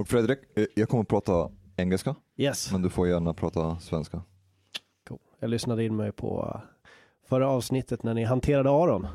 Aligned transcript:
Och 0.00 0.08
Fredrik, 0.08 0.38
eh, 0.56 0.64
jag 0.74 0.88
kommer 0.88 1.02
att 1.02 1.08
prata 1.08 1.50
engelska, 1.76 2.14
Yes, 2.36 2.72
men 2.72 2.82
du 2.82 2.90
får 2.90 3.08
gärna 3.08 3.34
prata 3.34 3.78
svenska. 3.80 4.22
cool. 5.08 5.18
jag 5.40 5.50
lyssnade 5.50 5.84
in 5.84 5.96
mig 5.96 6.12
på 6.12 6.42
uh, 6.54 6.60
förra 7.28 7.48
avsnittet 7.48 8.02
när 8.02 8.14
ni 8.14 8.24
hanterade 8.24 8.70
Aron. 8.70 9.06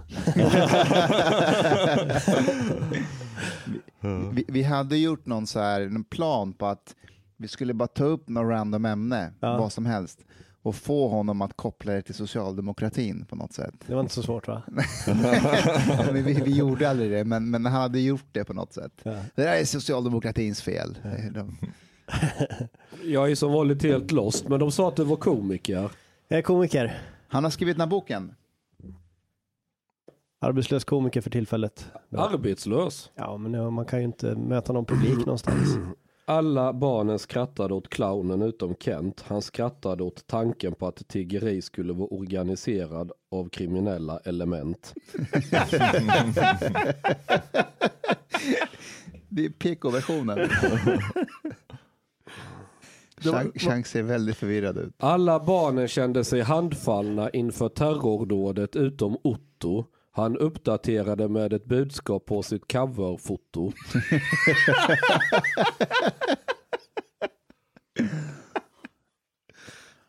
Vi, 4.34 4.46
vi 4.48 4.64
hade 4.64 4.98
gjort 4.98 5.26
någon 5.26 5.48
så 5.48 5.60
här, 5.60 5.82
en 5.82 6.04
plan 6.04 6.54
på 6.54 6.66
att 6.66 6.96
vi 7.38 7.48
skulle 7.48 7.74
bara 7.74 7.88
ta 7.88 8.04
upp 8.04 8.30
något 8.30 8.50
random 8.52 8.86
ämne, 8.86 9.34
Ja. 9.40 9.58
vad 9.58 9.72
som 9.74 9.86
helst, 9.86 10.26
och 10.66 10.76
få 10.76 11.08
honom 11.08 11.42
att 11.42 11.58
koppla 11.58 11.94
det 11.94 12.02
till 12.02 12.16
socialdemokratin 12.16 13.26
på 13.26 13.36
något 13.36 13.54
sätt. 13.54 13.74
Det 13.88 13.94
var 13.94 14.02
inte 14.02 14.14
så 14.14 14.24
svårt 14.24 14.48
va? 14.48 14.62
vi, 16.14 16.22
vi 16.22 16.58
gjorde 16.58 16.90
aldrig 16.90 17.12
det, 17.12 17.24
men, 17.24 17.50
men 17.50 17.66
han 17.66 17.82
hade 17.82 18.00
gjort 18.00 18.26
det 18.32 18.44
på 18.44 18.54
något 18.54 18.74
sätt. 18.74 18.92
Ja. 19.04 19.12
Det 19.36 19.44
där 19.44 19.54
är 19.54 19.66
socialdemokratins 19.66 20.62
fel. 20.62 20.98
De, 21.34 21.58
Jag 23.04 23.32
är 23.32 23.36
som 23.36 23.52
vanligt 23.52 23.84
helt 23.84 24.12
lost, 24.12 24.48
men 24.48 24.60
de 24.60 24.72
sa 24.72 24.88
att 24.88 24.96
du 24.96 25.04
var 25.04 25.16
komiker. 25.16 25.90
Jag 26.28 26.38
är 26.38 26.44
komiker, 26.44 27.02
han 27.28 27.44
har 27.44 27.52
skrivit 27.52 27.76
den 27.76 27.82
här 27.82 27.88
boken. 27.88 28.36
arbetslös 30.40 30.84
komiker 30.84 31.22
för 31.22 31.30
tillfället. 31.30 31.92
Arbetslös. 32.18 33.12
Ja, 33.16 33.38
men 33.38 33.74
man 33.74 33.86
kan 33.86 34.00
ju 34.00 34.06
inte 34.06 34.36
möta 34.36 34.74
någon 34.74 34.86
publik 34.86 35.18
någonstans. 35.18 35.78
Alla 36.28 36.74
barnen 36.74 37.20
skrattade 37.20 37.74
åt 37.74 37.90
clownen 37.90 38.42
utom 38.42 38.76
Kent. 38.80 39.24
Han 39.28 39.42
skrattade 39.42 40.04
åt 40.04 40.28
tanken 40.28 40.76
på 40.76 40.88
att 40.88 41.08
tiggeri 41.08 41.62
skulle 41.62 41.94
vara 41.94 42.08
organiserad 42.08 43.12
av 43.32 43.50
kriminella 43.50 44.20
element. 44.20 44.94
Det 49.30 49.46
är 49.46 49.50
PK-versionen. 49.50 50.50
Chang, 53.56 53.86
ser 53.86 54.04
väldigt 54.04 54.38
förvirrad 54.38 54.78
ut. 54.78 54.94
Alla 54.98 55.40
barnen 55.40 55.88
kände 55.88 56.24
sig 56.24 56.42
handfallna 56.42 57.30
inför 57.30 57.70
terrordådet 57.70 58.76
utom 58.76 59.18
Otto. 59.24 59.86
Han 60.16 60.38
uppdaterade 60.38 61.30
med 61.30 61.54
ett 61.54 61.66
budskap 61.66 62.26
på 62.26 62.44
sitt 62.44 62.72
coverfoto. 62.72 63.72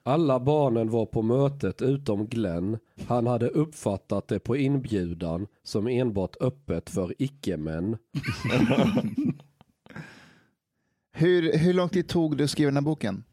Alla 0.02 0.40
barnen 0.40 0.90
var 0.90 1.06
på 1.06 1.22
mötet 1.22 1.82
utom 1.82 2.26
Glenn. 2.26 2.78
Han 3.08 3.26
hade 3.26 3.48
uppfattat 3.48 4.28
det 4.28 4.38
på 4.38 4.56
inbjudan 4.56 5.46
som 5.62 5.86
enbart 5.86 6.36
öppet 6.40 6.90
för 6.90 7.14
icke-män. 7.18 7.96
Hur, 11.12 11.58
hur 11.58 11.72
lång 11.72 11.88
tid 11.88 12.08
tog 12.08 12.36
det 12.36 12.44
att 12.44 12.50
skriva 12.50 12.68
den 12.68 12.76
här 12.76 12.82
boken? 12.82 13.24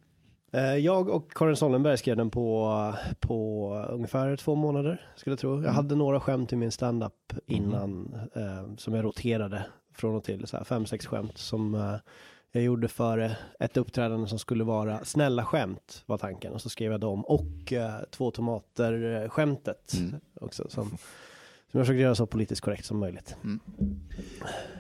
Eh, 0.54 0.76
Jag 0.78 1.10
och 1.10 1.32
Karin 1.32 1.56
Sollenberg 1.56 1.98
skrev 1.98 2.18
den 2.18 2.30
på, 2.30 2.94
på 3.20 3.70
ungefär 3.90 4.36
två 4.36 4.56
månader, 4.56 5.10
skulle 5.16 5.32
jag 5.32 5.40
tro. 5.40 5.64
Jag 5.64 5.72
hade 5.72 5.96
några 5.96 6.20
skämt 6.20 6.54
i 6.54 6.56
min 6.56 6.72
standup 6.72 7.34
innan, 7.46 8.16
eh, 8.36 8.76
som 8.78 8.94
jag 8.94 9.06
roterade 9.06 9.66
från 9.96 10.16
och 10.16 10.24
till, 10.24 10.48
så 10.48 10.58
här 10.58 10.64
fem, 10.64 10.86
sex 10.86 11.06
skämt 11.06 11.38
som 11.38 11.76
eh, 11.76 11.96
jag 12.52 12.64
gjorde 12.64 12.88
för 12.88 13.18
eh, 13.18 13.32
ett 13.60 13.78
uppträdande 13.78 14.28
som 14.28 14.40
skulle 14.40 14.64
vara 14.64 15.00
snälla 15.04 15.46
skämt, 15.46 16.04
var 16.06 16.18
tanken. 16.18 16.54
Och 16.54 16.62
så 16.62 16.70
skrev 16.70 16.92
jag 16.92 17.02
dem 17.02 17.26
och 17.26 17.74
eh, 17.74 17.94
två 18.12 18.32
tomater-skämtet 18.32 19.94
också, 20.42 20.70
som, 20.70 20.90
som 21.72 21.80
jag 21.80 21.82
försökte 21.86 22.02
göra 22.02 22.16
så 22.16 22.26
politiskt 22.26 22.62
korrekt 22.62 22.86
som 22.86 23.00
möjligt. 23.00 23.36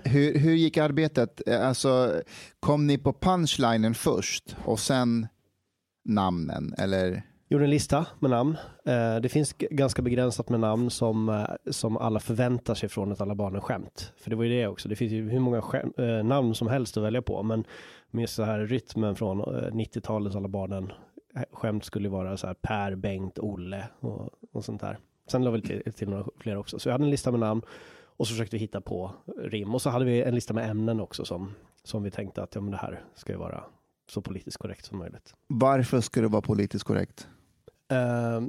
Hur, 0.03 0.39
hur 0.39 0.53
gick 0.53 0.77
arbetet? 0.77 1.41
Eh, 1.47 1.67
Alltså, 1.67 2.21
kom 2.59 2.87
ni 2.87 2.97
på 2.97 3.13
punchlinen 3.13 3.93
först 3.93 4.55
och 4.65 4.79
sen 4.79 5.27
namnen? 6.03 6.73
Eller? 6.77 7.23
Gjorde 7.53 7.65
en 7.65 7.69
lista 7.69 8.05
med 8.19 8.31
namn. 8.31 8.57
Eh, 8.85 9.15
det 9.15 9.29
finns 9.29 9.53
ganska 9.53 10.01
begränsat 10.01 10.49
med 10.49 10.59
namn 10.59 10.89
som, 10.89 11.29
eh, 11.29 11.45
som 11.71 11.97
alla 11.97 12.19
förväntar 12.19 12.75
sig 12.75 12.89
från 12.89 13.11
ett 13.11 13.21
Alla 13.21 13.35
barnen-skämt. 13.35 14.13
För 14.17 14.29
det 14.29 14.35
var 14.35 14.43
ju 14.43 14.49
det 14.49 14.67
också. 14.67 14.89
Det 14.89 14.95
finns 14.95 15.11
ju 15.11 15.29
hur 15.29 15.39
många 15.39 15.61
skäm, 15.61 15.93
eh, 15.97 16.23
namn 16.23 16.55
som 16.55 16.67
helst 16.67 16.97
att 16.97 17.03
välja 17.03 17.21
på. 17.21 17.43
Men 17.43 17.63
med 18.11 18.29
så 18.29 18.43
här 18.43 18.59
rytmen 18.59 19.15
från 19.15 19.41
90-talets 19.71 20.35
Alla 20.35 20.47
barnen-skämt 20.47 21.85
skulle 21.85 22.09
vara 22.09 22.37
så 22.37 22.47
här 22.47 22.53
Per, 22.53 22.95
Bengt, 22.95 23.39
Olle 23.39 23.83
och, 23.99 24.29
och 24.51 24.65
sånt 24.65 24.81
där. 24.81 24.97
Sen 25.27 25.43
la 25.43 25.51
vi 25.51 25.61
till, 25.61 25.93
till 25.93 26.09
några 26.09 26.25
fler 26.37 26.57
också. 26.57 26.79
Så 26.79 26.89
jag 26.89 26.93
hade 26.93 27.03
en 27.03 27.09
lista 27.09 27.31
med 27.31 27.39
namn 27.39 27.61
och 28.17 28.27
så 28.27 28.33
försökte 28.33 28.55
vi 28.55 28.59
hitta 28.59 28.81
på 28.81 29.11
rim. 29.37 29.75
Och 29.75 29.81
så 29.81 29.89
hade 29.89 30.05
vi 30.05 30.21
en 30.21 30.35
lista 30.35 30.53
med 30.53 30.69
ämnen 30.69 30.99
också 30.99 31.25
som, 31.25 31.51
som 31.83 32.03
vi 32.03 32.11
tänkte 32.11 32.43
att 32.43 32.55
ja, 32.55 32.61
men 32.61 32.71
det 32.71 32.77
här 32.77 33.03
ska 33.15 33.31
ju 33.31 33.39
vara 33.39 33.63
så 34.09 34.21
politiskt 34.21 34.57
korrekt 34.57 34.85
som 34.85 34.97
möjligt. 34.97 35.33
Varför 35.47 36.01
ska 36.01 36.21
det 36.21 36.27
vara 36.27 36.41
politiskt 36.41 36.85
korrekt? 36.85 37.27
Eh, 37.91 38.41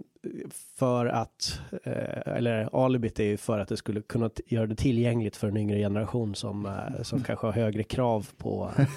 för 0.78 1.06
att, 1.06 1.60
eh, 1.84 2.34
eller 2.36 2.84
alibit 2.84 3.20
är 3.20 3.24
ju 3.24 3.36
för 3.36 3.58
att 3.58 3.68
det 3.68 3.76
skulle 3.76 4.02
kunna 4.02 4.28
t- 4.28 4.42
göra 4.46 4.66
det 4.66 4.76
tillgängligt 4.76 5.36
för 5.36 5.48
en 5.48 5.56
yngre 5.56 5.78
generation 5.78 6.34
som, 6.34 6.66
eh, 6.66 7.02
som 7.02 7.22
kanske 7.22 7.46
har 7.46 7.52
högre 7.52 7.82
krav 7.82 8.28
på... 8.38 8.70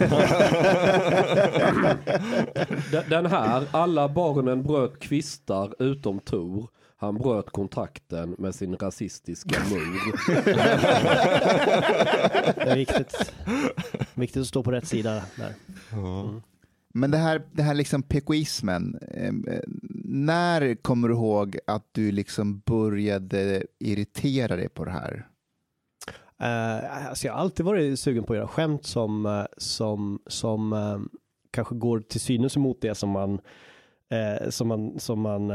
Den- 2.91 3.09
Den 3.09 3.25
här, 3.25 3.63
alla 3.71 4.09
barnen 4.09 4.63
bröt 4.63 4.99
kvistar 4.99 5.83
utom 5.83 6.19
Tor. 6.19 6.67
Han 6.99 7.17
bröt 7.17 7.49
kontakten 7.49 8.35
med 8.37 8.55
sin 8.55 8.75
rasistiska 8.75 9.59
mor. 9.69 10.15
Det 12.55 12.71
är 12.71 12.75
viktigt, 12.75 13.33
viktigt 14.13 14.41
att 14.41 14.47
stå 14.47 14.63
på 14.63 14.71
rätt 14.71 14.87
sida 14.87 15.23
där. 15.35 15.53
Mm. 15.91 16.41
Men 16.93 17.11
det 17.11 17.17
här, 17.17 17.41
det 17.51 17.63
här 17.63 17.73
liksom 17.73 18.03
pekoismen, 18.03 18.99
eh, 19.11 19.33
när 20.03 20.75
kommer 20.75 21.07
du 21.07 21.13
ihåg 21.13 21.57
att 21.67 21.89
du 21.91 22.11
liksom 22.11 22.59
började 22.59 23.63
irritera 23.79 24.55
dig 24.55 24.69
på 24.69 24.85
det 24.85 24.91
här? 24.91 25.27
Uh, 26.43 27.07
alltså 27.07 27.27
jag 27.27 27.33
har 27.33 27.39
alltid 27.39 27.65
varit 27.65 27.99
sugen 27.99 28.23
på 28.23 28.33
att 28.33 28.37
göra 28.37 28.47
skämt 28.47 28.85
som, 28.85 29.25
eh, 29.25 29.45
som, 29.57 30.19
som 30.27 30.73
eh, 30.73 30.99
kanske 31.51 31.75
går 31.75 31.99
till 31.99 32.19
synes 32.19 32.57
emot 32.57 32.81
det 32.81 32.95
som 32.95 33.09
man, 33.09 33.39
eh, 34.11 34.49
som 34.49 34.67
man, 34.67 34.99
som 34.99 35.21
man 35.21 35.51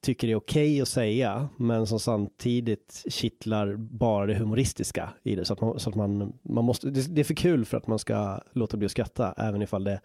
tycker 0.00 0.28
är 0.28 0.34
okej 0.34 0.80
att 0.80 0.88
säga, 0.88 1.48
men 1.56 1.86
som 1.86 2.00
samtidigt 2.00 3.04
kittlar 3.08 3.76
bara 3.76 4.26
det 4.26 4.34
humoristiska 4.34 5.10
i 5.22 5.34
det. 5.34 5.44
Så 5.44 5.52
att 5.52 5.60
man, 5.60 5.78
så 5.78 5.90
att 5.90 5.96
man, 5.96 6.32
man 6.42 6.64
måste, 6.64 6.90
det, 6.90 7.14
det 7.14 7.20
är 7.20 7.24
för 7.24 7.34
kul 7.34 7.64
för 7.64 7.76
att 7.76 7.86
man 7.86 7.98
ska 7.98 8.40
låta 8.52 8.76
bli 8.76 8.86
att 8.86 8.90
skratta, 8.90 9.34
även 9.36 9.62
ifall 9.62 9.84
det 9.84 10.00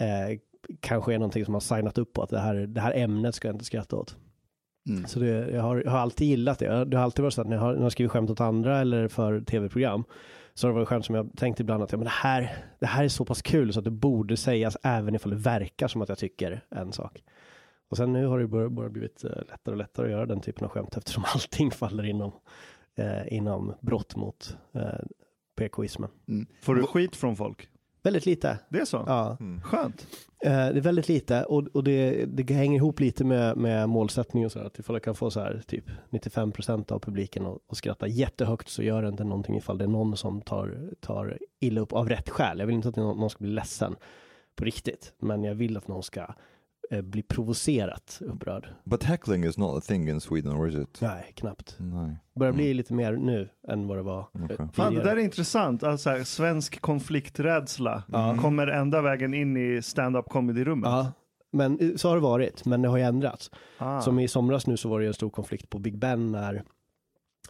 eh, 0.00 0.38
kanske 0.80 1.14
är 1.14 1.18
någonting 1.18 1.44
som 1.44 1.52
man 1.52 1.60
signat 1.60 1.98
upp 1.98 2.12
på, 2.12 2.22
att 2.22 2.30
det 2.30 2.40
här, 2.40 2.54
det 2.54 2.80
här 2.80 2.92
ämnet 2.96 3.34
ska 3.34 3.48
jag 3.48 3.54
inte 3.54 3.64
skratta 3.64 3.96
åt. 3.96 4.16
Mm. 4.88 5.06
Så 5.06 5.20
det, 5.20 5.50
jag, 5.50 5.62
har, 5.62 5.82
jag 5.84 5.90
har 5.90 5.98
alltid 5.98 6.28
gillat 6.28 6.58
det. 6.58 6.84
Det 6.84 6.96
har 6.96 7.04
alltid 7.04 7.22
varit 7.22 7.34
så 7.34 7.40
att 7.40 7.48
när 7.48 7.56
jag 7.56 7.62
har, 7.62 7.74
när 7.74 7.82
jag 7.82 7.92
skrivit 7.92 8.12
skämt 8.12 8.30
åt 8.30 8.40
andra 8.40 8.80
eller 8.80 9.08
för 9.08 9.40
tv-program 9.40 10.04
så 10.54 10.66
har 10.66 10.72
det 10.72 10.74
varit 10.74 10.88
skämt 10.88 11.04
som 11.04 11.14
jag 11.14 11.30
tänkt 11.36 11.60
ibland 11.60 11.82
att 11.82 11.92
ja, 11.92 11.98
men 11.98 12.04
det, 12.04 12.10
här, 12.10 12.56
det 12.78 12.86
här 12.86 13.04
är 13.04 13.08
så 13.08 13.24
pass 13.24 13.42
kul 13.42 13.72
så 13.72 13.78
att 13.78 13.84
det 13.84 13.90
borde 13.90 14.36
sägas 14.36 14.76
även 14.82 15.14
ifall 15.14 15.30
det 15.30 15.36
verkar 15.36 15.88
som 15.88 16.02
att 16.02 16.08
jag 16.08 16.18
tycker 16.18 16.64
en 16.70 16.92
sak. 16.92 17.22
Och 17.94 17.98
sen 17.98 18.12
nu 18.12 18.26
har 18.26 18.38
det 18.38 18.46
bara, 18.46 18.68
bara 18.68 18.88
blivit 18.88 19.24
eh, 19.24 19.30
lättare 19.30 19.72
och 19.72 19.76
lättare 19.76 20.06
att 20.06 20.12
göra 20.12 20.26
den 20.26 20.40
typen 20.40 20.64
av 20.64 20.70
skämt 20.70 20.96
eftersom 20.96 21.24
allting 21.34 21.70
faller 21.70 22.04
inom, 22.04 22.32
eh, 22.94 23.32
inom 23.34 23.74
brott 23.80 24.16
mot 24.16 24.56
eh, 24.72 25.04
PKismen. 25.56 26.10
Får 26.62 26.74
du 26.74 26.86
skit 26.86 27.16
från 27.16 27.36
folk? 27.36 27.68
Väldigt 28.02 28.26
lite. 28.26 28.58
Det 28.68 28.78
är 28.78 28.84
så? 28.84 29.04
Ja. 29.06 29.36
Skönt. 29.62 30.06
Eh, 30.44 30.50
det 30.50 30.56
är 30.76 30.80
väldigt 30.80 31.08
lite 31.08 31.44
och, 31.44 31.66
och 31.72 31.84
det, 31.84 32.24
det 32.24 32.54
hänger 32.54 32.76
ihop 32.76 33.00
lite 33.00 33.24
med, 33.24 33.56
med 33.56 33.88
målsättning 33.88 34.44
och 34.44 34.52
så 34.52 34.58
här, 34.58 34.66
att 34.66 34.78
ifall 34.78 34.96
jag 34.96 35.02
kan 35.02 35.14
få 35.14 35.30
så 35.30 35.40
här 35.40 35.62
typ 35.66 35.84
95% 36.10 36.92
av 36.92 36.98
publiken 36.98 37.46
att 37.46 37.58
att 37.68 37.76
skratta 37.76 38.06
jättehögt 38.06 38.68
så 38.68 38.82
gör 38.82 39.02
det 39.02 39.08
inte 39.08 39.24
någonting 39.24 39.56
ifall 39.56 39.78
det 39.78 39.84
är 39.84 39.88
någon 39.88 40.16
som 40.16 40.40
tar, 40.40 40.90
tar 41.00 41.38
illa 41.60 41.80
upp 41.80 41.92
av 41.92 42.08
rätt 42.08 42.28
skäl. 42.28 42.58
Jag 42.58 42.66
vill 42.66 42.76
inte 42.76 42.88
att 42.88 42.96
någon, 42.96 43.18
någon 43.18 43.30
ska 43.30 43.44
bli 43.44 43.52
ledsen 43.52 43.96
på 44.56 44.64
riktigt, 44.64 45.14
men 45.18 45.44
jag 45.44 45.54
vill 45.54 45.76
att 45.76 45.88
någon 45.88 46.02
ska 46.02 46.26
bli 47.02 47.22
provocerat 47.22 48.18
upprörd. 48.20 48.68
But 48.84 49.02
heckling 49.04 49.44
is 49.44 49.58
not 49.58 49.78
a 49.78 49.80
thing 49.80 50.08
in 50.08 50.20
Sweden, 50.20 50.52
or 50.52 50.68
is 50.68 50.74
it? 50.74 50.98
Nej, 51.00 51.32
knappt. 51.34 51.76
Nej. 51.78 52.16
Börjar 52.34 52.52
bli 52.52 52.74
lite 52.74 52.94
mer 52.94 53.12
nu 53.12 53.48
än 53.68 53.86
vad 53.88 53.98
det 53.98 54.02
var 54.02 54.18
eh, 54.20 54.44
Okej. 54.44 54.56
Fan, 54.72 54.94
det 54.94 55.02
där 55.02 55.16
är 55.16 55.20
intressant. 55.20 55.82
Alltså, 55.82 56.10
här, 56.10 56.24
svensk 56.24 56.80
konflikträdsla 56.80 58.02
Ja. 58.12 58.36
kommer 58.40 58.66
ända 58.66 59.02
vägen 59.02 59.34
in 59.34 59.56
i 59.56 59.82
stand-up 59.82 60.28
comedy-rummet. 60.28 60.90
Ja, 60.90 61.12
men 61.52 61.78
eh, 61.78 61.96
så 61.96 62.08
har 62.08 62.14
det 62.14 62.22
varit, 62.22 62.64
men 62.64 62.82
det 62.82 62.88
har 62.88 62.96
ju 62.96 63.02
ändrats. 63.04 63.50
Ah. 63.78 64.00
Som 64.00 64.18
i 64.18 64.28
somras 64.28 64.66
nu 64.66 64.76
så 64.76 64.88
var 64.88 65.00
det 65.00 65.06
en 65.06 65.14
stor 65.14 65.30
konflikt 65.30 65.70
på 65.70 65.78
Big 65.78 65.98
Ben 65.98 66.32
när, 66.32 66.64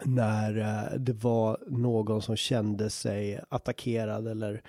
när 0.05 0.59
eh, 0.59 0.99
det 0.99 1.13
var 1.25 1.59
någon 1.67 2.23
som 2.23 2.37
kände 2.37 2.91
sig 2.91 3.41
attackerad 3.49 4.29
eller 4.29 4.53
eh, 4.55 4.61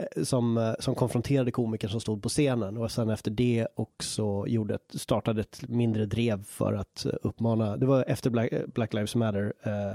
Eh, 0.00 0.22
som, 0.22 0.58
eh, 0.58 0.74
som 0.78 0.94
konfronterade 0.94 1.50
komikern 1.50 1.90
som 1.90 2.00
stod 2.00 2.22
på 2.22 2.28
scenen. 2.28 2.76
Och 2.76 2.90
sen 2.90 3.10
efter 3.10 3.30
det 3.30 3.66
också 3.74 4.44
gjorde 4.46 4.74
ett, 4.74 4.94
startade 4.94 5.40
ett 5.40 5.68
mindre 5.68 6.06
drev 6.06 6.44
för 6.44 6.72
att 6.72 7.06
eh, 7.06 7.12
uppmana, 7.22 7.76
det 7.76 7.86
var 7.86 8.04
efter 8.08 8.30
Black, 8.30 8.52
Black 8.74 8.94
Lives 8.94 9.14
Matter 9.14 9.52
eh, 9.62 9.94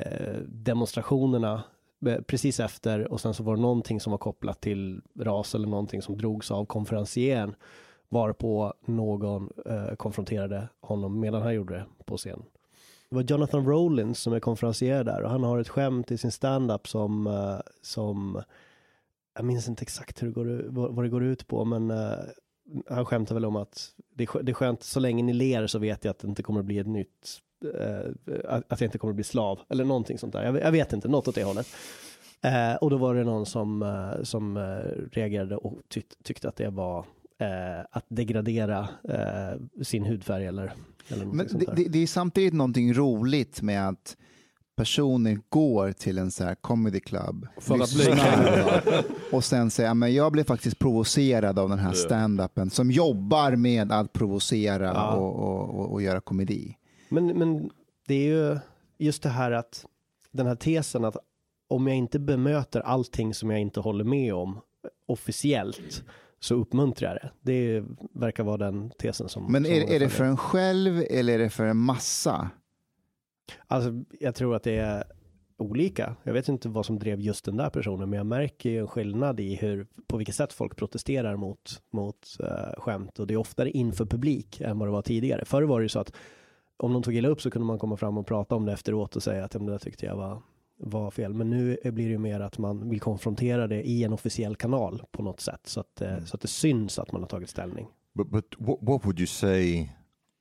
eh, 0.00 0.38
demonstrationerna 0.46 1.62
precis 2.26 2.60
efter. 2.60 3.12
Och 3.12 3.20
sen 3.20 3.34
så 3.34 3.42
var 3.42 3.56
det 3.56 3.62
någonting 3.62 4.00
som 4.00 4.10
var 4.10 4.18
kopplat 4.18 4.60
till 4.60 5.00
ras 5.20 5.54
eller 5.54 5.68
någonting 5.68 6.02
som 6.02 6.18
drogs 6.18 6.50
av 6.50 6.64
konferencieren. 6.64 7.54
Varpå 8.08 8.74
någon 8.84 9.50
eh, 9.66 9.94
konfronterade 9.94 10.68
honom 10.80 11.20
medan 11.20 11.42
han 11.42 11.54
gjorde 11.54 11.74
det 11.74 11.84
på 12.04 12.16
scen. 12.16 12.42
Det 13.08 13.16
var 13.16 13.22
Jonathan 13.22 13.66
Rollins 13.66 14.20
som 14.20 14.32
är 14.32 14.40
konferencier 14.40 15.04
där. 15.04 15.22
Och 15.22 15.30
han 15.30 15.42
har 15.42 15.58
ett 15.58 15.68
skämt 15.68 16.10
i 16.10 16.18
sin 16.18 16.32
standup 16.32 16.88
som, 16.88 17.26
eh, 17.26 17.58
som 17.82 18.42
jag 19.34 19.44
minns 19.44 19.68
inte 19.68 19.82
exakt 19.82 20.22
hur 20.22 20.26
det 20.26 20.32
går, 20.32 20.64
vad, 20.68 21.04
det 21.04 21.08
går 21.08 21.24
ut 21.24 21.46
på, 21.46 21.64
men 21.64 21.90
eh, 21.90 22.18
han 22.88 23.04
skämtar 23.04 23.34
väl 23.34 23.44
om 23.44 23.56
att 23.56 23.88
det, 24.14 24.24
är 24.24 24.42
det 24.42 24.52
är 24.52 24.54
skönt, 24.54 24.82
så 24.82 25.00
länge 25.00 25.22
ni 25.22 25.32
ler 25.32 25.66
så 25.66 25.78
vet 25.78 26.04
jag 26.04 26.10
att 26.10 26.18
det 26.18 26.28
inte 26.28 26.42
kommer 26.42 26.60
att 26.60 26.66
bli 26.66 26.78
ett 26.78 26.86
nytt, 26.86 27.40
eh, 27.74 28.10
att 28.68 28.80
jag 28.80 28.88
inte 28.88 28.98
kommer 28.98 29.12
att 29.12 29.16
bli 29.16 29.24
slav, 29.24 29.60
eller 29.68 29.84
någonting 29.84 30.18
sånt 30.18 30.32
där. 30.32 30.44
Jag, 30.44 30.56
jag 30.56 30.72
vet 30.72 30.92
inte, 30.92 31.08
något 31.08 31.28
åt 31.28 31.34
det 31.34 31.44
hållet. 31.44 31.66
Eh, 32.42 32.74
och 32.74 32.90
då 32.90 32.96
var 32.96 33.14
det 33.14 33.24
någon 33.24 33.46
som, 33.46 34.14
som 34.22 34.58
reagerade 35.12 35.56
och 35.56 35.80
tyck, 35.88 36.06
tyckte 36.22 36.48
att 36.48 36.56
det 36.56 36.70
var 36.70 37.06
att 37.90 38.04
degradera 38.08 38.88
sin 39.82 40.04
hudfärg 40.04 40.46
eller, 40.46 40.72
eller 41.08 41.24
Men 41.24 41.48
sånt 41.48 41.66
det, 41.66 41.74
det, 41.74 41.88
det 41.88 41.98
är 41.98 42.06
samtidigt 42.06 42.54
någonting 42.54 42.94
roligt 42.94 43.62
med 43.62 43.88
att 43.88 44.16
personer 44.76 45.38
går 45.48 45.92
till 45.92 46.18
en 46.18 46.30
så 46.30 46.44
här 46.44 46.54
comedy 46.54 47.00
club, 47.00 47.46
För 47.58 47.74
att 47.82 47.94
bli 47.94 48.04
lyssnar 48.04 49.04
och 49.32 49.44
sen 49.44 49.70
säger 49.70 49.94
men 49.94 50.14
jag 50.14 50.32
blev 50.32 50.44
faktiskt 50.44 50.78
provocerad 50.78 51.58
av 51.58 51.68
den 51.68 51.78
här 51.78 51.92
stand-upen 51.92 52.70
som 52.70 52.90
jobbar 52.90 53.56
med 53.56 53.92
att 53.92 54.12
provocera 54.12 54.84
Ja. 54.94 55.14
och, 55.14 55.34
och, 55.36 55.80
och, 55.80 55.92
och 55.92 56.02
göra 56.02 56.20
komedi. 56.20 56.76
Men, 57.08 57.26
men 57.26 57.70
det 58.06 58.14
är 58.14 58.26
ju 58.26 58.58
just 58.98 59.22
det 59.22 59.28
här 59.28 59.50
att 59.50 59.86
den 60.32 60.46
här 60.46 60.56
tesen 60.56 61.04
att 61.04 61.16
om 61.68 61.86
jag 61.86 61.96
inte 61.96 62.18
bemöter 62.18 62.80
allting 62.80 63.34
som 63.34 63.50
jag 63.50 63.60
inte 63.60 63.80
håller 63.80 64.04
med 64.04 64.34
om 64.34 64.60
officiellt 65.06 66.04
så 66.40 66.54
uppmuntrar 66.54 67.08
jag 67.08 67.16
det. 67.16 67.30
Det 67.52 67.84
verkar 68.20 68.44
vara 68.44 68.56
den 68.56 68.90
tesen 68.98 69.28
som... 69.28 69.52
Men 69.52 69.64
som 69.64 69.72
är, 69.72 69.80
många 69.80 69.92
är 69.94 70.00
det 70.00 70.08
för 70.08 70.24
en 70.24 70.36
själv 70.36 71.04
eller 71.10 71.34
är 71.34 71.38
det 71.38 71.50
för 71.50 71.66
en 71.66 71.76
massa? 71.76 72.50
Alltså, 73.66 74.04
jag 74.20 74.34
tror 74.34 74.56
att 74.56 74.62
det 74.62 74.76
är 74.76 75.04
olika. 75.56 76.16
Jag 76.22 76.32
vet 76.32 76.48
inte 76.48 76.68
vad 76.68 76.86
som 76.86 76.98
drev 76.98 77.20
just 77.20 77.44
den 77.44 77.56
där 77.56 77.70
personen, 77.70 78.10
men 78.10 78.16
jag 78.16 78.26
märker 78.26 78.70
ju 78.70 78.78
en 78.78 78.88
skillnad 78.88 79.40
i 79.40 79.54
hur, 79.54 79.86
på 80.06 80.16
vilket 80.16 80.34
sätt 80.34 80.52
folk 80.52 80.76
protesterar 80.76 81.36
mot, 81.36 81.82
mot 81.92 82.36
uh, 82.40 82.80
skämt 82.80 83.18
och 83.18 83.26
det 83.26 83.34
är 83.34 83.38
oftare 83.38 83.70
inför 83.70 84.06
publik 84.06 84.60
än 84.60 84.78
vad 84.78 84.88
det 84.88 84.92
var 84.92 85.02
tidigare. 85.02 85.44
Förr 85.44 85.62
var 85.62 85.80
det 85.80 85.84
ju 85.84 85.88
så 85.88 86.00
att 86.00 86.12
om 86.76 86.92
någon 86.92 87.02
tog 87.02 87.14
illa 87.14 87.28
upp 87.28 87.40
så 87.40 87.50
kunde 87.50 87.66
man 87.66 87.78
komma 87.78 87.96
fram 87.96 88.18
och 88.18 88.26
prata 88.26 88.54
om 88.54 88.64
det 88.64 88.72
efteråt 88.72 89.16
och 89.16 89.22
säga 89.22 89.44
att 89.44 89.50
det 89.50 89.58
där 89.58 89.78
tyckte 89.78 90.06
jag 90.06 90.16
var, 90.16 90.42
var 90.76 91.10
fel. 91.10 91.34
Men 91.34 91.50
nu 91.50 91.78
blir 91.84 92.04
det 92.04 92.12
ju 92.12 92.18
mer 92.18 92.40
att 92.40 92.58
man 92.58 92.90
vill 92.90 93.00
konfrontera 93.00 93.66
det 93.66 93.82
i 93.82 94.04
en 94.04 94.12
officiell 94.12 94.56
kanal 94.56 95.02
på 95.10 95.22
något 95.22 95.40
sätt 95.40 95.60
så 95.64 95.80
att, 95.80 96.00
eh, 96.00 96.24
så 96.24 96.36
att 96.36 96.40
det 96.40 96.48
syns 96.48 96.98
att 96.98 97.12
man 97.12 97.20
har 97.20 97.28
tagit 97.28 97.50
ställning. 97.50 97.86
But, 98.14 98.30
but 98.30 98.54
what, 98.58 98.78
what 98.80 99.04
would 99.04 99.18
you 99.18 99.26
say 99.26 99.88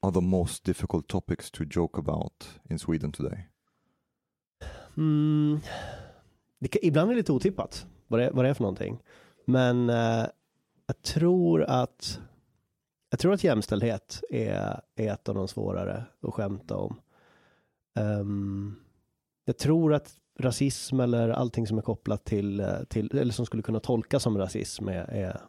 are 0.03 0.11
the 0.11 0.21
most 0.21 0.63
difficult 0.63 1.07
topics 1.07 1.51
to 1.51 1.63
joke 1.63 1.99
about 1.99 2.59
in 2.69 2.79
Sweden 2.79 3.11
today? 3.11 3.47
Mm, 4.97 5.59
det 6.59 6.67
kan, 6.67 6.79
ibland 6.83 7.09
är 7.09 7.13
det 7.13 7.19
lite 7.19 7.31
otippat 7.31 7.85
vad 8.07 8.19
det, 8.19 8.31
vad 8.33 8.45
det 8.45 8.49
är 8.49 8.53
för 8.53 8.63
någonting. 8.63 9.03
Men 9.45 9.89
eh, 9.89 10.25
jag 10.87 11.01
tror 11.01 11.63
att 11.63 12.19
jag 13.09 13.19
tror 13.19 13.33
att 13.33 13.43
jämställdhet 13.43 14.21
är, 14.29 14.81
är 14.95 15.13
ett 15.13 15.29
av 15.29 15.35
de 15.35 15.47
svårare 15.47 16.03
att 16.21 16.33
skämta 16.33 16.77
om. 16.77 16.99
Um, 17.99 18.75
jag 19.45 19.57
tror 19.57 19.93
att 19.93 20.15
rasism 20.39 20.99
eller 20.99 21.29
allting 21.29 21.67
som 21.67 21.77
är 21.77 21.81
kopplat 21.81 22.25
till, 22.25 22.59
eh, 22.59 22.83
till 22.89 23.17
eller 23.17 23.33
som 23.33 23.45
skulle 23.45 23.63
kunna 23.63 23.79
tolkas 23.79 24.23
som 24.23 24.37
rasism 24.37 24.87
är, 24.87 25.03
är 25.03 25.41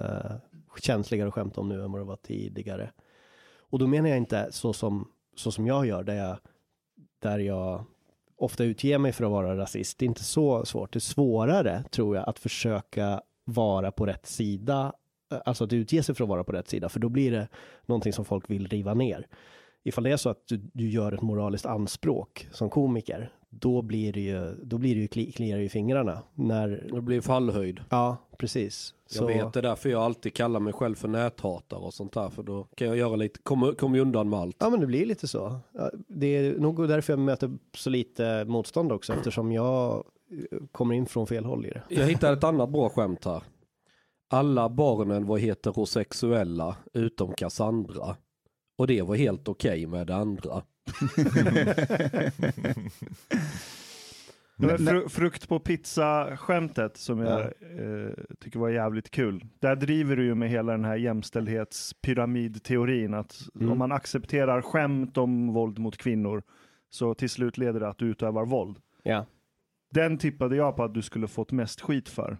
uh, 0.00 0.36
känsligare 0.80 1.28
att 1.28 1.34
skämta 1.34 1.60
om 1.60 1.68
nu 1.68 1.84
än 1.84 1.92
vad 1.92 2.00
det 2.00 2.04
var 2.04 2.16
tidigare. 2.16 2.92
Och 3.72 3.78
då 3.78 3.86
menar 3.86 4.08
jag 4.08 4.18
inte 4.18 4.48
så 4.50 4.72
som, 4.72 5.08
så 5.36 5.52
som 5.52 5.66
jag 5.66 5.86
gör, 5.86 6.04
där 6.04 6.14
jag, 6.14 6.38
där 7.22 7.38
jag 7.38 7.84
ofta 8.36 8.64
utger 8.64 8.98
mig 8.98 9.12
för 9.12 9.24
att 9.24 9.30
vara 9.30 9.56
rasist. 9.56 9.98
Det 9.98 10.04
är 10.04 10.08
inte 10.08 10.24
så 10.24 10.64
svårt. 10.64 10.92
Det 10.92 10.98
är 10.98 11.00
svårare, 11.00 11.84
tror 11.90 12.16
jag, 12.16 12.28
att 12.28 12.38
försöka 12.38 13.22
vara 13.44 13.92
på 13.92 14.06
rätt 14.06 14.26
sida. 14.26 14.92
Alltså 15.44 15.64
att 15.64 15.72
utge 15.72 16.02
sig 16.02 16.14
för 16.14 16.24
att 16.24 16.28
vara 16.28 16.44
på 16.44 16.52
rätt 16.52 16.68
sida, 16.68 16.88
för 16.88 17.00
då 17.00 17.08
blir 17.08 17.30
det 17.30 17.48
någonting 17.86 18.12
som 18.12 18.24
folk 18.24 18.50
vill 18.50 18.68
riva 18.68 18.94
ner. 18.94 19.26
Ifall 19.84 20.04
det 20.04 20.10
är 20.10 20.16
så 20.16 20.28
att 20.28 20.46
du, 20.48 20.60
du 20.72 20.88
gör 20.90 21.12
ett 21.12 21.22
moraliskt 21.22 21.66
anspråk 21.66 22.48
som 22.52 22.70
komiker, 22.70 23.32
då 23.50 23.82
blir 23.82 24.12
det 24.12 24.20
ju, 24.20 24.54
då 24.62 24.78
blir 24.78 24.94
det 24.94 25.00
ju 25.00 25.08
kli, 25.08 25.32
kliar 25.32 25.58
i 25.58 25.68
fingrarna. 25.68 26.22
När, 26.34 26.88
Det 26.92 27.00
blir 27.00 27.20
fallhöjd. 27.20 27.80
ja, 27.88 28.16
precis. 28.36 28.94
Jag 29.14 29.26
vet 29.26 29.52
det 29.52 29.60
är 29.60 29.62
därför 29.62 29.88
jag 29.88 30.02
alltid 30.02 30.34
kallar 30.34 30.60
mig 30.60 30.72
själv 30.72 30.94
för 30.94 31.08
näthatare 31.08 31.80
och 31.80 31.94
sånt 31.94 32.12
där. 32.12 32.28
För 32.28 32.42
då 32.42 32.64
kan 32.74 32.88
jag 32.88 32.96
göra 32.96 33.16
lite, 33.16 33.40
kommer 33.42 33.72
kom 33.72 33.94
undan 33.94 34.28
med 34.28 34.38
allt. 34.38 34.56
Ja, 34.58 34.70
men 34.70 34.80
det 34.80 34.86
blir 34.86 35.06
lite 35.06 35.28
så. 35.28 35.56
Det 36.08 36.26
är 36.26 36.58
nog 36.58 36.88
därför 36.88 37.12
jag 37.12 37.20
möter 37.20 37.50
så 37.76 37.90
lite 37.90 38.44
motstånd 38.44 38.92
också, 38.92 39.12
eftersom 39.12 39.52
jag 39.52 40.04
eh, 40.52 40.58
kommer 40.72 40.94
in 40.94 41.06
från 41.06 41.26
fel 41.26 41.44
håll 41.44 41.66
i 41.66 41.70
det. 41.70 41.82
Jag 41.88 42.06
hittade 42.06 42.32
ett 42.32 42.44
annat 42.44 42.70
bra 42.70 42.88
skämt 42.88 43.24
här. 43.24 43.42
Alla 44.30 44.68
barnen 44.68 45.26
var 45.26 45.38
heterosexuella 45.38 46.76
utom 46.92 47.32
Cassandra. 47.34 48.16
Och 48.82 48.88
det 48.88 49.02
var 49.02 49.16
helt 49.16 49.48
okej 49.48 49.86
med 49.86 50.06
det 50.06 50.14
andra. 50.14 50.62
Men- 54.56 54.78
fru, 54.86 55.08
frukt 55.08 55.48
på 55.48 55.58
pizza-skämtet 55.58 56.96
som 56.96 57.18
jag 57.18 57.40
eh, 57.40 57.48
tycker 58.40 58.58
var 58.58 58.68
jävligt 58.68 59.10
kul. 59.10 59.44
Där 59.58 59.76
driver 59.76 60.16
du 60.16 60.24
ju 60.24 60.34
med 60.34 60.50
hela 60.50 60.72
den 60.72 60.84
här 60.84 60.96
jämställdhetspyramidteorin 60.96 63.14
att 63.14 63.38
Mm. 63.54 63.72
om 63.72 63.78
man 63.78 63.92
accepterar 63.92 64.62
skämt 64.62 65.16
om 65.18 65.52
våld 65.52 65.78
mot 65.78 65.96
kvinnor 65.96 66.42
så 66.90 67.14
till 67.14 67.30
slut 67.30 67.58
leder 67.58 67.80
det 67.80 67.88
att 67.88 67.98
du 67.98 68.06
utövar 68.06 68.44
våld. 68.46 68.78
Ja. 69.02 69.26
Den 69.90 70.18
tippade 70.18 70.56
jag 70.56 70.76
på 70.76 70.84
att 70.84 70.94
du 70.94 71.02
skulle 71.02 71.28
fått 71.28 71.52
mest 71.52 71.80
skit 71.80 72.08
för. 72.08 72.38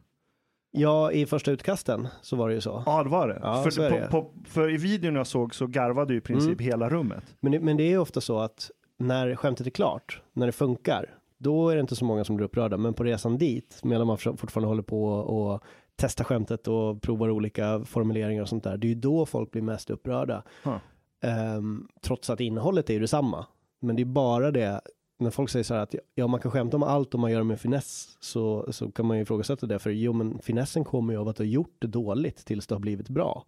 Ja, 0.74 1.12
i 1.12 1.26
första 1.26 1.50
utkasten 1.50 2.08
så 2.22 2.36
var 2.36 2.48
det 2.48 2.55
ju 2.55 2.60
så. 2.60 2.82
Ja, 2.86 3.02
det 3.02 3.08
var 3.10 3.29
det. 3.29 3.38
Ja, 3.43 3.62
för, 3.62 3.91
det. 3.91 4.08
på, 4.10 4.22
på, 4.22 4.31
för 4.44 4.74
i 4.74 4.76
videon 4.76 5.14
jag 5.14 5.26
såg 5.26 5.55
så 5.55 5.67
garvade 5.67 6.12
ju 6.12 6.19
i 6.19 6.22
princip 6.22 6.60
Mm. 6.60 6.64
hela 6.64 6.88
rummet. 6.88 7.24
Men 7.41 7.52
det, 7.52 7.60
men 7.60 7.76
det 7.76 7.82
är 7.82 7.88
ju 7.88 7.98
ofta 7.98 8.20
så 8.20 8.38
att 8.38 8.70
när 8.98 9.36
skämtet 9.36 9.67
är 9.67 9.70
klart, 9.70 10.22
när 10.32 10.46
det 10.46 10.52
funkar, 10.52 11.14
då 11.38 11.69
är 11.69 11.74
det 11.74 11.81
inte 11.81 11.96
så 11.96 12.05
många 12.05 12.24
som 12.24 12.36
blir 12.36 12.46
upprörda. 12.46 12.76
Men 12.76 12.94
på 12.94 13.05
resan 13.05 13.38
dit, 13.38 13.81
medan 13.82 14.06
man 14.06 14.19
fortfarande 14.19 14.69
håller 14.69 14.82
på 14.82 15.05
och 15.12 15.62
testar 15.96 16.24
skämtet 16.24 16.69
och 16.69 17.02
provar 17.02 17.31
olika 17.31 17.84
formuleringar 17.84 18.43
och 18.43 18.48
sånt 18.48 18.64
där, 18.64 18.76
det 18.76 18.86
är 18.86 18.88
ju 18.88 18.94
då 18.94 19.26
folk 19.26 19.50
blir 19.50 19.62
mest 19.62 19.91
upprörda. 19.91 20.43
Huh. 20.64 20.76
Ehm, 21.24 21.88
trots 22.02 22.31
att 22.31 22.41
innehållet 22.41 22.91
är 22.91 22.94
ju 22.94 23.00
detsamma. 23.00 23.46
Men 23.81 23.96
det 23.96 24.02
är 24.02 24.06
bara 24.06 24.50
det, 24.50 24.81
när 25.22 25.31
folk 25.31 25.50
säger 25.50 25.62
så 25.64 25.74
här 25.74 25.81
att 25.81 25.94
ja, 26.14 26.26
man 26.26 26.41
kan 26.41 26.50
skämta 26.50 26.76
om 26.76 26.82
allt 26.82 27.14
om 27.14 27.20
man 27.20 27.31
gör 27.32 27.38
det 27.38 27.44
med 27.44 27.60
finess, 27.60 28.17
så, 28.20 28.72
så 28.72 28.91
kan 28.91 29.06
man 29.06 29.17
ju 29.17 29.22
ifrågasätta 29.22 29.67
det. 29.67 29.79
För 29.79 29.91
jo, 29.91 30.12
men 30.12 30.38
finessen 30.38 30.84
kommer 30.84 31.12
ju 31.12 31.19
av 31.20 31.29
att 31.29 31.36
du 31.36 31.43
har 31.43 31.48
gjort 31.48 31.76
det 31.79 31.86
dåligt 31.86 32.36
tills 32.44 32.67
det 32.67 32.74
har 32.74 32.81
blivit 32.81 33.08
bra. 33.08 33.44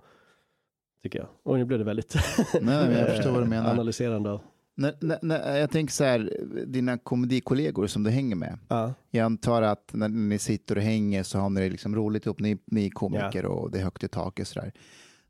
Tycker 1.03 1.19
jag. 1.19 1.29
Och 1.43 1.59
nu 1.59 1.65
blev 1.65 1.79
det 1.79 1.85
väldigt 1.85 2.15
Nej, 2.61 2.89
men 2.89 2.93
jag 2.99 3.09
förstår 3.17 3.31
vad 3.33 3.43
du 3.43 3.47
menar. 3.49 3.71
analyserande. 3.71 4.31
av- 4.31 4.41
När, 4.77 4.95
när, 5.01 5.19
när, 5.23 5.57
jag 5.57 5.71
tänker 5.71 5.93
så 5.95 6.05
här, 6.05 6.33
dina 6.67 6.99
komedikollegor 6.99 7.87
som 7.87 8.03
du 8.03 8.11
hänger 8.11 8.37
med. 8.37 8.59
Ja. 8.69 8.95
Jag 9.11 9.25
antar 9.25 9.63
att 9.63 9.91
när 9.93 10.09
ni 10.09 10.39
sitter 10.39 10.77
och 10.77 10.83
hänger 10.83 11.23
så 11.23 11.39
har 11.39 11.51
ni 11.51 11.61
det 11.61 11.71
liksom 11.71 11.97
roligt 11.97 12.27
ihop, 12.27 12.41
ni, 12.41 12.59
ni 12.67 12.87
är 12.87 12.91
komiker 12.91 13.45
och 13.47 13.71
det 13.71 13.79
är 13.79 13.83
högt 13.83 14.05
i 14.05 14.09
tak 14.09 14.41
och 14.41 14.47
sådär. 14.47 14.73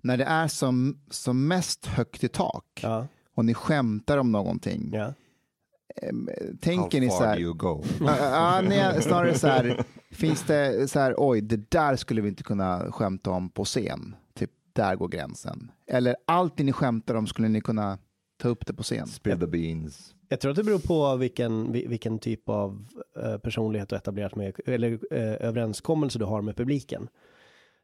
När 0.02 0.16
det 0.16 0.24
är 0.24 0.48
som, 0.48 0.98
som 1.10 1.48
mest 1.48 1.86
högt 1.86 2.24
i 2.24 2.28
tak 2.28 2.80
Ja, 2.82 3.06
och 3.34 3.44
ni 3.44 3.54
skämtar 3.54 4.18
om 4.18 4.32
någonting, 4.32 4.90
ja. 4.94 5.12
How 6.02 6.56
tänker 6.60 7.00
ni 7.00 7.10
så 7.10 7.16
far 7.18 7.26
här, 7.26 7.36
do 7.36 7.40
you 7.42 7.54
go? 7.54 7.82
Ja, 8.00 8.16
ja, 8.20 8.60
nej, 8.68 9.02
snarare 9.02 9.34
så 9.38 9.46
här, 9.46 9.84
finns 10.10 10.42
det 10.42 10.90
så 10.90 10.98
här, 10.98 11.14
oj, 11.16 11.40
det 11.40 11.70
där 11.70 11.96
skulle 11.96 12.20
vi 12.20 12.28
inte 12.28 12.42
kunna 12.42 12.92
skämta 12.92 13.30
om 13.30 13.50
på 13.50 13.64
scen. 13.64 14.14
Typ, 14.34 14.50
där 14.72 14.96
går 14.96 15.08
gränsen. 15.08 15.70
Eller 15.86 16.16
allt 16.26 16.56
det 16.56 16.64
ni 16.64 16.72
skämtar 16.72 17.14
om 17.14 17.26
skulle 17.26 17.48
ni 17.48 17.60
kunna 17.60 17.98
ta 18.42 18.48
upp 18.48 18.66
det 18.66 18.74
på 18.74 18.82
scen. 18.82 19.06
Spill 19.06 19.40
the 19.40 19.46
beans. 19.46 20.14
Jag 20.28 20.40
tror 20.40 20.50
att 20.50 20.56
det 20.56 20.64
beror 20.64 20.78
på 20.78 21.16
vilken, 21.16 21.72
vi- 21.72 21.86
vilken 21.86 22.18
typ 22.18 22.48
av 22.48 22.86
eh, 23.22 23.38
personlighet 23.38 23.88
du 23.88 23.96
etablerat 23.96 24.36
med, 24.36 24.54
eller 24.66 24.92
eh, 25.10 25.46
överenskommelse 25.48 26.18
du 26.18 26.24
har 26.24 26.42
med 26.42 26.56
publiken. 26.56 27.08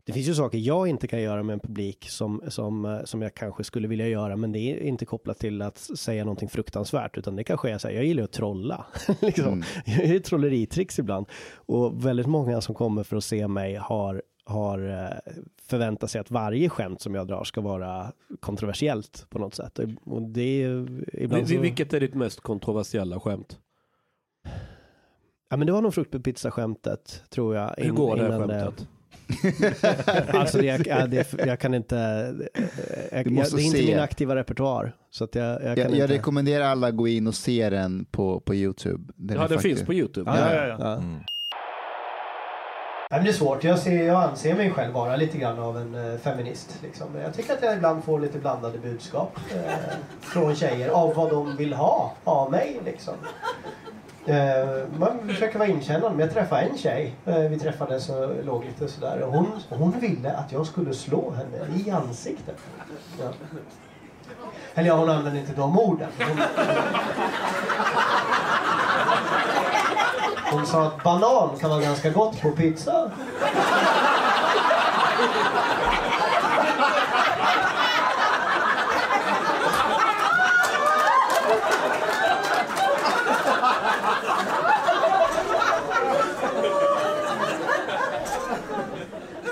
Det 0.04 0.12
finns 0.12 0.28
ju 0.28 0.34
saker 0.34 0.58
jag 0.58 0.88
inte 0.88 1.06
kan 1.06 1.22
göra 1.22 1.42
med 1.42 1.54
en 1.54 1.60
publik 1.60 2.08
som, 2.08 2.42
som, 2.48 2.84
eh, 2.84 3.04
som 3.04 3.22
jag 3.22 3.34
kanske 3.34 3.64
skulle 3.64 3.88
vilja 3.88 4.08
göra, 4.08 4.36
men 4.36 4.52
det 4.52 4.58
är 4.58 4.80
inte 4.80 5.06
kopplat 5.06 5.38
till 5.38 5.62
att 5.62 5.78
säga 5.78 6.24
någonting 6.24 6.48
fruktansvärt, 6.48 7.18
utan 7.18 7.36
det 7.36 7.44
kanske 7.44 7.70
är 7.70 7.78
så 7.78 7.88
här, 7.88 7.94
jag 7.94 8.04
gillar 8.04 8.22
att 8.22 8.32
trolla. 8.32 8.86
liksom. 9.20 9.46
Mm. 9.46 9.62
Jag 9.84 10.06
gör 10.06 10.18
trolleritricks 10.18 10.98
ibland. 10.98 11.26
Och 11.54 12.06
väldigt 12.06 12.26
många 12.26 12.60
som 12.60 12.74
kommer 12.74 13.02
för 13.02 13.16
att 13.16 13.24
se 13.24 13.48
mig 13.48 13.74
har, 13.74 14.22
har 14.44 14.88
eh, 14.88 15.32
förväntat 15.62 16.10
sig 16.10 16.20
att 16.20 16.30
varje 16.30 16.68
skämt 16.68 17.00
som 17.00 17.14
jag 17.14 17.26
drar 17.26 17.44
ska 17.44 17.60
vara 17.60 18.12
kontroversiellt 18.40 19.26
på 19.30 19.38
något 19.38 19.54
sätt. 19.54 19.78
Och 20.04 20.22
det 20.22 20.42
är 20.42 20.68
ju 20.68 21.04
ibland 21.12 21.48
så... 21.48 21.60
Vilket 21.60 21.92
är 21.92 22.00
ditt 22.00 22.14
mest 22.14 22.40
kontroversiella 22.40 23.20
skämt? 23.20 23.58
Ja 25.50 25.56
men 25.56 25.66
det 25.66 25.72
var 25.72 25.82
nog 25.82 25.94
fruktpizza-skämtet 25.94 27.22
tror 27.30 27.56
jag. 27.56 27.74
Hur 27.78 27.90
går 27.90 28.16
det 28.16 28.28
skämtet? 28.28 28.88
Alltså 30.38 30.58
det, 30.58 30.66
jag, 30.66 30.86
ja, 30.86 31.06
det, 31.06 31.34
jag 31.46 31.58
kan 31.60 31.74
inte, 31.74 31.96
eh, 32.54 32.62
jag, 33.12 33.24
Du 33.26 33.34
jag, 33.34 33.46
det 33.52 33.62
är 33.62 33.64
inte 33.64 33.78
se. 33.78 33.84
min 33.86 33.98
aktiva 34.00 34.36
repertoar. 34.36 34.92
Så 35.10 35.24
att 35.24 35.34
jag, 35.34 35.62
jag 35.64 35.76
kan 35.76 35.90
Jag, 35.90 35.94
jag 35.98 36.10
rekommenderar 36.10 36.64
alla 36.64 36.86
att 36.86 36.96
gå 36.96 37.08
in 37.08 37.26
och 37.26 37.34
se 37.34 37.70
den 37.70 38.04
på, 38.04 38.40
på 38.40 38.54
YouTube. 38.54 39.12
Den 39.16 39.36
Ja, 39.36 39.42
det 39.42 39.48
faktiskt- 39.48 39.62
finns 39.76 39.86
på 39.86 39.94
YouTube. 39.94 40.30
Ja, 40.30 40.54
Ja, 40.54 40.66
ja, 40.66 40.76
ja. 40.78 40.92
Mm. 40.96 41.18
Nej, 43.12 43.18
men 43.20 43.24
det 43.24 43.30
är 43.30 43.34
svårt. 43.34 43.64
Jag, 43.64 43.78
ser, 43.78 44.02
jag 44.04 44.22
anser 44.22 44.54
mig 44.54 44.70
själv 44.70 44.92
vara 44.94 45.16
lite 45.16 45.38
grann 45.38 45.58
av 45.58 45.76
en 45.78 45.94
eh, 46.12 46.18
feminist. 46.18 46.78
Liksom. 46.82 47.06
Jag 47.22 47.34
tycker 47.34 47.52
att 47.52 47.62
jag 47.62 47.76
ibland 47.76 48.04
får 48.04 48.20
lite 48.20 48.38
blandade 48.38 48.78
budskap 48.78 49.38
eh, 49.54 49.72
från 50.20 50.54
tjejer 50.54 50.88
av 50.88 51.14
vad 51.14 51.30
de 51.30 51.56
vill 51.56 51.72
ha 51.72 52.14
av 52.24 52.50
mig. 52.50 52.80
Liksom. 52.84 53.14
Eh, 54.30 54.86
man 54.98 55.28
försöker 55.28 55.58
vara 55.58 55.68
inkännande. 55.68 56.10
Men 56.10 56.20
jag 56.20 56.32
träffade 56.34 56.62
en 56.62 56.78
tjej. 56.78 57.14
Eh, 57.26 57.38
vi 57.38 57.58
träffades 57.58 58.08
och 58.08 58.44
låg 58.44 58.64
lite 58.64 58.88
sådär. 58.88 59.22
Hon, 59.26 59.46
hon 59.68 60.00
ville 60.00 60.32
att 60.32 60.52
jag 60.52 60.66
skulle 60.66 60.94
slå 60.94 61.30
henne 61.30 61.66
i 61.76 61.90
ansiktet. 61.90 62.56
Ja. 63.20 63.26
Eller 64.74 64.88
ja, 64.88 64.96
hon 64.96 65.10
använde 65.10 65.40
inte 65.40 65.52
de 65.52 65.78
orden. 65.78 66.08
Hon, 66.18 66.38
hon 70.52 70.66
sa 70.66 70.86
att 70.86 71.02
banan 71.02 71.58
kan 71.60 71.70
vara 71.70 71.80
ganska 71.80 72.10
gott 72.10 72.40
på 72.40 72.50
pizza. 72.50 73.10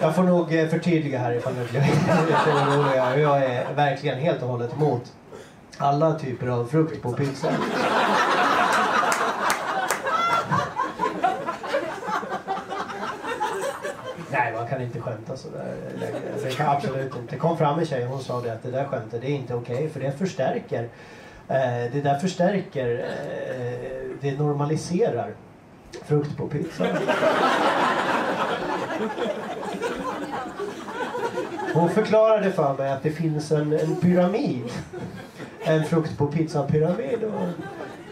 Jag 0.00 0.14
får 0.14 0.22
nog 0.22 0.54
eh, 0.54 0.68
förtydliga 0.68 1.18
här 1.18 1.32
ifall 1.32 1.54
ni 1.54 1.64
blir 1.64 1.80
lite 2.26 2.52
oroliga. 2.52 3.18
Jag 3.18 3.44
är 3.44 3.74
verkligen 3.74 4.18
helt 4.18 4.42
och 4.42 4.48
hållet 4.48 4.72
emot 4.72 5.12
alla 5.78 6.18
typer 6.18 6.46
av 6.46 6.66
frukt 6.66 7.02
på 7.02 7.12
pizza. 7.12 7.52
Nej, 14.30 14.52
man 14.52 14.68
kan 14.68 14.82
inte 14.82 15.00
skämta 15.00 15.36
sådär 15.36 15.76
längre. 16.00 16.32
Alltså, 16.32 16.48
det 16.48 16.54
kan 16.54 16.76
absolut 16.76 17.16
inte. 17.16 17.34
Det 17.34 17.36
kom 17.36 17.58
fram 17.58 17.78
en 17.78 17.86
tjej 17.86 18.04
och 18.04 18.10
hon 18.10 18.22
sa 18.22 18.40
det 18.40 18.52
att 18.52 18.62
det 18.62 18.70
där 18.70 18.84
skämtet, 18.84 19.20
det 19.20 19.26
är 19.26 19.34
inte 19.34 19.54
okej 19.54 19.88
för 19.88 20.00
det 20.00 20.12
förstärker. 20.12 20.82
Eh, 21.48 21.92
det 21.92 22.00
där 22.04 22.18
förstärker, 22.18 22.98
eh, 22.98 24.18
det 24.20 24.38
normaliserar 24.38 25.30
frukt 26.06 26.36
på 26.36 26.46
pizza. 26.46 26.86
Hon 31.78 31.90
förklarade 31.90 32.52
för 32.52 32.74
mig 32.74 32.92
att 32.92 33.02
det 33.02 33.10
finns 33.10 33.52
en, 33.52 33.72
en 33.72 33.96
pyramid. 33.96 34.64
En 35.60 35.84
frukt 35.84 36.18
på 36.18 36.26
pizza-pyramid. 36.26 37.32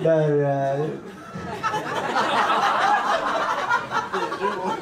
Där, 0.03 0.41
eh, 0.41 0.85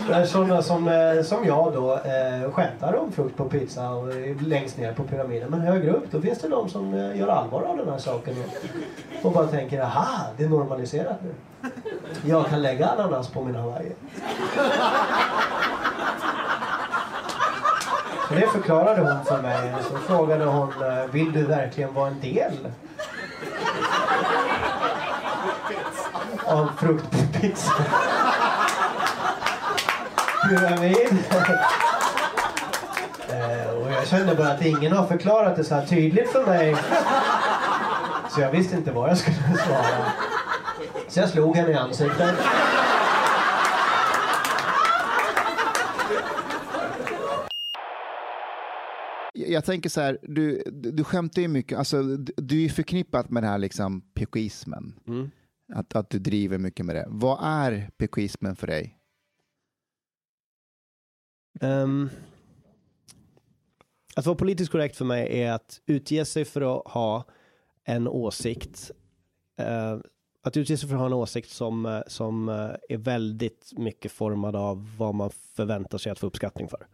där 0.08 0.24
sådana 0.26 0.62
som, 0.62 0.88
eh, 0.88 1.22
som 1.22 1.44
jag 1.44 1.72
då 1.72 1.92
eh, 1.94 2.52
skämtar 2.52 2.94
om 2.94 3.12
frukt 3.12 3.36
på 3.36 3.44
pizza 3.44 3.90
och 3.90 4.08
längst 4.40 4.78
ner 4.78 4.92
på 4.92 5.02
pyramiden. 5.02 5.50
Men 5.50 5.60
högre 5.60 5.90
upp 5.90 6.10
då 6.10 6.20
finns 6.20 6.38
det 6.38 6.48
de 6.48 6.68
som 6.68 6.94
eh, 6.94 7.18
gör 7.18 7.28
allvar 7.28 7.62
av 7.62 7.76
den 7.76 7.88
här 7.88 7.98
saken 7.98 8.34
och, 8.44 9.26
och 9.26 9.32
bara 9.32 9.46
tänker 9.46 9.80
aha, 9.80 10.26
det 10.36 10.44
är 10.44 10.48
normaliserat 10.48 11.16
nu. 11.22 11.34
Jag 12.24 12.46
kan 12.46 12.62
lägga 12.62 12.86
ananas 12.86 13.28
på 13.28 13.44
min 13.44 13.54
hawaii. 13.54 13.92
Och 18.34 18.40
det 18.40 18.46
förklarade 18.46 19.00
hon 19.00 19.24
för 19.24 19.42
mig. 19.42 19.72
Så 19.90 19.98
frågade 19.98 20.44
hon, 20.44 20.72
eh, 20.82 21.04
vill 21.10 21.32
du 21.32 21.44
verkligen 21.44 21.94
vara 21.94 22.08
en 22.08 22.20
del 22.20 22.52
av 26.46 26.68
fruktpizza. 26.78 27.72
Pyramid. 30.48 31.18
Eh, 33.28 33.70
och 33.70 33.92
jag 33.92 34.06
kände 34.06 34.34
bara 34.34 34.48
att 34.48 34.62
ingen 34.62 34.92
har 34.92 35.06
förklarat 35.06 35.56
det 35.56 35.64
så 35.64 35.74
här 35.74 35.86
tydligt 35.86 36.32
för 36.32 36.46
mig. 36.46 36.76
Så 38.30 38.40
jag 38.40 38.50
visste 38.50 38.76
inte 38.76 38.92
vad 38.92 39.10
jag 39.10 39.18
skulle 39.18 39.36
svara. 39.36 40.12
Så 41.08 41.20
jag 41.20 41.28
slog 41.28 41.56
henne 41.56 41.70
i 41.70 41.74
ansiktet. 41.74 42.34
Jag 49.46 49.64
tänker 49.64 49.88
så 49.88 50.00
här, 50.00 50.18
du, 50.22 50.62
du 50.72 51.04
skämtar 51.04 51.42
ju 51.42 51.48
mycket, 51.48 51.78
alltså, 51.78 52.02
du, 52.36 52.64
är 52.64 52.68
förknippat 52.68 53.30
med 53.30 53.42
den 53.42 53.50
här 53.50 53.58
liksom 53.58 54.00
pekoismen. 54.00 55.00
Mm. 55.06 55.30
Att, 55.72 55.96
att 55.96 56.10
du 56.10 56.18
driver 56.18 56.58
mycket 56.58 56.86
med 56.86 56.96
det. 56.96 57.06
Vad 57.08 57.38
är 57.42 57.90
pekoismen 57.96 58.56
för 58.56 58.66
dig? 58.66 58.98
Um, 61.60 62.10
att 64.16 64.26
vara 64.26 64.36
politiskt 64.36 64.72
korrekt 64.72 64.96
för 64.96 65.04
mig 65.04 65.40
är 65.40 65.52
att 65.52 65.80
utge 65.86 66.24
sig 66.24 66.44
för 66.44 66.76
att 66.76 66.92
ha 66.92 67.24
en 67.84 68.08
åsikt. 68.08 68.90
eh, 69.58 69.98
att 70.42 70.56
utge 70.56 70.76
sig 70.76 70.88
för 70.88 70.94
att 70.94 71.00
ha 71.00 71.06
en 71.06 71.12
åsikt 71.12 71.50
som, 71.50 71.86
eh, 71.86 72.00
som 72.06 72.48
eh, 72.48 72.70
är 72.88 72.96
väldigt 72.96 73.72
mycket 73.76 74.12
formad 74.12 74.56
av 74.56 74.96
vad 74.98 75.14
man 75.14 75.30
förväntar 75.30 75.98
sig 75.98 76.12
att 76.12 76.18
få 76.18 76.26
uppskattning 76.26 76.68
för. 76.68 76.86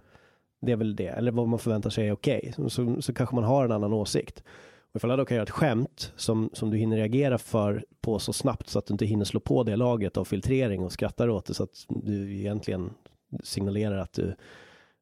Det 0.61 0.73
är 0.73 0.77
väl 0.77 0.97
det, 0.97 1.07
eller 1.07 1.33
vad 1.33 1.49
man 1.49 1.59
förväntar 1.59 1.91
sig 1.91 2.09
är 2.09 2.13
okej. 2.13 2.53
Så, 2.57 2.71
så, 2.71 3.03
så 3.03 3.15
kanske 3.15 3.35
man 3.35 3.45
har 3.45 3.65
en 3.65 3.73
annan 3.73 3.93
åsikt. 3.93 4.43
Och 4.93 4.97
ifall 4.97 5.11
jag 5.11 5.19
då 5.19 5.25
kan 5.25 5.35
göra 5.35 5.43
ett 5.43 5.51
skämt 5.51 6.13
som, 6.17 6.51
som 6.53 6.71
du 6.71 6.77
hinner 6.77 6.97
reagera 6.97 7.39
för 7.39 7.85
på 8.01 8.19
så 8.19 8.33
snabbt 8.33 8.69
så 8.69 8.79
att 8.79 8.87
du 8.87 8.95
inte 8.95 9.07
hinner 9.07 9.25
slå 9.25 9.41
på 9.41 9.63
det 9.63 9.77
laget 9.77 10.17
av 10.17 10.25
filtrering 10.25 10.83
och 10.83 10.93
skrattar 10.93 11.29
åt 11.29 11.47
det 11.47 11.55
så 11.55 11.63
att 11.63 11.87
du 11.89 12.37
egentligen 12.37 12.91
signalerar 13.43 13.99
att 13.99 14.13
du, 14.13 14.35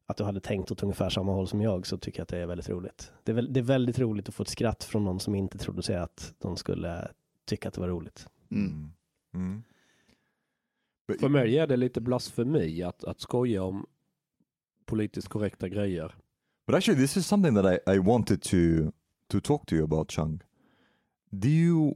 att 0.05 0.17
du 0.17 0.23
hade 0.23 0.39
tänkt 0.39 0.71
åt 0.71 0.83
ungefär 0.83 1.09
samma 1.09 1.31
håll 1.31 1.47
som 1.47 1.61
jag 1.61 1.87
så 1.87 1.97
tycker 1.97 2.19
jag 2.19 2.23
att 2.23 2.29
det 2.29 2.37
är 2.37 2.45
väldigt 2.45 2.69
roligt. 2.69 3.11
Det 3.23 3.31
är, 3.31 3.35
väl, 3.35 3.53
det 3.53 3.59
är 3.59 3.63
väldigt 3.63 3.99
roligt 3.99 4.29
att 4.29 4.35
få 4.35 4.43
ett 4.43 4.49
skratt 4.49 4.83
från 4.83 5.05
någon 5.05 5.19
som 5.19 5.35
inte 5.35 5.57
trodde 5.57 5.81
sig 5.81 5.95
att 5.95 6.33
de 6.39 6.55
skulle 6.57 7.07
tycka 7.45 7.67
att 7.67 7.73
det 7.73 7.81
var 7.81 7.87
roligt. 7.87 8.27
Mm. 8.51 8.91
Mm. 9.33 9.63
But 11.07 11.19
För 11.19 11.29
mig 11.29 11.57
är 11.57 11.67
det 11.67 11.77
lite 11.77 12.01
blasfemi 12.01 12.83
att, 12.83 13.03
att 13.03 13.19
skoja 13.19 13.63
om 13.63 13.85
politiskt 14.89 15.27
korrekta 15.29 15.69
grejer. 15.69 16.15
But 16.67 16.75
actually, 16.75 17.01
this 17.01 17.17
is 17.17 17.27
something 17.27 17.55
that 17.55 17.65
I, 17.65 17.95
I 17.95 17.99
wanted 17.99 18.41
to 18.41 18.91
to 19.29 19.39
talk 19.39 19.65
to 19.67 19.75
you 19.75 19.83
about, 19.83 20.09
Chung. 20.11 20.41
Do 21.31 21.47
you 21.49 21.93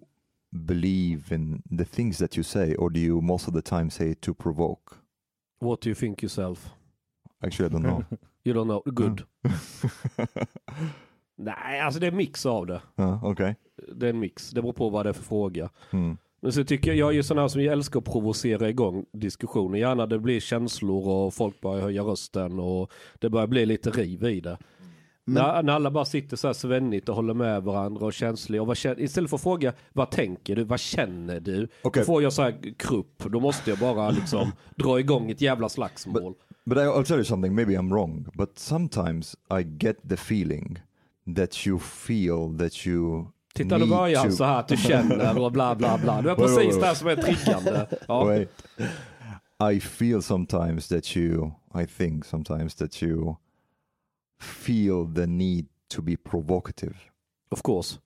believe 0.52 1.36
in 1.36 1.62
the 1.78 1.86
things 1.86 2.18
that 2.18 2.38
you 2.38 2.44
say, 2.44 2.76
or 2.76 2.90
do 2.90 3.00
you 3.00 3.22
most 3.22 3.48
of 3.48 3.54
the 3.54 3.62
time 3.62 3.90
say 3.90 4.10
it 4.12 4.22
to 4.22 4.34
provoke? 4.34 4.98
What 5.60 5.82
do 5.82 5.90
you 5.90 5.96
think 5.96 6.22
yourself? 6.24 6.70
Actually, 7.42 7.70
I 7.70 7.74
don't 7.74 7.84
know. 7.84 8.04
You 8.46 8.54
don't 8.54 8.68
know? 8.68 8.82
Good. 8.86 9.24
Nej, 11.36 11.80
alltså 11.80 12.00
det 12.00 12.08
är 12.08 12.12
en 12.12 12.18
mix 12.18 12.46
av 12.46 12.66
det. 12.68 12.82
uh, 13.00 13.24
okay. 13.24 13.56
Det 13.96 14.06
är 14.06 14.10
en 14.10 14.20
mix. 14.20 14.50
Det 14.52 14.62
beror 14.62 14.74
på 14.74 14.90
vad 14.90 15.06
det 15.06 15.10
är 15.10 15.14
för 15.14 15.24
fråga. 15.24 15.70
Mm. 15.92 16.18
Men 16.44 16.54
så 16.54 16.64
tycker 16.64 16.92
jag, 16.92 16.98
jag 16.98 17.10
är 17.10 17.14
ju 17.14 17.24
sån 17.24 17.38
här 17.38 17.48
som 17.48 17.64
jag 17.64 17.74
älskar 17.74 18.00
att 18.00 18.06
provocera 18.06 18.70
igång 18.70 19.06
diskussioner. 19.12 19.78
Gärna 19.80 20.06
det 20.06 20.20
blir 20.20 20.40
känslor 20.40 21.08
och 21.08 21.34
folk 21.34 21.62
börjar 21.62 21.82
höja 21.82 22.04
rösten 22.04 22.60
och 22.60 22.92
det 23.20 23.30
börjar 23.30 23.48
bli 23.48 23.66
lite 23.66 23.90
riv 23.90 24.24
i 24.24 24.40
det. 24.40 24.58
Men- 25.26 25.44
När, 25.44 25.64
när 25.64 25.74
alla 25.74 25.92
bara 25.92 26.06
sitter 26.06 26.38
så 26.38 26.48
här 26.48 26.54
svennigt 26.54 27.10
och 27.10 27.16
håller 27.16 27.34
med 27.34 27.64
varandra 27.64 28.06
och 28.06 28.14
känsliga. 28.14 28.62
Och 28.62 28.68
vad 28.68 28.78
istället 28.98 29.30
för 29.30 29.38
att 29.38 29.44
fråga 29.44 29.74
vad 29.94 30.12
tänker 30.12 30.56
du, 30.56 30.64
vad 30.64 30.80
känner 30.80 31.40
du? 31.40 31.68
Okej. 31.82 32.02
Då 32.02 32.06
får 32.06 32.24
jag 32.24 32.34
så 32.34 32.42
här 32.42 32.74
krupp. 32.78 33.24
Då 33.32 33.40
måste 33.40 33.70
jag 33.70 33.80
bara 33.80 34.10
liksom 34.10 34.52
dra 34.76 35.00
igång 35.00 35.32
ett 35.32 35.42
jävla 35.42 35.70
slagsmål. 35.70 36.34
But 36.66 36.78
I, 36.78 36.82
I'll 36.82 37.04
tell 37.04 37.16
you 37.18 37.24
something. 37.26 37.56
Maybe 37.56 37.74
I'm 37.74 37.90
wrong, 37.90 38.26
but 38.34 38.60
sometimes 38.60 39.36
I 39.60 39.64
get 39.64 39.98
the 40.10 40.18
feeling 40.18 40.80
that 41.36 41.68
you 41.68 41.80
feel 41.80 42.58
that 42.60 42.88
you 42.88 43.26
Titta, 43.54 43.78
need 43.78 43.90
börjar 43.90 44.20
han 44.20 44.32
så 44.32 44.44
här 44.44 44.60
att 44.60 44.68
du 44.68 44.78
känner 44.78 45.38
och 45.42 45.52
bla 45.52 45.76
bla 45.76 45.98
bla. 45.98 46.22
Det 46.22 46.32
är 46.32 46.36
Wait, 46.36 46.40
wait, 46.40 46.56
precis 46.56 46.74
wait. 46.74 46.80
det 46.82 46.86
här 46.86 46.94
som 46.96 47.08
är 47.08 47.16
triggande. 47.16 47.88
Ja. 48.08 48.26
Wait. 48.26 48.50
I 49.74 49.80
feel 49.80 50.22
sometimes 50.22 50.88
that 50.88 51.18
you, 51.18 51.52
I 51.76 51.86
think 51.86 52.26
sometimes 52.26 52.76
that 52.76 53.04
you 53.04 53.36
feel 54.40 55.14
the 55.16 55.28
need 55.28 55.68
to 55.88 56.02
be 56.02 56.18
provocative. 56.18 56.96
Of 57.50 57.62
course. 57.62 58.00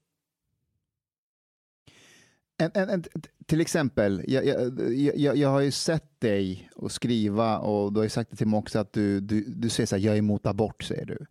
En, 2.57 2.71
en, 2.73 2.89
en, 2.89 3.03
till 3.45 3.61
exempel, 3.61 4.23
jag, 4.27 4.45
jag, 4.45 4.95
jag, 5.15 5.37
jag 5.37 5.49
har 5.49 5.59
ju 5.59 5.71
sett 5.71 6.19
dig 6.19 6.69
och 6.75 6.91
skriva 6.91 7.59
och 7.59 7.93
du 7.93 7.99
har 7.99 8.03
ju 8.03 8.09
sagt 8.09 8.31
det 8.31 8.37
till 8.37 8.47
mig 8.47 8.57
också 8.57 8.79
att 8.79 8.93
du, 8.93 9.19
du, 9.19 9.43
du 9.47 9.69
säger 9.69 9.87
så 9.87 9.95
här, 9.95 10.03
jag 10.03 10.13
är 10.13 10.19
emot 10.19 10.45
abort, 10.45 10.83
säger 10.83 11.05
du. 11.05 11.25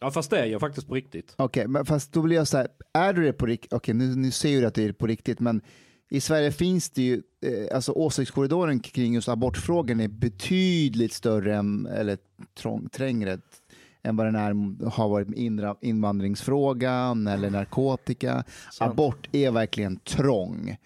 Ja 0.00 0.10
fast 0.10 0.30
det 0.30 0.38
är 0.38 0.46
jag 0.46 0.60
faktiskt 0.60 0.88
på 0.88 0.94
riktigt. 0.94 1.34
Okej, 1.36 1.68
men 1.68 1.86
fast 1.86 2.12
då 2.12 2.22
blir 2.22 2.36
jag 2.36 2.48
så 2.48 2.56
här, 2.56 2.68
är 2.92 3.12
du 3.12 3.24
det 3.24 3.32
på 3.32 3.46
riktigt? 3.46 3.72
Okej, 3.72 3.94
nu, 3.94 4.14
nu 4.16 4.30
ser 4.30 4.60
du 4.60 4.66
att 4.66 4.74
det 4.74 4.84
är 4.84 4.92
på 4.92 5.06
riktigt, 5.06 5.40
men 5.40 5.62
i 6.10 6.20
Sverige 6.20 6.52
finns 6.52 6.90
det 6.90 7.02
ju, 7.02 7.22
eh, 7.42 7.74
alltså 7.74 7.92
åsiktskorridoren 7.92 8.80
kring 8.80 9.14
just 9.14 9.28
abortfrågan 9.28 10.00
är 10.00 10.08
betydligt 10.08 11.12
större 11.12 11.56
än, 11.56 11.86
eller 11.86 12.18
trång, 12.54 12.88
trängre 12.88 13.38
än 14.02 14.16
vad 14.16 14.26
den 14.26 14.34
är, 14.34 14.84
har 14.90 15.08
varit 15.08 15.28
med 15.28 15.76
invandringsfrågan 15.80 17.26
eller 17.26 17.50
narkotika. 17.50 18.44
Sant. 18.72 18.92
Abort 18.92 19.28
är 19.32 19.50
verkligen 19.50 19.96
trång. 19.96 20.76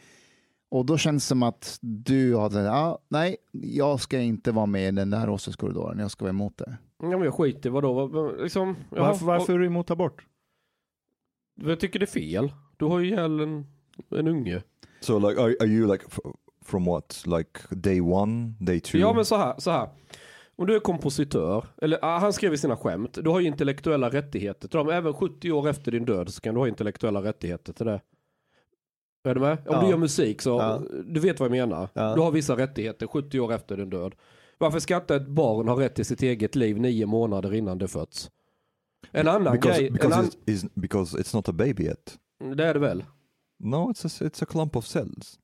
Och 0.71 0.87
då 0.87 0.99
känns 0.99 1.25
det 1.25 1.28
som 1.28 1.42
att 1.42 1.78
du 1.81 2.35
har 2.35 2.57
ah, 2.57 2.99
nej, 3.09 3.37
jag 3.52 4.00
ska 4.00 4.19
inte 4.19 4.52
vara 4.52 4.66
med 4.66 4.88
i 4.88 4.97
den 4.97 5.11
där 5.11 5.28
åsiktskorridoren, 5.28 5.99
jag 5.99 6.11
ska 6.11 6.25
vara 6.25 6.31
emot 6.31 6.59
det. 6.59 6.76
Ja 7.02 7.09
men 7.09 7.23
jag 7.23 7.35
skiter 7.35 7.71
vadå, 7.71 8.06
vad- 8.06 8.40
liksom. 8.42 8.76
jaha, 8.90 9.06
Varför, 9.06 9.26
varför 9.26 9.52
är 9.54 9.59
du 9.59 9.66
emot 9.66 9.90
abort? 9.90 10.26
Jag 11.54 11.80
tycker 11.80 11.99
det 11.99 12.04
är 12.04 12.06
fel. 12.06 12.52
Du 12.76 12.85
har 12.85 12.99
ju 13.00 13.06
ihjäl 13.06 13.40
en, 13.40 13.66
en 14.11 14.28
unge. 14.28 14.62
So 15.00 15.18
like, 15.28 15.40
are, 15.42 15.54
are 15.61 15.66
you 15.68 15.92
like 15.92 16.04
from 16.64 16.85
what? 16.85 17.23
Like 17.26 17.61
day 17.71 18.00
one, 18.00 18.54
day 18.61 18.80
two? 18.80 18.99
Ja 18.99 19.12
men 19.12 19.25
så 19.25 19.37
här, 19.37 19.54
så 19.59 19.71
här. 19.71 19.88
Om 20.56 20.66
du 20.66 20.76
är 20.76 20.80
kompositör, 20.80 21.64
eller 21.82 21.99
ah, 22.02 22.18
han 22.18 22.32
skrev 22.32 22.54
i 22.54 22.59
sina 22.59 22.76
skämt, 22.76 23.18
du 23.23 23.30
har 23.30 23.40
ju 23.40 23.47
intellektuella 23.47 24.09
rättigheter 24.11 24.68
till 24.68 24.78
dem. 24.78 24.88
Även 24.88 25.14
70 25.14 25.52
år 25.52 25.68
efter 25.68 25.92
din 25.92 26.04
död 26.04 26.30
så 26.30 26.40
kan 26.40 26.54
du 26.54 26.61
ha 26.61 26.68
intellektuella 26.68 27.23
rättigheter 27.23 27.73
till 27.73 27.87
det. 27.87 28.00
Är 29.25 29.35
du 29.35 29.40
med? 29.40 29.59
Om 29.59 29.64
Ja. 29.75 29.80
du 29.80 29.88
gör 29.90 29.97
musik 29.97 30.42
så, 30.42 30.50
Ja. 30.50 30.82
du 31.04 31.21
vet 31.21 31.40
vad 31.40 31.47
jag 31.47 31.50
menar. 31.68 31.88
Ja. 31.94 32.14
Du 32.14 32.21
har 32.21 32.30
vissa 32.32 32.56
rättigheter 32.56 33.06
70 33.06 33.40
år 33.40 33.52
efter 33.52 33.76
din 33.76 33.90
död. 33.90 34.14
Varför 34.62 34.78
ska 34.78 34.97
inte 34.97 35.16
ett 35.16 35.26
barn 35.26 35.69
ha 35.69 35.81
rätt 35.81 35.95
till 35.95 36.04
sitt 36.04 36.23
eget 36.23 36.54
liv 36.54 36.81
nio 36.81 37.07
månader 37.07 37.54
innan 37.54 37.78
det 37.78 37.88
föds? 37.88 38.31
En 39.11 39.28
annan 39.28 39.52
because 39.52 39.81
grej, 39.81 39.90
because 39.90 40.16
an, 40.16 40.31
it's, 40.47 40.69
because 40.75 41.19
it's 41.19 41.37
not 41.37 41.49
a 41.49 41.52
baby 41.52 41.85
yet. 41.85 42.19
det 42.57 42.64
är 42.64 42.75
det 42.75 42.81
väl? 42.81 43.04
No, 43.59 43.76
it's 43.76 44.07
a, 44.07 44.28
it's 44.28 44.42
a 44.42 44.47
clump 44.47 44.76
of 44.76 44.87
cells. 44.87 45.38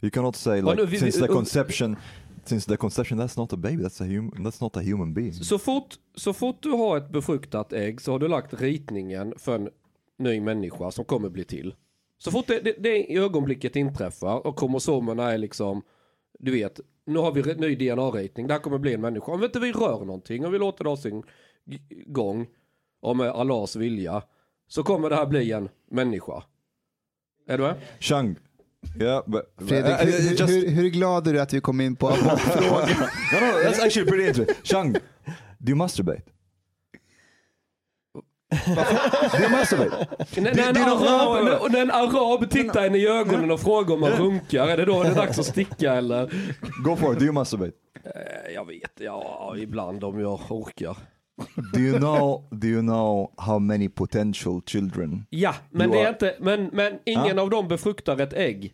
You 0.00 0.10
cannot 0.10 0.36
say 0.36 0.60
like 0.60 0.74
no, 0.74 0.84
vi- 0.84 0.98
since 0.98 1.20
the 1.20 1.26
conception, 1.26 1.96
since 2.44 2.68
the 2.68 2.76
conception 2.76 3.20
that's 3.20 3.38
not 3.38 3.52
a 3.52 3.56
baby, 3.56 3.82
that's 3.82 4.02
a 4.02 4.06
human, 4.06 4.46
that's 4.46 4.62
not 4.62 4.76
a 4.76 4.80
human 4.80 5.14
being. 5.14 5.32
Så 5.32 5.58
fort, 5.58 5.94
så 6.14 6.32
fort 6.32 6.56
du 6.62 6.70
har 6.70 6.96
ett 6.96 7.10
befruktat 7.10 7.72
ägg 7.72 8.00
så 8.00 8.12
har 8.12 8.18
du 8.18 8.28
lagt 8.28 8.60
ritningen 8.60 9.34
för 9.36 9.54
en 9.54 9.68
ny 10.18 10.40
människa 10.40 10.90
som 10.90 11.04
kommer 11.04 11.28
bli 11.28 11.44
till. 11.44 11.74
Så 12.18 12.30
fort 12.30 12.46
det, 12.46 12.60
det, 12.60 12.74
det 12.78 13.16
ögonblicket 13.16 13.76
inträffar 13.76 14.46
och 14.46 14.58
kromosomerna 14.58 15.32
är 15.32 15.38
liksom, 15.38 15.82
du 16.38 16.50
vet, 16.52 16.80
nu 17.06 17.18
har 17.18 17.32
vi 17.32 17.54
ny 17.54 17.74
DNA-ritning, 17.76 18.46
det 18.46 18.52
här 18.54 18.60
kommer 18.60 18.78
bli 18.78 18.94
en 18.94 19.00
människa. 19.00 19.32
Om 19.32 19.44
inte 19.44 19.60
vi 19.60 19.72
rör 19.72 20.04
någonting, 20.04 20.46
om 20.46 20.52
vi 20.52 20.58
låter 20.58 20.84
det 20.84 20.90
ha 20.90 20.96
sin 20.96 21.22
gång, 22.06 22.46
och 23.02 23.16
med 23.16 23.28
Allahs 23.28 23.76
vilja, 23.76 24.22
så 24.68 24.82
kommer 24.82 25.10
det 25.10 25.16
här 25.16 25.26
bli 25.26 25.52
en 25.52 25.68
människa. 25.90 26.42
Är 27.48 27.58
du 27.58 27.64
med? 27.64 27.74
Chang, 28.00 28.36
yeah, 29.00 29.22
but 29.26 29.42
Fredrik, 29.68 30.00
I- 30.04 30.08
I- 30.08 30.12
hur, 30.28 30.30
just- 30.30 30.48
hur, 30.52 30.68
hur 30.70 30.88
glad 30.88 31.26
är 31.26 31.32
du 31.32 31.40
att 31.40 31.52
vi 31.54 31.60
kom 31.60 31.80
in 31.80 31.96
på 31.96 32.08
abortfrågan? 32.08 32.88
no, 33.32 33.40
no, 33.40 33.68
that's 33.68 33.84
actually 33.86 34.10
pretty 34.10 34.28
interesting. 34.28 34.56
Chang, 34.64 34.92
do 35.58 35.68
you 35.70 35.76
masturbate? 35.76 36.22
När, 38.66 40.54
Det- 40.54 40.62
en 40.62 40.76
arab, 40.76 41.44
när, 41.44 41.68
när 41.70 41.82
en 41.82 41.90
arab 41.90 42.50
tittar 42.50 42.86
en 42.86 42.94
i 42.94 43.06
ögonen 43.06 43.50
och 43.50 43.60
frågar 43.60 43.94
om 43.94 44.00
man 44.00 44.10
runkar, 44.10 44.68
är 44.68 44.76
det 44.76 44.84
då 44.84 45.02
det 45.02 45.08
är 45.08 45.14
dags 45.14 45.38
att 45.38 45.46
sticka 45.46 45.94
eller? 45.94 46.30
Go 46.84 46.96
for 46.96 47.12
it. 47.12 47.18
Do 47.18 47.24
you 47.24 47.32
masturbate? 47.34 47.72
Jag 48.54 48.64
vet, 48.66 48.92
ja 49.00 49.54
ibland 49.58 50.04
om 50.04 50.20
jag 50.20 50.40
orkar. 50.50 50.96
Do 51.72 51.80
you 51.80 51.98
know? 51.98 52.48
Do 52.50 52.66
you 52.66 52.80
know 52.82 53.32
how 53.36 53.58
many 53.58 53.88
potential 53.88 54.62
children? 54.66 55.26
Ja, 55.30 55.54
men 55.70 55.90
det 55.90 56.00
är 56.00 56.08
inte, 56.08 56.36
men, 56.40 56.70
men 56.72 56.98
ingen 57.04 57.36
Ja. 57.36 57.42
av 57.42 57.50
dem 57.50 57.68
befruktar 57.68 58.20
ett 58.20 58.32
ägg. 58.32 58.72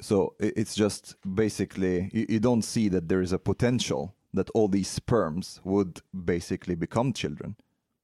So 0.00 0.32
it's 0.38 0.80
just 0.80 1.16
basically 1.22 1.96
you, 2.12 2.26
you 2.28 2.40
don't 2.40 2.62
see 2.62 2.90
that 2.90 3.08
there 3.08 3.22
is 3.22 3.32
a 3.32 3.38
potential 3.38 4.08
that 4.36 4.50
all 4.54 4.72
these 4.72 4.90
sperms 4.90 5.60
would 5.64 5.98
basically 6.12 6.76
become 6.76 7.12
children, 7.14 7.54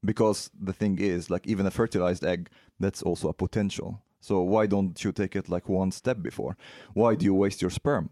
because 0.02 0.50
the 0.66 0.72
thing 0.72 0.98
is 1.00 1.30
like 1.30 1.50
even 1.52 1.66
a 1.66 1.70
fertilized 1.70 2.24
egg 2.24 2.48
that's 2.80 3.02
also 3.02 3.28
a 3.28 3.32
potential. 3.32 3.94
So 4.20 4.42
why 4.42 4.66
don't 4.66 5.04
you 5.04 5.12
take 5.12 5.38
it 5.38 5.48
like 5.48 5.68
one 5.72 5.92
step 5.92 6.18
before? 6.18 6.54
Why 6.94 7.16
do 7.16 7.24
you 7.26 7.34
waste 7.42 7.62
your 7.64 7.70
sperm? 7.70 8.08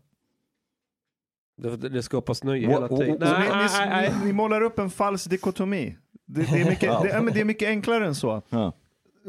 Det, 1.78 2.02
skapas 2.02 2.42
What- 2.44 2.56
hela 2.58 2.88
tiden. 2.88 3.16
Nej, 3.20 4.08
ni, 4.12 4.18
ni, 4.18 4.24
ni 4.26 4.32
målar 4.32 4.60
upp 4.60 4.78
en 4.78 4.90
falsk 4.90 5.30
dikotomi. 5.30 5.96
Det, 6.26 6.40
det, 6.42 6.60
är 6.60 6.70
mycket, 6.70 6.82
Ja. 6.82 7.00
det, 7.02 7.08
ja, 7.08 7.22
men 7.22 7.34
det 7.34 7.40
är 7.40 7.44
mycket 7.44 7.68
enklare 7.68 8.06
än 8.06 8.14
så. 8.14 8.42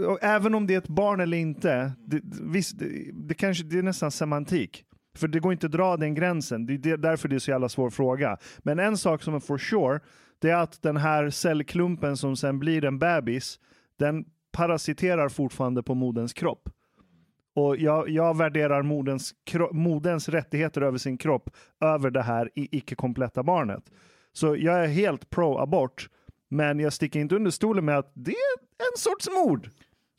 Och 0.07 0.19
även 0.21 0.55
om 0.55 0.67
det 0.67 0.73
är 0.73 0.77
ett 0.77 0.87
barn 0.87 1.19
eller 1.19 1.37
inte, 1.37 1.91
det, 2.05 2.21
visst, 2.41 2.79
det, 2.79 3.11
det, 3.13 3.33
kanske, 3.33 3.63
det 3.63 3.77
är 3.77 3.83
nästan 3.83 4.11
semantik. 4.11 4.85
För 5.17 5.27
det 5.27 5.39
går 5.39 5.51
inte 5.51 5.65
att 5.65 5.71
dra 5.71 5.97
den 5.97 6.15
gränsen. 6.15 6.65
Det 6.65 6.89
är 6.91 6.97
därför 6.97 7.27
det 7.29 7.35
är 7.35 7.39
så 7.39 7.51
jävla 7.51 7.69
svår 7.69 7.89
fråga. 7.89 8.37
Men 8.59 8.79
en 8.79 8.97
sak 8.97 9.23
som 9.23 9.35
är 9.35 9.39
for 9.39 9.57
sure, 9.57 9.99
det 10.41 10.49
är 10.49 10.55
att 10.55 10.81
den 10.81 10.97
här 10.97 11.29
cellklumpen 11.29 12.17
som 12.17 12.35
sen 12.35 12.59
blir 12.59 12.85
en 12.85 12.99
bebis, 12.99 13.59
den 13.97 14.25
parasiterar 14.51 15.29
fortfarande 15.29 15.83
på 15.83 15.95
moderns 15.95 16.33
kropp. 16.33 16.69
Och 17.53 17.77
jag, 17.77 18.09
jag 18.09 18.37
värderar 18.37 18.81
moderns, 18.81 19.33
moderns 19.71 20.29
rättigheter 20.29 20.81
över 20.81 20.97
sin 20.97 21.17
kropp 21.17 21.49
över 21.81 22.09
det 22.09 22.21
här 22.21 22.49
icke-kompletta 22.55 23.43
barnet. 23.43 23.83
Så 24.33 24.55
jag 24.55 24.83
är 24.83 24.87
helt 24.87 25.29
pro-abort, 25.29 26.09
men 26.49 26.79
jag 26.79 26.93
sticker 26.93 27.19
inte 27.19 27.35
under 27.35 27.51
stolen 27.51 27.85
med 27.85 27.97
att 27.97 28.11
det 28.13 28.31
är 28.31 28.57
en 28.91 28.97
sorts 28.97 29.29
mord. 29.29 29.69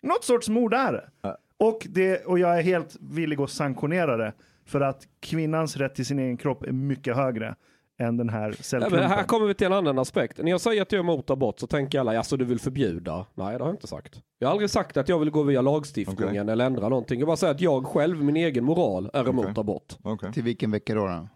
Något 0.02 0.24
sorts 0.24 0.48
mord 0.48 0.74
är 0.74 0.92
det. 0.92 1.10
Ja. 1.22 1.38
Och, 1.56 1.86
det. 1.90 2.24
och 2.24 2.38
jag 2.38 2.58
är 2.58 2.62
helt 2.62 2.96
villig 3.00 3.40
att 3.40 3.50
sanktionera 3.50 4.16
det, 4.16 4.32
för 4.66 4.80
att 4.80 5.06
kvinnans 5.20 5.76
rätt 5.76 5.94
till 5.94 6.06
sin 6.06 6.18
egen 6.18 6.36
kropp 6.36 6.62
är 6.62 6.72
mycket 6.72 7.16
högre 7.16 7.54
än 7.98 8.16
den 8.16 8.28
här 8.28 8.48
Ja, 8.48 8.54
cellklumpen. 8.62 9.00
men 9.00 9.10
här 9.10 9.24
kommer 9.24 9.46
vi 9.46 9.54
till 9.54 9.66
en 9.66 9.72
annan 9.72 9.98
aspekt. 9.98 10.38
När 10.38 10.50
jag 10.50 10.60
säger 10.60 10.82
att 10.82 10.92
jag 10.92 10.98
är 10.98 11.02
emot 11.02 11.30
abort 11.30 11.60
så 11.60 11.66
tänker 11.66 12.00
alla, 12.00 12.18
alltså 12.18 12.36
du 12.36 12.44
vill 12.44 12.58
förbjuda? 12.60 13.26
Nej, 13.34 13.58
det 13.58 13.64
har 13.64 13.68
jag 13.68 13.74
inte 13.74 13.86
sagt. 13.86 14.22
Jag 14.38 14.48
har 14.48 14.52
aldrig 14.52 14.70
sagt 14.70 14.96
att 14.96 15.08
jag 15.08 15.18
vill 15.18 15.30
gå 15.30 15.42
via 15.42 15.60
lagstiftningen 15.60 16.48
eller 16.48 16.66
ändra 16.66 16.88
någonting. 16.88 17.20
Jag 17.20 17.26
bara 17.26 17.36
säger 17.36 17.54
att 17.54 17.60
jag 17.60 17.86
själv, 17.86 18.24
min 18.24 18.36
egen 18.36 18.64
moral, 18.64 19.10
är 19.12 19.28
emot 19.28 19.58
abort. 19.58 19.96
Okay. 20.04 20.32
Till 20.32 20.42
vilken 20.42 20.70
vecka 20.70 20.94
då? 20.94 21.06
då? 21.06 21.28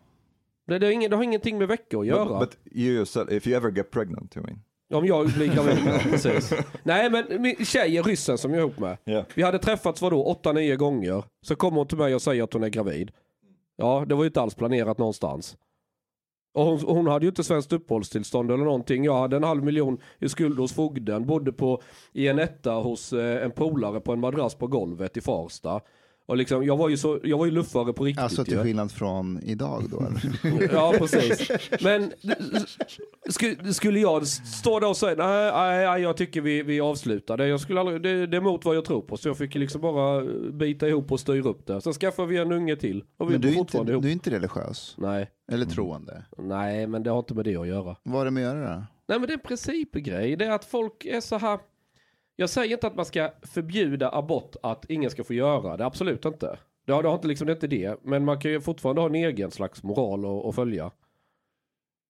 Det, 0.67 0.79
det, 0.79 0.87
är 0.87 0.91
ingen, 0.91 1.11
det 1.11 1.17
har 1.17 1.23
ingenting 1.23 1.59
med 1.59 1.69
veckor 1.69 2.01
att 2.01 2.07
göra. 2.07 2.39
But, 2.39 2.51
but 2.51 2.73
you 2.73 2.95
yourself, 2.95 3.31
if 3.33 3.47
you 3.47 3.57
ever 3.57 3.71
get 3.71 3.91
pregnant, 3.91 4.37
you 4.37 4.47
mean? 4.47 4.61
Om 4.95 5.07
jag 5.07 5.27
blir 5.27 5.55
gravid, 5.55 5.79
ja, 5.87 5.99
precis. 6.11 6.53
Nej 6.83 7.11
men 7.11 7.43
min 7.43 7.57
tjej, 7.57 8.03
ryssen 8.03 8.39
som 8.39 8.51
jag 8.51 8.59
är 8.59 8.63
ihop 8.63 8.79
med. 8.79 8.97
Yeah. 9.07 9.25
Vi 9.35 9.43
hade 9.43 9.59
träffats 9.59 10.03
vadå, 10.03 10.25
åtta, 10.25 10.53
nio 10.53 10.77
gånger. 10.77 11.25
Så 11.43 11.57
kommer 11.57 11.77
hon 11.77 11.87
till 11.87 11.99
mig 11.99 12.15
och 12.15 12.23
säger 12.23 12.43
att 12.43 12.53
hon 12.53 12.65
är 12.65 12.69
gravid. 12.69 13.11
Ja, 13.77 14.05
det 14.09 14.15
var 14.15 14.23
ju 14.23 14.27
inte 14.27 14.41
alls 14.41 14.55
planerat 14.55 14.99
någonstans. 14.99 15.57
Och 16.57 16.65
hon, 16.65 16.81
hon 16.81 17.07
hade 17.07 17.25
ju 17.25 17.29
inte 17.29 17.45
svenskt 17.45 17.73
uppehållstillstånd 17.73 18.51
eller 18.51 18.65
någonting. 18.65 19.05
Jag 19.05 19.19
hade 19.19 19.37
en 19.37 19.43
halv 19.43 19.65
miljon 19.65 19.99
i 20.19 20.29
skuld 20.29 20.59
hos 20.59 20.73
fogden. 20.73 21.27
Bodde 21.27 21.53
på, 21.53 21.83
i 22.13 22.29
en 22.29 22.39
etta 22.39 22.73
hos 22.73 23.13
eh, 23.13 23.45
en 23.45 23.51
polare 23.51 24.01
på 24.01 24.13
en 24.13 24.21
madrass 24.21 24.55
på 24.55 24.67
golvet 24.67 25.17
i 25.17 25.21
Farsta. 25.21 25.81
Och 26.27 26.37
liksom, 26.37 26.65
jag 26.65 26.77
var 26.77 26.89
ju, 26.89 26.97
så, 26.97 27.21
jag 27.25 27.39
var 27.39 27.45
ju 27.47 27.51
luffare 27.53 27.93
på 27.93 28.05
riktigt 28.05 28.23
Alltså 28.23 28.45
till 28.45 28.59
skillnad 28.59 28.93
från 28.93 29.41
idag 29.43 29.85
då? 29.91 30.09
Ja, 30.73 30.95
precis. 30.99 31.51
Men 31.81 32.13
skulle, 33.29 33.75
skulle 33.75 34.01
jag 34.01 34.27
stå 34.27 34.81
där 34.81 34.89
och 34.89 34.97
säga 34.97 35.15
nej, 35.27 35.53
nej, 35.87 36.03
jag 36.03 36.17
tycker 36.17 36.41
vi, 36.41 36.63
vi 36.63 36.81
avslutar 36.81 37.37
det. 37.37 37.47
Jag 37.49 37.61
skulle 37.61 37.81
aldrig, 37.81 38.03
det, 38.03 38.27
det 38.27 38.37
är 38.37 38.41
emot 38.41 38.65
vad 38.65 38.77
jag 38.77 38.85
tror 38.85 39.03
på. 39.03 39.17
Så 39.17 39.29
jag 39.29 39.39
fick 39.39 39.55
liksom 39.55 39.81
bara 39.81 40.25
bita 40.53 40.89
ihop 40.89 41.13
och 41.13 41.21
styra 41.21 41.49
upp 41.49 41.67
det. 41.67 41.81
Sen 41.81 41.93
skaffade 41.93 42.29
vi 42.29 42.37
en 42.37 42.53
unge 42.53 42.77
till. 42.77 43.05
Och 43.17 43.29
vi 43.29 43.33
Men 43.33 43.41
du 43.41 43.49
är 43.49 43.59
inte, 43.59 43.77
ihop. 43.77 44.03
du 44.03 44.09
är 44.09 44.13
inte 44.13 44.31
religiös? 44.31 44.95
Nej, 44.99 45.31
Eller 45.53 45.67
troende? 45.67 46.25
nej, 46.39 46.87
men 46.87 47.03
det 47.03 47.11
har 47.11 47.19
inte 47.19 47.35
med 47.35 47.45
det 47.45 47.57
att 47.57 47.67
göra. 47.69 47.97
Vad 48.03 48.15
har 48.19 48.25
det 48.25 48.31
med 48.31 48.49
att 48.51 48.57
göra 48.57 48.75
då? 48.75 48.85
Nej, 49.09 49.19
men 49.19 49.21
det 49.27 49.33
är 49.33 49.35
en 49.37 49.41
principgrej. 49.41 50.37
Det 50.37 50.45
är 50.45 50.51
att 50.51 50.65
folk 50.65 51.05
är 51.05 51.21
så 51.21 51.39
här. 51.39 51.59
Jag 52.37 52.51
säger 52.51 52.73
inte 52.73 52.87
att 52.87 52.97
man 52.97 53.05
ska 53.05 53.33
förbjuda 53.43 54.11
abort, 54.11 54.57
att 54.63 54.85
ingen 54.89 55.11
ska 55.11 55.25
få 55.25 55.35
göra 55.35 55.77
det. 55.77 55.87
Absolut 55.87 56.25
inte. 56.25 56.59
Det 56.85 56.93
har, 56.93 57.03
det 57.03 57.09
har 57.09 57.15
inte 57.15 57.29
liksom, 57.29 57.47
det 57.47 57.53
är 57.53 57.55
inte 57.55 57.67
det. 57.67 57.97
Men 58.03 58.25
man 58.25 58.39
kan 58.39 58.51
ju 58.51 58.61
fortfarande 58.61 59.01
ha 59.01 59.09
en 59.09 59.15
egen 59.15 59.51
slags 59.51 59.83
moral 59.83 60.49
att, 60.49 60.55
följa. 60.55 60.91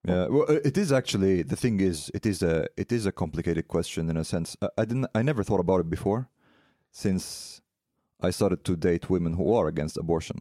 Yeah, 0.09 0.31
well, 0.31 0.45
uh, 0.49 0.57
it 0.65 0.77
is 0.77 0.93
actually 0.93 1.45
the 1.45 1.57
thing 1.57 1.81
is 1.81 2.11
it 2.15 2.27
is 2.27 2.43
a 2.43 2.67
it 2.77 2.93
is 2.93 3.07
a 3.07 3.13
complicated 3.13 3.69
question 3.69 4.11
in 4.11 4.17
a 4.17 4.25
sense. 4.25 4.57
I, 4.61 4.83
I 4.83 4.85
didn't 4.85 5.09
I 5.15 5.23
never 5.23 5.43
thought 5.45 5.61
about 5.61 5.81
it 5.81 5.91
before, 5.91 6.25
since 6.93 7.61
I 8.23 8.33
started 8.33 8.63
to 8.65 8.77
date 8.77 9.11
women 9.11 9.33
who 9.33 9.53
are 9.53 9.69
against 9.69 9.97
abortion, 9.97 10.41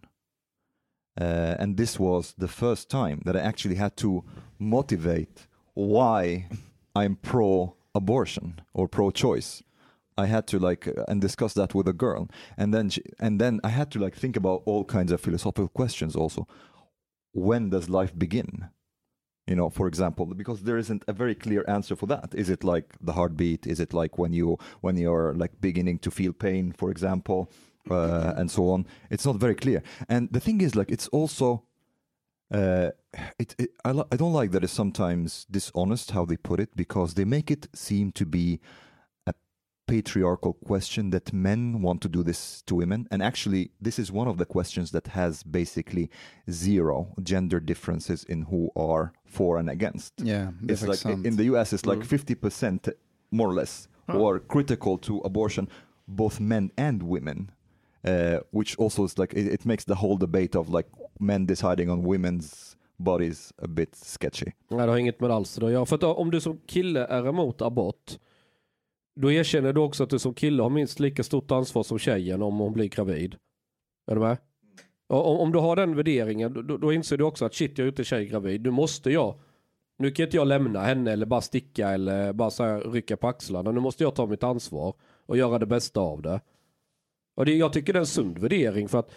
uh, 1.20 1.56
and 1.60 1.78
this 1.78 2.00
was 2.00 2.36
the 2.38 2.48
first 2.48 2.90
time 2.90 3.22
that 3.26 3.36
I 3.36 3.40
actually 3.40 3.78
had 3.78 3.98
to 3.98 4.24
motivate 4.60 5.48
why 5.74 6.48
I'm 6.96 7.16
pro-abortion 7.16 8.62
or 8.74 8.88
pro-choice. 8.88 9.64
I 10.18 10.26
had 10.28 10.48
to 10.48 10.60
like 10.60 10.88
uh, 10.88 11.04
and 11.08 11.22
discuss 11.22 11.54
that 11.54 11.74
with 11.76 11.88
a 11.88 11.94
girl, 11.94 12.30
and 12.58 12.74
then 12.74 12.90
she, 12.90 13.02
and 13.20 13.40
then 13.40 13.60
I 13.64 13.70
had 13.70 13.92
to 13.92 14.00
like 14.00 14.16
think 14.16 14.38
about 14.38 14.64
all 14.66 14.84
kinds 14.86 15.12
of 15.12 15.22
philosophical 15.22 15.68
questions 15.68 16.16
also. 16.16 16.48
When 17.34 17.70
does 17.70 17.90
life 17.90 18.18
begin? 18.18 18.70
you 19.48 19.56
know 19.56 19.70
for 19.70 19.88
example 19.88 20.26
because 20.26 20.64
there 20.64 20.80
isn't 20.80 21.04
a 21.08 21.14
very 21.14 21.36
clear 21.36 21.64
answer 21.68 21.96
for 21.96 22.08
that 22.08 22.34
is 22.34 22.50
it 22.50 22.64
like 22.64 22.96
the 23.00 23.14
heartbeat 23.14 23.68
is 23.68 23.80
it 23.80 23.94
like 23.94 24.18
when 24.18 24.34
you 24.34 24.58
when 24.82 24.98
you're 24.98 25.36
like 25.36 25.52
beginning 25.62 26.00
to 26.00 26.10
feel 26.10 26.34
pain 26.34 26.72
for 26.72 26.90
example 26.90 27.48
uh, 27.90 28.34
and 28.36 28.50
so 28.50 28.70
on. 28.70 28.86
It's 29.10 29.26
not 29.26 29.36
very 29.38 29.56
clear. 29.56 29.84
And 30.10 30.30
the 30.32 30.40
thing 30.40 30.62
is, 30.62 30.76
like, 30.76 30.92
it's 30.92 31.08
also. 31.10 31.64
Uh, 32.54 32.92
it, 33.40 33.56
it 33.58 33.72
I, 33.84 33.90
I 33.90 34.16
don't 34.16 34.34
like 34.34 34.52
that 34.52 34.64
it's 34.64 34.72
sometimes 34.72 35.48
dishonest 35.50 36.12
how 36.12 36.26
they 36.26 36.38
put 36.38 36.60
it 36.60 36.76
because 36.76 37.16
they 37.16 37.26
make 37.26 37.50
it 37.50 37.68
seem 37.74 38.12
to 38.12 38.26
be 38.26 38.60
patriarchal 39.88 40.54
question 40.66 41.12
that 41.12 41.34
men 41.34 41.82
want 41.82 42.02
to 42.02 42.10
do 42.10 42.24
this 42.24 42.62
to 42.64 42.76
women. 42.76 43.08
And 43.12 43.22
actually 43.22 43.72
this 43.82 44.00
is 44.00 44.12
one 44.12 44.28
of 44.28 44.38
the 44.38 44.46
questions 44.46 44.92
that 44.92 45.08
has 45.08 45.44
basically 45.44 46.10
zero 46.50 47.14
gender 47.22 47.60
differences 47.60 48.24
in 48.24 48.44
who 48.44 48.72
are 48.76 49.14
for 49.26 49.58
and 49.58 49.70
against. 49.70 50.14
Yeah, 50.18 50.52
it's 50.68 50.84
like 50.84 51.00
sant. 51.00 51.26
in 51.26 51.36
the 51.36 51.46
US 51.56 51.74
it's 51.74 51.86
like 51.86 52.00
50% 52.00 52.94
more 53.32 53.50
or 53.50 53.54
less 53.54 53.88
who 54.12 54.28
are 54.28 54.40
critical 54.40 54.98
to 55.00 55.20
abortion 55.20 55.68
both 56.08 56.40
men 56.40 56.72
and 56.78 57.02
women 57.02 57.52
uh, 58.06 58.40
which 58.52 58.78
also 58.78 59.04
is 59.04 59.18
like 59.18 59.34
it, 59.34 59.48
it 59.48 59.66
makes 59.66 59.86
the 59.86 59.96
whole 59.96 60.18
debate 60.18 60.56
of 60.56 60.70
like 60.70 60.88
men 61.20 61.46
deciding 61.46 61.90
on 61.90 62.04
women's 62.04 62.76
bodies 62.98 63.54
a 63.58 63.68
bit 63.68 63.96
sketchy. 63.96 64.52
Nej, 64.68 64.86
det 64.86 64.92
har 64.92 64.98
inget 64.98 65.20
med 65.20 65.32
alls 65.32 65.56
det 65.56 65.66
att 65.66 65.72
göra. 65.72 65.86
För 65.86 65.96
att 65.96 66.04
om 66.04 66.32
du 66.32 66.42
som 66.42 66.60
kille 66.66 67.06
är 67.06 67.28
emot 67.28 67.62
abort, 67.62 68.20
då 69.16 69.32
erkänner 69.32 69.74
du 69.74 69.82
också 69.82 70.04
att 70.04 70.10
du 70.10 70.20
som 70.20 70.34
kille 70.34 70.64
har 70.64 70.70
minst 70.70 71.00
lika 71.00 71.24
stort 71.24 71.52
ansvar 71.52 71.84
som 71.84 72.00
tjejen 72.00 72.42
om 72.42 72.58
hon 72.58 72.74
blir 72.74 72.90
gravid. 72.90 73.36
Är 74.12 74.16
du 74.16 74.22
med? 74.22 74.38
Och 75.08 75.32
om, 75.32 75.40
om 75.40 75.52
du 75.52 75.60
har 75.60 75.76
den 75.76 75.96
värderingen, 75.96 76.68
då, 76.68 76.78
då 76.78 76.94
inser 76.94 77.18
du 77.18 77.24
också 77.24 77.46
att 77.46 77.54
shit, 77.54 77.78
jag 77.78 77.86
är 77.86 77.90
inte 77.90 78.04
tjej 78.04 78.26
gravid. 78.26 78.62
Nu 78.62 78.72
måste 78.72 79.12
jag. 79.12 79.40
Nu 79.98 80.12
kan 80.12 80.26
inte 80.26 80.38
jag 80.38 80.48
lämna 80.48 80.82
henne 80.82 81.12
eller 81.12 81.26
bara 81.26 81.42
sticka 81.42 81.90
eller 81.90 82.34
bara 82.34 82.52
så 82.52 82.64
här 82.64 82.80
rycka 82.80 83.18
på 83.18 83.28
axlarna. 83.28 83.72
Nu 83.72 83.80
måste 83.80 84.04
jag 84.04 84.16
ta 84.16 84.26
mitt 84.26 84.44
ansvar 84.44 84.94
och 85.26 85.38
göra 85.38 85.60
det 85.60 85.66
bästa 85.66 86.00
av 86.00 86.22
det. 86.22 86.42
Och 87.36 87.46
det, 87.46 87.54
jag 87.54 87.74
tycker 87.74 87.94
det 87.94 87.98
är 88.00 88.02
en 88.02 88.08
sund 88.08 88.38
värdering 88.38 88.88
för 88.88 89.00
att 89.00 89.12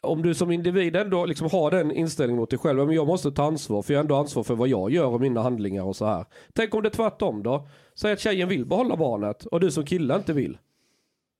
om 0.00 0.22
du 0.22 0.34
som 0.34 0.50
individ 0.50 0.96
ändå 0.96 1.26
liksom 1.26 1.48
har 1.50 1.70
den 1.70 1.92
inställningen 1.92 2.40
mot 2.40 2.50
dig 2.50 2.58
själv, 2.58 2.86
men 2.86 2.94
jag 2.94 3.06
måste 3.06 3.30
ta 3.30 3.44
ansvar 3.44 3.82
för 3.82 3.94
jag 3.94 3.98
har 3.98 4.04
ändå 4.04 4.16
ansvar 4.16 4.42
för 4.42 4.54
vad 4.54 4.68
jag 4.68 4.90
gör 4.90 5.06
och 5.06 5.20
mina 5.20 5.42
handlingar 5.42 5.82
och 5.82 5.96
så 5.96 6.04
här. 6.06 6.24
Tänk 6.52 6.74
om 6.74 6.82
det 6.82 6.88
är 6.88 6.90
tvärtom 6.90 7.42
då? 7.42 7.68
Säg 7.94 8.12
att 8.12 8.20
tjejen 8.20 8.48
vill 8.48 8.66
behålla 8.66 8.96
barnet 8.96 9.46
och 9.46 9.60
du 9.60 9.70
som 9.70 9.84
kille 9.84 10.16
inte 10.16 10.32
vill. 10.32 10.58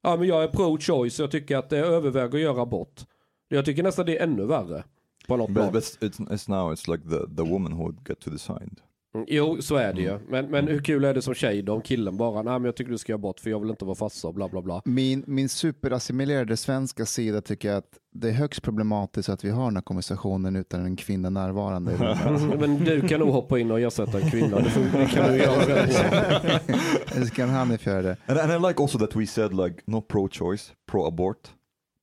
Ja 0.03 0.16
men 0.16 0.29
jag 0.29 0.45
är 0.45 0.49
pro-choice, 0.49 1.21
jag 1.21 1.31
tycker 1.31 1.57
att 1.57 1.71
det 1.71 1.79
överväger 1.79 2.35
att 2.35 2.40
göra 2.40 2.62
abort. 2.62 3.01
Jag 3.49 3.64
tycker 3.64 3.83
nästan 3.83 4.07
det 4.07 4.19
är 4.19 4.23
ännu 4.23 4.47
värre. 4.47 4.85
På 5.29 5.37
något 5.37 5.49
but, 5.49 5.57
plan. 5.57 5.73
but 5.73 5.83
it's, 5.83 6.21
it's 6.21 6.51
now 6.51 6.73
it's 6.73 6.90
like 6.90 7.09
the, 7.09 7.37
the 7.37 7.51
woman 7.51 7.73
who 7.73 7.92
get 8.09 8.21
to 8.21 8.31
decide 8.31 8.81
Jo, 9.29 9.62
så 9.62 9.76
är 9.76 9.92
det 9.92 10.00
ju. 10.02 10.18
Men, 10.29 10.46
men 10.50 10.68
hur 10.68 10.81
kul 10.81 11.05
är 11.05 11.14
det 11.14 11.22
som 11.22 11.35
tjej 11.35 11.62
då 11.62 11.72
om 11.72 11.83
killen 11.83 12.16
bara, 12.16 12.42
nej 12.42 12.52
men 12.52 12.64
jag 12.64 12.76
tycker 12.76 12.92
du 12.92 12.98
ska 12.98 13.12
göra 13.12 13.18
bort 13.18 13.40
för 13.40 13.50
jag 13.50 13.61
vill 13.61 13.70
inte 13.70 13.85
vara 13.85 13.94
farsa 13.94 14.29
och 14.29 14.35
bla 14.35 14.48
bla 14.48 14.62
bla. 14.62 14.83
Min, 14.85 15.24
min 15.26 15.48
superassimilerade 15.48 16.57
svenska 16.57 17.07
sida 17.07 17.40
tycker 17.40 17.72
att 17.72 17.87
det 18.12 18.29
är 18.29 18.33
högst 18.33 18.62
problematiskt 18.62 19.29
att 19.29 19.44
vi 19.44 19.50
har 19.50 19.64
den 19.64 19.76
här 19.76 19.83
konversationen 19.83 20.57
utan 20.57 20.85
en 20.85 20.96
kvinna 20.96 21.31
närvarande. 21.31 22.16
Men 22.61 22.85
du 22.85 23.09
kan 23.09 23.20
nog 23.20 23.29
hoppa 23.29 23.59
in 23.59 23.70
och 23.70 23.81
ersätta 23.81 24.20
en 24.20 24.31
kvinna, 24.31 24.57
det, 24.59 25.07
kan 25.12 25.33
du 25.33 25.38
göra. 25.38 25.62
Eller 27.14 27.26
ska 27.26 27.46
Hanif 27.46 27.87
göra 27.87 28.02
det? 28.02 28.16
and, 28.26 28.38
and 28.38 28.52
I 28.52 28.68
like 28.68 28.83
also 28.83 28.98
that 28.98 29.16
we 29.16 29.26
said 29.26 29.52
like 29.55 29.83
not 29.87 30.09
pro-choice 30.09 30.72
pro-abort 30.87 31.50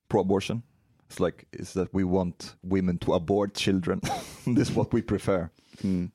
pro-abortion 0.08 0.62
it's 1.10 1.26
like 1.26 1.46
it's 1.52 1.72
that 1.74 1.88
we 1.92 2.04
want 2.04 2.56
women 2.62 2.98
to 2.98 3.14
abort 3.14 3.56
children 3.56 4.00
this 4.56 4.70
is 4.70 4.76
what 4.76 4.88
we 4.94 5.02
prefer 5.02 5.48
Mm. 5.82 6.10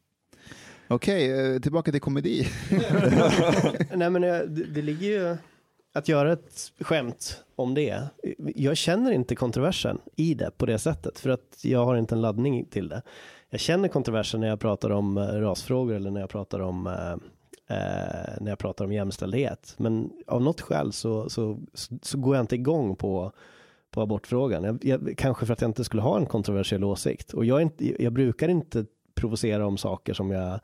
Okej, 0.92 1.54
eh, 1.54 1.60
tillbaka 1.60 1.92
till 1.92 2.02
komedi. 2.02 2.48
Nej 3.96 4.10
men 4.10 4.24
eh, 4.24 4.40
det, 4.40 4.64
det 4.64 4.82
ligger 4.82 5.08
ju 5.08 5.38
att 5.94 6.08
göra 6.08 6.34
ett 6.34 6.72
skämt 6.80 7.44
om 7.56 7.74
det. 7.74 8.04
Jag 8.56 8.78
känner 8.78 9.12
inte 9.12 9.36
kontroversen 9.36 10.00
i 10.16 10.34
det 10.34 10.52
på 10.58 10.66
det 10.66 10.80
sättet 10.80 11.20
för 11.20 11.30
att 11.30 11.60
jag 11.62 11.86
har 11.86 11.98
inte 11.98 12.16
en 12.16 12.22
laddning 12.22 12.66
till 12.66 12.90
det. 12.90 13.02
Jag 13.50 13.60
känner 13.60 13.88
kontroversen 13.88 14.40
när 14.42 14.48
jag 14.48 14.60
pratar 14.60 14.90
om 14.90 15.18
eh, 15.18 15.22
rasfrågor 15.22 15.96
eller 15.96 16.12
när 16.12 16.22
jag 16.22 16.30
pratar 16.30 16.60
om 16.60 16.88
eh, 16.88 17.18
när 18.42 18.50
jag 18.50 18.60
pratar 18.60 18.86
om 18.86 18.94
jämställdhet. 18.94 19.74
Men 19.78 20.12
av 20.28 20.42
något 20.42 20.62
skäl 20.62 20.94
så, 20.94 21.30
så, 21.30 21.60
så 22.02 22.18
går 22.18 22.36
jag 22.36 22.44
inte 22.44 22.56
igång 22.56 22.96
på 22.96 23.32
på 23.92 24.02
abortfrågan. 24.02 24.64
Jag, 24.64 24.86
jag, 24.86 25.18
kanske 25.18 25.46
för 25.46 25.54
att 25.54 25.62
jag 25.62 25.70
inte 25.70 25.84
skulle 25.84 26.02
ha 26.02 26.18
en 26.18 26.26
kontroversiell 26.26 26.84
åsikt. 26.84 27.34
Och 27.34 27.46
jag, 27.46 27.62
inte, 27.62 28.04
jag 28.04 28.14
brukar 28.14 28.50
inte 28.50 28.86
provocera 29.20 29.68
om 29.68 29.78
saker 29.78 30.14
som 30.14 30.32
jag 30.32 30.60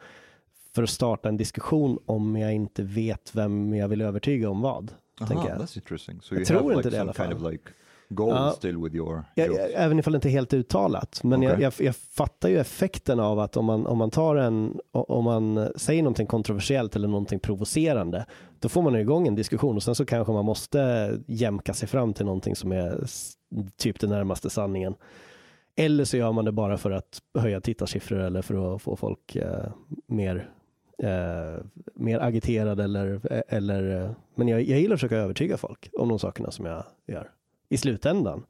för 0.75 0.83
att 0.83 0.89
starta 0.89 1.29
en 1.29 1.37
diskussion 1.37 1.99
om 2.05 2.35
jag 2.35 2.53
inte 2.53 2.83
vet 2.83 3.35
vem 3.35 3.73
jag 3.73 3.87
vill 3.87 4.01
övertyga 4.01 4.49
om 4.49 4.61
vad. 4.61 4.91
tänker 5.17 5.35
Aha, 5.35 5.49
jag. 5.49 5.57
that's 5.57 5.77
interesting 5.77 6.21
so 6.21 6.35
Jag 6.35 6.45
tror 6.47 6.61
have 6.61 6.73
inte 6.73 6.77
like 6.77 6.89
det 6.89 6.97
i 6.97 6.99
alla 6.99 7.13
kind 7.13 7.31
fall. 7.39 7.45
of 7.45 7.51
like 7.51 7.63
Ja. 8.07 8.53
still 8.57 8.77
with 8.77 8.95
your 8.95 9.23
Jag, 9.35 9.47
jokes. 9.47 9.61
jag, 9.73 9.83
även 9.83 9.99
ifall 9.99 10.13
det 10.13 10.17
inte 10.17 10.27
är 10.29 10.31
helt 10.31 10.53
uttalat. 10.53 11.23
Men 11.23 11.41
jag, 11.41 11.51
Okej. 11.53 11.63
jag, 11.63 11.73
jag 11.79 11.95
fattar 11.95 12.49
ju 12.49 12.57
effekten 12.59 13.19
av 13.19 13.39
att 13.39 13.57
om 13.57 13.65
man, 13.65 13.87
om 13.87 13.97
man 13.97 14.11
tar 14.11 14.35
en, 14.35 14.79
om 14.91 15.23
man 15.23 15.69
säger 15.75 16.03
någonting 16.03 16.27
kontroversiellt 16.27 16.95
eller 16.95 17.07
någonting 17.07 17.39
provocerande, 17.39 18.25
då 18.59 18.69
får 18.69 18.81
man 18.81 18.95
igång 18.95 19.27
en 19.27 19.35
diskussion 19.35 19.75
och 19.75 19.83
sen 19.83 19.95
så 19.95 20.05
kanske 20.05 20.33
man 20.33 20.45
måste 20.45 21.11
jämka 21.27 21.73
sig 21.73 21.87
fram 21.87 22.13
till 22.13 22.25
någonting 22.25 22.55
som 22.55 22.71
är 22.71 23.03
typ 23.77 23.99
det 23.99 24.07
närmaste 24.07 24.49
sanningen. 24.49 24.95
Eller 25.75 26.03
så 26.03 26.17
gör 26.17 26.31
man 26.31 26.45
det 26.45 26.51
bara 26.51 26.77
för 26.77 26.91
att 26.91 27.21
höja 27.39 27.61
tittarsiffror 27.61 28.19
eller 28.19 28.41
för 28.41 28.75
att 28.75 28.81
få 28.81 28.95
folk 28.95 29.35
eh, 29.35 29.65
mer, 30.07 30.49
eh, 30.97 31.63
mer 31.95 32.19
agiterade 32.19 32.83
eller, 32.83 33.21
eller 33.47 34.03
eh, 34.03 34.11
men 34.35 34.47
jag, 34.47 34.61
jag 34.61 34.79
gillar 34.79 34.93
att 34.93 34.99
försöka 34.99 35.17
övertyga 35.17 35.57
folk 35.57 35.89
om 35.93 36.09
de 36.09 36.19
sakerna 36.19 36.51
som 36.51 36.65
jag 36.65 36.83
gör 37.07 37.29
i 37.69 37.77
slutändan. 37.77 38.43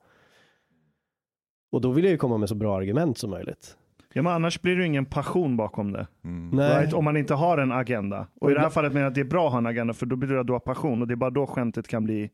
Och 1.71 1.81
då 1.81 1.91
vill 1.91 2.05
jag 2.05 2.11
ju 2.11 2.17
komma 2.17 2.37
med 2.37 2.49
så 2.49 2.55
bra 2.55 2.77
argument 2.77 3.17
som 3.17 3.29
möjligt. 3.29 3.77
Ja, 4.13 4.21
men 4.21 4.33
annars 4.33 4.61
blir 4.61 4.75
det 4.75 4.81
ju 4.81 4.87
ingen 4.87 5.05
passion 5.05 5.57
bakom 5.57 5.91
det. 5.91 6.07
Mm. 6.23 6.49
Nej. 6.49 6.79
Right? 6.79 6.93
Om 6.93 7.03
man 7.03 7.17
inte 7.17 7.33
har 7.33 7.57
en 7.57 7.71
agenda. 7.71 8.27
Och 8.41 8.51
i 8.51 8.53
det 8.53 8.59
här 8.59 8.69
fallet 8.69 8.93
menar 8.93 9.03
jag 9.03 9.09
att 9.09 9.15
det 9.15 9.21
är 9.21 9.25
bra 9.25 9.45
att 9.45 9.51
ha 9.51 9.57
en 9.57 9.65
agenda 9.65 9.93
för 9.93 10.05
då 10.05 10.15
betyder 10.15 10.35
det 10.35 10.41
att 10.41 10.47
du 10.47 10.53
har 10.53 10.59
passion 10.59 11.01
och 11.01 11.07
det 11.07 11.13
är 11.13 11.15
bara 11.15 11.29
då 11.29 11.47
skämtet 11.47 11.87
kan 11.87 12.03
bli, 12.03 12.29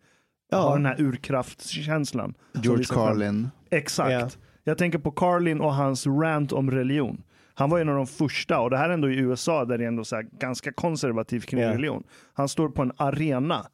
ha 0.51 0.73
den 0.73 0.83
Ja, 0.85 0.89
här 0.89 1.01
urkraftskänslan. 1.01 2.33
George 2.63 2.85
Carlin. 2.85 3.49
Exakt. 3.69 4.11
Ja. 4.11 4.29
Jag 4.63 4.77
tänker 4.77 4.99
på 4.99 5.11
Carlin 5.11 5.61
och 5.61 5.73
hans 5.73 6.07
rant 6.07 6.51
om 6.51 6.71
religion. 6.71 7.23
Han 7.53 7.69
var 7.69 7.79
en 7.79 7.89
av 7.89 7.95
de 7.95 8.07
första, 8.07 8.59
och 8.59 8.69
det 8.69 8.77
här 8.77 8.89
är 8.89 8.93
ändå 8.93 9.09
i 9.09 9.17
USA 9.17 9.65
där 9.65 9.77
det 9.77 9.83
är 9.83 9.87
ändå 9.87 10.03
så 10.03 10.21
ganska 10.39 10.73
konservativt 10.73 11.45
kring 11.45 11.61
Ja. 11.61 11.73
religion. 11.73 12.03
Han 12.33 12.47
står 12.49 12.69
på 12.69 12.81
en 12.81 12.91
arena 12.97 13.65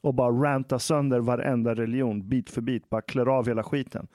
och 0.00 0.14
bara 0.14 0.30
rantar 0.30 0.78
sönder 0.78 1.20
varenda 1.20 1.74
religion 1.74 2.28
bit 2.28 2.50
för 2.50 2.60
bit, 2.60 2.90
bara 2.90 3.02
klär 3.02 3.26
av 3.38 3.46
hela 3.46 3.62
skiten. 3.62 4.06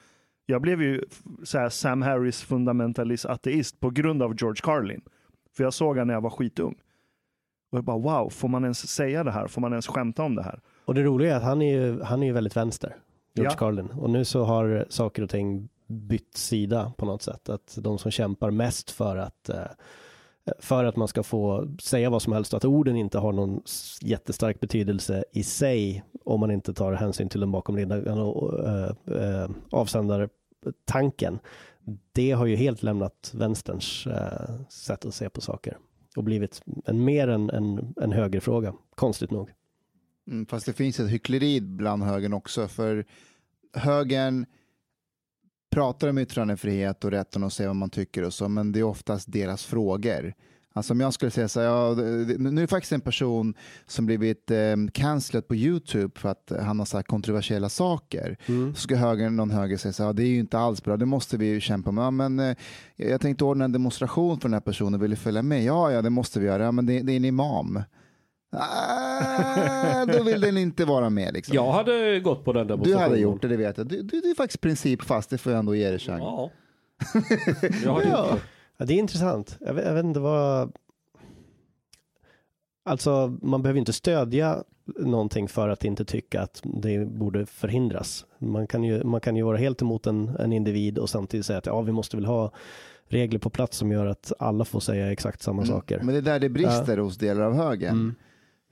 Jag 0.46 0.62
blev 0.62 0.82
ju 0.82 1.02
så 1.44 1.58
här 1.58 1.68
Sam 1.68 2.02
Harris 2.02 2.42
fundamentalist 2.42 3.26
ateist 3.26 3.80
på 3.80 3.90
grund 3.90 4.22
av 4.22 4.34
George 4.38 4.60
Carlin. 4.62 5.00
För 5.56 5.64
jag 5.64 5.72
såg 5.74 5.98
han 5.98 6.06
när 6.06 6.14
jag 6.14 6.20
var 6.20 6.30
skitung. 6.30 6.74
Och 7.72 7.78
jag 7.78 7.84
bara 7.84 7.98
wow, 7.98 8.30
får 8.30 8.48
man 8.48 8.62
ens 8.62 8.88
säga 8.88 9.24
det 9.24 9.30
här? 9.30 9.46
Får 9.46 9.60
man 9.60 9.72
ens 9.72 9.86
skämta 9.86 10.22
om 10.22 10.34
det 10.34 10.42
här? 10.42 10.60
och 10.84 10.94
det 10.94 11.02
roliga 11.02 11.32
är 11.32 11.36
att 11.36 11.42
han 11.42 11.62
är 11.62 11.72
ju, 11.80 12.02
han 12.02 12.22
är 12.22 12.26
ju 12.26 12.32
väldigt 12.32 12.56
vänster, 12.56 12.96
George 13.34 13.52
Ja. 13.52 13.58
Carlin. 13.58 13.86
Och 13.90 14.10
nu 14.10 14.24
så 14.24 14.44
har 14.44 14.86
saker 14.88 15.22
och 15.22 15.30
ting 15.30 15.68
bytt 15.92 16.36
sida 16.36 16.92
på 16.98 17.06
något 17.06 17.22
sätt. 17.22 17.48
Att 17.48 17.78
de 17.80 17.98
som 17.98 18.10
kämpar 18.10 18.50
mest 18.50 18.90
för 18.90 19.16
att 19.16 19.48
eh, 19.48 19.66
för 20.58 20.84
att 20.84 20.96
man 20.96 21.08
ska 21.08 21.22
få 21.22 21.68
säga 21.82 22.10
vad 22.10 22.22
som 22.22 22.32
helst 22.32 22.52
och 22.52 22.56
att 22.56 22.64
orden 22.64 22.96
inte 22.96 23.18
har 23.18 23.32
någon 23.32 23.62
jättestark 24.00 24.60
betydelse 24.60 25.24
i 25.32 25.42
sig 25.42 26.04
om 26.24 26.40
man 26.40 26.50
inte 26.50 26.74
tar 26.74 26.92
hänsyn 26.92 27.28
till 27.28 27.40
den 27.40 27.52
bakomliggande 27.52 28.10
äh, 28.10 29.16
äh, 29.16 29.50
avsändartanken. 29.70 31.38
Det 32.12 32.30
har 32.30 32.46
ju 32.46 32.56
helt 32.56 32.82
lämnat 32.82 33.32
vänsterns 33.34 34.06
äh, 34.06 34.66
sätt 34.68 35.04
att 35.04 35.14
se 35.14 35.30
på 35.30 35.40
saker 35.40 35.78
och 36.16 36.24
blivit 36.24 36.62
en 36.84 37.04
mer 37.04 37.28
en, 37.28 37.50
en, 37.50 37.94
en 38.00 38.12
högerfråga, 38.12 38.74
konstigt 38.94 39.30
nog. 39.30 39.50
Mm, 40.26 40.46
fast 40.46 40.66
det 40.66 40.72
finns 40.72 41.00
ett 41.00 41.10
hyckleri 41.10 41.60
bland 41.60 42.02
högern 42.02 42.32
också. 42.32 42.68
För 42.68 43.04
högern 43.72 44.46
pratar 45.72 46.08
om 46.08 46.18
yttrandefrihet 46.18 47.04
och 47.04 47.10
rätten 47.10 47.44
att 47.44 47.52
säga 47.52 47.68
vad 47.68 47.76
man 47.76 47.90
tycker 47.90 48.22
och 48.22 48.34
så, 48.34 48.48
men 48.48 48.72
det 48.72 48.80
är 48.80 48.84
oftast 48.84 49.32
deras 49.32 49.64
frågor. 49.64 50.34
Alltså 50.74 50.92
om 50.92 51.00
jag 51.00 51.14
skulle 51.14 51.30
säga 51.30 51.48
så 51.48 51.60
här, 51.60 51.66
ja, 51.66 51.94
nu 52.38 52.48
är 52.48 52.60
det 52.60 52.66
faktiskt 52.66 52.92
en 52.92 53.00
person 53.00 53.54
som 53.86 54.06
blivit 54.06 54.50
eh, 54.50 54.76
cancelled 54.92 55.48
på 55.48 55.56
YouTube 55.56 56.20
för 56.20 56.28
att 56.28 56.52
han 56.60 56.78
har 56.78 56.86
sagt 56.86 57.08
kontroversiella 57.08 57.68
saker. 57.68 58.36
Så 58.74 58.80
ska 58.80 58.96
högern, 58.96 59.36
någon 59.36 59.50
höger 59.50 59.76
säga 59.76 59.92
så 59.92 60.02
här, 60.02 60.08
ja, 60.08 60.12
det 60.12 60.22
är 60.22 60.28
ju 60.28 60.38
inte 60.38 60.58
alls 60.58 60.82
bra, 60.84 60.96
det 60.96 61.06
måste 61.06 61.36
vi 61.36 61.46
ju 61.46 61.60
kämpa 61.60 61.90
med. 61.90 62.04
Ja, 62.04 62.10
men, 62.10 62.40
eh, 62.40 62.56
jag 62.96 63.20
tänkte 63.20 63.44
ordna 63.44 63.64
en 63.64 63.72
demonstration 63.72 64.40
för 64.40 64.48
den 64.48 64.54
här 64.54 64.60
personen, 64.60 65.00
vill 65.00 65.10
du 65.10 65.16
följa 65.16 65.42
med? 65.42 65.64
Ja, 65.64 65.92
ja, 65.92 66.02
det 66.02 66.10
måste 66.10 66.40
vi 66.40 66.46
göra, 66.46 66.62
ja, 66.62 66.72
men 66.72 66.86
det, 66.86 67.02
det 67.02 67.12
är 67.12 67.16
en 67.16 67.24
imam. 67.24 67.82
Ah, 68.52 70.06
då 70.06 70.22
vill 70.22 70.40
den 70.40 70.56
inte 70.56 70.84
vara 70.84 71.10
med. 71.10 71.34
Liksom. 71.34 71.54
Jag 71.54 71.72
hade 71.72 72.20
gått 72.20 72.44
på 72.44 72.52
den 72.52 72.66
Du 72.66 72.72
demonstrationen. 72.72 73.08
hade 73.10 73.20
gjort 73.20 73.42
det, 73.42 73.48
det 73.48 73.56
vet 73.56 73.78
jag. 73.78 73.86
Du, 73.86 74.02
du, 74.02 74.20
du 74.20 74.30
är 74.30 74.34
faktiskt 74.34 74.60
principfast, 74.60 75.30
det 75.30 75.38
får 75.38 75.52
jag 75.52 75.58
ändå 75.58 75.74
ge 75.74 75.90
dig 75.90 75.98
chans. 75.98 76.20
Ja. 76.20 76.50
Jag 77.84 77.92
hade 77.92 78.08
Ja. 78.08 78.26
gjort 78.30 78.34
det. 78.40 78.40
Ja, 78.76 78.84
det 78.84 78.94
är 78.94 78.98
intressant. 78.98 79.56
Jag 79.60 79.74
vet, 79.74 79.84
jag 79.86 79.94
vet 79.94 80.04
inte 80.04 80.20
vad... 80.20 80.72
Alltså, 82.84 83.36
man 83.42 83.62
behöver 83.62 83.78
inte 83.78 83.92
stödja 83.92 84.64
någonting 84.98 85.48
för 85.48 85.68
att 85.68 85.84
inte 85.84 86.04
tycka 86.04 86.42
att 86.42 86.60
det 86.64 87.06
borde 87.06 87.46
förhindras. 87.46 88.24
Man 88.38 88.66
kan 88.66 88.84
ju, 88.84 89.04
man 89.04 89.20
kan 89.20 89.36
ju 89.36 89.42
vara 89.42 89.56
helt 89.56 89.82
emot 89.82 90.06
en, 90.06 90.28
en 90.38 90.52
individ 90.52 90.98
och 90.98 91.10
samtidigt 91.10 91.46
säga 91.46 91.58
att 91.58 91.66
ja, 91.66 91.80
vi 91.80 91.92
måste 91.92 92.16
väl 92.16 92.26
ha 92.26 92.52
regler 93.08 93.38
på 93.38 93.50
plats 93.50 93.76
som 93.78 93.92
gör 93.92 94.06
att 94.06 94.32
alla 94.38 94.64
får 94.64 94.80
säga 94.80 95.12
exakt 95.12 95.42
samma 95.42 95.64
saker. 95.66 95.98
Men 96.02 96.14
det 96.14 96.18
är 96.18 96.22
där 96.22 96.40
det 96.40 96.48
brister 96.48 96.98
hos 96.98 97.16
delar 97.18 97.42
av 97.42 97.54
högern. 97.54 97.92
Mm. 97.92 98.14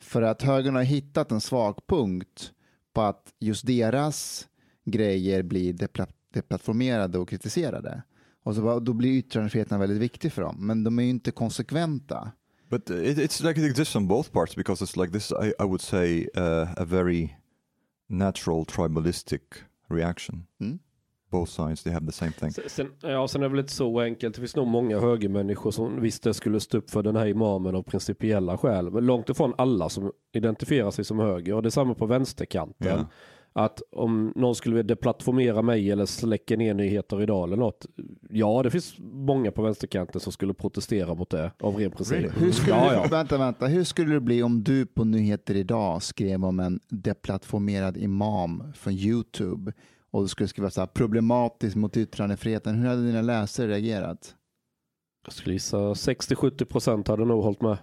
För 0.01 0.23
att 0.23 0.43
högern 0.43 0.75
har 0.75 0.83
hittat 0.83 1.33
en 1.33 1.41
svag 1.41 1.79
punkt 1.87 2.53
på 2.95 3.03
att 3.03 3.35
just 3.39 3.67
deras 3.67 4.49
grejer 4.85 5.43
blir 5.43 5.73
depla- 5.73 6.13
deplattformerade 6.35 7.19
och 7.19 7.29
kritiserade. 7.29 8.03
Och 8.43 8.55
så 8.55 8.63
bara, 8.63 8.81
då 8.81 8.93
blir 8.93 9.11
yttrandefriheten 9.11 9.81
väldigt 9.81 9.99
viktig 9.99 10.33
för 10.33 10.43
dem. 10.43 10.57
Men 10.67 10.85
de 10.85 10.99
är 10.99 11.03
ju 11.03 11.11
inte 11.11 11.31
konsekventa. 11.31 12.33
But 12.69 12.91
it, 12.91 13.19
it's 13.19 13.43
like 13.43 13.61
it 13.61 13.71
exists 13.71 13.97
on 13.97 14.09
both 14.09 14.31
parts 14.31 14.57
because 14.57 14.85
it's 14.85 15.03
like 15.03 15.13
this. 15.13 15.33
I, 15.33 15.53
I 15.59 15.65
would 15.65 15.81
say 15.81 16.29
uh, 16.37 16.69
a 16.77 16.85
very 16.85 17.29
natural 18.09 18.65
tribalistic 18.65 19.43
reaction. 19.89 20.47
Mm. 20.61 20.79
Both 21.31 21.51
sides 21.53 21.83
they 21.83 21.93
have 21.93 22.07
the 22.07 22.13
same 22.13 22.33
thing. 22.33 22.51
Sen- 22.69 22.93
ja, 23.01 23.29
sen 23.29 23.41
är 23.43 23.45
det 23.45 23.51
väl 23.51 23.61
inte 23.61 23.73
så 23.73 24.01
enkelt. 24.01 24.35
Det 24.35 24.41
finns 24.41 24.57
nog 24.57 24.67
många 24.67 25.01
högermänniskor 25.01 25.71
som 25.71 26.01
visst 26.01 26.35
skulle 26.35 26.61
stå 26.61 26.79
upp 26.79 26.91
för 26.91 27.03
den 27.03 27.17
här 27.17 27.27
imamen 27.27 27.75
av 27.77 27.83
principiella 27.83 28.59
skäl. 28.59 28.91
Men 28.91 29.07
långt 29.07 29.29
ifrån 29.29 29.55
alla 29.59 29.89
som 29.89 30.13
identifierar 30.33 30.91
sig 30.91 31.05
som 31.05 31.19
höger. 31.19 31.55
Och 31.55 31.63
det 31.63 31.69
är 31.69 31.71
samma 31.71 31.95
på 31.95 32.07
vänsterkanten. 32.07 32.99
Ja. 32.99 33.07
Att 33.53 33.83
om 33.93 34.33
någon 34.37 34.55
skulle 34.55 34.75
vilja 34.77 34.89
deplattformera 34.95 35.63
mig 35.63 35.91
eller 35.91 36.07
släcka 36.07 36.57
ner 36.57 36.75
nyheter 36.75 37.23
idag 37.23 37.45
eller 37.45 37.57
något. 37.57 37.87
Ja, 38.31 38.63
det 38.63 38.71
finns 38.71 38.95
många 38.99 39.51
på 39.51 39.63
vänsterkanten 39.63 40.21
som 40.21 40.33
skulle 40.33 40.55
protestera 40.55 41.15
mot 41.15 41.31
det 41.31 41.51
av 41.61 41.77
ren 41.77 41.91
princip. 41.91 42.27
Hur 42.43 42.53
skulle, 42.53 42.77
Ja, 42.77 42.91
det, 42.91 42.95
ja. 42.97 43.07
Vänta, 43.11 43.39
vänta. 43.39 43.67
Hur 43.67 43.85
skulle 43.85 44.15
det 44.15 44.21
bli 44.21 44.43
om 44.43 44.63
du 44.65 44.87
på 44.87 45.05
Nyheter 45.05 45.55
Idag 45.57 46.03
skrev 46.03 46.45
om 46.45 46.61
en 46.61 46.81
deplattformerad 46.89 47.97
imam 47.97 48.63
från 48.75 48.93
YouTube 48.93 49.73
och 50.11 50.23
du 50.23 50.29
skulle 50.29 50.49
skriva 50.49 50.71
så 50.71 50.81
här 50.81 50.87
problematiskt 50.87 51.77
mot 51.77 51.97
yttrandefriheten. 51.97 52.75
Hur 52.79 52.89
hade 52.89 53.07
dina 53.07 53.23
läsare 53.23 53.67
reagerat? 53.69 54.35
Jag 55.25 55.33
skulle 55.33 55.53
gissa 55.55 55.79
60-70% 55.79 57.09
hade 57.11 57.25
nog 57.25 57.43
hållit 57.43 57.61
med. 57.61 57.79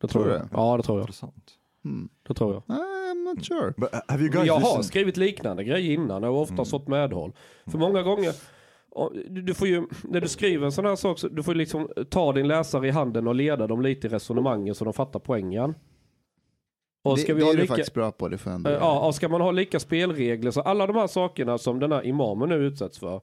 Det 0.00 0.06
tror, 0.08 0.22
Tror 0.22 0.34
jag. 0.34 0.48
Ja, 0.52 0.76
det 0.76 0.82
tror 0.82 0.98
jag. 0.98 1.02
Intressant. 1.02 1.50
Hmm. 1.84 2.08
Det 2.28 2.34
tror 2.34 2.52
jag. 2.54 2.62
I'm 2.76 3.24
not 3.34 3.44
sure. 3.44 3.74
But 3.76 3.94
uh, 3.94 4.00
have 4.08 4.22
you 4.22 4.32
guys 4.32 4.46
Jag 4.46 4.54
har 4.54 4.60
listened? 4.60 4.84
skrivit 4.84 5.16
liknande 5.16 5.64
grejer 5.64 5.92
innan 5.92 6.24
och 6.24 6.40
oftast 6.40 6.70
fått 6.70 6.88
medhåll. 6.88 7.32
För 7.66 7.78
många 7.78 8.02
gånger, 8.02 8.32
du 9.44 9.54
får 9.54 9.68
ju, 9.68 9.86
när 10.04 10.20
du 10.20 10.28
skriver 10.28 10.64
en 10.66 10.72
sån 10.72 10.84
här 10.86 10.96
sak, 10.96 11.18
så 11.18 11.28
du 11.28 11.42
får 11.42 11.54
liksom 11.54 11.88
ta 12.10 12.32
din 12.32 12.48
läsare 12.48 12.88
i 12.88 12.90
handen 12.90 13.26
och 13.28 13.34
leda 13.34 13.66
dem 13.66 13.82
lite 13.82 14.06
i 14.06 14.10
resonemanget 14.10 14.76
så 14.76 14.84
de 14.84 14.92
fattar 14.94 15.20
poängen. 15.20 15.74
Och 17.02 17.18
ska 17.18 17.26
det 17.26 17.34
vi 17.34 17.40
det 17.40 17.46
ha 17.46 17.52
är 17.52 17.56
du 17.56 17.62
lika, 17.62 17.74
faktiskt 17.74 17.94
bra 17.94 18.12
på. 18.12 18.28
Det 18.28 18.38
får 18.38 18.50
ändå 18.50 18.70
eh, 18.70 18.76
ja, 18.76 19.06
och 19.06 19.14
ska 19.14 19.28
man 19.28 19.40
ha 19.40 19.50
lika 19.50 19.80
spelregler 19.80 20.50
så 20.50 20.60
alla 20.60 20.86
de 20.86 20.96
här 20.96 21.06
sakerna 21.06 21.58
som 21.58 21.78
den 21.78 21.92
här 21.92 22.06
imamen 22.06 22.48
nu 22.48 22.54
utsätts 22.54 22.98
för, 22.98 23.20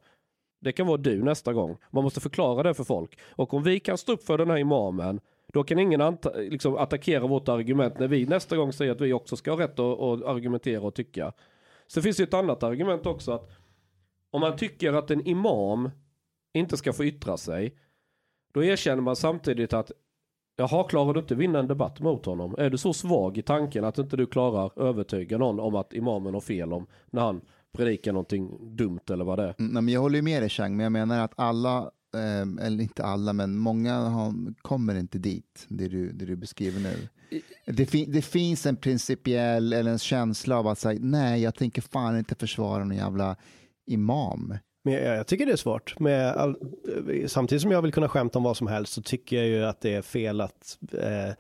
det 0.62 0.72
kan 0.72 0.88
vara 0.88 0.98
du 0.98 1.24
nästa 1.24 1.54
gång. 1.54 1.78
Man 1.92 2.04
måste 2.04 2.20
förklara 2.20 2.64
det 2.64 2.74
för 2.74 2.84
folk. 2.84 3.20
Och 3.30 3.54
om 3.54 3.64
vi 3.64 3.80
kan 3.80 3.98
stå 3.98 4.12
upp 4.12 4.24
för 4.24 4.38
den 4.38 4.50
här 4.50 4.58
imamen, 4.58 5.20
då 5.54 5.64
kan 5.64 5.80
ingen 5.80 6.18
liksom 6.36 6.76
attackera 6.76 7.28
vårt 7.28 7.50
argument 7.50 8.00
när 8.00 8.08
vi 8.08 8.26
nästa 8.26 8.58
gång 8.58 8.74
säger 8.74 8.92
att 8.92 9.02
vi 9.02 9.14
också 9.14 9.36
ska 9.36 9.52
ha 9.52 9.60
rätt 9.60 9.80
att, 9.80 10.00
att 10.00 10.24
argumentera 10.24 10.82
och 10.82 10.96
tycka. 10.96 11.34
Så 11.88 12.02
finns 12.02 12.18
det 12.18 12.24
ett 12.24 12.34
annat 12.34 12.64
argument 12.64 13.06
också 13.06 13.32
att 13.32 13.50
om 14.32 14.42
man 14.42 14.58
tycker 14.58 14.94
att 14.94 15.12
en 15.12 15.28
imam 15.28 15.90
inte 16.54 16.78
ska 16.78 16.94
få 16.94 17.06
yttra 17.06 17.38
sig, 17.38 17.76
då 18.54 18.64
erkänner 18.64 19.02
man 19.02 19.16
samtidigt 19.16 19.74
att 19.74 19.92
Jaha, 20.60 20.84
klarar 20.84 21.14
du 21.14 21.20
inte 21.20 21.36
vinna 21.36 21.60
en 21.60 21.68
debatt 21.68 22.00
mot 22.00 22.26
honom? 22.26 22.56
Är 22.58 22.70
du 22.70 22.78
så 22.78 22.94
svag 22.94 23.38
i 23.38 23.42
tanken 23.42 23.84
att 23.84 23.98
inte 23.98 24.18
du 24.18 24.26
klarar 24.26 24.82
övertyga 24.82 25.38
någon 25.38 25.60
om 25.60 25.76
att 25.76 25.94
imamen 25.94 26.34
har 26.34 26.42
fel 26.42 26.74
om 26.74 26.88
när 27.12 27.22
han 27.22 27.42
predikar 27.74 28.14
någonting 28.14 28.76
dumt 28.76 29.00
eller 29.12 29.26
vad 29.26 29.40
det 29.40 29.44
är? 29.44 29.56
Mm, 29.60 29.72
nej, 29.72 29.84
men 29.84 29.94
jag 29.94 30.02
håller 30.02 30.16
ju 30.16 30.22
med 30.22 30.42
dig 30.42 30.50
Chang, 30.50 30.78
men 30.78 30.84
jag 30.84 30.92
menar 30.92 31.24
att 31.24 31.34
alla, 31.36 31.78
eh, 32.16 32.66
eller 32.66 32.82
inte 32.82 33.04
alla, 33.04 33.34
men 33.34 33.58
många 33.58 34.00
har, 34.00 34.34
kommer 34.62 34.96
inte 34.96 35.18
dit, 35.18 35.66
det 35.68 35.88
du, 35.88 36.12
det 36.12 36.26
du 36.26 36.36
beskriver 36.36 36.80
nu. 36.80 37.08
Det, 37.66 37.86
fin, 37.86 38.12
det 38.12 38.22
finns 38.22 38.66
en 38.66 38.76
principiell 38.76 39.74
eller 39.74 39.92
en 39.92 40.00
känsla 40.00 40.60
av 40.60 40.68
att 40.68 40.80
säga 40.80 41.00
nej, 41.04 41.42
jag 41.42 41.56
tänker 41.56 41.82
fan 41.82 42.18
inte 42.18 42.36
försvara 42.36 42.84
någon 42.84 42.98
jävla 42.98 43.36
imam. 43.86 44.54
Men 44.88 44.96
jag, 44.96 45.18
jag 45.18 45.28
tycker 45.28 45.46
det 45.46 45.52
är 45.52 45.58
svårt. 45.58 46.00
Med 46.00 46.36
all, 46.36 46.56
samtidigt 47.28 47.62
som 47.62 47.72
jag 47.72 47.82
vill 47.82 47.94
kunna 47.94 48.10
skämta 48.10 48.40
om 48.40 48.44
vad 48.44 48.58
som 48.58 48.68
helst 48.68 48.94
så 48.94 49.02
tycker 49.02 49.36
jag 49.36 49.48
ju 49.48 49.66
att 49.66 49.82
det 49.82 49.94
är 49.94 50.02
fel 50.02 50.42
att 50.42 50.78
eh, 50.92 51.34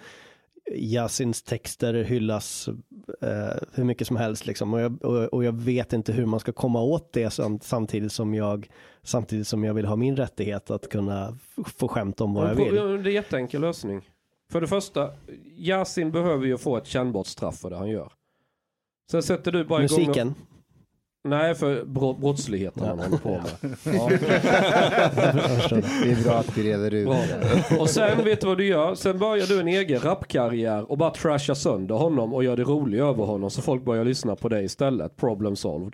Yasins 0.76 1.44
texter 1.44 1.94
hyllas 1.94 2.70
eh, 3.22 3.62
hur 3.74 3.84
mycket 3.84 4.08
som 4.08 4.18
helst. 4.18 4.46
Liksom. 4.46 4.74
Och, 4.74 4.82
jag, 4.82 5.06
och, 5.06 5.34
och 5.34 5.44
jag 5.44 5.56
vet 5.56 5.94
inte 5.94 6.12
hur 6.12 6.26
man 6.26 6.40
ska 6.40 6.52
komma 6.52 6.82
åt 6.82 7.14
det 7.14 7.30
sam, 7.30 7.60
samtidigt, 7.60 8.12
som 8.12 8.34
jag, 8.34 8.70
samtidigt 9.04 9.48
som 9.48 9.64
jag 9.64 9.74
vill 9.74 9.86
ha 9.86 9.96
min 9.96 10.18
rättighet 10.18 10.72
att 10.72 10.90
kunna 10.90 11.38
få 11.78 11.88
skämta 11.88 12.24
om 12.24 12.34
vad 12.34 12.50
jag 12.50 12.56
vill. 12.56 12.76
Det 12.76 12.82
är 12.82 13.08
en 13.08 13.14
jätteenkel 13.14 13.62
lösning. 13.62 14.02
För 14.52 14.62
det 14.62 14.68
första, 14.68 15.12
Yasin 15.58 16.12
behöver 16.12 16.46
ju 16.46 16.58
få 16.58 16.78
ett 16.78 16.88
kännbart 16.88 17.28
straff 17.28 17.58
för 17.58 17.70
det 17.70 17.78
han 17.78 17.90
gör. 17.90 18.12
Sen 19.12 19.24
sätter 19.24 19.52
du 19.52 19.66
bara 19.66 19.84
igång... 19.84 20.00
Musiken. 20.00 20.36
Nej, 21.30 21.56
för 21.56 21.84
bro- 21.86 22.14
brottsligheten 22.14 22.86
han 22.88 23.00
håller 23.00 23.18
på 23.18 23.30
med. 23.30 23.76
Ja. 23.84 24.10
Det 26.04 26.12
är 26.12 26.24
bra 26.24 26.34
att 26.38 26.58
vi 26.58 26.64
reder 26.74 26.94
ut 26.94 27.10
det. 27.70 27.78
Och 27.80 27.90
sen 27.90 28.24
vet 28.24 28.42
du 28.42 28.48
vad 28.48 28.58
du 28.58 28.66
gör? 28.68 28.96
Sen 28.96 29.20
börjar 29.20 29.46
du 29.48 29.60
en 29.60 29.68
egen 29.68 30.00
rapkarriär 30.00 30.92
och 30.92 30.98
bara 30.98 31.10
trashar 31.12 31.54
sönder 31.54 31.96
honom 31.96 32.34
och 32.34 32.44
gör 32.44 32.58
det 32.58 32.64
roligt 32.64 33.02
över 33.02 33.24
honom 33.26 33.50
så 33.50 33.62
folk 33.62 33.84
börjar 33.86 34.06
lyssna 34.06 34.36
på 34.36 34.50
dig 34.50 34.66
istället. 34.66 35.18
Problem 35.18 35.56
solved. 35.56 35.94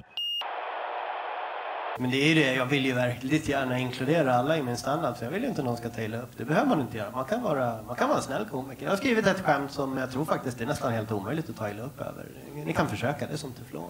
Men 2.00 2.12
det 2.12 2.18
är 2.18 2.28
ju 2.28 2.36
det, 2.36 2.54
jag 2.56 2.66
vill 2.66 2.86
ju 2.86 2.94
väldigt 2.94 3.50
gärna 3.50 3.80
inkludera 3.80 4.36
alla 4.36 4.58
i 4.58 4.62
min 4.64 4.78
standup, 4.78 5.18
så 5.18 5.24
jag 5.26 5.32
vill 5.32 5.44
ju 5.44 5.50
inte 5.50 5.64
någon 5.64 5.78
ska 5.78 5.90
ta 5.90 6.02
illa 6.02 6.18
upp. 6.18 6.30
Det 6.38 6.46
behöver 6.46 6.70
man 6.70 6.82
inte 6.82 6.98
göra. 6.98 7.12
Man 7.12 7.26
kan 7.26 7.44
vara, 7.44 7.76
man 7.88 7.96
kan 7.96 8.08
vara 8.10 8.18
en 8.18 8.24
snäll 8.24 8.46
komiker. 8.52 8.84
Jag 8.84 8.90
har 8.92 8.98
skrivit 8.98 9.28
ett 9.28 9.40
skämt 9.42 9.72
som 9.72 9.98
jag 9.98 10.12
tror 10.12 10.26
faktiskt 10.26 10.62
är 10.62 10.66
nästan 10.66 10.94
helt 10.94 11.12
omöjligt 11.12 11.50
att 11.50 11.58
ta 11.58 11.70
illa 11.70 11.84
upp 11.84 12.02
över. 12.02 12.26
Ni 12.66 12.74
kan 12.74 12.88
försöka, 12.88 13.28
det 13.28 13.34
är 13.34 13.38
som 13.38 13.52
teflon. 13.52 13.90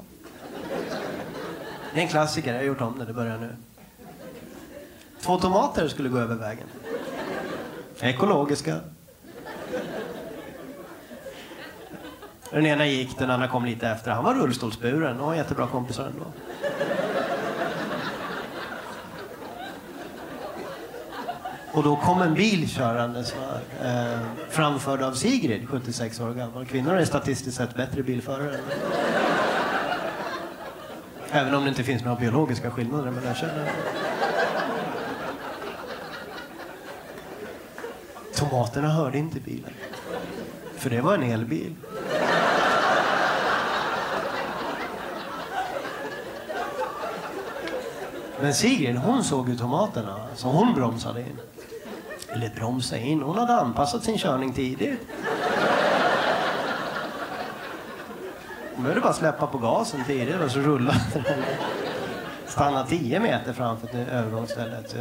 Det 1.93 1.99
är 1.99 2.03
en 2.03 2.10
klassiker, 2.10 2.53
jag 2.53 2.60
har 2.60 2.65
gjort 2.65 2.82
om 2.82 2.99
det, 2.99 3.06
det 3.06 3.13
börjar 3.13 3.38
nu. 3.38 3.56
Två 5.21 5.38
tomater 5.38 5.88
skulle 5.88 6.10
gå 6.10 6.17
över 6.17 6.36
vägen. 6.36 6.67
Ekologiska. 8.01 8.79
Den 12.51 12.65
ena 12.65 12.86
gick, 12.86 13.17
den 13.17 13.29
andra 13.29 13.47
kom 13.47 13.65
lite 13.65 13.88
efter. 13.88 14.12
Han 14.12 14.23
var 14.23 14.34
rullstolsburen 14.34 15.19
och 15.19 15.25
har 15.27 15.36
jättebra 15.36 15.67
kompisar 15.67 16.06
ändå. 16.06 16.25
Och 21.73 21.84
då 21.84 21.95
kom 21.95 22.21
en 22.21 22.34
bil 22.34 22.69
körandes, 22.69 23.36
eh, 23.84 24.19
framförd 24.49 25.01
av 25.01 25.13
Sigrid, 25.13 25.69
76 25.69 26.19
år 26.19 26.34
gammal. 26.34 26.65
Kvinnor 26.65 26.93
är 26.93 27.06
statistiskt 27.06 27.58
sett 27.58 27.75
bättre 27.75 28.03
bilförare. 28.03 28.60
Även 31.35 31.55
om 31.55 31.63
det 31.63 31.69
inte 31.69 31.83
finns 31.83 32.03
några 32.03 32.19
biologiska 32.19 32.71
skillnader 32.71 33.11
mellan 33.11 33.35
könen. 33.35 33.67
Tomaterna 38.35 38.87
hörde 38.89 39.17
inte 39.17 39.39
bilen. 39.39 39.73
För 40.75 40.89
det 40.89 41.01
var 41.01 41.13
en 41.13 41.23
elbil. 41.23 41.75
Men 48.41 48.53
Sigrid, 48.53 48.97
hon 48.97 49.23
såg 49.23 49.49
ju 49.49 49.57
tomaterna, 49.57 50.15
så 50.35 50.47
hon 50.47 50.73
bromsade 50.73 51.19
in. 51.19 51.39
Eller 52.29 52.49
bromsa 52.55 52.97
in, 52.97 53.21
hon 53.21 53.37
hade 53.37 53.53
anpassat 53.53 54.03
sin 54.03 54.17
körning 54.17 54.53
tidigt. 54.53 54.99
Hon 58.83 58.87
behövde 58.89 59.01
bara 59.01 59.13
släppa 59.13 59.47
på 59.47 59.57
gasen 59.57 60.03
tidigt 60.05 60.41
och 60.41 60.51
så 60.51 60.59
rullade 60.59 60.99
den. 61.13 61.43
Stanna 62.47 62.85
10 62.85 63.19
meter 63.19 63.53
framför 63.53 63.87
det 63.91 64.05
övergångsstället. 64.05 64.95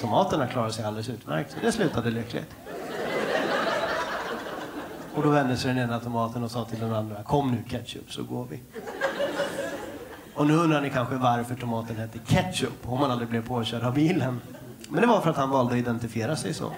Tomaterna 0.00 0.46
klarade 0.46 0.72
sig 0.72 0.84
alldeles 0.84 1.08
utmärkt, 1.08 1.56
det 1.62 1.72
slutade 1.72 2.10
lyckligt. 2.10 2.54
Och 5.14 5.22
då 5.22 5.28
vände 5.30 5.56
sig 5.56 5.74
den 5.74 5.84
ena 5.84 6.00
tomaten 6.00 6.42
och 6.44 6.50
sa 6.50 6.64
till 6.64 6.80
den 6.80 6.94
andra, 6.94 7.22
kom 7.22 7.50
nu 7.50 7.64
ketchup 7.70 8.12
så 8.12 8.22
går 8.22 8.46
vi. 8.50 8.60
Och 10.34 10.46
nu 10.46 10.54
undrar 10.56 10.80
ni 10.80 10.90
kanske 10.90 11.14
varför 11.14 11.54
tomaten 11.54 11.96
hette 11.96 12.18
ketchup 12.18 12.88
om 12.88 12.98
han 12.98 13.10
aldrig 13.10 13.28
blev 13.28 13.48
påkörd 13.48 13.82
av 13.82 13.94
bilen. 13.94 14.40
Men 14.88 15.00
det 15.00 15.06
var 15.06 15.20
för 15.20 15.30
att 15.30 15.36
han 15.36 15.50
valde 15.50 15.72
att 15.72 15.78
identifiera 15.78 16.36
sig 16.36 16.54
så. 16.54 16.72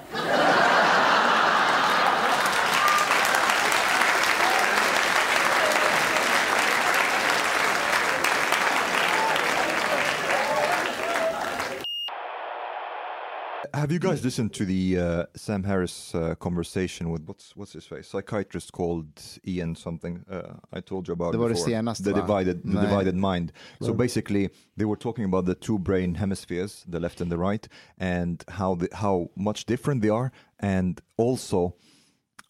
Have 13.90 13.94
Have 13.94 14.04
you 14.04 14.10
guys 14.10 14.24
listened 14.24 14.52
to 14.52 14.64
the 14.64 14.98
uh, 14.98 15.24
Sam 15.34 15.64
Harris 15.64 16.14
uh, 16.14 16.36
conversation 16.36 17.10
with 17.10 17.26
what's 17.26 17.56
what's 17.56 17.72
his 17.72 17.86
face 17.86 18.06
psychiatrist 18.06 18.70
called 18.70 19.20
Ian 19.44 19.74
something? 19.74 20.24
Uh, 20.30 20.54
I 20.72 20.80
told 20.80 21.08
you 21.08 21.14
about 21.14 21.32
Det 21.32 21.38
var 21.38 21.48
det 21.48 21.54
before. 21.54 21.70
senaste, 21.70 22.04
the 22.04 22.12
va? 22.12 22.20
divided 22.20 22.62
the 22.62 22.68
Nej. 22.68 22.82
divided 22.82 23.14
mind. 23.14 23.52
So 23.80 23.92
basically, 23.92 24.48
they 24.76 24.84
were 24.84 24.96
talking 24.96 25.24
about 25.24 25.46
the 25.46 25.54
two 25.54 25.78
brain 25.78 26.14
hemispheres, 26.14 26.84
the 26.90 27.00
left 27.00 27.20
and 27.20 27.32
the 27.32 27.36
right, 27.36 27.68
and 27.98 28.44
how 28.48 28.76
the, 28.76 28.88
how 28.92 29.28
much 29.34 29.64
different 29.66 30.02
they 30.02 30.10
are, 30.10 30.30
and 30.60 31.00
also 31.16 31.74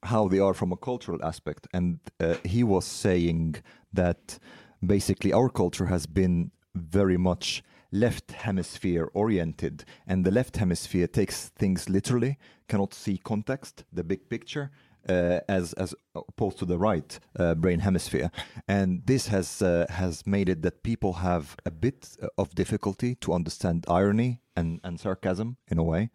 how 0.03 0.29
they 0.29 0.41
are 0.41 0.55
from 0.55 0.73
a 0.73 0.77
cultural 0.77 1.25
aspect. 1.25 1.67
And 1.73 1.99
uh, 2.21 2.35
he 2.45 2.65
was 2.65 2.85
saying 2.85 3.63
that 3.95 4.39
basically 4.83 5.33
our 5.33 5.49
culture 5.49 5.87
has 5.87 6.07
been 6.07 6.51
very 6.75 7.17
much 7.17 7.63
left 7.93 8.33
hemisphere 8.33 9.11
oriented, 9.15 9.85
and 10.07 10.25
the 10.25 10.31
left 10.31 10.57
hemisphere 10.57 11.07
takes 11.07 11.49
things 11.49 11.89
literally, 11.89 12.39
cannot 12.69 12.95
see 12.95 13.19
context, 13.19 13.85
the 13.93 14.05
big 14.05 14.29
picture. 14.29 14.71
Uh, 15.09 15.41
as 15.49 15.73
as 15.73 15.95
opposed 16.15 16.59
to 16.59 16.67
the 16.67 16.77
right 16.79 17.21
uh, 17.39 17.55
brain 17.55 17.81
hemisphere, 17.81 18.31
and 18.69 19.07
this 19.07 19.29
has 19.29 19.63
uh, 19.63 19.87
has 19.89 20.27
made 20.27 20.47
it 20.47 20.61
that 20.61 20.83
people 20.83 21.15
have 21.15 21.57
a 21.65 21.71
bit 21.71 22.19
of 22.37 22.55
difficulty 22.55 23.15
to 23.15 23.33
understand 23.33 23.87
irony 23.89 24.43
and, 24.57 24.79
and 24.85 25.01
sarcasm 25.01 25.57
in 25.69 25.79
a 25.79 25.83
way, 25.83 26.11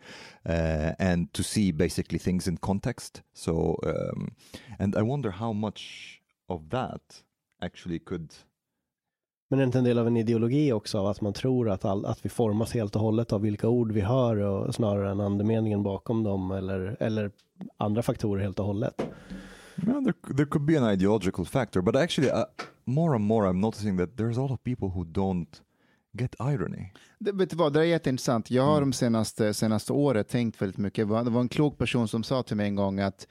uh, 0.48 0.92
and 1.00 1.34
to 1.34 1.42
see 1.42 1.72
basically 1.72 2.20
things 2.20 2.48
in 2.48 2.58
context. 2.58 3.24
So, 3.34 3.76
um, 3.84 4.28
and 4.78 4.96
I 4.96 5.02
wonder 5.02 5.32
how 5.32 5.52
much 5.52 6.22
of 6.48 6.70
that 6.70 7.24
actually 7.64 7.98
could 7.98 8.36
Men 9.48 9.60
är 9.60 9.64
det 9.64 9.66
inte 9.66 9.78
en 9.78 9.84
del 9.84 10.00
av 10.00 10.08
en 10.08 10.18
ideologi 10.18 10.72
också 10.72 11.00
av 11.00 11.08
att 11.08 11.22
man 11.22 11.34
tror 11.34 11.70
att, 11.70 11.86
all, 11.86 12.06
att 12.06 12.26
vi 12.26 12.30
formas 12.30 12.74
helt 12.74 12.96
och 12.96 13.02
hållet 13.02 13.34
av 13.34 13.42
vilka 13.42 13.68
ord 13.68 13.92
vi 13.92 14.02
hör 14.02 14.38
och 14.38 14.76
snarare 14.76 15.12
än 15.12 15.20
andemeningen 15.20 15.84
bakom 15.84 16.24
dem 16.24 16.52
eller, 16.52 16.98
eller 17.00 17.32
andra 17.78 18.02
faktorer 18.02 18.44
helt 18.44 18.60
och 18.60 18.66
hållet? 18.66 19.02
Yeah, 19.88 20.04
there, 20.04 20.36
there 20.36 20.46
could 20.46 20.66
be 20.66 20.78
an 20.78 20.94
ideological 20.94 21.46
factor, 21.46 21.82
but 21.82 21.96
actually, 21.96 22.32
uh, 22.32 22.46
more 22.86 23.16
and 23.16 23.26
more, 23.26 23.50
I'm 23.50 23.60
noticing 23.60 23.98
that 23.98 24.18
there's 24.18 24.38
a 24.38 24.42
lot 24.42 24.52
of 24.52 24.64
people 24.64 24.88
who 24.88 25.04
don't 25.04 25.62
get 26.12 26.36
irony. 26.40 26.92
Det, 27.20 27.32
vet 27.32 27.50
du 27.50 27.56
vad, 27.56 27.74
det 27.74 27.80
är 27.80 27.84
jätteintressant. 27.84 28.52
Jag 28.52 28.64
har 28.64 28.80
de 28.80 28.94
senaste, 28.94 29.54
senaste 29.54 29.94
året 29.94 30.28
tänkt 30.30 30.62
väldigt 30.62 30.78
mycket. 30.78 31.08
Det 31.08 31.14
var, 31.14 31.24
det 31.24 31.30
var 31.30 31.42
en 31.42 31.50
klok 31.50 31.78
person 31.78 32.08
som 32.08 32.24
sa 32.24 32.44
till 32.44 32.58
mig 32.58 32.68
en 32.68 32.76
gång 32.76 33.00
att 33.00 33.28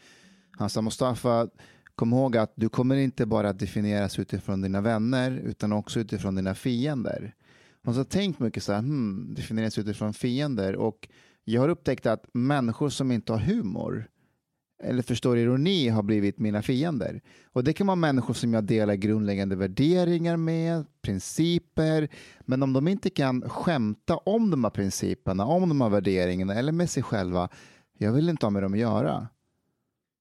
han 0.58 0.70
sa 0.70 0.82
Mustafa, 0.82 1.48
kom 1.94 2.12
ihåg 2.12 2.36
att 2.36 2.52
du 2.56 2.68
kommer 2.68 2.96
inte 2.96 3.26
bara 3.26 3.48
att 3.48 3.58
definieras 3.58 4.18
utifrån 4.18 4.62
dina 4.62 4.80
vänner 4.80 5.30
utan 5.30 5.72
också 5.72 6.00
utifrån 6.00 6.34
dina 6.34 6.54
fiender. 6.54 7.34
Och 7.84 7.94
så 7.94 8.00
har 8.00 8.04
tänkt 8.04 8.40
mycket 8.40 8.62
så 8.62 8.72
här, 8.72 8.78
hmm, 8.78 9.34
definieras 9.34 9.78
utifrån 9.78 10.14
fiender 10.14 10.76
och 10.76 11.08
jag 11.44 11.60
har 11.60 11.68
upptäckt 11.68 12.06
att 12.06 12.24
människor 12.32 12.88
som 12.88 13.12
inte 13.12 13.32
har 13.32 13.40
humor 13.40 14.08
eller 14.82 15.02
förstår 15.02 15.38
ironi 15.38 15.88
har 15.88 16.02
blivit 16.02 16.38
mina 16.38 16.62
fiender. 16.62 17.20
Och 17.52 17.64
det 17.64 17.72
kan 17.72 17.86
vara 17.86 17.96
människor 17.96 18.34
som 18.34 18.54
jag 18.54 18.64
delar 18.64 18.94
grundläggande 18.94 19.56
värderingar 19.56 20.36
med, 20.36 20.84
principer, 21.02 22.08
men 22.40 22.62
om 22.62 22.72
de 22.72 22.88
inte 22.88 23.10
kan 23.10 23.48
skämta 23.48 24.16
om 24.16 24.50
de 24.50 24.64
här 24.64 24.70
principerna, 24.70 25.46
om 25.46 25.68
de 25.68 25.80
här 25.80 25.88
värderingarna 25.88 26.54
eller 26.54 26.72
med 26.72 26.90
sig 26.90 27.02
själva, 27.02 27.48
jag 27.98 28.12
vill 28.12 28.28
inte 28.28 28.46
ha 28.46 28.50
med 28.50 28.62
dem 28.62 28.72
att 28.72 28.78
göra. 28.78 29.28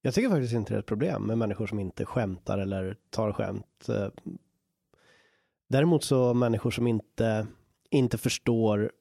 Jag 0.06 0.14
tycker 0.14 0.30
faktiskt 0.30 0.54
inte 0.54 0.74
det 0.74 0.78
är 0.78 0.80
ett 0.80 0.86
problem 0.86 1.24
med 1.24 1.38
människor 1.38 1.68
som 1.68 1.80
inte 1.80 2.06
skämtar 2.06 2.58
eller 2.58 2.98
tar 3.10 3.32
skämt. 3.32 3.88
Däremot 5.70 6.04
så 6.04 6.34
människor 6.34 6.72
som 6.72 6.88
inte, 6.88 7.48
inte 7.90 8.18
förstår 8.18 8.92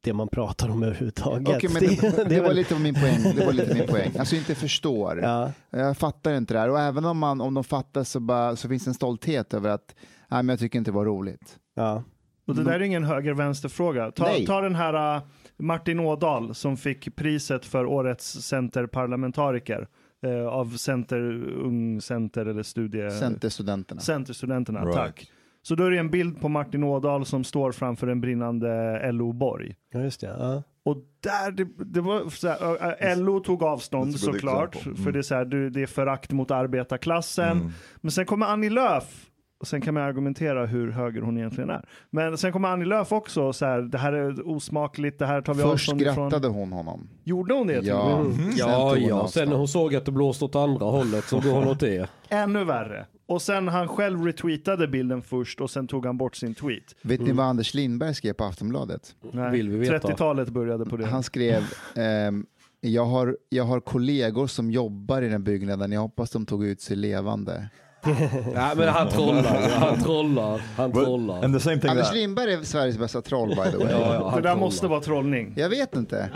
det 0.00 0.12
man 0.12 0.28
pratar 0.28 0.68
om 0.70 0.82
överhuvudtaget. 0.82 1.56
Okej, 1.56 1.70
men 1.72 1.82
det, 1.82 2.28
det, 2.28 2.40
var 2.40 2.46
väl- 2.48 2.56
lite 2.56 2.78
min 2.78 2.94
poäng. 2.94 3.22
Det 3.36 3.46
var 3.46 3.52
lite 3.52 3.74
min 3.74 3.86
poäng. 3.86 4.10
Alltså 4.18 4.36
inte 4.36 4.54
förstår. 4.54 5.20
Ja, 5.22 5.52
Jag 5.70 5.96
fattar 5.96 6.32
inte 6.34 6.54
det 6.54 6.60
här. 6.60 6.68
Och 6.70 6.80
även 6.80 7.04
om, 7.04 7.18
man, 7.18 7.40
om 7.40 7.54
de 7.54 7.64
fattar 7.64 8.04
så, 8.04 8.20
bara, 8.20 8.56
så 8.56 8.68
finns 8.68 8.84
det 8.84 8.90
en 8.90 8.94
stolthet 8.94 9.54
över 9.54 9.70
att 9.70 9.94
nej, 10.28 10.42
men 10.42 10.48
jag 10.48 10.58
tycker 10.58 10.78
inte 10.78 10.90
det 10.90 10.94
var 10.94 11.04
roligt. 11.04 11.58
ja. 11.74 12.02
Och 12.46 12.56
det 12.56 12.64
där 12.64 12.72
är 12.72 12.80
ingen 12.80 13.04
höger-vänster-fråga. 13.04 14.10
Ta, 14.10 14.24
Nej. 14.24 14.46
ta 14.46 14.60
den 14.60 14.74
här 14.74 15.16
uh, 15.16 15.22
Martin 15.56 16.00
Ådahl 16.00 16.54
som 16.54 16.76
fick 16.76 17.16
priset 17.16 17.64
för 17.66 17.86
årets 17.86 18.26
centerparlamentariker 18.42 19.88
uh, 20.26 20.46
av 20.46 20.76
Center, 20.76 21.18
Ung 21.48 22.00
Center 22.00 22.46
eller 22.46 22.62
studie... 22.62 23.10
Centerstudenterna. 23.10 24.00
Centerstudenterna, 24.00 24.80
Right. 24.84 24.94
tack. 24.96 25.30
Så 25.62 25.74
då 25.74 25.84
är 25.84 25.90
det 25.90 25.98
en 25.98 26.10
bild 26.10 26.40
på 26.40 26.48
Martin 26.48 26.84
Ådahl 26.84 27.26
som 27.26 27.44
står 27.44 27.72
framför 27.72 28.06
en 28.06 28.20
brinnande 28.20 29.12
LO-borg. 29.12 29.74
ja 29.92 30.00
just 30.00 30.20
det. 30.20 30.26
Ja. 30.26 30.62
Och 30.82 30.96
där, 31.20 31.50
det, 31.50 31.68
det 31.84 32.00
var 32.00 32.28
så 32.30 32.48
här, 32.48 33.16
uh, 33.16 33.24
LO 33.24 33.40
tog 33.40 33.62
avstånd 33.62 34.20
såklart, 34.20 34.76
example. 34.76 34.94
för 34.94 35.00
Mm. 35.02 35.12
det 35.12 35.18
är, 35.18 35.22
så 35.22 35.34
här, 35.34 35.44
du, 35.44 35.70
det 35.70 35.82
är 35.82 35.86
förakt 35.86 36.32
mot 36.32 36.50
arbetarklassen. 36.50 37.58
Mm. 37.58 37.70
Men 37.96 38.10
sen 38.10 38.26
kommer 38.26 38.46
Annie 38.46 38.70
Lööf, 38.70 39.29
och 39.60 39.66
sen 39.66 39.80
kan 39.80 39.94
man 39.94 40.02
argumentera 40.02 40.66
hur 40.66 40.90
höger 40.90 41.22
hon 41.22 41.38
egentligen 41.38 41.70
är. 41.70 41.84
Men 42.10 42.38
sen 42.38 42.52
kommer 42.52 42.68
Annie 42.68 42.84
Lööf 42.84 43.12
också 43.12 43.42
och 43.42 43.56
så 43.56 43.66
här, 43.66 43.80
det 43.80 43.98
här 43.98 44.12
är 44.12 44.48
osmakligt, 44.48 45.18
det 45.18 45.26
här 45.26 45.42
tar 45.42 45.54
vi 45.54 45.62
Först 45.62 45.72
avstånd 45.72 46.02
ifrån. 46.02 46.14
skrattade 46.14 46.48
hon 46.48 46.72
honom. 46.72 47.08
Gjorde 47.24 47.54
hon 47.54 47.66
det? 47.66 47.84
Ja. 47.86 48.22
med? 48.22 48.34
Sen 48.34 48.52
Ja, 48.56 48.90
hon 48.90 49.02
ja. 49.02 49.28
Sen 49.28 49.48
när 49.48 49.56
hon 49.56 49.68
såg 49.68 49.94
att 49.94 50.04
det 50.04 50.12
blåste 50.12 50.44
åt 50.44 50.56
andra 50.56 50.86
hållet 50.86 51.24
så 51.24 51.40
går 51.40 51.50
hon 51.52 51.68
åt 51.68 51.80
det. 51.80 52.10
Ännu 52.28 52.64
värre. 52.64 53.06
Och 53.26 53.42
sen 53.42 53.68
han 53.68 53.88
själv 53.88 54.24
retweetade 54.24 54.88
bilden 54.88 55.22
först 55.22 55.60
och 55.60 55.70
sen 55.70 55.86
tog 55.86 56.06
han 56.06 56.16
bort 56.16 56.36
sin 56.36 56.54
tweet. 56.54 56.96
Vet 57.02 57.20
ni 57.20 57.32
vad 57.32 57.46
Anders 57.46 57.74
Lindberg 57.74 58.14
skrev 58.14 58.32
på 58.32 58.44
Aftonbladet? 58.44 59.14
Nej, 59.32 59.52
Vill 59.52 59.68
vi 59.68 59.78
veta. 59.78 60.08
30-talet 60.08 60.48
började 60.48 60.84
på 60.86 60.96
det. 60.96 61.06
Han 61.06 61.22
skrev 61.22 61.62
ehm, 61.96 62.46
jag, 62.80 63.04
har, 63.04 63.36
jag 63.48 63.64
har 63.64 63.80
kollegor 63.80 64.46
som 64.46 64.70
jobbar 64.70 65.22
i 65.22 65.28
den 65.28 65.44
byggnaden, 65.44 65.92
jag 65.92 66.00
hoppas 66.00 66.30
de 66.30 66.46
tog 66.46 66.64
ut 66.64 66.80
sig 66.80 66.96
levande. 66.96 67.68
Nej 68.54 68.76
men 68.76 68.88
han 68.88 69.08
trollar, 69.08 69.68
han 69.70 69.98
trollar, 70.02 70.58
han 70.76 70.92
trollar. 70.92 71.44
and 71.44 71.54
the 71.54 71.60
same 71.60 71.78
thing 71.80 71.90
Anders 71.90 72.14
Lindberg 72.14 72.52
är 72.52 72.62
Sveriges 72.62 72.98
bästa 72.98 73.22
troll 73.22 73.48
by 73.48 73.54
the 73.54 73.76
way. 73.76 73.90
Ja, 73.90 74.00
ja, 74.00 74.18
det 74.18 74.24
där 74.24 74.30
trollar. 74.42 74.56
måste 74.56 74.86
vara 74.88 75.00
trollning. 75.00 75.52
Jag 75.56 75.68
vet 75.68 75.96
inte. 75.96 76.30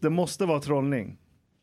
Det 0.00 0.10
måste 0.10 0.46
vara 0.46 0.60
trollning. 0.60 1.16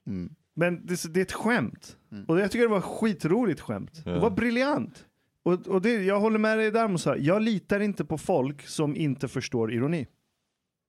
Mm. 0.08 0.30
Men 0.56 0.86
det, 0.86 1.14
det 1.14 1.20
är 1.20 1.22
ett 1.22 1.32
skämt. 1.34 1.98
Och 2.28 2.40
jag 2.40 2.52
tycker 2.52 2.64
det 2.64 2.72
var 2.72 2.82
skitroligt 2.82 3.62
skämt. 3.62 4.02
Det 4.04 4.12
Ja. 4.12 4.20
var 4.20 4.30
briljant. 4.30 5.06
Och, 5.44 5.68
och 5.68 5.82
det, 5.82 6.04
jag 6.04 6.20
håller 6.20 6.40
med 6.40 6.58
dig 6.58 6.72
där 6.72 6.88
Musa. 6.88 7.18
Jag 7.18 7.42
litar 7.42 7.80
inte 7.80 8.06
på 8.06 8.18
folk 8.18 8.68
som 8.68 8.96
inte 8.96 9.28
förstår 9.28 9.74
ironi. 9.74 10.08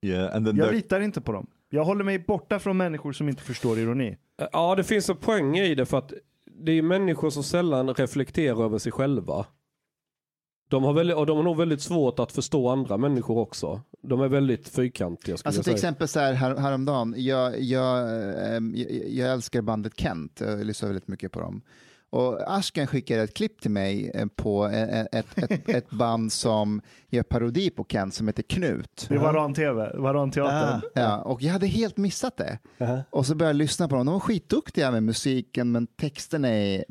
yeah, 0.07 0.37
and 0.37 0.47
then 0.47 0.57
Jag 0.57 0.67
there, 0.67 0.77
litar 0.77 1.01
inte 1.01 1.21
på 1.21 1.33
dem. 1.33 1.47
Jag 1.71 1.85
håller 1.85 2.05
mig 2.05 2.19
borta 2.19 2.59
från 2.59 2.77
människor 2.77 3.13
som 3.13 3.29
inte 3.29 3.43
förstår 3.43 3.79
ironi. 3.79 4.17
Ja, 4.53 4.75
det 4.75 4.85
finns 4.85 5.11
en 5.11 5.17
poäng 5.17 5.57
i 5.59 5.75
det 5.75 5.87
för 5.87 5.99
att 5.99 6.13
det 6.59 6.73
är 6.73 6.83
människor 6.83 7.31
som 7.31 7.43
sällan 7.43 7.95
reflekterar 7.95 8.65
över 8.65 8.79
sig 8.79 8.93
själva. 8.93 9.47
De 10.69 10.85
har, 10.85 10.93
väldigt, 10.93 11.17
och 11.17 11.27
de 11.27 11.37
har 11.37 11.45
nog 11.45 11.57
väldigt 11.57 11.83
svårt 11.83 12.19
att 12.19 12.33
förstå 12.33 12.69
andra 12.69 12.97
människor 12.97 13.39
också. 13.39 13.81
De 14.03 14.21
är 14.21 14.29
väldigt 14.29 14.69
fyrkantiga 14.69 15.33
Alltså 15.33 15.59
jag 15.59 15.65
till 15.65 15.75
exempel 15.75 16.09
så 16.09 16.21
här 16.21 16.33
här, 16.33 16.57
häromdagen, 16.57 17.15
jag, 17.17 17.61
jag, 17.61 17.99
ehm, 18.57 18.75
jag, 18.77 18.91
jag 19.09 19.33
älskar 19.33 19.63
bandet 19.63 19.93
Kent, 20.01 20.41
jag 20.41 20.65
lyssnar 20.65 20.89
väldigt 20.89 21.09
mycket 21.09 21.33
på 21.33 21.41
dem. 21.41 21.63
Och 22.11 22.57
Ashkan 22.57 22.87
skickade 22.87 23.23
ett 23.23 23.35
klipp 23.35 23.61
till 23.61 23.71
mig 23.71 24.11
eh, 24.15 24.27
på 24.27 24.65
ett, 24.67 25.09
ett, 25.13 25.39
ett, 25.39 25.69
ett 25.69 25.91
band 25.91 26.33
som 26.33 26.81
gör 27.09 27.23
parodi 27.23 27.71
på 27.71 27.87
Kent 27.89 28.15
som 28.15 28.27
heter 28.27 28.43
Knut. 28.43 29.07
Det 29.09 29.15
är 29.15 29.19
Varan-TV, 29.19 29.97
Varan-teatern. 29.97 30.81
Ah. 30.95 31.01
Ja, 31.01 31.19
och 31.19 31.43
jag 31.43 31.53
hade 31.53 31.67
helt 31.67 31.97
missat 31.97 32.37
det. 32.37 32.59
Aha. 32.81 33.03
Och 33.11 33.27
så 33.27 33.35
började 33.35 33.51
jag 33.51 33.57
lyssna 33.59 33.89
på 33.89 33.95
dem. 33.97 34.07
De 34.07 34.13
var 34.13 34.21
skitduktiga 34.21 34.91
med 34.91 35.03
musiken, 35.03 35.73
men 35.73 35.87
texterna 35.87 36.49
är 36.49 36.85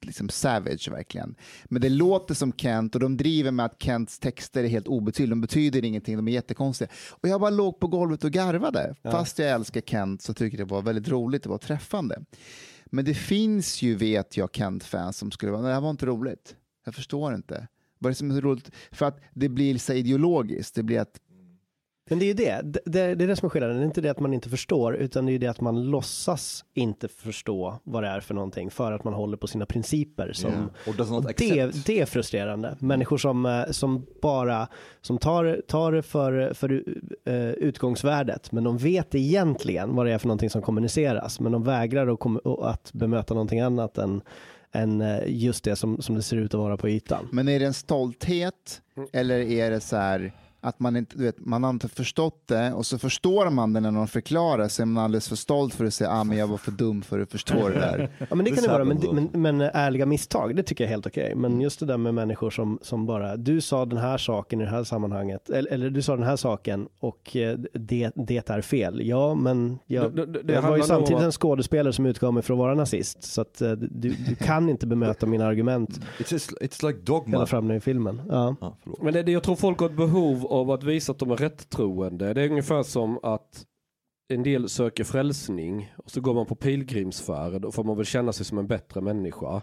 liksom 0.00 0.28
savage 0.28 0.88
verkligen. 0.90 1.34
Men 1.64 1.82
det 1.82 1.88
låter 1.88 2.34
som 2.34 2.52
Kent 2.52 2.94
och 2.94 3.00
de 3.00 3.16
driver 3.16 3.50
med 3.50 3.66
att 3.66 3.82
Kents 3.82 4.18
texter 4.18 4.64
är 4.64 4.68
helt 4.68 4.88
obetydliga. 4.88 5.30
De 5.30 5.40
betyder 5.40 5.84
ingenting, 5.84 6.16
de 6.16 6.28
är 6.28 6.32
jättekonstiga. 6.32 6.90
Och 7.10 7.28
jag 7.28 7.40
bara 7.40 7.50
låg 7.50 7.80
på 7.80 7.86
golvet 7.86 8.24
och 8.24 8.30
garvade. 8.30 8.94
Fast 9.02 9.38
jag 9.38 9.50
älskar 9.50 9.80
Kent 9.80 10.22
så 10.22 10.34
tycker 10.34 10.58
jag 10.58 10.68
det 10.68 10.74
var 10.74 10.82
väldigt 10.82 11.08
roligt, 11.08 11.42
det 11.42 11.48
var 11.48 11.58
träffande. 11.58 12.22
Men 12.94 13.04
det 13.04 13.14
finns 13.14 13.82
ju, 13.82 13.94
vet 13.94 14.36
jag, 14.36 14.54
Kent-fans 14.54 15.16
som 15.16 15.30
skulle 15.30 15.52
vara, 15.52 15.62
nej 15.62 15.68
det 15.68 15.74
här 15.74 15.80
var 15.80 15.90
inte 15.90 16.06
roligt. 16.06 16.56
Jag 16.84 16.94
förstår 16.94 17.34
inte. 17.34 17.68
Vad 17.98 18.08
är 18.08 18.10
det 18.10 18.14
som 18.14 18.30
är 18.30 18.34
så 18.34 18.40
roligt? 18.40 18.70
För 18.90 19.06
att 19.06 19.20
det 19.34 19.48
blir 19.48 19.78
så 19.78 19.92
ideologiskt. 19.92 20.74
Det 20.74 20.82
blir 20.82 21.00
att 21.00 21.20
men 22.12 22.18
det 22.18 22.24
är 22.24 22.26
ju 22.26 22.34
det. 22.34 22.60
Det, 22.64 22.80
det, 22.84 23.14
det 23.14 23.24
är 23.24 23.28
det 23.28 23.36
som 23.36 23.46
är 23.46 23.50
skillnaden. 23.50 23.76
Det 23.76 23.82
är 23.82 23.86
inte 23.86 24.00
det 24.00 24.08
att 24.08 24.20
man 24.20 24.34
inte 24.34 24.48
förstår, 24.48 24.96
utan 24.96 25.26
det 25.26 25.30
är 25.30 25.32
ju 25.32 25.38
det 25.38 25.46
att 25.46 25.60
man 25.60 25.90
låtsas 25.90 26.64
inte 26.74 27.08
förstå 27.08 27.78
vad 27.84 28.02
det 28.02 28.08
är 28.08 28.20
för 28.20 28.34
någonting 28.34 28.70
för 28.70 28.92
att 28.92 29.04
man 29.04 29.14
håller 29.14 29.36
på 29.36 29.46
sina 29.46 29.66
principer. 29.66 30.32
Som, 30.32 30.50
yeah, 30.50 30.64
och 30.86 30.94
det, 31.36 31.86
det 31.86 32.00
är 32.00 32.06
frustrerande. 32.06 32.76
Människor 32.80 33.18
som, 33.18 33.46
eh, 33.46 33.64
som 33.70 34.06
bara 34.22 34.68
som 35.00 35.18
tar, 35.18 35.62
tar 35.68 35.92
det 35.92 36.02
för, 36.02 36.54
för 36.54 36.84
eh, 37.24 37.50
utgångsvärdet, 37.50 38.52
men 38.52 38.64
de 38.64 38.78
vet 38.78 39.14
egentligen 39.14 39.94
vad 39.94 40.06
det 40.06 40.12
är 40.12 40.18
för 40.18 40.28
någonting 40.28 40.50
som 40.50 40.62
kommuniceras, 40.62 41.40
men 41.40 41.52
de 41.52 41.62
vägrar 41.62 42.06
att, 42.12 42.20
kom, 42.20 42.40
att 42.62 42.92
bemöta 42.92 43.34
någonting 43.34 43.60
annat 43.60 43.98
än, 43.98 44.22
än 44.72 45.00
eh, 45.00 45.20
just 45.26 45.64
det 45.64 45.76
som, 45.76 46.02
som 46.02 46.14
det 46.14 46.22
ser 46.22 46.36
ut 46.36 46.54
att 46.54 46.60
vara 46.60 46.76
på 46.76 46.88
ytan. 46.88 47.28
Men 47.32 47.48
är 47.48 47.60
det 47.60 47.66
en 47.66 47.74
stolthet 47.74 48.82
eller 49.12 49.38
är 49.38 49.70
det 49.70 49.80
så 49.80 49.96
här 49.96 50.32
att 50.64 50.80
man 50.80 50.96
inte, 50.96 51.16
du 51.18 51.24
vet, 51.24 51.36
man 51.38 51.62
har 51.62 51.70
inte 51.70 51.88
förstått 51.88 52.42
det 52.46 52.72
och 52.72 52.86
så 52.86 52.98
förstår 52.98 53.50
man 53.50 53.72
det 53.72 53.80
när 53.80 53.90
någon 53.90 54.08
förklarar 54.08 54.68
så 54.68 54.82
är 54.82 54.86
man 54.86 55.04
alldeles 55.04 55.28
för 55.28 55.36
stolt 55.36 55.74
för 55.74 55.84
att 55.84 55.94
säga 55.94 56.10
ah, 56.10 56.24
men 56.24 56.38
jag 56.38 56.46
var 56.46 56.56
för 56.56 56.70
dum 56.72 57.02
för 57.02 57.20
att 57.20 57.30
förstå 57.32 57.68
det 57.68 57.74
där. 57.74 58.10
Ja 58.30 58.34
men 58.36 58.44
det 58.44 58.50
kan 58.50 58.62
det 58.64 58.68
vara, 58.70 58.84
men, 58.84 58.98
men, 59.12 59.42
men 59.42 59.60
ärliga 59.60 60.06
misstag, 60.06 60.56
det 60.56 60.62
tycker 60.62 60.84
jag 60.84 60.88
är 60.88 60.92
helt 60.94 61.06
okej. 61.06 61.34
Men 61.36 61.60
just 61.60 61.80
det 61.80 61.86
där 61.86 61.96
med 61.96 62.14
människor 62.14 62.50
som, 62.50 62.78
som 62.82 63.06
bara, 63.06 63.36
du 63.36 63.60
sa 63.60 63.84
den 63.84 63.98
här 63.98 64.18
saken 64.18 64.60
i 64.60 64.64
det 64.64 64.70
här 64.70 64.84
sammanhanget, 64.84 65.50
eller, 65.50 65.72
eller 65.72 65.90
du 65.90 66.02
sa 66.02 66.16
den 66.16 66.26
här 66.26 66.36
saken 66.36 66.88
och 67.00 67.36
eh, 67.36 67.58
det, 67.74 68.10
det 68.14 68.50
är 68.50 68.60
fel. 68.60 69.00
Ja, 69.06 69.34
men 69.34 69.78
jag, 69.86 70.16
Det- 70.16 70.26
det- 70.26 70.42
det 70.42 70.52
jag 70.52 70.62
var 70.62 70.76
ju 70.76 70.82
om 70.82 70.88
samtidigt 70.88 71.16
att- 71.18 71.22
en 71.24 71.32
skådespelare 71.32 71.92
som 71.92 72.06
utgav 72.06 72.34
mig 72.34 72.42
för 72.42 72.54
att 72.54 72.58
vara 72.58 72.74
nazist. 72.74 73.22
Så 73.24 73.40
att 73.40 73.60
eh, 73.62 73.70
du, 73.72 74.08
du 74.28 74.34
kan 74.34 74.68
inte 74.68 74.86
bemöta 74.86 75.26
mina 75.26 75.46
argument 75.46 76.00
It's 76.18 76.32
just, 76.32 76.50
it's 76.60 76.86
like 76.86 76.98
dogma. 77.02 77.36
hela 77.36 77.46
fram 77.46 77.70
i 77.70 77.80
filmen. 77.80 78.22
Ja. 78.28 78.56
Ah, 78.60 78.72
förlåt. 78.82 79.02
Men 79.02 79.12
det, 79.14 79.22
det, 79.22 79.32
jag 79.32 79.42
tror 79.42 79.56
folk 79.56 79.78
har 79.78 79.86
ett 79.86 79.96
behov 79.96 80.46
av 80.52 80.70
att 80.70 80.84
visa 80.84 81.12
att 81.12 81.18
de 81.18 81.30
är 81.30 81.36
rättroende. 81.36 82.34
Det 82.34 82.42
är 82.42 82.50
ungefär 82.50 82.82
som 82.82 83.18
att 83.22 83.66
en 84.28 84.42
del 84.42 84.68
söker 84.68 85.04
frälsning 85.04 85.94
och 85.96 86.10
så 86.10 86.20
går 86.20 86.34
man 86.34 86.46
på 86.46 86.54
pilgrimsfärd 86.54 87.64
och 87.64 87.74
får 87.74 87.84
man 87.84 87.96
väl 87.96 88.06
känna 88.06 88.32
sig 88.32 88.46
som 88.46 88.58
en 88.58 88.66
bättre 88.66 89.00
människa. 89.00 89.62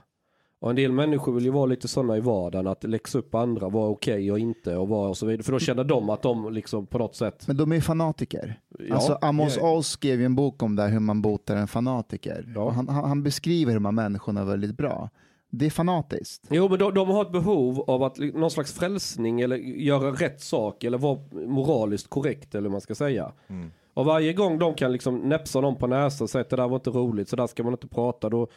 Och 0.61 0.69
en 0.69 0.75
del 0.75 0.91
människor 0.91 1.33
vill 1.33 1.45
ju 1.45 1.51
vara 1.51 1.65
lite 1.65 1.87
sådana 1.87 2.17
i 2.17 2.19
vardagen, 2.19 2.67
att 2.67 2.83
läxa 2.83 3.17
upp 3.17 3.35
andra, 3.35 3.69
vara 3.69 3.89
okej 3.89 4.31
och 4.31 4.39
inte 4.39 4.75
och 4.75 4.87
vara 4.87 5.09
och 5.09 5.17
så 5.17 5.25
vidare. 5.25 5.43
För 5.43 5.51
då 5.51 5.59
känner 5.59 5.83
de 5.83 6.09
att 6.09 6.21
de 6.21 6.53
liksom 6.53 6.87
på 6.87 6.97
något 6.97 7.15
sätt... 7.15 7.47
Men 7.47 7.57
de 7.57 7.71
är 7.71 7.81
fanatiker. 7.81 8.59
Ja, 8.79 8.95
alltså 8.95 9.17
Amos 9.21 9.57
ja. 9.57 9.71
Oz 9.71 9.87
skrev 9.87 10.19
ju 10.19 10.25
en 10.25 10.35
bok 10.35 10.63
om 10.63 10.75
det 10.75 10.83
här, 10.83 10.89
hur 10.89 10.99
man 10.99 11.21
botar 11.21 11.55
en 11.55 11.67
fanatiker. 11.67 12.53
Ja. 12.55 12.69
Han, 12.69 12.87
han 12.87 13.23
beskriver 13.23 13.73
de 13.73 13.85
här 13.85 13.91
människorna 13.91 14.45
väldigt 14.45 14.77
bra. 14.77 15.09
Det 15.49 15.65
är 15.65 15.69
fanatiskt. 15.69 16.47
Jo, 16.49 16.69
men 16.69 16.79
de, 16.79 16.93
de 16.93 17.09
har 17.09 17.21
ett 17.21 17.31
behov 17.31 17.83
av 17.87 18.03
att 18.03 18.17
någon 18.17 18.51
slags 18.51 18.73
frälsning 18.73 19.41
eller 19.41 19.55
göra 19.57 20.11
rätt 20.11 20.41
sak 20.41 20.83
eller 20.83 20.97
vara 20.97 21.19
moraliskt 21.31 22.09
korrekt 22.09 22.55
eller 22.55 22.63
hur 22.63 22.71
man 22.71 22.81
ska 22.81 22.95
säga. 22.95 23.31
Mm. 23.47 23.71
Och 23.93 24.05
varje 24.05 24.33
gång 24.33 24.59
de 24.59 24.73
kan 24.73 24.91
liksom 24.91 25.17
näpsa 25.17 25.61
någon 25.61 25.75
på 25.75 25.87
näsan 25.87 26.25
och 26.25 26.29
säga 26.29 26.41
att 26.41 26.49
det 26.49 26.55
där 26.55 26.67
var 26.67 26.75
inte 26.75 26.89
roligt, 26.89 27.29
så 27.29 27.35
där 27.35 27.47
ska 27.47 27.63
man 27.63 27.73
inte 27.73 27.87
prata, 27.87 28.29
då 28.29 28.47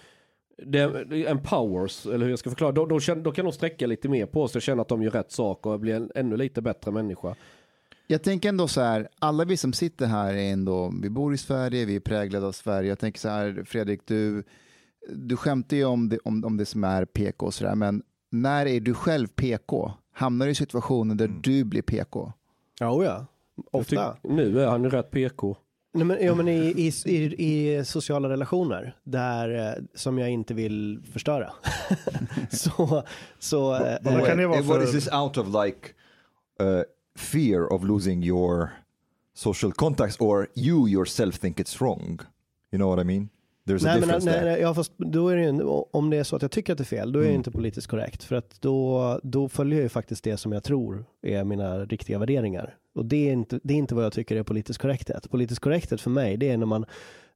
det, 0.56 1.04
det 1.04 1.26
empowers, 1.26 2.06
eller 2.06 2.18
hur 2.18 2.30
jag 2.30 2.38
ska 2.38 2.50
förklara, 2.50 2.72
då, 2.72 2.86
då, 2.86 2.98
då 3.14 3.32
kan 3.32 3.44
de 3.44 3.52
sträcka 3.52 3.86
lite 3.86 4.08
mer 4.08 4.26
på 4.26 4.48
sig 4.48 4.58
och 4.58 4.62
känna 4.62 4.82
att 4.82 4.88
de 4.88 5.02
gör 5.02 5.10
rätt 5.10 5.32
sak 5.32 5.66
och 5.66 5.80
blir 5.80 5.94
en 5.94 6.10
ännu 6.14 6.36
lite 6.36 6.62
bättre 6.62 6.90
människa. 6.90 7.34
Jag 8.06 8.22
tänker 8.22 8.48
ändå 8.48 8.68
så 8.68 8.80
här, 8.80 9.08
alla 9.18 9.44
vi 9.44 9.56
som 9.56 9.72
sitter 9.72 10.06
här 10.06 10.34
är 10.34 10.52
ändå, 10.52 10.92
vi 11.02 11.10
bor 11.10 11.34
i 11.34 11.38
Sverige, 11.38 11.84
vi 11.84 11.96
är 11.96 12.00
präglade 12.00 12.46
av 12.46 12.52
Sverige. 12.52 12.88
Jag 12.88 12.98
tänker 12.98 13.20
så 13.20 13.28
här, 13.28 13.64
Fredrik, 13.66 14.00
du, 14.06 14.44
du 15.08 15.36
skämtar 15.36 15.76
ju 15.76 15.84
om 15.84 16.08
det, 16.08 16.18
om, 16.24 16.44
om 16.44 16.56
det 16.56 16.66
som 16.66 16.84
är 16.84 17.04
PK 17.04 17.46
och 17.46 17.54
så 17.54 17.64
där, 17.64 17.74
men 17.74 18.02
när 18.30 18.66
är 18.66 18.80
du 18.80 18.94
själv 18.94 19.26
PK? 19.26 19.92
Hamnar 20.14 20.46
du 20.46 20.52
i 20.52 20.54
situationer 20.54 21.14
där 21.14 21.30
du 21.42 21.64
blir 21.64 21.82
PK? 21.82 22.32
Ja, 22.80 22.90
oh 22.92 23.04
ja. 23.04 23.26
Ofta. 23.70 24.14
tycker- 24.14 24.34
nu 24.34 24.60
är 24.60 24.66
han 24.66 24.84
ju 24.84 24.90
rätt 24.90 25.10
PK. 25.10 25.56
Nej, 25.94 26.04
men, 26.06 26.24
ja, 26.24 26.34
men 26.34 26.48
i, 26.48 26.54
i, 26.76 26.92
i, 27.06 27.46
i 27.78 27.84
sociala 27.84 28.28
relationer 28.28 28.96
där, 29.04 29.68
eh, 29.78 29.84
som 29.94 30.18
jag 30.18 30.30
inte 30.30 30.54
vill 30.54 31.02
förstöra. 31.12 31.52
så, 32.50 33.02
så 33.38 33.74
eh, 33.74 33.96
Vad 34.02 34.26
kan 34.26 34.38
det 34.38 34.46
vara 34.46 34.58
Eh, 34.58 34.64
what 34.64 34.76
för- 34.76 34.84
is 34.84 34.92
this 35.04 35.12
out 35.12 35.36
of 35.38 35.46
like 35.64 35.88
uh, 36.62 36.82
fear 37.16 37.72
of 37.72 37.84
losing 37.84 38.22
your 38.22 38.68
social 39.34 39.72
contacts 39.72 40.16
or 40.20 40.48
you 40.54 40.88
yourself 40.88 41.38
think 41.38 41.58
it's 41.60 41.80
wrong? 41.80 42.18
You 42.70 42.78
know 42.78 42.88
what 42.96 43.00
I 43.00 43.04
mean? 43.04 43.28
There's 43.68 43.74
a 43.76 43.80
Nej, 43.84 43.92
men, 43.94 44.00
difference 44.00 44.30
nej, 44.30 44.44
nej, 44.44 44.60
ja, 44.60 44.74
fast 44.74 44.92
då 44.98 45.28
är 45.28 45.36
det 45.36 45.42
ju, 45.42 45.62
om 45.92 46.10
det 46.10 46.16
är 46.16 46.24
så 46.24 46.36
att 46.36 46.42
jag 46.42 46.50
tycker 46.50 46.72
att 46.72 46.78
det 46.78 46.82
är 46.82 46.86
fel, 46.86 47.12
då 47.12 47.18
är 47.18 47.22
det 47.22 47.28
Mm. 47.28 47.38
inte 47.40 47.50
politiskt 47.50 47.86
korrekt. 47.86 48.24
För 48.24 48.36
att 48.36 48.60
då, 48.60 49.20
då 49.22 49.48
följer 49.48 49.78
jag 49.78 49.82
ju 49.82 49.88
faktiskt 49.88 50.24
det 50.24 50.36
som 50.36 50.52
jag 50.52 50.64
tror 50.64 51.04
är 51.22 51.44
mina 51.44 51.84
riktiga 51.84 52.18
värderingar. 52.18 52.74
Och 52.94 53.04
det 53.04 53.28
är 53.28 53.32
inte, 53.32 53.60
det 53.62 53.74
är 53.74 53.78
inte 53.78 53.94
vad 53.94 54.04
jag 54.04 54.12
tycker 54.12 54.36
är 54.36 54.42
politisk 54.42 54.80
korrekthet. 54.80 55.30
Politisk 55.30 55.62
korrekthet 55.62 56.00
för 56.00 56.10
mig, 56.10 56.36
det 56.36 56.50
är 56.50 56.56
när 56.56 56.66
man, 56.66 56.84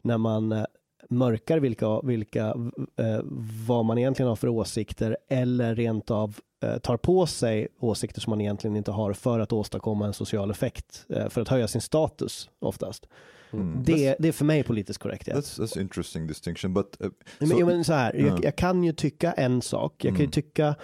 när 0.03 0.19
man 0.19 0.53
eh, 0.53 0.65
mörkar 1.11 1.59
vilka, 1.59 2.01
vilka 2.01 2.47
eh, 2.99 3.21
vad 3.67 3.85
man 3.85 3.99
egentligen 3.99 4.29
har 4.29 4.37
för 4.37 4.49
åsikter 4.49 5.17
eller 5.29 5.75
rent 5.75 6.11
av 6.11 6.37
tar 6.83 6.97
på 6.97 7.27
sig 7.27 7.69
åsikter 7.81 8.21
som 8.21 8.31
man 8.31 8.41
egentligen 8.41 8.77
inte 8.77 8.91
har 8.91 9.13
för 9.13 9.41
att 9.41 9.53
åstadkomma 9.53 10.07
en 10.07 10.13
social 10.13 10.51
effekt, 10.51 11.07
eh, 11.09 11.29
för 11.29 11.41
att 11.41 11.49
höja 11.49 11.69
sin 11.69 11.81
status 11.81 12.51
oftast. 12.59 13.07
Mm. 13.53 13.83
Det, 13.85 14.17
det 14.19 14.29
är 14.29 14.33
för 14.33 14.45
mig 14.45 14.63
politisk 14.63 15.01
korrekthet. 15.01 15.37
That's 15.37 15.61
that's 15.61 15.81
interesting 15.81 16.27
distinction, 16.27 16.75
but 16.75 16.97
uh, 17.05 17.11
Men, 17.39 17.49
so- 17.49 17.67
men 17.67 17.85
så 17.85 17.93
här, 17.93 18.15
Ja. 18.15 18.27
jag, 18.27 18.45
jag 18.45 18.57
kan 18.57 18.85
ju 18.85 18.93
tycka 18.93 19.33
en 19.33 19.63
sak. 19.63 20.05
Jag 20.05 20.13
kan 20.13 20.19
ju 20.19 20.25
Mm. 20.25 20.31
tycka 20.31 20.75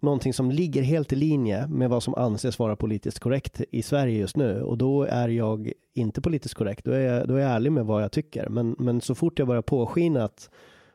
någonting 0.00 0.34
som 0.34 0.50
ligger 0.50 0.82
helt 0.82 1.12
i 1.12 1.16
linje 1.16 1.66
med 1.66 1.90
vad 1.90 2.02
som 2.02 2.14
anses 2.14 2.58
vara 2.58 2.76
politiskt 2.76 3.18
korrekt 3.20 3.60
i 3.70 3.82
Sverige 3.82 4.18
just 4.18 4.36
nu. 4.36 4.62
Och 4.62 4.78
då 4.78 5.02
är 5.02 5.28
jag 5.28 5.72
inte 5.94 6.20
politiskt 6.20 6.54
korrekt. 6.54 6.84
Då 6.84 6.90
är 6.90 7.00
jag, 7.00 7.28
då 7.28 7.34
är 7.34 7.40
jag 7.40 7.50
ärlig 7.50 7.72
med 7.72 7.86
vad 7.86 8.02
jag 8.02 8.12
tycker. 8.12 8.48
Men, 8.48 8.76
men 8.78 9.00
så 9.00 9.14
fort 9.14 9.38
jag 9.38 9.48
börjar 9.48 9.62
påskina 9.62 10.24
att, 10.24 10.50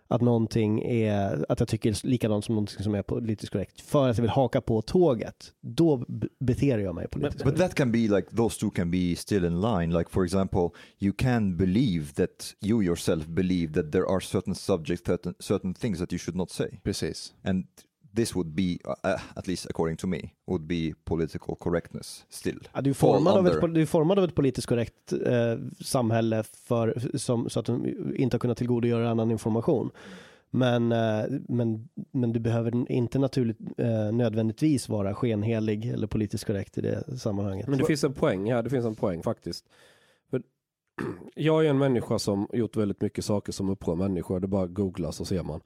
att 0.07 0.21
någonting 0.21 0.81
är, 0.81 1.45
att 1.49 1.59
jag 1.59 1.69
tycker 1.69 2.07
likadant 2.07 2.45
som 2.45 2.55
någonting 2.55 2.83
som 2.83 2.95
är 2.95 3.03
politiskt 3.03 3.51
korrekt 3.51 3.81
för 3.81 4.09
att 4.09 4.17
jag 4.17 4.21
vill 4.21 4.31
haka 4.31 4.61
på 4.61 4.81
tåget, 4.81 5.53
då 5.61 6.05
beter 6.39 6.77
jag 6.77 6.95
mig 6.95 7.07
politiskt 7.07 7.43
But 7.43 7.57
that 7.57 7.75
can 7.75 7.91
be 7.91 7.97
like 7.97 8.35
those 8.35 8.59
two 8.59 8.69
can 8.69 8.91
be 8.91 9.15
still 9.15 9.45
in 9.45 9.61
line. 9.61 9.97
Like 9.97 10.09
for 10.09 10.23
example, 10.23 10.69
you 10.99 11.13
can 11.17 11.57
believe 11.57 12.13
that 12.13 12.55
you 12.61 12.83
yourself 12.83 13.25
believe 13.25 13.73
that 13.73 13.91
there 13.91 14.05
are 14.05 14.21
certain 14.21 14.55
subjects, 14.55 15.05
certain, 15.05 15.33
certain 15.39 15.73
things 15.73 15.99
that 15.99 16.13
you 16.13 16.19
should 16.19 16.35
not 16.35 16.51
say, 16.51 16.79
Precis. 16.83 17.33
and 17.43 17.65
this 18.17 18.35
would 18.35 18.47
be, 18.47 18.77
uh, 18.85 19.19
at 19.35 19.47
least 19.47 19.65
according 19.69 19.97
to 19.97 20.07
me, 20.07 20.19
would 20.47 20.61
be 20.61 20.93
political 21.03 21.55
correctness 21.55 22.25
still. 22.29 22.67
Ja, 22.73 22.81
du, 22.81 22.89
är 22.89 22.93
formad 22.93 23.37
av 23.37 23.47
ett, 23.47 23.73
du 23.73 23.81
är 23.81 23.85
formad 23.85 24.19
av 24.19 24.25
ett 24.25 24.35
politiskt 24.35 24.67
korrekt 24.67 25.13
eh, 25.13 25.57
samhälle 25.79 26.43
för, 26.43 27.17
som, 27.17 27.49
så 27.49 27.59
att 27.59 27.65
de 27.65 27.85
inte 28.15 28.35
har 28.35 28.39
kunnat 28.39 28.57
tillgodogöra 28.57 29.09
annan 29.09 29.31
information. 29.31 29.91
Men, 30.49 30.91
eh, 30.91 31.25
men, 31.47 31.89
men 32.11 32.33
du 32.33 32.39
behöver 32.39 32.91
inte 32.91 33.19
naturligt 33.19 33.57
eh, 33.77 34.11
nödvändigtvis 34.11 34.89
vara 34.89 35.15
skenhelig 35.15 35.85
eller 35.85 36.07
politiskt 36.07 36.45
korrekt 36.45 36.77
i 36.77 36.81
det 36.81 37.19
sammanhanget. 37.19 37.67
Men 37.67 37.79
det 37.79 37.85
finns 37.85 38.03
en 38.03 38.13
poäng 38.13 38.51
här, 38.51 38.63
det 38.63 38.69
finns 38.69 38.85
en 38.85 38.95
poäng 38.95 39.23
faktiskt. 39.23 39.65
För 40.29 40.41
jag 41.35 41.65
är 41.65 41.69
en 41.69 41.77
människa 41.77 42.19
som 42.19 42.47
gjort 42.53 42.75
väldigt 42.75 43.01
mycket 43.01 43.25
saker 43.25 43.51
som 43.51 43.69
upprör 43.69 43.95
människor, 43.95 44.39
det 44.39 44.47
bara 44.47 44.63
att 44.63 44.73
googla 44.73 45.11
så 45.11 45.25
ser 45.25 45.43
man. 45.43 45.61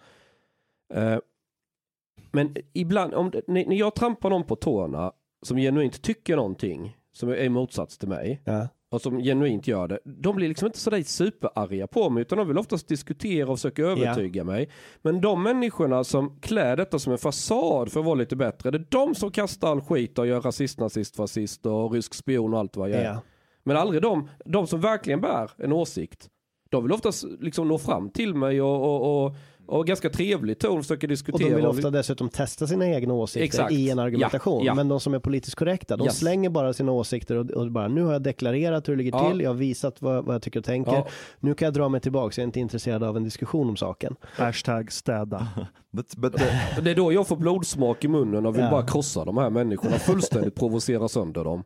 Men 2.32 2.56
ibland, 2.74 3.14
om, 3.14 3.32
när 3.48 3.74
jag 3.74 3.96
trampar 3.96 4.30
någon 4.30 4.44
på 4.44 4.56
tårna 4.56 5.12
som 5.46 5.58
genuint 5.58 6.02
tycker 6.02 6.36
någonting, 6.36 6.98
som 7.14 7.30
är 7.30 7.36
i 7.36 7.50
motsats 7.50 7.98
till 7.98 8.08
mig, 8.10 8.42
Ja. 8.46 8.68
och 8.92 9.02
som 9.02 9.20
genuint 9.20 9.68
gör 9.68 9.88
det, 9.88 10.00
de 10.06 10.36
blir 10.36 10.48
liksom 10.48 10.66
inte 10.66 10.80
sådär 10.80 11.04
superarga 11.04 11.88
på 11.88 12.10
mig, 12.10 12.22
utan 12.22 12.38
de 12.38 12.48
vill 12.48 12.58
oftast 12.58 12.88
diskutera 12.88 13.50
och 13.50 13.58
försöka 13.58 13.82
övertyga 13.84 14.44
mig. 14.44 14.70
Men 15.02 15.22
de 15.22 15.44
människorna 15.44 16.04
som 16.04 16.40
klär 16.42 16.78
detta 16.78 17.00
som 17.00 17.12
en 17.12 17.18
fasad 17.18 17.92
för 17.92 18.00
att 18.00 18.06
vara 18.06 18.16
lite 18.16 18.36
bättre, 18.36 18.72
det 18.72 18.78
är 18.78 18.86
de 18.90 19.16
som 19.16 19.32
kastar 19.32 19.72
all 19.72 19.82
skit 19.82 20.20
och 20.20 20.28
gör 20.28 20.42
rasist, 20.42 20.80
nazist, 20.80 21.16
fascist 21.16 21.66
och 21.66 21.92
rysk 21.92 22.14
spion 22.14 22.54
och 22.54 22.60
allt 22.60 22.78
vad 22.78 22.90
jag 22.90 23.00
är. 23.00 23.06
Ja. 23.06 23.22
Men 23.64 23.78
aldrig 23.78 24.02
de, 24.02 24.30
de 24.46 24.68
som 24.68 24.82
verkligen 24.82 25.22
bär 25.22 25.52
en 25.58 25.72
åsikt. 25.74 26.30
De 26.70 26.84
vill 26.84 26.92
oftast 26.94 27.24
liksom 27.40 27.68
nå 27.68 27.78
fram 27.78 28.10
till 28.10 28.36
mig 28.36 28.62
och, 28.62 28.82
och, 28.84 29.26
och, 29.26 29.36
och 29.66 29.88
ganska 29.88 30.10
trevligt 30.10 30.60
ton 30.60 30.82
försöka 30.82 31.06
Och 31.08 31.10
diskutera. 31.10 31.50
de 31.50 31.56
vill 31.56 31.66
och 31.66 31.76
vi- 31.76 31.80
ofta 31.80 31.90
dessutom 31.90 32.30
testa 32.30 32.68
sina 32.68 32.88
egna 32.88 33.14
åsikter 33.14 33.46
Exakt. 33.46 33.72
i 33.72 33.90
en 33.90 34.00
argumentation. 34.00 34.60
Ja, 34.60 34.66
ja. 34.66 34.76
Men 34.76 34.88
de 34.88 35.00
som 35.00 35.14
är 35.14 35.20
politiskt 35.20 35.56
korrekta, 35.56 35.98
de 35.98 36.04
Yes. 36.06 36.18
slänger 36.18 36.50
bara 36.50 36.74
sina 36.74 36.92
åsikter 36.92 37.36
och, 37.36 37.52
och 37.52 37.72
bara 37.72 37.88
nu 37.88 38.04
har 38.04 38.14
jag 38.14 38.22
deklarerat 38.24 38.88
hur 38.90 38.94
det 38.94 38.98
ligger 39.04 39.12
Ja. 39.18 39.30
till, 39.32 39.42
jag 39.42 39.50
har 39.50 39.56
visat 39.56 40.02
vad, 40.02 40.26
vad 40.26 40.36
jag 40.36 40.42
tycker 40.42 40.60
och 40.60 40.66
tänker. 40.66 40.92
Ja. 40.92 41.08
Nu 41.40 41.54
kan 41.54 41.66
jag 41.66 41.74
dra 41.74 41.90
mig 41.90 42.02
tillbaka, 42.02 42.34
jag 42.36 42.44
är 42.44 42.48
inte 42.48 42.60
intresserad 42.60 43.04
av 43.04 43.18
en 43.18 43.24
diskussion 43.24 43.70
om 43.70 43.76
saken. 43.78 44.16
Hashtag 44.36 44.92
städa. 44.92 45.48
But 45.92 46.16
but 46.16 46.34
the, 46.38 46.82
Det 46.82 46.92
är 46.92 46.96
då 46.96 47.14
jag 47.14 47.28
får 47.28 47.36
blodsmak 47.36 48.04
i 48.04 48.08
munnen 48.08 48.46
och 48.46 48.56
vill 48.56 48.68
bara 48.72 48.86
krossa 48.88 49.26
de 49.26 49.38
här 49.38 49.50
människorna, 49.50 49.96
fullständigt 50.00 50.56
provocera 50.60 51.08
sönder 51.08 51.44
dem. 51.44 51.64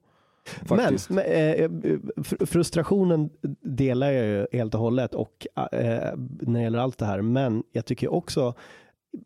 Faktiskt. 0.65 1.09
Men, 1.09 1.25
eh, 1.25 1.69
fr- 2.15 2.45
frustrationen 2.45 3.29
delar 3.61 4.11
jag 4.11 4.25
ju 4.25 4.47
helt 4.51 4.73
och 4.73 4.79
hållet 4.79 5.13
och 5.15 5.47
eh, 5.55 6.13
när 6.41 6.59
det 6.59 6.61
gäller 6.61 6.79
allt 6.79 6.97
det 6.97 7.05
här. 7.05 7.21
Men 7.21 7.63
jag 7.71 7.85
tycker 7.85 8.13
också 8.13 8.53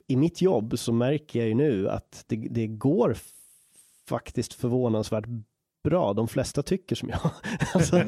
i 0.07 0.15
mitt 0.15 0.41
jobb 0.41 0.79
så 0.79 0.93
märker 0.93 1.39
jag 1.39 1.47
ju 1.47 1.53
nu 1.53 1.89
att 1.89 2.23
det, 2.27 2.35
det 2.35 2.67
går 2.67 3.17
faktiskt 4.09 4.53
förvånansvärt 4.53 5.25
bra. 5.83 6.13
De 6.13 6.27
flesta 6.27 6.63
tycker 6.63 6.95
som 6.95 7.09
jag. 7.09 7.19
alltså, 7.73 7.97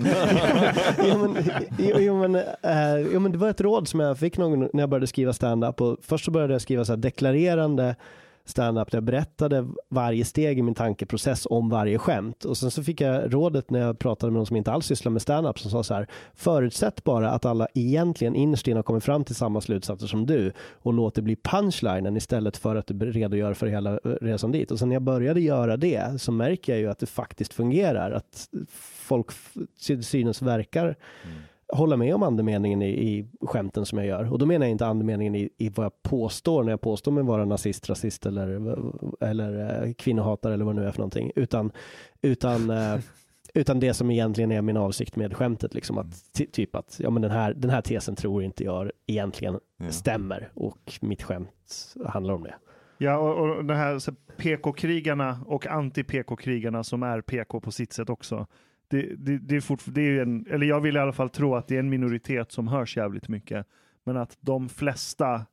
jo, 1.05 1.18
men, 1.18 1.43
jo, 1.80 1.95
jo, 1.99 2.20
men, 2.20 2.36
eh, 2.36 3.12
jo, 3.14 3.20
men 3.20 3.32
det 3.32 3.38
var 3.38 3.49
ett 3.49 3.62
råd 3.62 3.88
som 3.88 3.99
jag 3.99 4.18
fick 4.18 4.38
någon 4.38 4.59
när 4.59 4.80
jag 4.80 4.89
började 4.89 5.07
skriva 5.07 5.34
stand-up. 5.34 5.82
Och 5.82 5.97
först 6.01 6.26
så 6.26 6.32
började 6.32 6.53
jag 6.53 6.62
skriva 6.62 6.86
så 6.86 6.91
här 6.91 6.97
deklarerande 6.97 7.95
standup 8.46 8.92
där 8.92 8.98
jag 8.98 9.04
berättade 9.04 9.68
varje 9.89 10.26
steg 10.26 10.60
i 10.60 10.62
min 10.62 10.76
tankeprocess 10.76 11.48
om 11.50 11.70
varje 11.70 11.98
skämt. 11.98 12.46
Och 12.46 12.58
sen 12.58 12.72
så 12.72 12.84
fick 12.84 13.02
jag 13.02 13.34
rådet 13.34 13.70
när 13.70 13.80
jag 13.80 14.00
pratade 14.00 14.32
med 14.32 14.38
någon 14.38 14.46
som 14.46 14.56
inte 14.56 14.72
alls 14.72 14.86
sysslar 14.86 15.12
med 15.12 15.22
standup 15.22 15.60
som 15.60 15.72
sa 15.72 15.84
så 15.84 15.94
här, 15.94 16.08
förutsätt 16.34 17.04
bara 17.04 17.32
att 17.32 17.46
alla 17.46 17.68
egentligen 17.74 18.36
innerst 18.36 18.68
inne 18.68 18.78
har 18.78 18.84
kommit 18.84 19.04
fram 19.04 19.24
till 19.24 19.36
samma 19.36 19.62
slutsatser 19.62 20.08
som 20.08 20.26
du 20.26 20.52
och 20.82 20.94
låt 20.94 21.16
det 21.16 21.22
bli 21.22 21.36
punchlinen 21.36 22.18
istället 22.18 22.58
för 22.58 22.76
att 22.76 22.88
du 22.88 23.12
redogör 23.12 23.54
för 23.54 23.68
hela 23.68 23.92
eh, 23.92 23.98
resan 24.22 24.52
dit. 24.52 24.72
Och 24.72 24.80
sen 24.80 24.89
när 24.89 24.96
jag 24.96 25.04
började 25.04 25.42
göra 25.42 25.78
det 25.78 26.22
så 26.22 26.32
märker 26.32 26.74
jag 26.74 26.80
ju 26.80 26.89
att 26.89 27.00
det 27.00 27.06
faktiskt 27.06 27.54
fungerar, 27.54 28.12
att 28.12 28.50
folk 28.96 29.28
till 29.86 30.04
synes 30.04 30.42
verkar 30.42 30.84
mm 30.84 31.38
hålla 31.72 31.97
med 31.97 32.15
om 32.15 32.24
andemeningen 32.24 32.82
i, 32.82 32.89
i 32.89 33.28
skämten 33.41 33.86
som 33.86 33.97
jag 33.97 34.07
gör. 34.07 34.32
Och 34.32 34.39
då 34.39 34.45
menar 34.45 34.65
jag 34.65 34.72
inte 34.72 34.86
andemeningen 34.86 35.36
i, 35.36 35.49
i 35.57 35.69
vad 35.69 35.86
jag 35.86 36.03
påstår 36.03 36.63
när 36.63 36.72
jag 36.72 36.82
påstår 36.82 37.11
mig 37.11 37.24
vara 37.24 37.45
nazist, 37.45 37.89
rasist 37.89 38.26
eller, 38.26 38.76
eller 39.19 39.84
eh, 39.88 39.93
kvinnohatare 39.93 40.53
eller 40.53 40.65
vad 40.65 40.76
det 40.76 40.82
nu 40.82 40.88
är 40.88 40.91
för 40.91 40.99
någonting. 40.99 41.32
Utan, 41.36 41.72
utan, 42.22 42.69
eh, 42.69 42.99
utan 43.53 43.80
det 43.80 43.93
som 43.93 44.11
egentligen 44.11 44.51
är 44.51 44.61
min 44.61 44.78
avsikt 44.78 45.15
med 45.15 45.36
skämtet. 45.38 45.74
Liksom 45.74 45.97
att, 45.97 46.34
ty, 46.34 46.45
typ 46.45 46.76
att 46.76 46.99
ja, 46.99 47.09
men 47.09 47.22
den, 47.22 47.32
här, 47.32 47.53
den 47.53 47.69
här 47.69 47.82
tesen 47.82 48.15
tror 48.15 48.43
inte 48.43 48.63
jag 48.63 48.91
egentligen 49.07 49.59
Ja. 49.78 49.91
stämmer 49.91 50.49
och 50.53 50.93
mitt 51.01 51.24
skämt 51.24 51.95
handlar 52.05 52.34
om 52.34 52.43
det. 52.43 52.55
Ja, 52.97 53.17
och, 53.17 53.57
och 53.57 53.65
den 53.65 53.78
här 53.78 53.99
PK-krigarna 54.38 55.39
och 55.45 55.67
anti-PK-krigarna 55.67 56.84
som 56.84 57.03
är 57.03 57.22
PK 57.22 57.59
på 57.59 57.72
sitt 57.72 57.93
sätt 57.93 58.09
också. 58.09 58.47
Det, 58.92 59.16
det, 59.18 59.38
det 59.38 59.56
är 59.56 59.62
fort, 59.62 59.82
det 59.86 60.02
är 60.02 60.06
ju 60.06 60.22
en, 60.22 60.46
eller 60.50 60.66
jag 60.66 60.82
vill 60.82 60.96
i 60.96 61.00
alla 61.00 61.14
fall 61.14 61.30
tro 61.30 61.56
att 61.56 61.68
det 61.68 61.76
är 61.76 61.80
en 61.80 61.89
minoritet 61.89 62.52
som 62.52 62.68
hörs 62.68 62.98
jävligt 62.98 63.28
mycket. 63.28 63.66
Men 64.04 64.18
att 64.18 64.38
de 64.42 64.70
flesta 64.70 65.46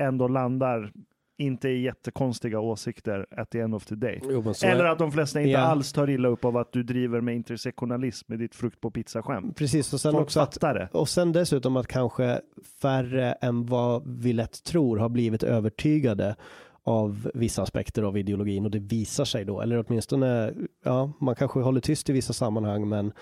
ändå 0.00 0.28
landar 0.28 0.92
inte 1.38 1.68
i 1.68 1.82
jättekonstiga 1.82 2.60
åsikter 2.60 3.26
at 3.36 3.50
the 3.50 3.60
end 3.60 3.74
of 3.74 3.84
the 3.86 3.94
day. 3.94 4.20
Jo, 4.30 4.52
Eller 4.64 4.84
att 4.84 4.98
de 4.98 5.12
flesta 5.12 5.40
inte 5.40 5.50
Ja. 5.50 5.58
alls 5.58 5.92
tar 5.92 6.10
illa 6.10 6.28
upp 6.28 6.44
av 6.44 6.56
att 6.56 6.72
du 6.72 6.82
driver 6.82 7.20
med 7.20 7.34
intersektionalism 7.34 8.32
med 8.32 8.38
ditt 8.38 8.54
frukt 8.54 8.80
på 8.80 8.90
pizza-skämt. 8.90 9.56
Precis, 9.56 9.92
och 9.92 10.00
sen 10.00 10.12
Folk 10.12 10.22
också 10.22 10.40
att. 10.40 10.94
Och 10.94 11.08
sen 11.08 11.32
dessutom 11.32 11.76
att 11.76 11.86
kanske 11.86 12.40
färre 12.82 13.32
än 13.32 13.66
vad 13.66 14.02
vi 14.18 14.32
lätt 14.32 14.64
tror 14.64 14.96
har 14.96 15.08
blivit 15.08 15.42
övertygade 15.42 16.36
av 16.84 17.30
vissa 17.34 17.62
aspekter 17.62 18.02
av 18.02 18.18
ideologin 18.18 18.64
och 18.64 18.70
det 18.70 18.78
visar 18.78 19.24
sig 19.24 19.44
då, 19.44 19.60
eller 19.60 19.84
åtminstone, 19.86 20.54
ja, 20.84 21.12
man 21.20 21.34
kanske 21.34 21.60
håller 21.60 21.80
tyst 21.80 22.10
i 22.10 22.12
vissa 22.12 22.32
sammanhang 22.32 22.88
men, 22.88 23.12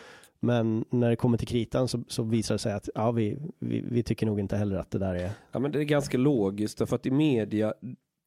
men 0.41 0.85
när 0.91 1.11
det 1.11 1.17
kommer 1.17 1.39
till 1.39 1.49
kritan 1.49 1.89
så, 1.89 2.03
så 2.09 2.23
visar 2.23 2.55
det 2.55 2.59
sig 2.59 2.73
att 2.73 2.89
ja, 2.95 3.13
vi, 3.13 3.39
vi, 3.59 3.81
vi 3.81 4.03
tycker 4.03 4.27
nog 4.27 4.41
inte 4.41 4.57
heller 4.57 4.77
att 4.77 4.91
det 4.91 4.99
där 4.99 5.15
är 5.15 5.31
ja, 5.53 5.59
men 5.59 5.73
det 5.73 5.79
är 5.79 5.85
ganska 5.85 6.19
logiskt 6.19 6.79
därför 6.79 6.97
att 6.97 7.07
i 7.07 7.11
media 7.11 7.75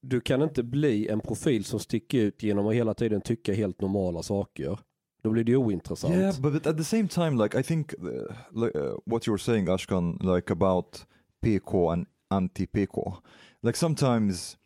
du 0.01 0.21
kan 0.21 0.41
inte 0.41 0.63
bli 0.63 1.07
en 1.07 1.19
profil 1.19 1.65
som 1.65 1.79
sticker 1.79 2.17
ut 2.17 2.43
genom 2.43 2.67
att 2.67 2.73
hela 2.73 2.93
tiden 2.93 3.21
tycka 3.21 3.53
helt 3.53 3.81
normala 3.81 4.23
saker. 4.23 4.79
Då 5.23 5.29
blir 5.29 5.43
det 5.43 5.55
ointressant. 5.55 6.15
Yeah, 6.15 6.39
but 6.41 6.67
at 6.67 6.77
the 6.77 6.83
same 6.83 7.07
time, 7.07 7.43
like 7.43 7.59
I 7.59 7.63
think 7.63 7.93
uh, 7.93 8.09
like, 8.51 8.79
uh, 8.79 8.97
what 9.05 9.27
you're 9.27 9.37
saying, 9.37 9.69
Ashkan, 9.69 10.35
like 10.35 10.51
about 10.51 11.05
PK 11.41 11.87
and 11.89 12.05
anti-PK, 12.29 13.13
like 13.61 13.77
sometimes 13.77 14.57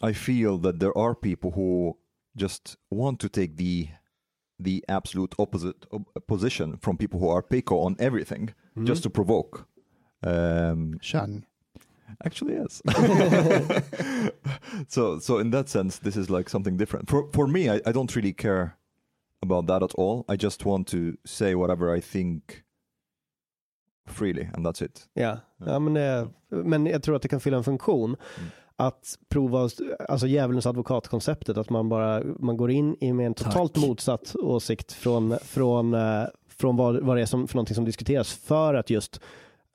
I 0.00 0.12
feel 0.12 0.58
that 0.58 0.80
there 0.80 0.96
are 0.96 1.14
people 1.14 1.50
who 1.50 1.96
just 2.36 2.76
want 2.90 3.20
to 3.20 3.28
take 3.28 3.56
the 3.56 3.88
the 4.58 4.84
absolute 4.88 5.34
opposite 5.38 5.86
op- 5.90 6.26
position 6.26 6.76
from 6.76 6.96
people 6.96 7.18
who 7.18 7.28
are 7.28 7.42
PK 7.42 7.72
on 7.72 7.96
everything, 7.98 8.54
just 8.84 9.02
to 9.02 9.10
provoke. 9.10 9.66
Um, 10.22 10.98
Chang. 11.00 11.46
Actually, 12.24 12.54
yes. 12.54 12.82
so, 14.88 15.18
so 15.18 15.38
in 15.38 15.50
that 15.50 15.68
sense, 15.68 15.98
this 15.98 16.16
is 16.16 16.28
like 16.28 16.50
something 16.50 16.76
different. 16.76 17.08
For 17.08 17.28
for 17.32 17.46
me, 17.46 17.70
I, 17.70 17.80
I 17.86 17.92
don't 17.92 18.14
really 18.16 18.32
care 18.32 18.76
about 19.42 19.66
that 19.66 19.82
at 19.82 19.94
all. 19.94 20.24
I 20.28 20.36
just 20.36 20.66
want 20.66 20.86
to 20.88 21.16
say 21.24 21.54
whatever 21.54 21.94
I 21.96 22.00
think 22.00 22.64
freely, 24.06 24.48
and 24.52 24.66
that's 24.66 24.82
it. 24.82 25.08
Ja, 25.14 25.38
ja 25.66 25.78
men, 25.78 25.94
det, 25.94 26.28
men 26.50 26.86
jag 26.86 27.02
tror 27.02 27.16
att 27.16 27.22
det 27.22 27.28
kan 27.28 27.40
fylla 27.40 27.56
en 27.56 27.64
funktion. 27.64 28.16
Att 28.80 29.18
prova, 29.28 29.68
alltså 30.08 30.26
djävulens 30.26 30.66
advokatkonceptet, 30.66 31.56
att 31.56 31.70
man 31.70 31.88
bara 31.88 32.22
man 32.38 32.56
går 32.56 32.70
in 32.70 32.96
i 33.00 33.12
med 33.12 33.26
en 33.26 33.34
totalt 33.34 33.74
Tack. 33.74 33.86
motsatt 33.86 34.36
åsikt 34.36 34.92
från, 34.92 35.38
från, 35.42 35.94
eh, 35.94 36.24
från 36.48 36.76
vad, 36.76 37.02
vad 37.02 37.16
det 37.16 37.22
är 37.22 37.26
som, 37.26 37.48
för 37.48 37.56
någonting 37.56 37.74
som 37.74 37.84
diskuteras 37.84 38.32
för 38.32 38.74
att 38.74 38.90
just 38.90 39.20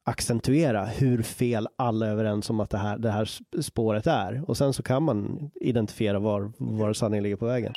accentuera 0.03 0.85
hur 0.85 1.21
fel 1.21 1.67
alla 1.75 2.05
är 2.05 2.11
överens 2.11 2.49
om 2.49 2.59
att 2.59 2.69
det 2.69 2.77
här, 2.77 2.97
det 2.97 3.11
här 3.11 3.29
spåret 3.61 4.07
är. 4.07 4.49
Och 4.49 4.57
sen 4.57 4.73
så 4.73 4.83
kan 4.83 5.03
man 5.03 5.49
identifiera 5.55 6.19
var, 6.19 6.51
var 6.57 6.93
sanningen 6.93 7.23
ligger 7.23 7.35
på 7.35 7.45
vägen. 7.45 7.73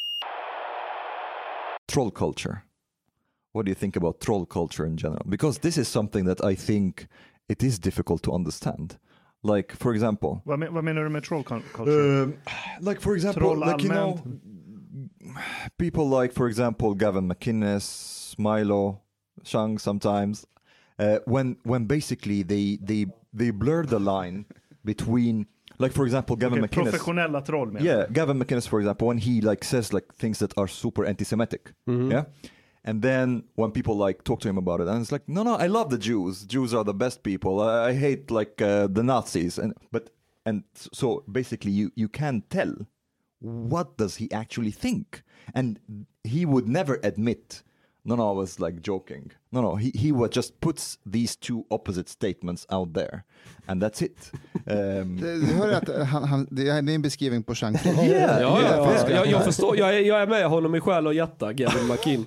Troll 1.93 2.11
culture. 2.11 2.57
What 3.55 3.65
do 3.65 3.71
you 3.71 3.79
think 3.79 3.97
about 3.97 4.21
troll 4.21 4.47
culture 4.47 4.89
in 4.89 4.97
general? 4.97 5.27
Because 5.27 5.61
this 5.61 5.79
is 5.79 5.89
something 5.89 6.27
that 6.27 6.51
I 6.53 6.57
think 6.57 7.07
it 7.49 7.63
is 7.63 7.79
difficult 7.79 8.23
to 8.23 8.35
understand. 8.35 8.95
Like, 9.43 9.77
for 9.77 9.95
example, 9.95 10.43
Vad, 10.45 10.59
men, 10.59 10.75
vad 10.75 10.85
menar 10.85 11.03
du 11.05 11.09
med 11.09 11.23
troll 11.25 11.45
culture? 11.45 12.23
Um, 12.23 12.35
like 12.81 13.01
for 13.01 13.15
example, 13.15 13.41
Troll 13.43 13.59
like 13.59 13.83
you 13.85 13.91
know, 13.91 14.19
people 15.79 16.09
like 16.23 16.33
for 16.35 16.49
example 16.49 16.95
Gavin 16.95 17.29
McInnes, 17.29 18.35
Milo, 18.39 19.01
Shang 19.45 19.79
sometimes, 19.79 20.47
uh, 20.99 21.19
when 21.27 21.57
when 21.65 21.87
basically 21.87 22.43
they 22.43 22.79
they 22.83 23.07
they 23.33 23.51
blur 23.51 23.85
the 23.85 23.99
line 24.01 24.45
between 24.85 25.47
like 25.79 25.93
for 25.93 26.05
example 26.05 26.35
Gavin 26.37 26.59
Okej, 26.59 26.69
McInnes. 26.69 26.91
professionella 26.93 27.41
troll 27.45 27.67
menar 27.67 27.81
Yeah, 27.85 28.07
Gavin 28.13 28.39
McInnes, 28.39 28.67
for 28.69 28.81
example, 28.81 29.07
when 29.09 29.19
he 29.19 29.41
like 29.41 29.65
says 29.65 29.93
like 29.93 30.07
things 30.15 30.39
that 30.39 30.53
are 30.57 30.69
super 30.69 31.05
anti-Semitic, 31.07 31.73
yeah, 31.87 32.25
and 32.89 33.03
then 33.03 33.45
when 33.55 33.71
people 33.71 33.99
like 33.99 34.25
talk 34.25 34.41
to 34.41 34.49
him 34.49 34.57
about 34.57 34.81
it, 34.81 34.89
and 34.89 35.03
it's 35.03 35.13
like, 35.13 35.29
no, 35.29 35.43
no, 35.43 35.57
I 35.57 35.67
love 35.67 35.91
the 35.91 35.99
Jews. 35.99 36.47
Jews 36.47 36.73
are 36.73 36.85
the 36.85 36.95
best 36.95 37.23
people. 37.23 37.61
I, 37.61 37.89
I 37.89 37.93
hate 37.93 38.31
like 38.31 38.63
uh, 38.63 38.87
the 38.87 39.03
Nazis, 39.03 39.59
and 39.59 39.75
but 39.93 40.09
and 40.47 40.65
so 40.75 41.23
basically, 41.31 41.71
you 41.71 41.93
you 41.97 42.09
can 42.09 42.45
tell 42.49 42.75
what 43.41 43.99
does 43.99 44.17
he 44.17 44.33
actually 44.33 44.71
think, 44.71 45.23
and 45.55 45.79
he 46.25 46.47
would 46.47 46.67
never 46.67 46.99
admit. 47.03 47.63
No, 48.09 48.17
no, 48.17 48.33
I 48.33 48.37
was 48.37 48.59
like 48.59 48.81
joking. 48.83 49.33
No, 49.51 49.61
no, 49.61 49.77
he 49.77 49.91
he 49.95 50.13
would 50.13 50.37
just 50.37 50.61
puts 50.61 50.99
these 51.13 51.37
two 51.37 51.65
opposite 51.71 52.09
statements 52.09 52.67
out 52.71 52.95
there, 52.95 53.23
and 53.67 53.83
that's 53.83 54.03
it. 54.03 54.33
Um, 54.71 55.17
Du 55.17 55.55
hör 55.55 55.73
att 55.73 56.09
han, 56.09 56.25
han, 56.25 56.49
det 56.51 56.69
är 56.69 56.89
en 56.89 57.03
beskrivning 57.03 57.43
på 57.43 57.55
yeah, 57.63 57.75
Ja, 57.85 58.41
ja, 58.41 58.61
yeah, 58.61 59.11
ja, 59.11 59.11
jag, 59.11 59.27
jag 59.27 59.45
förstår. 59.45 59.77
Jag 59.77 59.97
är, 59.97 60.01
jag 60.01 60.21
är 60.23 60.27
med 60.27 60.49
honom 60.49 60.75
i 60.75 60.81
själ 60.81 61.07
och 61.07 61.15
hjärta, 61.15 61.53
Gavin 61.53 61.87
McKinn. 61.89 62.27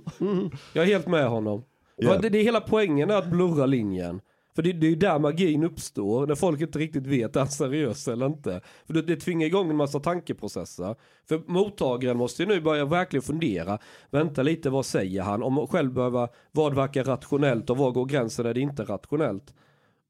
Jag 0.74 0.84
är 0.84 0.88
helt 0.88 1.08
med 1.08 1.28
honom. 1.30 1.64
För 2.02 2.22
Det, 2.22 2.30
det 2.30 2.40
är 2.40 2.44
hela 2.44 2.62
poängen 2.62 3.10
är 3.10 3.16
att 3.16 3.28
blurra 3.32 3.66
linjen. 3.66 4.22
För 4.56 4.62
det, 4.62 4.74
det 4.74 4.86
är 4.88 4.90
ju 4.90 4.96
där 4.96 5.20
magin 5.20 5.64
uppstår, 5.64 6.28
när 6.28 6.36
folk 6.36 6.62
inte 6.62 6.80
riktigt 6.80 7.08
vet 7.08 7.36
är 7.36 7.40
han 7.40 7.50
seriös 7.50 8.08
eller 8.08 8.26
inte. 8.26 8.62
För 8.86 8.94
det, 8.94 9.02
det 9.02 9.16
tvingar 9.16 9.48
igång 9.48 9.70
en 9.70 9.76
massa 9.76 10.00
tankeprocesser. 10.00 10.96
För 11.30 11.42
mottagaren 11.48 12.18
måste 12.18 12.44
ju 12.44 12.50
nu 12.50 12.62
börja 12.62 12.86
verkligen 12.86 13.22
fundera, 13.24 13.80
vänta 14.10 14.44
lite, 14.44 14.70
vad 14.70 14.86
säger 14.86 15.22
han? 15.22 15.44
Om 15.44 15.68
själv 15.68 15.94
behöva, 15.94 16.28
vad 16.52 16.76
verkar 16.76 17.04
rationellt 17.04 17.70
och 17.70 17.78
var 17.78 17.92
går 17.92 18.06
gränsen 18.06 18.46
när 18.46 18.54
det 18.54 18.60
inte 18.62 18.82
är 18.82 18.86
rationellt? 18.86 19.54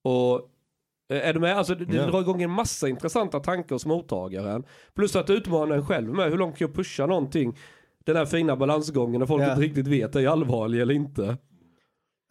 Och 0.04 0.36
eh, 1.14 1.28
är 1.28 1.34
du 1.34 1.40
med? 1.40 1.58
Alltså 1.58 1.76
det, 1.76 1.86
det 1.86 2.06
drar 2.06 2.22
igång 2.22 2.42
en 2.42 2.52
massa 2.52 2.88
intressanta 2.90 3.40
tankar 3.40 3.76
hos 3.76 3.86
mottagaren. 3.86 4.64
Plus 4.94 5.16
att 5.16 5.30
utmana 5.30 5.76
en 5.76 5.86
själv 5.86 6.14
med, 6.14 6.30
hur 6.30 6.38
långt 6.38 6.58
kan 6.58 6.68
jag 6.68 6.76
pusha 6.76 7.06
någonting? 7.06 7.58
Den 8.06 8.16
här 8.16 8.26
fina 8.26 8.56
balansgången 8.56 9.20
när 9.20 9.26
folk 9.28 9.44
Ja. 9.44 9.50
inte 9.50 9.62
riktigt 9.62 9.88
vet, 9.88 10.16
är 10.16 10.20
jag 10.20 10.32
allvarlig 10.32 10.82
eller 10.82 10.94
inte? 10.94 11.38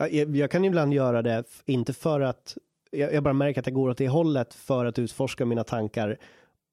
Jag, 0.09 0.37
jag 0.37 0.51
kan 0.51 0.65
ibland 0.65 0.95
göra 0.95 1.23
det, 1.23 1.45
inte 1.65 1.93
för 1.93 2.21
att, 2.21 2.57
jag 2.91 3.23
bara 3.23 3.35
märker 3.35 3.61
att 3.61 3.67
jag 3.67 3.75
går 3.75 3.91
åt 3.91 3.99
det 3.99 4.09
hållet 4.09 4.55
för 4.55 4.85
att 4.87 4.99
utforska 4.99 5.45
mina 5.45 5.65
tankar 5.65 6.19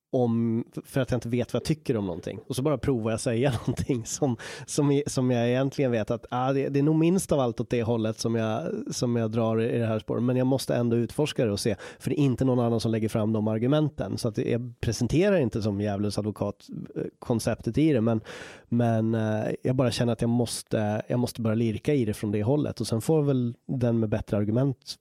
om, 0.10 0.64
för 0.86 1.02
att 1.02 1.12
jag 1.12 1.18
inte 1.18 1.30
vet 1.30 1.54
vad 1.54 1.60
jag 1.62 1.66
tycker 1.66 1.98
om 1.98 2.06
någonting. 2.06 2.40
Och 2.48 2.56
så 2.56 2.62
bara 2.62 2.78
provar 2.78 3.12
jag 3.12 3.20
säga 3.20 3.52
någonting 3.68 4.06
som, 4.06 4.38
som, 4.66 5.02
som 5.08 5.32
jag 5.32 5.48
egentligen 5.50 5.92
vet 5.92 6.12
att 6.12 6.26
ah, 6.32 6.54
det, 6.54 6.70
det 6.70 6.80
är 6.80 6.84
nog 6.84 6.96
minst 6.96 7.32
av 7.32 7.40
allt 7.40 7.60
åt 7.60 7.70
det 7.70 7.84
hållet 7.84 8.20
som 8.20 8.36
jag, 8.36 8.72
som 8.92 9.16
jag 9.16 9.32
drar 9.32 9.62
i 9.62 9.78
det 9.78 9.86
här 9.86 10.00
spåret. 10.00 10.24
Men 10.24 10.38
jag 10.38 10.48
måste 10.48 10.76
ändå 10.76 10.96
utforska 10.96 11.46
det 11.46 11.52
och 11.52 11.60
se, 11.60 11.76
för 12.00 12.10
det 12.10 12.20
är 12.20 12.24
inte 12.24 12.46
någon 12.46 12.60
annan 12.60 12.80
som 12.80 12.92
lägger 12.92 13.10
fram 13.10 13.34
de 13.34 13.48
argumenten. 13.48 14.18
Så 14.18 14.28
att 14.28 14.36
det- 14.36 14.50
jag 14.52 14.74
presenterar 14.80 15.38
inte 15.38 15.62
som 15.62 15.82
djävulens 15.82 16.18
advokat 16.18 16.66
konceptet 17.20 17.78
i 17.78 17.94
det, 17.94 18.02
men, 18.02 18.22
men 18.70 19.16
eh, 19.16 19.46
jag 19.64 19.76
bara 19.76 19.92
känner 19.92 20.14
att 20.14 20.22
jag 20.22 20.30
måste, 20.30 21.02
jag 21.08 21.20
måste 21.20 21.42
börja 21.42 21.56
lirka 21.56 21.94
i 21.94 22.06
det 22.06 22.14
från 22.14 22.32
det 22.32 22.44
hållet 22.44 22.82
och 22.82 22.88
sen 22.88 23.02
får 23.02 23.22
väl 23.22 23.56
den 23.68 24.00
med 24.00 24.10
bättre 24.10 24.38
argument 24.38 24.96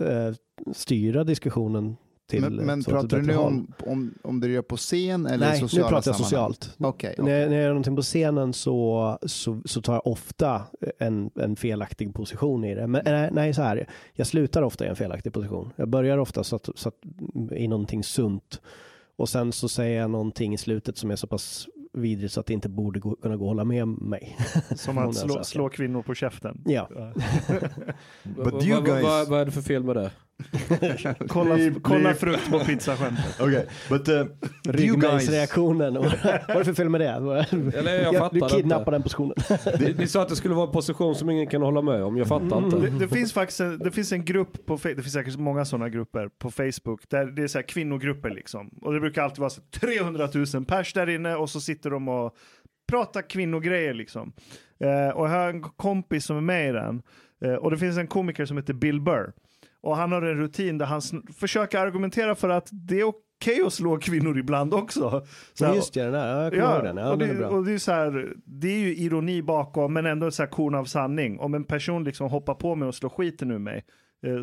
eh, 0.00 0.34
styra 0.72 1.24
diskussionen 1.24 1.96
till 2.28 2.40
Men, 2.40 2.54
men 2.56 2.84
pratar 2.84 3.16
du 3.16 3.22
nu 3.22 3.34
håll. 3.34 3.46
om, 3.46 3.72
om, 3.86 4.14
om 4.22 4.40
det 4.40 4.46
du 4.46 4.52
gör 4.52 4.62
på 4.62 4.76
scen 4.76 5.26
eller 5.26 5.46
i 5.46 5.50
Nej, 5.50 5.60
nu 5.62 5.68
sociala 5.68 5.88
pratar 5.88 6.10
jag 6.10 6.16
sammanhang? 6.16 6.52
socialt. 6.54 6.76
Okej, 6.78 7.14
När, 7.18 7.24
okej. 7.24 7.34
jag- 7.40 7.48
när 7.50 7.56
jag 7.56 7.62
gör 7.62 7.68
någonting 7.70 7.96
på 7.96 8.02
scenen 8.02 8.52
så, 8.52 9.18
så, 9.22 9.62
så 9.64 9.82
tar 9.82 9.92
jag 9.94 10.06
ofta 10.06 10.62
en, 10.98 11.30
en 11.34 11.56
felaktig 11.56 12.14
position 12.14 12.64
i 12.64 12.74
det. 12.74 12.86
Men 12.86 13.02
nej, 13.04 13.30
nej, 13.32 13.54
så 13.54 13.62
här, 13.62 13.88
jag 14.12 14.26
slutar 14.26 14.62
ofta 14.62 14.86
i 14.86 14.88
en 14.88 14.96
felaktig 14.96 15.32
position. 15.32 15.72
Jag 15.76 15.88
börjar 15.88 16.18
ofta 16.18 16.44
så 16.44 16.56
att, 16.56 16.68
så 16.74 16.88
att, 16.88 16.94
i 17.52 17.68
någonting 17.68 18.04
sunt 18.04 18.60
Och 19.16 19.28
sen 19.28 19.52
så 19.52 19.68
säger 19.68 20.00
jag 20.00 20.10
någonting 20.10 20.54
i 20.54 20.58
slutet 20.58 20.96
som 20.98 21.10
är 21.10 21.16
så 21.16 21.26
pass 21.26 21.68
vidrigt 21.92 22.32
så 22.32 22.40
att 22.40 22.46
det 22.46 22.52
inte 22.54 22.68
borde 22.68 23.00
gå, 23.00 23.16
kunna 23.16 23.36
gå 23.36 23.44
att 23.44 23.48
hålla 23.48 23.64
med 23.64 23.88
mig. 23.88 24.36
Som 24.76 24.98
Om 24.98 25.08
att 25.08 25.16
slå, 25.16 25.44
slå 25.44 25.68
kvinnor 25.68 26.02
på 26.02 26.14
käften. 26.14 26.62
Ja. 26.66 26.88
Vad 28.22 28.54
är 29.40 29.44
det 29.44 29.50
för 29.50 29.62
fel 29.62 29.84
med 29.84 29.96
det? 29.96 30.10
Kolla, 31.28 31.56
kolla 31.82 32.14
frukt 32.14 32.50
på 32.50 32.58
pizzaskämtet. 32.58 33.40
Okay, 33.40 33.64
but 33.88 34.08
uh, 34.08 34.14
do 34.14 34.22
you 34.22 34.96
guys? 34.96 35.02
Ryggmärgsreaktionen. 35.02 35.94
Vad 35.94 36.04
är 36.04 36.58
det 36.58 36.64
för 36.64 36.74
fel 36.74 36.88
med 36.88 37.00
det? 37.00 37.06
Eller 37.78 38.02
jag 38.02 38.14
Ja, 38.14 38.18
fattar 38.18 38.34
du 38.34 38.38
inte. 38.38 38.54
kidnappar 38.54 38.92
den 38.92 39.02
positionen. 39.02 39.34
Ni, 39.98 40.06
sa 40.06 40.22
att 40.22 40.28
det 40.28 40.36
skulle 40.36 40.54
vara 40.54 40.66
en 40.66 40.72
position 40.72 41.14
som 41.14 41.30
ingen 41.30 41.46
kan 41.46 41.62
hålla 41.62 41.82
med 41.82 42.02
om. 42.02 42.16
Jag 42.16 42.28
fattar 42.28 42.58
inte. 42.64 42.76
Det, 42.76 42.90
det 42.90 43.08
finns 43.08 43.32
faktiskt 43.32 43.60
en, 43.60 43.78
det 43.78 43.90
finns 43.90 44.12
en 44.12 44.24
grupp 44.24 44.66
på 44.66 44.78
det 44.82 44.94
finns 44.94 45.12
säkert 45.12 45.36
många 45.36 45.64
sådana 45.64 45.88
grupper 45.88 46.28
på 46.38 46.50
Facebook 46.50 47.08
där 47.08 47.26
det 47.26 47.42
är 47.42 47.48
så 47.48 47.58
här 47.58 47.62
kvinnogrupper 47.68 48.30
liksom. 48.30 48.68
Och 48.82 48.92
det 48.92 49.00
brukar 49.00 49.22
alltid 49.22 49.38
vara 49.38 49.50
så 49.50 49.60
300 49.80 50.28
000 50.54 50.64
pers 50.64 50.92
där 50.92 51.08
inne 51.08 51.34
och 51.34 51.50
så 51.50 51.60
sitter 51.60 51.90
de 51.90 52.08
och 52.08 52.36
pratar 52.88 53.22
kvinnogrejer 53.22 53.94
liksom. 53.94 54.32
Eh, 54.80 55.16
och 55.16 55.26
jag 55.26 55.30
har 55.30 55.48
en 55.48 55.62
kompis 55.62 56.24
som 56.24 56.36
är 56.36 56.40
med 56.40 56.68
i 56.68 56.72
den 56.72 57.02
eh, 57.44 57.54
och 57.54 57.70
det 57.70 57.78
finns 57.78 57.98
en 57.98 58.06
komiker 58.06 58.44
som 58.44 58.56
heter 58.56 58.74
Bill 58.74 59.00
Burr. 59.00 59.32
Och 59.82 59.96
han 59.96 60.12
har 60.12 60.22
en 60.22 60.36
rutin 60.36 60.78
där 60.78 60.86
han 60.86 61.00
försöker 61.38 61.78
argumentera 61.78 62.34
för 62.34 62.48
att 62.48 62.68
det 62.72 63.00
är 63.00 63.04
okej 63.04 63.62
att 63.66 63.72
slå 63.72 63.98
kvinnor 63.98 64.38
ibland 64.38 64.74
också. 64.74 65.24
Så 65.54 65.64
här, 65.64 65.72
Ja, 65.72 65.76
just 65.76 65.94
det, 65.94 66.02
den 66.02 66.12
där. 66.12 66.52
Ja, 66.52 66.56
jag 66.56 66.74
ihåg 66.74 66.84
den. 66.84 66.96
Ja, 66.96 67.12
och, 67.12 67.22
är 67.22 67.28
det, 67.28 67.34
bra. 67.34 67.48
och 67.48 67.64
det 67.64 67.72
är 67.72 67.78
så 67.78 67.92
här, 67.92 68.32
det 68.44 68.68
är 68.68 68.78
ju 68.78 68.96
ironi 68.96 69.42
bakom, 69.42 69.92
men 69.92 70.06
ändå 70.06 70.30
så 70.30 70.42
här 70.42 70.50
korn 70.50 70.74
av 70.74 70.84
sanning. 70.84 71.40
Om 71.40 71.54
en 71.54 71.64
person 71.64 72.04
liksom 72.04 72.30
hoppar 72.30 72.54
på 72.54 72.74
mig 72.74 72.88
och 72.88 72.94
slår 72.94 73.10
skiten 73.10 73.50
ur 73.50 73.58
mig, 73.58 73.84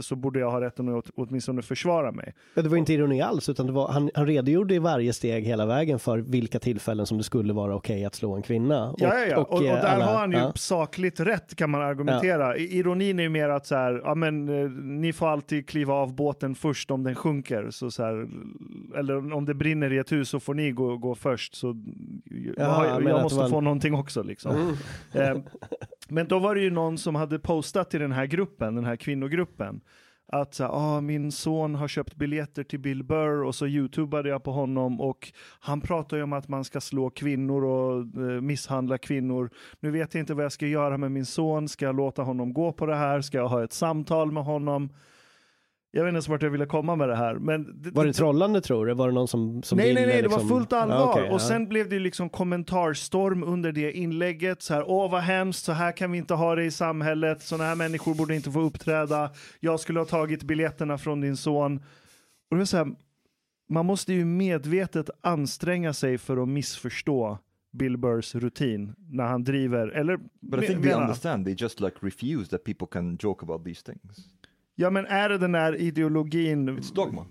så 0.01 0.15
borde 0.15 0.39
jag 0.39 0.51
ha 0.51 0.61
rätten 0.61 0.89
att 0.89 0.95
åt, 0.95 1.09
åtminstone 1.15 1.61
försvara 1.61 2.11
mig. 2.11 2.33
Ja, 2.53 2.61
det 2.61 2.69
var 2.69 2.77
inte 2.77 2.93
ironi 2.93 3.21
alls, 3.21 3.49
utan 3.49 3.73
var, 3.73 3.87
han, 3.87 4.09
han 4.13 4.27
redogjorde 4.27 4.75
i 4.75 4.79
varje 4.79 5.13
steg 5.13 5.43
hela 5.45 5.65
vägen 5.65 5.99
för 5.99 6.17
vilka 6.17 6.59
tillfällen 6.59 7.05
som 7.05 7.17
det 7.17 7.23
skulle 7.23 7.53
vara 7.53 7.75
okej 7.75 8.05
att 8.05 8.15
slå 8.15 8.35
en 8.35 8.41
kvinna. 8.41 8.89
Och, 8.91 9.01
Ja, 9.01 9.13
ja, 9.19 9.25
ja. 9.25 9.37
Och, 9.37 9.53
och, 9.53 9.63
eh, 9.63 9.73
där 9.75 9.83
alla- 9.95 10.05
har 10.05 10.19
han 10.19 10.31
ju 10.31 10.37
ja. 10.37 10.51
sakligt 10.55 11.19
rätt 11.19 11.55
kan 11.55 11.69
man 11.69 11.81
argumentera. 11.81 12.57
I- 12.57 12.77
Ironin 12.77 13.19
är 13.19 13.23
ju 13.23 13.29
mer 13.29 13.49
att 13.49 13.65
så 13.65 13.75
här, 13.75 14.01
ja 14.03 14.15
men 14.15 14.49
eh, 14.63 14.69
ni 14.71 15.13
får 15.13 15.27
alltid 15.27 15.67
kliva 15.69 15.93
av 15.93 16.15
båten 16.15 16.55
först 16.55 16.91
om 16.91 17.03
den 17.03 17.15
sjunker. 17.15 17.67
Så 17.69 17.91
så 17.91 18.03
här, 18.03 18.27
eller 18.97 19.33
om 19.33 19.45
det 19.45 19.53
brinner 19.53 19.93
i 19.93 19.97
ett 19.97 20.11
hus 20.11 20.29
så 20.29 20.39
får 20.39 20.53
ni 20.53 20.71
gå, 20.71 20.97
gå 20.97 21.15
först. 21.15 21.55
Så 21.55 21.75
Jaha, 22.57 22.87
jag, 22.87 23.03
jag 23.03 23.21
måste 23.23 23.47
få 23.49 23.61
någonting 23.61 23.93
också 23.93 24.23
liksom. 24.23 24.77
Eh, 25.13 25.37
men 26.09 26.27
då 26.27 26.39
var 26.39 26.55
det 26.55 26.61
ju 26.61 26.69
någon 26.69 26.97
som 26.97 27.15
hade 27.15 27.39
postat 27.39 27.93
i 27.93 27.97
den 27.97 28.11
här 28.11 28.25
gruppen, 28.25 28.75
den 28.75 28.85
här 28.85 28.95
kvinnogruppen. 28.95 29.81
Att 30.27 30.53
så 30.53 30.65
ah, 30.65 31.01
min 31.01 31.31
son 31.31 31.75
har 31.75 31.87
köpt 31.87 32.15
biljetter 32.15 32.63
till 32.63 32.79
Bill 32.79 33.03
Burr 33.03 33.43
och 33.43 33.55
så 33.55 33.67
youtubade 33.67 34.29
jag 34.29 34.43
på 34.43 34.51
honom 34.51 35.01
och 35.01 35.33
han 35.59 35.81
pratar 35.81 36.17
ju 36.17 36.23
om 36.23 36.33
att 36.33 36.47
man 36.47 36.63
ska 36.63 36.81
slå 36.81 37.09
kvinnor 37.09 37.63
och 37.65 37.99
eh, 37.99 38.41
misshandla 38.41 38.97
kvinnor. 38.97 39.49
Nu 39.79 39.91
vet 39.91 40.13
jag 40.13 40.21
inte 40.21 40.33
vad 40.33 40.45
jag 40.45 40.51
ska 40.51 40.67
göra 40.67 40.97
med 40.97 41.11
min 41.11 41.25
son. 41.25 41.69
Ska 41.69 41.85
jag 41.85 41.95
låta 41.95 42.21
honom 42.21 42.53
gå 42.53 42.71
på 42.71 42.85
det 42.85 42.95
här? 42.95 43.21
Ska 43.21 43.37
jag 43.37 43.47
ha 43.47 43.63
ett 43.63 43.73
samtal 43.73 44.31
med 44.31 44.43
honom? 44.43 44.89
Jag 45.95 46.03
vet 46.03 46.09
inte 46.09 46.15
ens 46.15 46.27
vart 46.27 46.41
jag 46.41 46.49
ville 46.49 46.65
komma 46.65 46.95
med 46.95 47.09
det 47.09 47.15
här. 47.15 47.35
Men 47.35 47.81
det, 47.81 47.91
Var 47.91 48.05
det 48.05 48.13
trollande 48.13 48.61
tror 48.61 48.85
du? 48.85 48.93
Var 48.93 49.07
det 49.07 49.13
någon 49.13 49.27
som, 49.27 49.63
som 49.63 49.77
nej, 49.77 49.93
nej, 49.93 50.05
nej, 50.05 50.21
det 50.21 50.27
var 50.27 50.37
liksom- 50.37 50.49
fullt 50.49 50.73
allvar. 50.73 50.95
Ja, 50.95 51.11
okej, 51.11 51.29
och 51.29 51.35
ja. 51.35 51.39
sen 51.39 51.67
blev 51.67 51.89
det 51.89 51.95
ju 51.95 52.01
liksom 52.01 52.29
kommentarstorm 52.29 53.43
under 53.43 53.71
det 53.71 53.91
inlägget. 53.91 54.61
Så 54.61 54.73
här, 54.73 54.83
åh 54.89 55.11
vad 55.11 55.21
hemskt, 55.21 55.63
så 55.63 55.71
här 55.71 55.91
kan 55.91 56.11
vi 56.11 56.17
inte 56.17 56.33
ha 56.33 56.55
det 56.55 56.63
i 56.63 56.71
samhället. 56.71 57.41
Sådana 57.41 57.63
här 57.63 57.75
människor 57.75 58.15
borde 58.15 58.35
inte 58.35 58.51
få 58.51 58.61
uppträda. 58.61 59.31
Jag 59.59 59.79
skulle 59.79 59.99
ha 59.99 60.05
tagit 60.05 60.43
biljetterna 60.43 60.97
från 60.97 61.21
din 61.21 61.37
son. 61.37 61.75
Och 62.49 62.55
det 62.55 62.57
var 62.57 62.65
så 62.65 62.77
här, 62.77 62.87
man 63.69 63.85
måste 63.85 64.13
ju 64.13 64.25
medvetet 64.25 65.09
anstränga 65.21 65.93
sig 65.93 66.17
för 66.17 66.37
att 66.43 66.49
missförstå 66.49 67.37
Bill 67.73 67.97
Burrs 67.97 68.35
rutin 68.35 68.93
när 69.09 69.23
han 69.25 69.43
driver, 69.43 69.87
eller 69.87 70.17
But 70.41 70.63
I 70.63 70.67
think 70.67 70.83
they 70.83 70.93
understand. 70.93 71.45
They 71.45 71.55
just 71.57 71.79
like 71.79 71.95
refuse 71.99 72.49
that 72.49 72.63
people 72.63 72.87
can 72.91 73.17
joke 73.21 73.45
about 73.45 73.65
these 73.65 73.85
things. 73.85 74.29
Ja 74.75 74.89
men 74.89 75.05
är 75.05 75.29
det 75.29 75.37
den 75.37 75.51
där 75.51 75.75
ideologin? 75.75 76.69
It's 76.69 76.93
dogma. 76.95 77.25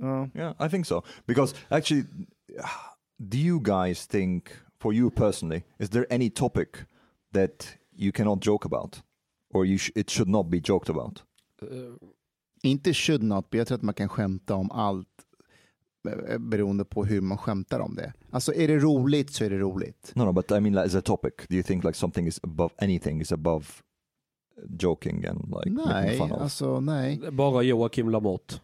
Ja. 0.00 0.28
Yeah, 0.34 0.66
I 0.66 0.70
think 0.70 0.86
so. 0.86 1.02
Because 1.26 1.56
actually, 1.68 2.04
do 3.18 3.38
you 3.38 3.60
guys 3.62 4.06
think, 4.06 4.48
for 4.80 4.94
you 4.94 5.10
personally, 5.10 5.62
is 5.78 5.90
there 5.90 6.06
any 6.10 6.30
topic 6.30 6.68
that 7.34 7.68
you 7.96 8.12
cannot 8.12 8.46
joke 8.46 8.66
about, 8.66 9.02
or 9.54 9.66
you 9.66 9.78
sh- 9.78 9.90
it 9.94 10.10
should 10.10 10.28
not 10.28 10.46
be 10.50 10.60
joked 10.64 10.90
about? 10.96 11.22
Eh, 11.62 11.68
Inte 12.62 12.94
should 12.94 13.22
not, 13.22 13.46
men 13.50 13.58
jag 13.58 13.66
tror 13.68 13.76
att 13.76 13.82
man 13.82 13.94
kan 13.94 14.08
skämta 14.08 14.54
om 14.54 14.70
allt 14.70 15.08
eh, 16.28 16.38
beroende 16.38 16.84
på 16.84 17.04
hur 17.04 17.20
man 17.20 17.38
skämtar 17.38 17.80
om 17.80 17.94
det. 17.94 18.12
Alltså 18.30 18.54
är 18.54 18.68
det 18.68 18.78
roligt 18.78 19.30
så 19.30 19.44
är 19.44 19.50
det 19.50 19.58
roligt. 19.58 20.12
No, 20.14 20.22
no, 20.24 20.32
but 20.32 20.50
I 20.50 20.60
mean, 20.60 20.72
like, 20.72 20.84
as 20.84 20.94
a 20.94 21.00
topic, 21.00 21.32
do 21.48 21.54
you 21.54 21.62
think 21.62 21.84
like 21.84 21.98
something 21.98 22.26
is 22.26 22.40
above 22.42 22.74
anything 22.78 23.20
is 23.20 23.32
above 23.32 23.64
joking 24.80 25.24
and 25.26 25.54
like 25.64 25.70
nej, 25.88 26.18
fun 26.18 26.32
of? 26.32 26.40
alltså 26.42 26.80
nej. 26.80 27.20
Bara 27.32 27.62
Joakim 27.62 28.10
Lamotte. 28.10 28.54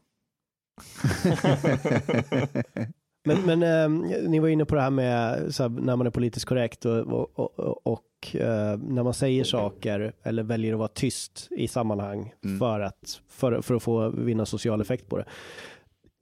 Men, 3.24 3.42
men 3.46 3.62
eh, 3.62 3.88
ni 4.28 4.38
var 4.38 4.48
inne 4.48 4.64
på 4.64 4.74
det 4.74 4.80
här 4.80 4.90
med 4.90 5.54
så 5.54 5.62
här, 5.62 5.70
när 5.70 5.96
man 5.96 6.06
är 6.06 6.10
politiskt 6.10 6.46
korrekt 6.46 6.84
och, 6.84 6.98
och, 6.98 7.38
och, 7.58 7.86
och 7.86 8.36
eh, 8.36 8.78
när 8.78 9.02
man 9.02 9.14
säger 9.14 9.44
saker 9.44 10.12
eller 10.22 10.42
väljer 10.42 10.72
att 10.72 10.78
vara 10.78 10.88
tyst 10.88 11.48
i 11.50 11.68
sammanhang 11.68 12.32
Mm. 12.44 12.58
för, 12.58 12.80
att, 12.80 13.20
för, 13.28 13.60
för 13.60 13.74
att 13.74 13.82
få 13.82 14.08
vinna 14.08 14.46
social 14.46 14.80
effekt 14.80 15.08
på 15.08 15.18
det. 15.18 15.24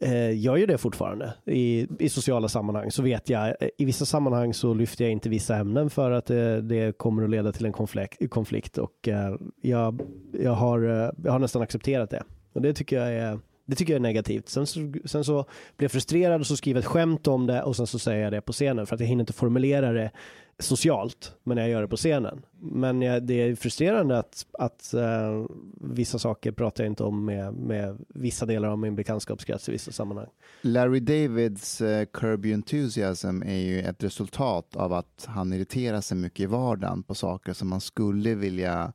Eh, 0.04 0.30
jag 0.30 0.58
gör 0.58 0.66
det 0.66 0.78
fortfarande 0.78 1.34
i, 1.46 1.86
i 1.98 2.08
sociala 2.08 2.48
sammanhang. 2.48 2.90
Så 2.90 3.02
vet 3.02 3.28
jag, 3.28 3.48
eh, 3.48 3.68
i 3.78 3.84
vissa 3.84 4.04
sammanhang 4.04 4.54
så 4.54 4.74
lyfter 4.74 5.04
jag 5.04 5.12
inte 5.12 5.28
vissa 5.28 5.56
ämnen 5.56 5.90
för 5.90 6.10
att 6.10 6.26
det, 6.26 6.60
det 6.60 6.98
kommer 6.98 7.24
att 7.24 7.30
leda 7.30 7.52
till 7.52 7.66
en 7.66 7.72
konflikt, 7.72 8.30
konflikt 8.30 8.78
och 8.78 9.08
eh, 9.08 9.36
jag, 9.62 10.00
jag, 10.32 10.52
har, 10.52 10.82
eh, 10.84 11.10
jag 11.24 11.32
har 11.32 11.38
nästan 11.38 11.62
accepterat 11.62 12.10
det. 12.10 12.22
Och 12.52 12.62
det 12.62 12.72
tycker 12.72 12.96
jag 12.96 13.12
är, 13.14 13.38
det 13.66 13.76
tycker 13.76 13.92
jag 13.92 13.98
är 13.98 14.02
negativt. 14.02 14.48
Sen 14.48 14.66
så, 14.66 14.92
sen 15.04 15.24
så 15.24 15.44
blir 15.76 15.84
jag 15.84 15.92
frustrerad 15.92 16.40
och 16.40 16.46
så 16.46 16.56
skriver 16.56 16.78
jag 16.78 16.84
ett 16.84 16.90
skämt 16.90 17.26
om 17.26 17.46
det 17.46 17.62
och 17.62 17.76
sen 17.76 17.86
så 17.86 17.98
säger 17.98 18.24
jag 18.24 18.32
det 18.32 18.40
på 18.40 18.52
scenen 18.52 18.86
för 18.86 18.94
att 18.94 19.00
jag 19.00 19.08
hinner 19.08 19.22
inte 19.22 19.32
formulera 19.32 19.92
det 19.92 20.10
socialt, 20.58 21.36
men 21.42 21.56
jag 21.56 21.68
gör 21.68 21.82
det 21.82 21.88
på 21.88 21.96
scenen. 21.96 22.46
Men 22.60 23.02
jag, 23.02 23.22
det 23.22 23.34
är 23.34 23.54
frustrerande 23.54 24.18
att, 24.18 24.46
att 24.52 24.94
uh, 24.94 25.46
vissa 25.80 26.18
saker 26.18 26.52
pratar 26.52 26.84
jag 26.84 26.90
inte 26.90 27.04
om 27.04 27.24
med, 27.24 27.54
med 27.54 28.04
vissa 28.08 28.46
delar 28.46 28.68
av 28.68 28.78
min 28.78 28.96
bekantskapskrets 28.96 29.68
i 29.68 29.72
vissa 29.72 29.92
sammanhang. 29.92 30.28
Larry 30.60 31.00
Davids 31.00 31.80
uh, 31.80 32.04
Curb 32.04 32.46
Your 32.46 32.54
Enthusiasm 32.54 33.42
är 33.42 33.60
ju 33.60 33.80
ett 33.80 34.04
resultat 34.04 34.76
av 34.76 34.92
att 34.92 35.26
han 35.28 35.52
irriterar 35.52 36.00
sig 36.00 36.16
mycket 36.16 36.40
i 36.40 36.46
vardagen 36.46 37.02
på 37.02 37.14
saker 37.14 37.52
som 37.52 37.68
man 37.68 37.80
skulle 37.80 38.34
vilja 38.34 38.92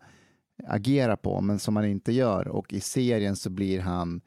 agera 0.67 1.17
på 1.17 1.41
men 1.41 1.59
som 1.59 1.73
man 1.73 1.85
inte 1.85 2.11
gör 2.11 2.47
och 2.47 2.73
i 2.73 2.79
serien 2.79 3.35
så 3.35 3.49
blir 3.49 3.79
han 3.79 4.21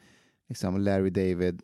liksom 0.49 0.81
Larry 0.81 1.11
David 1.11 1.63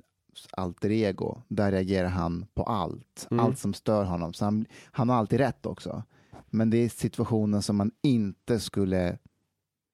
alter 0.51 0.91
ego. 0.91 1.43
Där 1.49 1.73
reagerar 1.73 2.09
han 2.09 2.47
på 2.55 2.63
allt, 2.63 3.29
Mm. 3.31 3.45
allt 3.45 3.59
som 3.59 3.75
stör 3.75 4.05
honom. 4.05 4.33
Så 4.33 4.45
han, 4.45 4.67
han 4.85 5.09
har 5.09 5.17
alltid 5.17 5.39
rätt 5.39 5.67
också. 5.67 6.03
Men 6.51 6.71
det 6.71 6.79
är 6.79 6.89
situationen 6.89 7.63
som 7.63 7.77
man 7.77 7.91
inte 8.03 8.61
skulle 8.61 9.19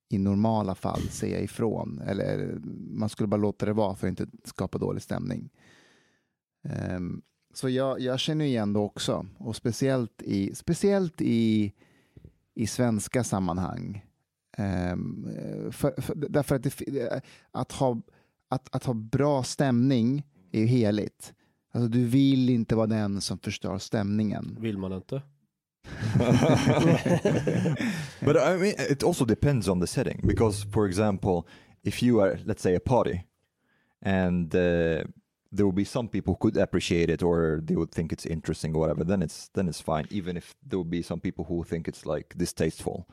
i 0.09 0.18
normala 0.18 0.74
fall 0.74 1.01
säga 1.01 1.40
ifrån. 1.40 2.01
Eller 2.07 2.61
man 2.90 3.09
skulle 3.09 3.26
bara 3.26 3.40
låta 3.40 3.66
det 3.66 3.72
vara 3.72 3.95
för 3.95 4.07
att 4.07 4.20
inte 4.20 4.26
skapa 4.45 4.78
dålig 4.78 5.03
stämning. 5.03 5.51
Ehm, 6.64 7.22
så 7.55 7.68
jag, 7.68 8.01
jag 8.01 8.20
känner 8.20 8.45
igen 8.45 8.72
det 8.72 8.78
också. 8.78 9.26
Och 9.38 9.57
speciellt 9.57 10.22
i, 10.22 10.55
speciellt 10.55 11.20
i, 11.20 11.72
i 12.55 12.66
svenska 12.66 13.24
sammanhang. 13.24 14.05
Ehm, 14.57 15.26
för, 15.72 16.01
för, 16.01 16.14
därför 16.14 16.57
att, 16.57 16.62
det, 16.62 17.20
att, 17.51 17.72
ha, 17.72 18.01
att, 18.49 18.74
att 18.74 18.84
ha 18.84 18.95
bra 18.95 19.42
stämning 19.42 20.26
är 20.55 20.61
ju 20.61 20.66
heligt. 20.66 21.34
Alltså, 21.72 21.88
du 21.88 22.05
vill 22.05 22.50
inte 22.50 22.76
vara 22.76 22.86
den 22.86 23.20
som 23.20 23.38
förstör 23.38 23.78
stämningen. 23.78 24.57
Vill 24.61 24.78
man 24.78 24.92
inte? 24.92 25.22
But 28.20 28.36
I 28.36 28.57
mean, 28.57 28.74
it 28.78 29.02
also 29.02 29.24
depends 29.24 29.68
on 29.68 29.80
the 29.80 29.86
setting 29.86 30.20
because, 30.24 30.66
for 30.72 30.86
example, 30.86 31.46
if 31.82 32.02
you 32.02 32.20
are, 32.20 32.38
let's 32.46 32.62
say, 32.62 32.74
a 32.74 32.80
party, 32.80 33.20
and 34.02 34.55
uh, 34.55 35.05
there 35.52 35.66
will 35.66 35.72
be 35.72 35.84
some 35.84 36.09
people 36.09 36.34
who 36.34 36.38
could 36.38 36.57
appreciate 36.57 37.11
it 37.11 37.22
or 37.22 37.61
they 37.62 37.76
would 37.76 37.90
think 37.90 38.12
it's 38.12 38.26
interesting 38.26 38.74
or 38.74 38.80
whatever, 38.80 39.05
then 39.05 39.22
it's 39.22 39.50
then 39.55 39.68
it's 39.68 39.80
fine. 39.80 40.07
Even 40.11 40.36
if 40.36 40.55
there 40.66 40.78
will 40.78 40.84
be 40.84 41.02
some 41.02 41.20
people 41.20 41.44
who 41.44 41.64
think 41.64 41.88
it's 41.88 42.07
like 42.07 42.34
distasteful, 42.36 43.07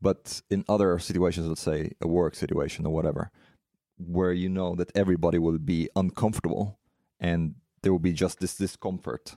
but 0.00 0.42
in 0.50 0.64
other 0.68 0.98
situations, 0.98 1.46
let's 1.46 1.62
say 1.62 1.92
a 2.00 2.08
work 2.08 2.34
situation 2.34 2.86
or 2.86 2.92
whatever, 2.92 3.30
where 3.96 4.32
you 4.32 4.48
know 4.48 4.74
that 4.74 4.90
everybody 4.94 5.38
will 5.38 5.58
be 5.58 5.88
uncomfortable 5.96 6.77
and 7.20 7.54
there 7.82 7.92
will 7.92 8.02
be 8.02 8.10
just 8.10 8.38
this 8.38 8.56
discomfort. 8.56 9.36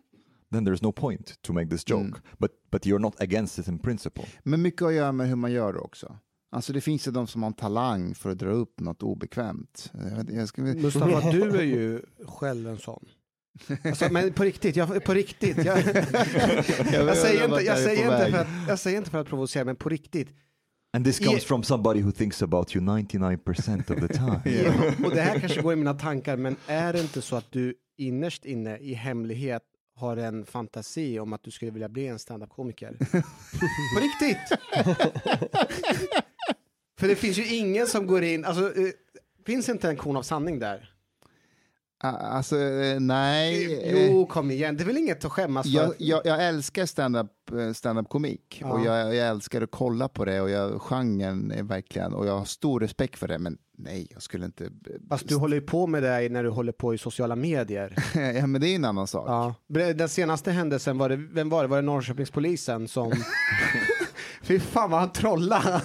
Then 0.52 0.66
there's 0.66 0.82
no 0.82 0.92
point 0.92 1.42
to 1.42 1.54
make 1.54 1.70
this 1.70 1.84
joke, 1.90 2.02
Mm. 2.02 2.22
but 2.38 2.52
but 2.72 2.86
you're 2.86 3.00
not 3.00 3.22
against 3.22 3.60
it 3.60 3.68
in 3.68 3.80
principle. 3.80 4.24
Men 4.44 4.62
mycket 4.62 4.82
att 4.82 4.94
göra 4.94 5.12
med 5.12 5.28
hur 5.28 5.36
man 5.36 5.52
gör 5.52 5.74
det 5.74 5.80
också. 5.80 6.18
Alltså 6.52 6.74
det 6.74 6.82
finns 6.82 7.08
ju 7.08 7.12
de 7.12 7.28
som 7.28 7.44
har 7.44 7.48
en 7.48 7.54
talang 7.54 8.16
för 8.16 8.30
att 8.30 8.38
dra 8.40 8.50
upp 8.52 8.80
något 8.80 9.04
obekvämt. 9.04 9.92
Jag 10.30 10.48
ska, 10.48 10.62
Mustafa, 10.62 11.32
du 11.32 11.58
är 11.58 11.64
ju 11.64 12.02
själv 12.28 12.68
en 12.68 12.78
sån. 12.78 13.06
Alltså, 13.84 14.12
men 14.12 14.34
på 14.34 14.44
riktigt, 14.44 14.76
jag, 14.76 15.04
på 15.04 15.14
riktigt. 15.14 15.58
Jag, 15.66 15.78
jag, 16.92 17.18
säger, 17.18 17.46
inte, 17.46 17.62
jag, 17.62 17.78
säger 17.78 18.04
inte 18.04 18.32
för 18.32 18.38
att, 18.42 18.48
jag 18.68 18.80
säger 18.80 18.98
inte 18.98 19.10
för 19.10 19.18
att 19.22 19.28
provocera, 19.28 19.66
men 19.66 19.76
på 19.76 19.90
riktigt. 19.90 20.30
And 20.94 21.06
this 21.06 21.20
comes 21.20 21.32
Yeah. 21.32 21.40
from 21.48 21.64
somebody 21.64 22.02
who 22.02 22.12
thinks 22.12 22.42
about 22.42 22.76
you 22.76 22.82
99% 22.86 23.90
of 23.92 24.08
the 24.08 24.14
time. 24.18 24.42
Ja, 24.64 24.74
och 25.06 25.16
det 25.16 25.22
här 25.22 25.40
kanske 25.40 25.62
går 25.62 25.74
i 25.74 25.76
mina 25.76 25.94
tankar, 25.94 26.38
men 26.38 26.56
är 26.68 26.94
det 26.94 27.02
inte 27.02 27.22
så 27.22 27.36
att 27.36 27.52
du 27.52 27.74
innerst 27.98 28.46
inne 28.46 28.78
i 28.78 28.94
hemlighet 28.94 29.64
har 29.96 30.18
en 30.18 30.46
fantasi 30.46 31.20
om 31.20 31.34
att 31.34 31.44
du 31.44 31.52
skulle 31.52 31.72
vilja 31.72 31.90
bli 31.90 32.08
en 32.08 32.20
standup-komiker? 32.20 32.98
På 33.96 34.00
riktigt! 34.02 34.60
För 37.00 37.08
det 37.08 37.16
finns 37.16 37.38
ju 37.38 37.48
ingen 37.56 37.88
som 37.88 38.08
går 38.08 38.24
in, 38.24 38.46
alltså, 38.46 38.66
eh, 38.80 38.90
finns 39.46 39.70
inte 39.70 39.90
en 39.90 39.98
korn 39.98 40.18
av 40.18 40.22
sanning 40.24 40.60
där? 40.60 40.91
Alltså, 42.04 42.60
eh, 42.60 43.00
nej. 43.00 43.74
eh, 43.84 44.06
Jo, 44.12 44.26
kom 44.26 44.52
igen, 44.52 44.78
det 44.78 44.84
är 44.84 44.86
väl 44.86 44.98
inget 44.98 45.26
att 45.26 45.32
skämmas 45.32 45.66
för? 45.66 45.78
Jag, 45.78 45.94
jag, 45.98 46.22
jag 46.26 46.48
älskar 46.48 46.86
stand-up 46.86 47.32
eh, 47.60 47.74
stand 47.74 48.10
komik 48.10 48.58
Ja. 48.62 48.72
och 48.74 48.86
jag, 48.86 49.16
jag 49.16 49.28
älskar 49.28 49.62
att 49.62 49.72
kolla 49.72 50.08
på 50.08 50.26
det 50.26 50.42
och 50.42 50.50
jag, 50.50 50.82
genren 50.82 51.52
är 51.52 51.64
verkligen, 51.64 52.14
och 52.14 52.28
jag 52.28 52.38
har 52.38 52.46
stor 52.46 52.80
respekt 52.80 53.20
för 53.20 53.28
det, 53.28 53.38
men 53.40 53.58
nej, 53.78 54.08
jag 54.14 54.22
skulle 54.22 54.46
inte... 54.46 54.70
Fast 55.10 55.28
du 55.28 55.36
håller 55.36 55.56
ju 55.56 55.62
på 55.62 55.88
med 55.88 56.04
det 56.04 56.30
när 56.30 56.44
du 56.44 56.50
håller 56.50 56.72
på 56.72 56.94
i 56.94 56.98
sociala 56.98 57.36
medier. 57.36 57.96
ja, 58.40 58.48
men 58.48 58.62
det 58.62 58.68
är 58.68 58.76
en 58.76 58.86
annan 58.86 59.08
sak. 59.08 59.26
Ja. 59.28 59.56
Den 59.94 60.10
senaste 60.10 60.52
händelsen, 60.52 60.98
var 60.98 61.10
det, 61.10 61.16
vem 61.16 61.50
var 61.50 61.62
det? 61.62 61.68
Var 61.68 61.78
det 61.78 61.82
Norrköpingspolisen 61.82 62.88
som... 62.88 63.12
Fy 64.52 64.60
fan 64.60 64.92
vad 64.92 65.00
han 65.00 65.12
trollade! 65.12 65.82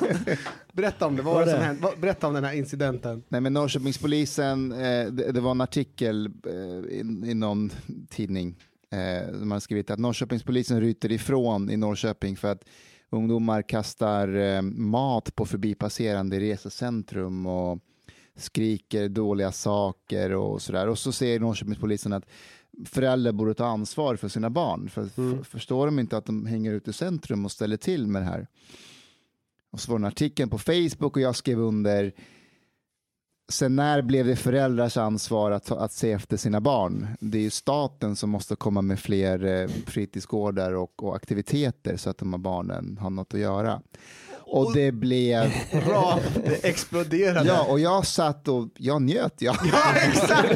Berätta 0.72 1.06
om 1.06 1.16
det, 1.16 1.22
vad 1.22 1.34
var 1.34 1.44
det 1.44 1.50
som 1.50 1.60
hände? 1.60 1.88
Berätta 2.00 2.26
om 2.26 2.34
den 2.34 2.44
här 2.44 2.52
incidenten. 2.52 3.22
Nej, 3.28 3.40
men 3.40 3.52
Norrköpingspolisen, 3.52 4.72
eh, 4.72 5.06
det, 5.06 5.32
det 5.32 5.40
var 5.40 5.50
en 5.50 5.60
artikel 5.60 6.26
eh, 6.46 6.92
i, 6.94 7.00
i 7.26 7.34
någon 7.34 7.70
tidning 8.10 8.56
eh, 8.90 9.38
som 9.38 9.50
har 9.50 9.60
skrivit 9.60 9.90
att 9.90 9.98
Norrköpingspolisen 9.98 10.80
ryter 10.80 11.12
ifrån 11.12 11.70
i 11.70 11.76
Norrköping 11.76 12.36
för 12.36 12.52
att 12.52 12.64
ungdomar 13.10 13.62
kastar 13.62 14.36
eh, 14.36 14.62
mat 14.62 15.34
på 15.34 15.46
förbipasserande 15.46 16.36
i 16.36 16.52
resecentrum 16.52 17.46
och 17.46 17.78
skriker 18.36 19.08
dåliga 19.08 19.52
saker 19.52 20.32
och 20.32 20.62
sådär. 20.62 20.88
Och 20.88 20.98
så 20.98 21.12
säger 21.12 21.40
Norrköpingspolisen 21.40 22.12
att 22.12 22.26
föräldrar 22.84 23.32
borde 23.32 23.54
ta 23.54 23.66
ansvar 23.66 24.16
för 24.16 24.28
sina 24.28 24.50
barn. 24.50 24.88
För, 24.90 25.08
Mm. 25.16 25.44
förstår 25.44 25.86
de 25.86 25.98
inte 25.98 26.16
att 26.16 26.26
de 26.26 26.46
hänger 26.46 26.72
ute 26.72 26.90
i 26.90 26.92
centrum 26.92 27.44
och 27.44 27.52
ställer 27.52 27.76
till 27.76 28.06
med 28.06 28.22
det 28.22 28.26
här? 28.26 28.46
Och 29.72 29.80
så 29.80 29.92
var 29.92 29.98
det 29.98 30.06
artikel 30.06 30.48
på 30.48 30.58
Facebook 30.58 31.16
och 31.16 31.20
jag 31.22 31.36
skrev 31.36 31.58
under 31.60 32.12
Sen 33.48 33.76
när 33.76 34.02
blev 34.02 34.26
det 34.26 34.36
föräldrars 34.36 34.96
ansvar 34.96 35.50
att, 35.50 35.70
att 35.70 35.92
se 35.92 36.12
efter 36.12 36.36
sina 36.36 36.60
barn? 36.60 37.06
Det 37.20 37.38
är 37.38 37.42
ju 37.42 37.50
staten 37.50 38.16
som 38.16 38.30
måste 38.30 38.56
komma 38.56 38.82
med 38.82 38.98
fler 38.98 39.44
eh, 39.44 39.68
fritidsgårdar 39.86 40.72
och, 40.72 41.02
och 41.02 41.16
aktiviteter 41.16 41.96
så 41.96 42.10
att 42.10 42.18
de 42.18 42.32
här 42.32 42.38
barnen 42.38 42.98
har 43.00 43.10
något 43.10 43.34
att 43.34 43.40
göra. 43.40 43.82
Och 44.48 44.74
det 44.74 44.92
blev... 44.92 45.52
Bra, 45.86 46.20
det 46.44 46.64
exploderade. 46.64 47.48
Ja, 47.48 47.66
och 47.68 47.80
jag 47.80 48.06
satt 48.06 48.48
och 48.48 48.68
jag 48.76 49.02
njöt. 49.02 49.34
Ja. 49.38 49.56
Ja, 49.72 49.94
exakt! 49.94 50.50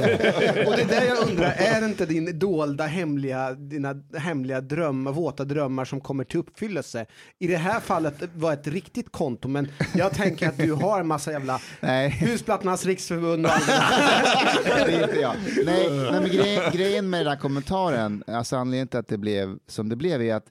Och 0.68 0.76
det 0.76 0.82
är 0.82 0.88
där 0.88 1.06
jag 1.06 1.28
undrar, 1.28 1.52
är 1.58 1.80
det 1.80 1.86
inte 1.86 2.06
din 2.06 2.38
dolda 2.38 2.86
hemliga, 2.86 3.52
dina 3.52 3.94
hemliga 4.16 4.60
drömmar, 4.60 5.12
våta 5.12 5.44
drömmar 5.44 5.84
som 5.84 6.00
kommer 6.00 6.24
till 6.24 6.40
uppfyllelse? 6.40 7.06
I 7.38 7.46
det 7.46 7.56
här 7.56 7.80
fallet 7.80 8.14
var 8.34 8.52
ett 8.52 8.66
riktigt 8.66 9.12
konto, 9.12 9.48
men 9.48 9.68
jag 9.94 10.14
tänker 10.14 10.48
att 10.48 10.58
du 10.58 10.72
har 10.72 11.00
en 11.00 11.06
massa 11.06 11.32
jävla 11.32 11.60
Nej. 11.80 12.10
Husplattornas 12.10 12.86
riksförbund 12.86 13.46
och 13.46 13.52
det 14.64 14.92
är 14.92 15.02
inte 15.02 15.20
jag. 15.20 15.34
Nej, 15.64 15.90
men 15.90 16.24
grej, 16.24 16.70
grejen 16.72 17.10
med 17.10 17.20
den 17.20 17.32
här 17.32 17.40
kommentaren, 17.40 18.24
alltså 18.26 18.56
anledningen 18.56 18.88
till 18.88 18.98
att 18.98 19.08
det 19.08 19.18
blev 19.18 19.56
som 19.66 19.88
det 19.88 19.96
blev 19.96 20.22
är 20.22 20.34
att 20.34 20.46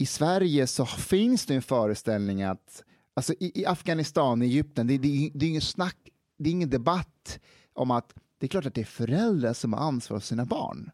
i 0.00 0.06
Sverige 0.06 0.66
så 0.66 0.86
finns 0.86 1.46
det 1.46 1.54
en 1.54 1.62
föreställning 1.62 2.42
att, 2.42 2.82
alltså 3.14 3.32
i, 3.32 3.60
i 3.60 3.66
Afghanistan, 3.66 4.42
i 4.42 4.46
Egypten, 4.46 4.86
det, 4.86 4.98
det, 4.98 5.30
det 5.34 5.46
är 5.46 5.50
ingen 5.50 5.60
snack, 5.60 5.96
det 6.38 6.50
är 6.50 6.52
ingen 6.52 6.70
debatt 6.70 7.40
om 7.72 7.90
att 7.90 8.14
det 8.38 8.46
är 8.46 8.48
klart 8.48 8.66
att 8.66 8.74
det 8.74 8.80
är 8.80 8.84
föräldrar 8.84 9.52
som 9.52 9.72
har 9.72 9.80
ansvar 9.80 10.18
för 10.18 10.26
sina 10.26 10.44
barn. 10.44 10.90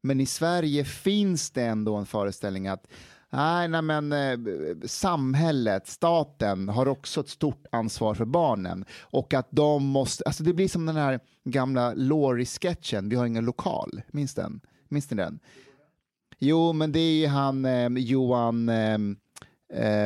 Men 0.00 0.20
i 0.20 0.26
Sverige 0.26 0.84
finns 0.84 1.50
det 1.50 1.62
ändå 1.62 1.96
en 1.96 2.06
föreställning 2.06 2.68
att 2.68 2.86
nej, 3.30 3.68
nej 3.68 3.82
men, 3.82 4.12
eh, 4.12 4.38
samhället, 4.84 5.86
staten 5.86 6.68
har 6.68 6.88
också 6.88 7.20
ett 7.20 7.28
stort 7.28 7.64
ansvar 7.72 8.14
för 8.14 8.24
barnen 8.24 8.84
och 9.00 9.34
att 9.34 9.48
de 9.50 9.86
måste, 9.86 10.24
alltså 10.24 10.42
det 10.42 10.52
blir 10.52 10.68
som 10.68 10.86
den 10.86 10.96
här 10.96 11.20
gamla 11.44 11.94
Laurie-sketchen, 11.94 13.08
vi 13.08 13.16
har 13.16 13.26
ingen 13.26 13.44
lokal, 13.44 14.02
minns 14.08 14.34
den? 14.34 14.60
Minns 14.88 15.10
ni 15.10 15.16
den? 15.16 15.38
Jo, 16.38 16.72
men 16.72 16.92
det 16.92 16.98
är 17.00 17.20
ju 17.20 17.26
han 17.26 17.64
eh, 17.64 17.88
Johan, 17.88 18.68
eh, 18.68 18.98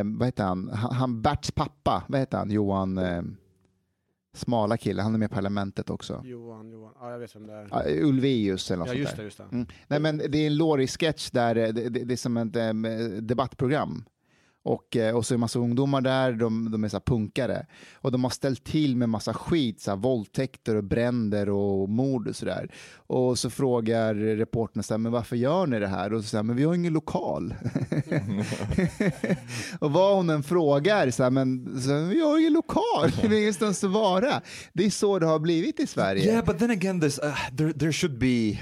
vad 0.05 0.28
heter 0.28 0.45
han, 0.45 0.68
han, 0.68 0.95
han 0.95 1.22
Berts 1.22 1.51
pappa, 1.51 2.05
vad 2.09 2.20
heter 2.20 2.39
han, 2.39 2.51
Johan, 2.51 2.99
eh, 2.99 3.22
smala 4.33 4.76
kille, 4.76 5.03
han 5.03 5.14
är 5.14 5.18
med 5.18 5.31
i 5.31 5.35
parlamentet 5.35 5.91
också. 5.91 6.22
Johan, 6.24 6.70
Johan, 6.70 6.93
ja 7.01 7.11
jag 7.11 7.18
vet 7.18 7.37
vem 7.37 7.47
det 7.47 7.53
är. 7.53 7.68
Ja, 7.70 7.83
Ulvaeus 7.87 8.70
eller 8.70 8.78
något 8.78 8.89
Ja 8.89 8.93
sånt 8.93 9.01
just 9.01 9.11
där. 9.16 9.22
det, 9.22 9.24
just 9.24 9.39
det. 9.39 9.45
Mm. 9.53 9.66
Nej, 9.89 10.01
men 10.01 10.18
det 10.18 10.39
är 10.39 10.47
en 10.47 10.57
Laurie-sketch 10.57 11.31
där 11.31 11.57
eh, 11.57 11.68
det, 11.68 11.89
det, 11.89 12.05
det 12.05 12.14
är 12.14 12.16
som 12.16 12.37
ett 12.37 12.57
eh, 12.57 12.72
debattprogram. 13.22 14.05
Och, 14.62 14.96
eh, 14.96 15.16
och 15.16 15.26
så 15.26 15.34
är 15.34 15.36
det 15.36 15.40
massa 15.40 15.58
ungdomar 15.58 16.00
där, 16.00 16.32
de, 16.32 16.70
de 16.70 16.84
är 16.84 16.88
så 16.88 16.96
här 16.96 17.00
punkare. 17.00 17.66
Och 17.94 18.12
de 18.12 18.24
har 18.24 18.30
ställt 18.30 18.64
till 18.64 18.96
med 18.96 19.08
massa 19.08 19.34
skit, 19.34 19.80
så 19.80 19.90
här, 19.90 19.98
våldtäkter 19.98 20.76
och 20.76 20.84
bränder 20.84 21.48
och 21.48 21.88
mord 21.88 22.28
och 22.28 22.36
sådär. 22.36 22.70
Och 22.94 23.38
så 23.38 23.50
frågar 23.50 24.14
reportern 24.14 24.82
så 24.82 24.94
här, 24.94 24.98
men 24.98 25.12
varför 25.12 25.36
gör 25.36 25.66
ni 25.66 25.78
det 25.78 25.86
här? 25.86 26.12
Och 26.12 26.22
så 26.22 26.28
säger 26.28 26.42
men 26.42 26.56
vi 26.56 26.64
har 26.64 26.74
ingen 26.74 26.92
lokal. 26.92 27.54
och 29.80 29.92
vad 29.92 30.16
hon 30.16 30.30
än 30.30 30.42
frågar, 30.42 31.11
så 31.11 31.22
här, 31.22 31.30
men 31.30 31.80
så 31.80 31.90
här, 31.90 32.04
vi 32.04 32.20
har 32.20 32.38
ingen 32.38 32.52
lokal, 32.52 33.11
vi 33.22 33.28
har 33.28 33.40
ingenstans 33.40 33.84
att 33.84 33.90
vara. 33.90 34.40
Det 34.72 34.86
är 34.86 34.90
så 34.90 35.18
det 35.18 35.26
har 35.26 35.38
blivit 35.38 35.80
i 35.80 35.86
Sverige. 35.86 36.24
Yeah, 36.24 36.44
but 36.44 36.58
then 36.58 36.70
again, 36.70 37.00
this, 37.00 37.18
uh, 37.18 37.34
there 37.56 37.72
there 37.72 37.92
should 37.92 38.18
be 38.18 38.58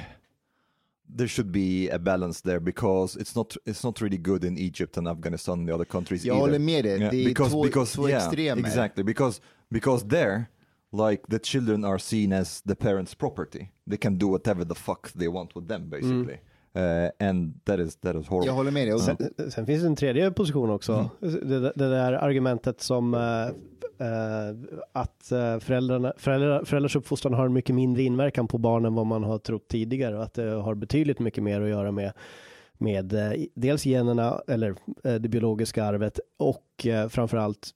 there 1.16 1.28
should 1.28 1.50
be 1.52 1.88
a 1.90 1.98
balance 1.98 2.40
there 2.42 2.61
because 2.61 3.16
it's 3.20 3.34
not 3.36 3.56
it's 3.66 3.84
not 3.84 4.00
really 4.00 4.18
good 4.18 4.44
in 4.44 4.59
Egypt 4.59 4.96
and 4.96 5.09
Afghanistan 5.09 5.59
and 5.59 5.68
the 5.68 5.74
other 5.74 5.84
countries 5.86 6.22
Jag 6.24 6.34
either. 6.36 6.40
håller 6.40 6.59
med 6.59 6.84
dig, 6.84 6.98
Yeah, 7.00 7.11
det 7.11 7.16
är 7.24 7.28
because 7.28 7.50
två, 7.52 7.64
because 7.64 7.94
två 7.96 8.09
yeah, 8.09 8.24
extremer. 8.26 8.59
exactly 8.68 9.04
because 9.04 9.40
because 9.70 10.09
there 10.09 10.44
like 10.92 11.22
the 11.28 11.38
children 11.38 11.84
are 11.84 11.98
seen 11.98 12.32
as 12.32 12.62
the 12.62 12.74
parents' 12.74 13.14
property. 13.14 13.68
They 13.90 13.98
can 13.98 14.18
do 14.18 14.26
whatever 14.28 14.64
the 14.64 14.74
fuck 14.74 15.12
they 15.12 15.28
want 15.28 15.54
with 15.54 15.68
them 15.68 15.88
basically, 15.90 16.38
uh, 16.79 17.29
and 17.29 17.64
that 17.64 17.81
is 17.81 17.97
that 17.97 18.16
is 18.16 18.29
horrible. 18.29 18.47
Jag 18.47 18.55
håller 18.55 18.70
med 18.70 18.89
dig. 18.89 19.01
Sen, 19.01 19.16
sen 19.51 19.66
finns 19.66 19.83
det 19.83 19.87
en 19.87 19.97
tredje 19.97 20.31
position 20.31 20.70
också. 20.70 21.11
Det, 21.20 21.61
det 21.61 21.89
där 21.89 22.12
argumentet 22.12 22.81
som 22.81 23.14
eh, 23.14 23.20
eh, 24.07 24.57
att 24.93 25.26
föräldrarna, 25.61 26.12
föräldrar, 26.16 26.64
föräldrars 26.64 26.97
uppfostran 26.97 27.35
har 27.35 27.47
en 27.47 27.53
mycket 27.53 27.74
mindre 27.74 28.03
inverkan 28.03 28.49
på 28.49 28.59
barnen 28.59 28.87
än 28.87 28.95
vad 28.95 29.07
man 29.07 29.24
har 29.24 29.39
trott 29.39 29.68
tidigare 29.68 30.16
och 30.16 30.22
att 30.22 30.35
det 30.35 30.51
har 30.51 30.74
betydligt 30.74 31.18
mycket 31.18 31.43
mer 31.43 31.61
att 31.61 31.68
göra 31.68 31.93
med 31.93 32.12
med 32.81 33.14
dels 33.55 33.87
generna 33.87 34.41
eller 34.49 34.74
det 35.18 35.29
biologiska 35.29 35.85
arvet 35.85 36.20
och 36.37 36.87
framförallt 37.11 37.74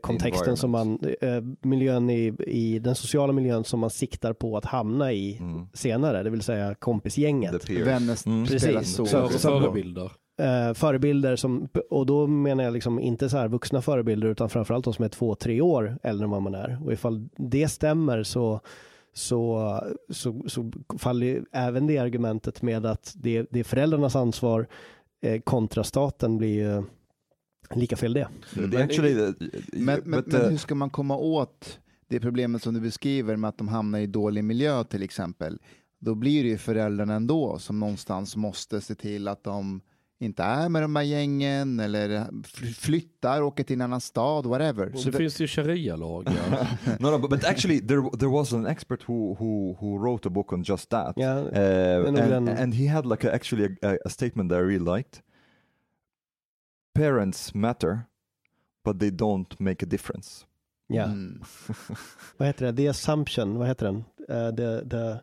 kontexten 0.00 0.56
som 0.56 0.70
man, 0.70 0.98
eh, 1.20 1.42
miljön 1.62 2.10
i, 2.10 2.34
i 2.46 2.78
den 2.78 2.94
sociala 2.94 3.32
miljön 3.32 3.64
som 3.64 3.80
man 3.80 3.90
siktar 3.90 4.32
på 4.32 4.56
att 4.56 4.64
hamna 4.64 5.12
i 5.12 5.36
Mm. 5.40 5.66
senare, 5.72 6.22
det 6.22 6.30
vill 6.30 6.42
säga 6.42 6.74
kompisgänget. 6.74 7.70
Vänner 7.70 8.26
Mm. 8.28 8.46
Precis. 8.46 8.94
så. 8.96 9.06
Så- 9.06 9.28
förebilder. 9.28 10.10
eh, 10.40 10.74
förebilder 10.74 11.36
som, 11.36 11.68
och 11.90 12.06
då 12.06 12.26
menar 12.26 12.64
jag 12.64 12.72
liksom 12.72 12.98
inte 13.00 13.28
så 13.28 13.36
här 13.36 13.48
vuxna 13.48 13.82
förebilder 13.82 14.28
utan 14.28 14.48
framförallt 14.50 14.84
de 14.84 14.94
som 14.94 15.04
är 15.04 15.08
två, 15.08 15.34
tre 15.34 15.60
år 15.60 15.98
äldre 16.02 16.24
än 16.24 16.30
vad 16.30 16.42
man 16.42 16.54
är. 16.54 16.78
Och 16.84 16.92
ifall 16.92 17.28
det 17.36 17.68
stämmer 17.68 18.22
så, 18.22 18.60
så, 19.12 19.74
så, 20.08 20.42
så 20.46 20.72
faller 20.98 21.26
ju 21.26 21.44
även 21.52 21.86
det 21.86 21.98
argumentet 21.98 22.62
med 22.62 22.86
att 22.86 23.12
det, 23.16 23.46
det 23.50 23.60
är 23.60 23.64
föräldrarnas 23.64 24.16
ansvar 24.16 24.66
eh, 25.22 25.40
kontra 25.40 25.84
staten 25.84 26.38
blir 26.38 26.54
ju 26.54 26.82
lika 27.74 27.96
fel 27.96 28.12
det. 28.12 28.28
The- 28.54 28.82
actually, 28.82 29.14
the, 29.14 29.46
Men, 29.72 30.00
men, 30.04 30.10
but, 30.20 30.26
men 30.32 30.42
uh, 30.42 30.48
hur 30.50 30.56
ska 30.56 30.74
man 30.74 30.90
komma 30.90 31.16
åt 31.16 31.78
det 32.08 32.20
problemet 32.20 32.62
som 32.62 32.74
du 32.74 32.80
beskriver 32.80 33.36
med 33.36 33.48
att 33.48 33.58
de 33.58 33.68
hamnar 33.68 33.98
i 33.98 34.06
dålig 34.06 34.44
miljö 34.44 34.84
till 34.84 35.02
exempel? 35.02 35.58
Då 35.98 36.14
blir 36.14 36.42
det 36.42 36.48
ju 36.48 36.58
föräldrarna 36.58 37.14
ändå 37.14 37.58
som 37.58 37.80
någonstans 37.80 38.36
måste 38.36 38.80
se 38.80 38.94
till 38.94 39.28
att 39.28 39.44
de 39.44 39.80
inte 40.22 40.42
är 40.42 40.68
med 40.68 40.82
de 40.82 40.96
här 40.96 41.02
gängen 41.02 41.80
eller 41.80 42.26
fly- 42.44 42.72
flyttar, 42.72 43.42
åker 43.42 43.64
till 43.64 43.74
en 43.76 43.80
annan 43.80 44.00
stad, 44.00 44.46
whatever. 44.46 44.92
Så 44.94 45.04
det 45.04 45.10
det, 45.10 45.18
finns 45.18 45.40
ju 45.40 45.46
sharia-lagar. 45.46 46.32
no, 47.00 47.10
no, 47.10 47.28
but, 47.28 47.44
actually, 47.44 47.80
there 47.80 48.02
there 48.18 48.30
was 48.30 48.52
an 48.52 48.66
expert 48.66 49.00
who 49.08 49.34
who 49.38 49.76
who 49.80 49.98
wrote 50.06 50.28
a 50.28 50.30
book 50.30 50.52
on 50.52 50.62
just 50.62 50.90
that. 50.90 51.12
Ja, 51.16 51.38
Uh, 51.38 52.08
and, 52.08 52.16
den- 52.16 52.48
and 52.48 52.74
he 52.74 52.86
had 52.88 53.06
like 53.06 53.28
a, 53.28 53.34
actually 53.34 53.76
a, 53.82 53.96
a 54.04 54.08
statement 54.08 54.50
that 54.50 54.58
I 54.58 54.62
really 54.62 54.96
liked. 54.98 55.20
Parents 56.94 57.54
matter, 57.54 57.98
but 58.84 58.98
they 58.98 59.10
don't 59.10 59.60
make 59.60 59.82
a 59.82 59.88
difference. 59.88 60.46
ja. 60.88 61.04
mm. 61.04 61.44
vad 62.36 62.46
heter 62.48 62.66
det? 62.66 62.72
The 62.76 62.88
assumption, 62.88 63.58
vad 63.58 63.68
heter 63.68 63.86
den? 63.86 64.04
Eh, 64.28 64.50
the, 64.54 64.88
the, 64.90 65.20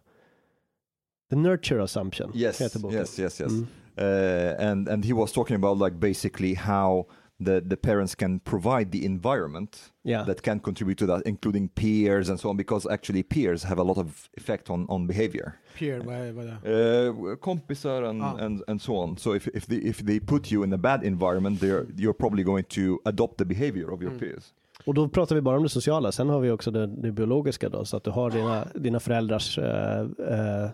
The 1.29 1.35
Nurture 1.35 1.83
Assumption 1.83 2.31
Yes, 2.35 2.59
heter 2.61 2.79
boken. 2.79 2.97
yes, 2.99 3.19
yes, 3.19 3.39
yes. 3.39 3.51
Mm. 3.51 3.67
Uh, 3.99 4.55
and 4.69 4.87
and 4.87 5.05
he 5.05 5.13
was 5.13 5.31
talking 5.33 5.55
about 5.55 5.77
like 5.79 5.99
basically 5.99 6.53
how 6.53 7.05
the 7.45 7.61
the 7.61 7.75
parents 7.75 8.15
can 8.15 8.39
provide 8.39 8.91
the 8.91 9.05
environment 9.05 9.91
Yeah. 10.03 10.25
that 10.25 10.41
can 10.41 10.59
contribute 10.59 11.05
to 11.05 11.05
that, 11.07 11.27
including 11.27 11.67
peers 11.69 12.29
and 12.29 12.39
so 12.39 12.49
on, 12.49 12.57
because 12.57 12.93
actually 12.93 13.23
peers 13.23 13.63
have 13.63 13.81
a 13.81 13.83
lot 13.83 13.97
of 13.97 14.29
effect 14.37 14.69
on 14.69 14.89
on 14.89 15.07
behavior. 15.07 15.51
Peer, 15.79 15.99
vad 15.99 16.15
är, 16.15 16.31
vad 16.31 16.45
det? 16.45 17.07
Uh, 17.09 17.35
kompisar 17.35 18.03
and, 18.03 18.23
Ah. 18.23 18.37
and 18.39 18.61
and 18.67 18.81
so 18.81 18.93
on. 18.95 19.17
So 19.17 19.35
if 19.35 19.47
if 19.47 19.65
they 19.65 19.77
if 19.77 19.97
they 20.05 20.19
put 20.19 20.51
you 20.51 20.63
in 20.63 20.73
a 20.73 20.77
bad 20.77 21.03
environment, 21.03 21.59
they're 21.61 21.85
you're 21.97 22.13
probably 22.17 22.43
going 22.43 22.63
to 22.63 22.99
adopt 23.09 23.37
the 23.37 23.45
behavior 23.45 23.89
of 23.93 24.01
your 24.01 24.11
Mm. 24.11 24.19
peers. 24.19 24.53
Och 24.85 24.93
då 24.93 25.09
pratar 25.09 25.35
vi 25.35 25.41
bara 25.41 25.57
om 25.57 25.63
det 25.63 25.69
sociala, 25.69 26.11
sen 26.11 26.29
har 26.29 26.39
vi 26.39 26.51
också 26.51 26.71
det, 26.71 26.87
det 26.87 27.11
biologiska 27.11 27.69
då, 27.69 27.85
så 27.85 27.97
att 27.97 28.03
du 28.03 28.11
har 28.11 28.31
dina, 28.31 28.67
dina 28.75 28.99
föräldrars 28.99 29.57
eh, 29.59 29.99
eh, 30.01 30.69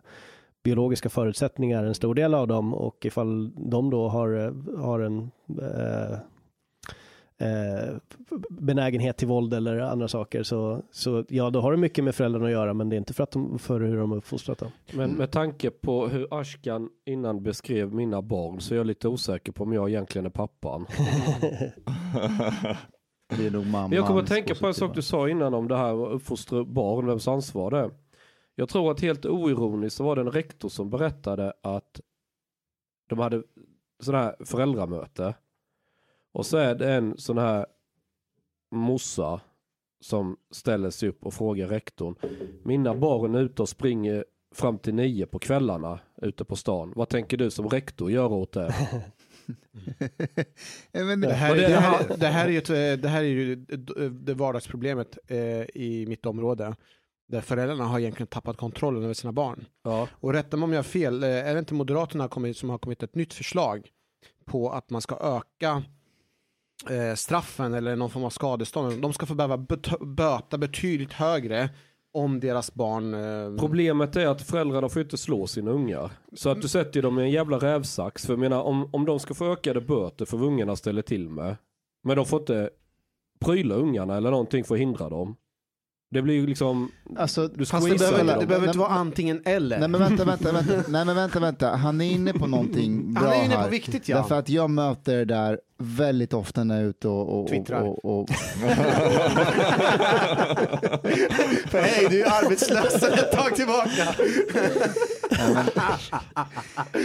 biologiska 0.64 1.10
förutsättningar, 1.10 1.84
en 1.84 1.96
stor 1.96 2.16
del 2.16 2.34
av 2.34 2.48
dem, 2.48 2.74
och 2.74 3.06
ifall 3.06 3.52
de 3.56 3.90
då 3.90 4.08
har, 4.08 4.34
eh, 4.46 4.78
har 4.84 5.00
en 5.00 5.32
eh, 5.62 6.18
eh, 7.44 7.96
benägenhet 8.50 9.18
till 9.18 9.28
våld 9.28 9.54
eller 9.54 9.80
andra 9.80 10.08
saker, 10.08 10.44
så, 10.44 10.82
så 10.92 11.26
ja, 11.30 11.50
då 11.50 11.62
har 11.62 11.72
det 11.72 11.78
mycket 11.78 12.04
med 12.04 12.16
föräldrarna 12.16 12.46
att 12.46 12.52
göra, 12.52 12.74
men 12.74 12.90
det 12.90 12.96
är 12.96 12.98
inte 12.98 13.14
för, 13.14 13.24
att 13.24 13.32
de, 13.32 13.60
för 13.60 13.80
hur 13.80 13.98
de 13.98 14.12
uppfostrat. 14.12 14.58
Då. 14.58 14.72
Men 14.94 15.12
med 15.12 15.32
tanke 15.32 15.70
på 15.70 16.08
hur 16.08 16.28
Ashkan 16.32 16.90
innan 17.06 17.44
beskrev 17.44 17.94
mina 17.94 18.22
barn 18.22 18.62
så 18.62 18.74
är 18.74 18.78
jag 18.78 18.88
lite 18.88 19.08
osäker 19.08 19.52
på 19.52 19.64
om 19.64 19.74
jag 19.74 19.90
egentligen 19.90 20.26
är 20.26 20.30
pappan. 20.30 20.86
Det 23.38 23.48
är 23.48 23.52
nog 23.52 23.66
mamma. 23.66 23.96
Jag 23.96 24.08
kommer 24.08 24.22
att 24.22 24.28
tänka 24.28 24.56
på 24.56 24.68
en 24.68 24.74
sak 24.74 24.96
du 24.96 25.02
sa 25.02 25.30
innan 25.30 25.54
om 25.54 25.68
det 25.68 25.78
här 25.78 26.06
att 26.06 26.12
uppfostra 26.14 26.64
barn, 26.64 27.06
vems 27.06 27.28
ansvar 27.28 27.72
det 27.72 27.80
är. 27.80 27.92
Jag 28.56 28.70
tror 28.70 28.92
att 28.92 29.02
helt 29.02 29.26
oironiskt 29.26 29.98
så 29.98 30.04
var 30.04 30.16
det 30.16 30.22
en 30.22 30.32
rektor 30.32 30.70
som 30.70 30.90
berättade 30.90 31.54
att 31.64 32.02
de 33.10 33.20
hade 33.20 33.44
sån 34.04 34.16
här 34.16 34.36
föräldramöte. 34.46 35.36
Och 36.34 36.46
så 36.46 36.58
är 36.58 36.76
det 36.76 36.94
en 36.94 37.18
sån 37.18 37.38
här 37.38 37.66
mossa 38.72 39.42
som 40.02 40.38
ställer 40.52 40.90
sig 40.90 41.10
upp 41.10 41.26
och 41.26 41.34
frågar 41.34 41.68
rektorn. 41.68 42.16
Mina 42.64 42.96
barn 42.96 43.36
är 43.36 43.40
ute 43.42 43.62
och 43.62 43.70
springer 43.70 44.26
fram 44.56 44.78
till 44.78 44.94
nio 44.94 45.26
på 45.26 45.40
kvällarna 45.40 46.00
ute 46.22 46.46
på 46.46 46.56
stan. 46.56 46.94
Vad 46.96 47.10
tänker 47.10 47.38
du 47.38 47.52
som 47.52 47.70
rektor 47.70 48.12
göra 48.12 48.28
åt 48.34 48.52
det? 48.54 48.74
Det 50.92 51.34
här, 51.34 51.56
är- 51.56 51.56
det- 51.56 51.68
det, 51.68 51.76
här, 51.80 52.18
det, 52.18 52.28
här 52.28 52.46
är 52.46 52.50
ju 52.52 52.58
ett, 52.58 52.70
eh, 52.70 53.02
det 53.04 53.08
här 53.10 53.20
är 53.24 53.28
ju 53.28 53.56
det 54.12 54.34
vardagsproblemet 54.34 55.18
eh, 55.28 55.38
i 55.76 56.06
mitt 56.08 56.26
område. 56.26 56.76
Där 57.28 57.42
föräldrarna 57.42 57.86
har 57.86 58.00
egentligen 58.00 58.28
tappat 58.28 58.58
kontrollen 58.58 59.04
över 59.04 59.14
sina 59.14 59.32
barn. 59.34 59.66
Ja, 59.84 60.08
Och 60.14 60.34
rätta 60.34 60.58
mig 60.58 60.64
om 60.64 60.72
jag 60.72 60.78
har 60.78 60.84
fel, 60.84 61.24
eh, 61.24 61.30
är 61.30 61.54
det 61.54 61.60
inte 61.60 61.74
Moderaterna 61.74 62.30
som 62.54 62.70
har 62.70 62.78
kommit 62.78 63.04
ett 63.04 63.16
nytt 63.16 63.34
förslag 63.34 63.90
på 64.46 64.70
att 64.72 64.90
man 64.90 65.02
ska 65.02 65.18
öka 65.38 65.84
eh, 66.90 67.16
straffen 67.16 67.74
eller 67.74 67.96
någon 67.96 68.10
form 68.10 68.24
av 68.24 68.30
skadestånd. 68.30 69.02
De 69.02 69.14
ska 69.14 69.26
få 69.26 69.36
behöva 69.36 69.58
böta 70.00 70.58
betydligt 70.58 71.14
högre 71.14 71.70
om 72.14 72.40
deras 72.40 72.74
barn... 72.74 73.14
Eh, 73.14 73.60
Problemet 73.60 74.16
är 74.16 74.28
att 74.28 74.42
föräldrarna 74.42 74.90
får 74.90 75.02
inte 75.02 75.18
slå 75.18 75.48
sina 75.48 75.72
ungar. 75.72 76.12
Så 76.34 76.50
att 76.50 76.62
du 76.62 76.68
sätter 76.68 77.02
dem 77.02 77.20
i 77.20 77.24
en 77.24 77.32
jävla 77.32 77.58
rävsax. 77.58 78.26
För 78.26 78.34
jag 78.34 78.40
menar, 78.40 78.62
om, 78.62 78.90
om 78.94 79.06
de 79.06 79.20
ska 79.20 79.34
få 79.34 79.52
ökade 79.54 79.82
böter 79.82 80.26
för 80.26 80.38
vad 80.38 80.48
ungarna 80.48 80.76
ställer 80.76 81.02
till 81.02 81.30
med. 81.30 81.58
Men 82.04 82.16
de 82.18 82.26
får 82.26 82.40
inte 82.40 82.70
pryla 83.46 83.76
ungarna 83.76 84.18
eller 84.18 84.32
någonting 84.32 84.64
för 84.64 84.76
att 84.76 84.82
hindra 84.82 85.10
dem. 85.10 85.36
Det 86.12 86.22
blir 86.22 86.34
ju 86.36 86.48
liksom, 86.48 86.92
alltså, 87.18 87.48
du 87.48 87.66
Fast 87.66 87.90
det 87.90 87.98
behöver, 88.00 88.40
det 88.40 88.46
behöver 88.46 88.68
inte 88.68 88.80
vara 88.80 88.90
antingen 88.90 89.42
eller. 89.46 89.80
Nej 89.80 89.88
men 89.90 90.02
vänta, 90.02 90.26
vänta, 90.26 90.52
vänta. 90.52 90.84
Nej 90.88 91.06
men 91.06 91.16
vänta, 91.16 91.40
vänta. 91.40 91.70
Han 91.76 92.02
är 92.02 92.12
inne 92.12 92.34
på 92.34 92.48
någonting 92.48 93.14
bra 93.14 93.24
Han 93.24 93.34
är 93.34 93.46
inne 93.46 93.56
här. 93.56 93.64
på 93.64 93.70
viktigt 93.70 94.10
ja. 94.10 94.18
Därför 94.18 94.40
att 94.40 94.50
jag 94.50 94.70
möter 94.70 95.18
det 95.18 95.26
där 95.26 95.60
väldigt 95.78 96.34
ofta 96.34 96.64
när 96.64 96.76
jag 96.76 96.84
är 96.84 96.90
ute 96.90 97.08
och... 97.08 97.42
och, 97.42 97.48
Twittrar. 97.50 97.82
och, 97.82 98.06
och, 98.06 98.20
och 98.20 98.30
För 101.70 101.82
hej, 101.82 102.08
du 102.10 102.22
är 102.24 102.44
arbetslös 102.44 103.04
ett 103.04 103.32
tag 103.32 103.56
tillbaka. 103.56 104.16
Nej, 105.32 105.54
men, 105.54 105.66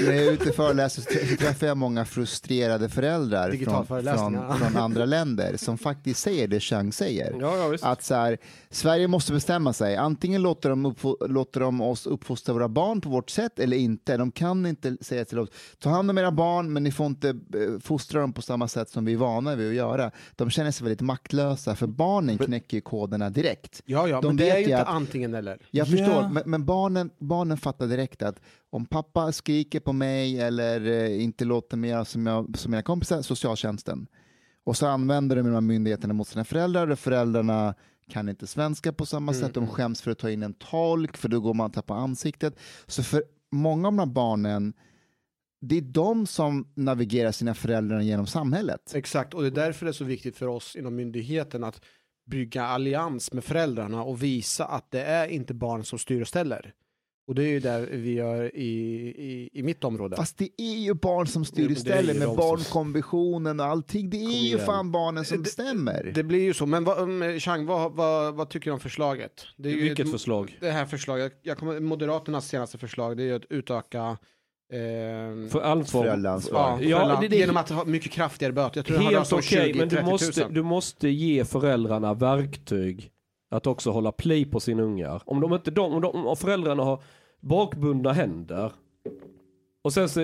när 0.07 0.13
jag 0.13 0.27
är 0.27 0.33
ute 0.33 0.49
och 0.49 0.55
föreläser 0.55 1.03
så 1.03 1.11
tr- 1.11 1.31
så 1.31 1.37
träffar 1.37 1.67
jag 1.67 1.77
många 1.77 2.05
frustrerade 2.05 2.89
föräldrar 2.89 3.53
från, 3.53 3.87
från, 3.87 4.59
från 4.59 4.77
andra 4.77 5.05
länder 5.05 5.57
som 5.57 5.79
faktiskt 5.79 6.21
säger 6.21 6.49
det 6.49 6.61
Chang 6.61 6.93
säger. 6.93 7.37
Ja, 7.41 7.57
ja 7.57 7.69
visst. 7.69 7.85
Att 7.85 8.05
så 8.05 8.15
här, 8.15 8.39
Sverige 8.71 9.09
måste 9.09 9.33
bestämma 9.33 9.73
sig. 9.73 9.97
Antingen 9.97 10.43
låter 10.43 10.71
de, 10.71 10.95
låter 11.29 11.61
de 11.61 11.81
oss 11.81 12.07
uppfostra 12.07 12.55
våra 12.55 12.69
barn 12.69 13.01
på 13.01 13.09
vårt 13.09 13.31
sätt 13.31 13.59
eller 13.59 13.77
inte. 13.77 14.17
De 14.17 14.31
kan 14.33 14.67
inte 14.67 14.97
säga 15.01 15.25
till 15.25 15.39
oss, 15.39 15.49
ta 15.79 15.91
hand 15.91 16.11
om 16.11 16.19
era 16.19 16.31
barn 16.31 16.73
men 16.73 16.85
ni 16.85 16.93
får 16.93 17.07
inte 17.07 17.29
eh, 17.29 17.35
fostra 17.81 18.21
dem 18.21 18.33
på 18.33 18.43
samma 18.43 18.58
sätt 18.67 18.89
som 18.91 19.05
vi 19.05 19.13
är 19.13 19.17
vana 19.17 19.55
vid 19.55 19.69
att 19.69 19.75
göra. 19.75 20.11
De 20.37 20.51
känner 20.51 20.71
sig 20.71 20.85
väldigt 20.85 21.01
maktlösa 21.01 21.77
för 21.77 21.87
barnen 21.87 22.39
knäcker 22.39 22.77
ju 22.77 22.81
koderna 22.81 23.31
direkt. 23.31 23.83
Ja, 23.85 24.09
ja, 24.09 24.21
De 24.21 24.27
men 24.27 24.37
det 24.37 24.51
är 24.51 24.57
ju 24.59 24.63
inte 24.65 24.83
att- 24.83 24.89
antingen 24.89 25.35
eller. 25.35 25.59
Jag 25.71 25.87
Ja. 25.87 25.91
förstår, 25.91 26.29
men, 26.29 26.43
men 26.47 26.65
barnen, 26.65 27.11
barnen 27.19 27.57
fattar 27.59 27.87
direkt 27.87 28.23
att 28.23 28.41
om 28.71 28.87
pappa 28.87 29.33
skriker 29.33 29.81
på 29.81 29.93
mig 29.93 30.41
eller 30.41 30.87
eh, 30.87 31.23
inte 31.25 31.45
låter 31.45 31.77
mig 31.77 31.91
göra 31.91 32.05
som, 32.05 32.27
jag, 32.27 32.59
som 32.59 32.71
mina 32.71 32.83
kompisar, 32.83 33.23
socialtjänsten, 33.23 34.07
och 34.65 34.77
så 34.77 34.87
använder 34.87 35.37
de 35.37 35.43
de 35.43 35.55
här 35.55 35.61
myndigheterna 35.61 36.15
mot 36.15 36.29
sina 36.29 36.45
föräldrar 36.45 36.91
och 36.91 36.99
föräldrarna 36.99 37.75
kan 38.11 38.29
inte 38.29 38.47
svenska 38.47 38.93
på 38.93 39.07
samma 39.07 39.35
sätt, 39.35 39.55
de 39.55 39.67
skäms 39.67 40.03
för 40.03 40.11
att 40.11 40.19
ta 40.19 40.31
in 40.31 40.43
en 40.43 40.55
tolk 40.55 41.17
för 41.17 41.29
då 41.29 41.41
går 41.41 41.55
man 41.55 41.67
och 41.67 41.73
tappar 41.73 41.95
ansiktet. 41.97 42.59
Så 42.87 43.03
för 43.03 43.23
många 43.51 43.89
av 43.89 43.93
de 43.93 43.99
här 43.99 44.07
barnen, 44.07 44.73
det 45.61 45.77
är 45.77 45.81
de 45.83 46.27
som 46.27 46.73
navigerar 46.75 47.33
sina 47.33 47.55
föräldrar 47.55 48.01
genom 48.01 48.27
samhället. 48.27 48.93
Exakt, 48.95 49.35
och 49.35 49.41
det 49.43 49.47
är 49.49 49.51
därför 49.67 49.87
det 49.87 49.91
är 49.91 49.93
så 49.93 50.05
viktigt 50.05 50.37
för 50.37 50.47
oss 50.47 50.77
inom 50.77 50.97
myndigheten 50.97 51.65
att 51.65 51.81
bygga 52.31 52.63
allians 52.65 53.33
med 53.33 53.45
föräldrarna 53.45 54.03
och 54.03 54.23
visa 54.23 54.65
att 54.65 54.91
det 54.91 55.03
är 55.03 55.29
inte 55.29 55.55
barn 55.55 55.85
som 55.85 55.99
styr 55.99 56.21
och 56.21 56.29
ställer. 56.29 56.73
Och 57.29 57.35
det 57.35 57.45
är 57.45 57.49
ju 57.49 57.61
där 57.61 57.81
vi 57.93 58.13
gör 58.13 58.57
i, 58.57 58.69
i, 59.19 59.51
i 59.53 59.63
mitt 59.63 59.85
område. 59.85 60.17
Fast 60.17 60.39
det 60.39 60.49
är 60.57 60.77
ju 60.79 60.95
barn 60.95 61.27
som 61.27 61.45
styr 61.45 61.71
istället 61.71 62.17
ju 62.17 62.19
med 62.19 62.29
barnkonventionen 62.37 63.61
och 63.61 63.67
allting. 63.67 64.11
Det 64.11 64.17
är 64.17 64.23
Kom 64.25 64.31
ju 64.33 64.47
igen. 64.47 64.67
fan 64.67 64.93
barnen 64.93 65.25
som 65.25 65.37
Det- 65.37 65.43
bestämmer. 65.43 66.13
Det 66.15 66.23
blir 66.23 66.41
ju 66.43 66.55
så, 66.55 66.67
men 66.67 66.85
vad, 66.85 66.99
um, 66.99 67.41
Chang, 67.41 67.67
vad, 67.67 67.93
vad, 67.93 68.35
vad 68.35 68.51
tycker 68.51 68.71
du 68.71 68.75
om 68.75 68.81
förslaget? 68.81 69.47
Det 69.57 69.69
är 69.69 69.73
ju 69.73 69.83
Vilket 69.83 70.07
ett- 70.07 70.13
förslag? 70.13 70.59
Det 70.61 70.71
här 70.71 70.87
förslaget, 70.87 71.39
jag 71.43 71.59
kommer, 71.59 71.81
Moderaternas 71.81 72.49
senaste 72.49 72.79
förslag, 72.79 73.17
det 73.17 73.23
är 73.23 73.27
ju 73.27 73.35
att 73.35 73.45
utöka 73.51 74.19
eh, 74.73 75.49
För 75.51 75.61
ansvar. 75.63 76.03
Föräldraansvar. 76.03 76.61
Ja, 76.61 76.79
Ja, 76.83 76.97
föräldrar- 76.99 77.21
det- 77.21 77.29
det- 77.29 77.37
genom 77.37 77.57
att 77.57 77.69
ha 77.71 77.85
mycket 77.85 78.13
kraftigare 78.13 78.53
böter. 78.53 78.79
Jag 78.79 78.87
tror 78.87 78.99
Helt 78.99 79.33
okej, 79.33 79.43
20 79.73 79.79
men 79.79 79.89
du 79.89 79.97
30 79.97 80.03
000. 80.05 80.11
måste, 80.13 80.49
du 80.49 80.63
måste 80.63 81.09
ge 81.09 81.45
föräldrarna 81.45 82.15
verktyg 82.15 83.11
att 83.51 83.67
också 83.67 83.91
hålla 83.91 84.13
play 84.13 84.45
på 84.45 84.61
sina 84.61 84.83
ungar. 84.83 85.23
Om, 85.27 85.41
de 85.41 85.55
inte, 85.55 85.71
de, 85.71 85.93
om, 85.95 86.01
de, 86.03 86.27
om 86.27 86.37
föräldrarna 86.37 86.83
har 86.85 87.03
bakbundna 87.41 88.13
händer 88.13 88.73
och 89.83 89.93
sen 89.93 90.09
så 90.09 90.21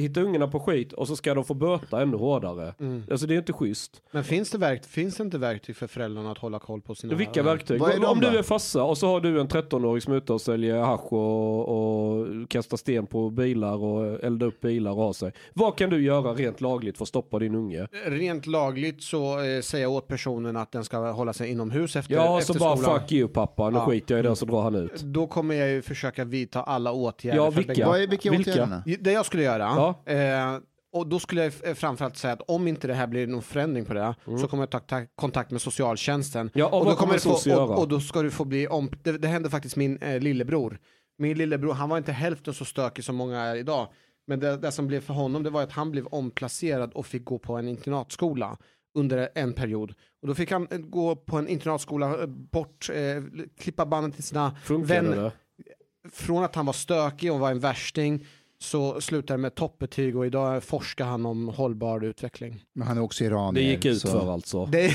hittar 0.00 0.20
ungarna 0.22 0.48
på 0.48 0.60
skit 0.60 0.92
och 0.92 1.08
så 1.08 1.16
ska 1.16 1.34
de 1.34 1.44
få 1.44 1.54
böta 1.54 2.02
ännu 2.02 2.16
hårdare. 2.16 2.74
Mm. 2.80 3.02
Alltså 3.10 3.26
det 3.26 3.34
är 3.34 3.38
inte 3.38 3.52
schysst. 3.52 4.02
Men 4.10 4.24
finns 4.24 4.50
det, 4.50 4.58
verk, 4.58 4.84
finns 4.84 5.16
det 5.16 5.22
inte 5.22 5.38
verktyg 5.38 5.76
för 5.76 5.86
föräldrarna 5.86 6.30
att 6.32 6.38
hålla 6.38 6.58
koll 6.58 6.80
på 6.80 6.94
sina... 6.94 7.14
Vilka 7.14 7.42
verktyg? 7.42 7.80
Vad 7.80 7.90
är 7.90 7.94
Om, 7.96 8.00
de 8.02 8.06
om 8.08 8.20
då? 8.20 8.30
du 8.30 8.38
är 8.38 8.42
farsa 8.42 8.82
och 8.84 8.98
så 8.98 9.06
har 9.06 9.20
du 9.20 9.40
en 9.40 9.48
13-åring 9.48 10.00
som 10.00 10.12
är 10.12 10.16
ute 10.16 10.32
och 10.32 10.40
säljer 10.40 10.80
hasch 10.80 11.12
och, 11.12 11.68
och 11.68 12.26
kastar 12.48 12.76
sten 12.76 13.06
på 13.06 13.30
bilar 13.30 13.76
och 13.76 14.24
eldar 14.24 14.46
upp 14.46 14.60
bilar 14.60 14.90
och 14.90 14.96
har 14.96 15.12
sig. 15.12 15.32
Vad 15.54 15.76
kan 15.78 15.90
du 15.90 16.02
göra 16.02 16.34
rent 16.34 16.60
lagligt 16.60 16.96
för 16.98 17.04
att 17.04 17.08
stoppa 17.08 17.38
din 17.38 17.54
unge? 17.54 17.86
Rent 18.06 18.46
lagligt 18.46 19.02
så 19.02 19.40
eh, 19.44 19.60
säga 19.60 19.88
åt 19.88 20.08
personen 20.08 20.56
att 20.56 20.72
den 20.72 20.84
ska 20.84 21.10
hålla 21.10 21.32
sig 21.32 21.50
inomhus 21.50 21.96
efter, 21.96 22.14
Ja, 22.14 22.38
efter 22.38 22.52
så 22.52 22.58
bara 22.58 22.76
skolan. 22.76 23.00
fuck 23.00 23.12
you 23.12 23.28
pappa, 23.28 23.70
nu 23.70 23.76
Ja. 23.78 23.86
skiter 23.86 24.14
jag 24.16 24.24
i 24.24 24.28
det 24.28 24.36
så 24.36 24.44
drar 24.46 24.62
han 24.62 24.74
ut. 24.74 25.00
Då 25.02 25.26
kommer 25.26 25.54
jag 25.54 25.68
ju 25.68 25.82
försöka 25.82 26.24
vidta 26.24 26.62
alla 26.62 26.92
åtgärder. 26.92 27.36
Ja, 27.38 27.50
för 27.52 27.60
att 27.60 27.68
vilka? 27.68 27.86
Vad 27.86 28.00
är, 28.02 28.06
vilka, 28.06 28.30
Vilka? 28.30 28.50
åtgärderna? 28.50 28.82
Det 29.00 29.12
jag 29.12 29.26
skulle 29.26 29.42
göra, 29.42 29.62
Ja. 29.62 29.85
Eh, 30.06 30.58
och 30.92 31.06
då 31.06 31.18
skulle 31.18 31.44
jag 31.44 31.52
f- 31.64 31.78
framförallt 31.78 32.16
säga 32.16 32.32
att 32.32 32.42
om 32.48 32.68
inte 32.68 32.86
det 32.86 32.94
här 32.94 33.06
blir 33.06 33.26
någon 33.26 33.42
förändring 33.42 33.84
på 33.84 33.94
det, 33.94 34.14
så 34.40 34.48
kommer 34.48 34.62
jag 34.62 34.70
ta 34.70 34.80
ta 34.80 35.06
kontakt 35.14 35.50
med 35.50 35.60
socialtjänsten. 35.60 36.40
Mm. 36.40 36.50
Ja, 36.54 36.66
och, 36.66 36.84
då 36.84 36.90
vad 36.90 36.98
kommer 36.98 37.18
få, 37.18 37.54
och, 37.62 37.78
och 37.78 37.88
då 37.88 38.00
ska 38.00 38.22
du 38.22 38.30
få 38.30 38.44
bli 38.44 38.66
om... 38.68 38.90
Det, 39.02 39.18
det 39.18 39.28
hände 39.28 39.50
faktiskt 39.50 39.76
min 39.76 39.98
eh, 39.98 40.20
lillebror. 40.20 40.78
Min 41.18 41.38
lillebror, 41.38 41.72
han 41.72 41.88
var 41.88 41.98
inte 41.98 42.12
hälften 42.12 42.54
så 42.54 42.64
stökig 42.64 43.04
som 43.04 43.16
många 43.16 43.40
är 43.40 43.56
idag. 43.56 43.88
Men 44.26 44.40
det, 44.40 44.56
det 44.56 44.72
som 44.72 44.86
blev 44.86 45.00
för 45.00 45.14
honom, 45.14 45.42
det 45.42 45.50
var 45.50 45.62
att 45.62 45.72
han 45.72 45.90
blev 45.90 46.06
omplacerad 46.06 46.92
och 46.92 47.06
fick 47.06 47.24
gå 47.24 47.38
på 47.38 47.56
en 47.56 47.68
internatskola 47.68 48.56
under 48.94 49.28
en 49.34 49.52
period. 49.52 49.94
Och 50.22 50.28
då 50.28 50.34
fick 50.34 50.50
han 50.50 50.68
eh, 50.70 50.78
gå 50.78 51.16
på 51.16 51.36
en 51.38 51.48
internatskola, 51.48 52.20
eh, 52.20 52.26
bort, 52.26 52.90
eh, 52.94 53.22
klippa 53.58 53.86
banden 53.86 54.12
till 54.12 54.24
sina 54.24 54.56
Funkar 54.64 54.94
vänner. 54.94 55.16
det? 55.22 55.32
Från 56.12 56.44
att 56.44 56.54
han 56.54 56.66
var 56.66 56.72
stökig 56.72 57.32
och 57.32 57.38
var 57.38 57.50
en 57.50 57.60
värsting 57.60 58.26
så 58.58 59.00
slutade 59.00 59.36
det 59.38 59.42
med 59.42 59.54
toppbetyg 59.54 60.16
och 60.16 60.26
idag 60.26 60.62
forskar 60.64 61.04
han 61.04 61.26
om 61.26 61.48
hållbar 61.48 62.04
utveckling. 62.04 62.62
Men 62.74 62.88
han 62.88 62.96
är 62.98 63.02
också 63.02 63.24
iranier. 63.24 63.52
Det 63.64 63.70
gick 63.70 63.84
ut 63.84 64.00
så- 64.00 64.08
för 64.08 64.32
alltså. 64.32 64.66
Det, 64.66 64.88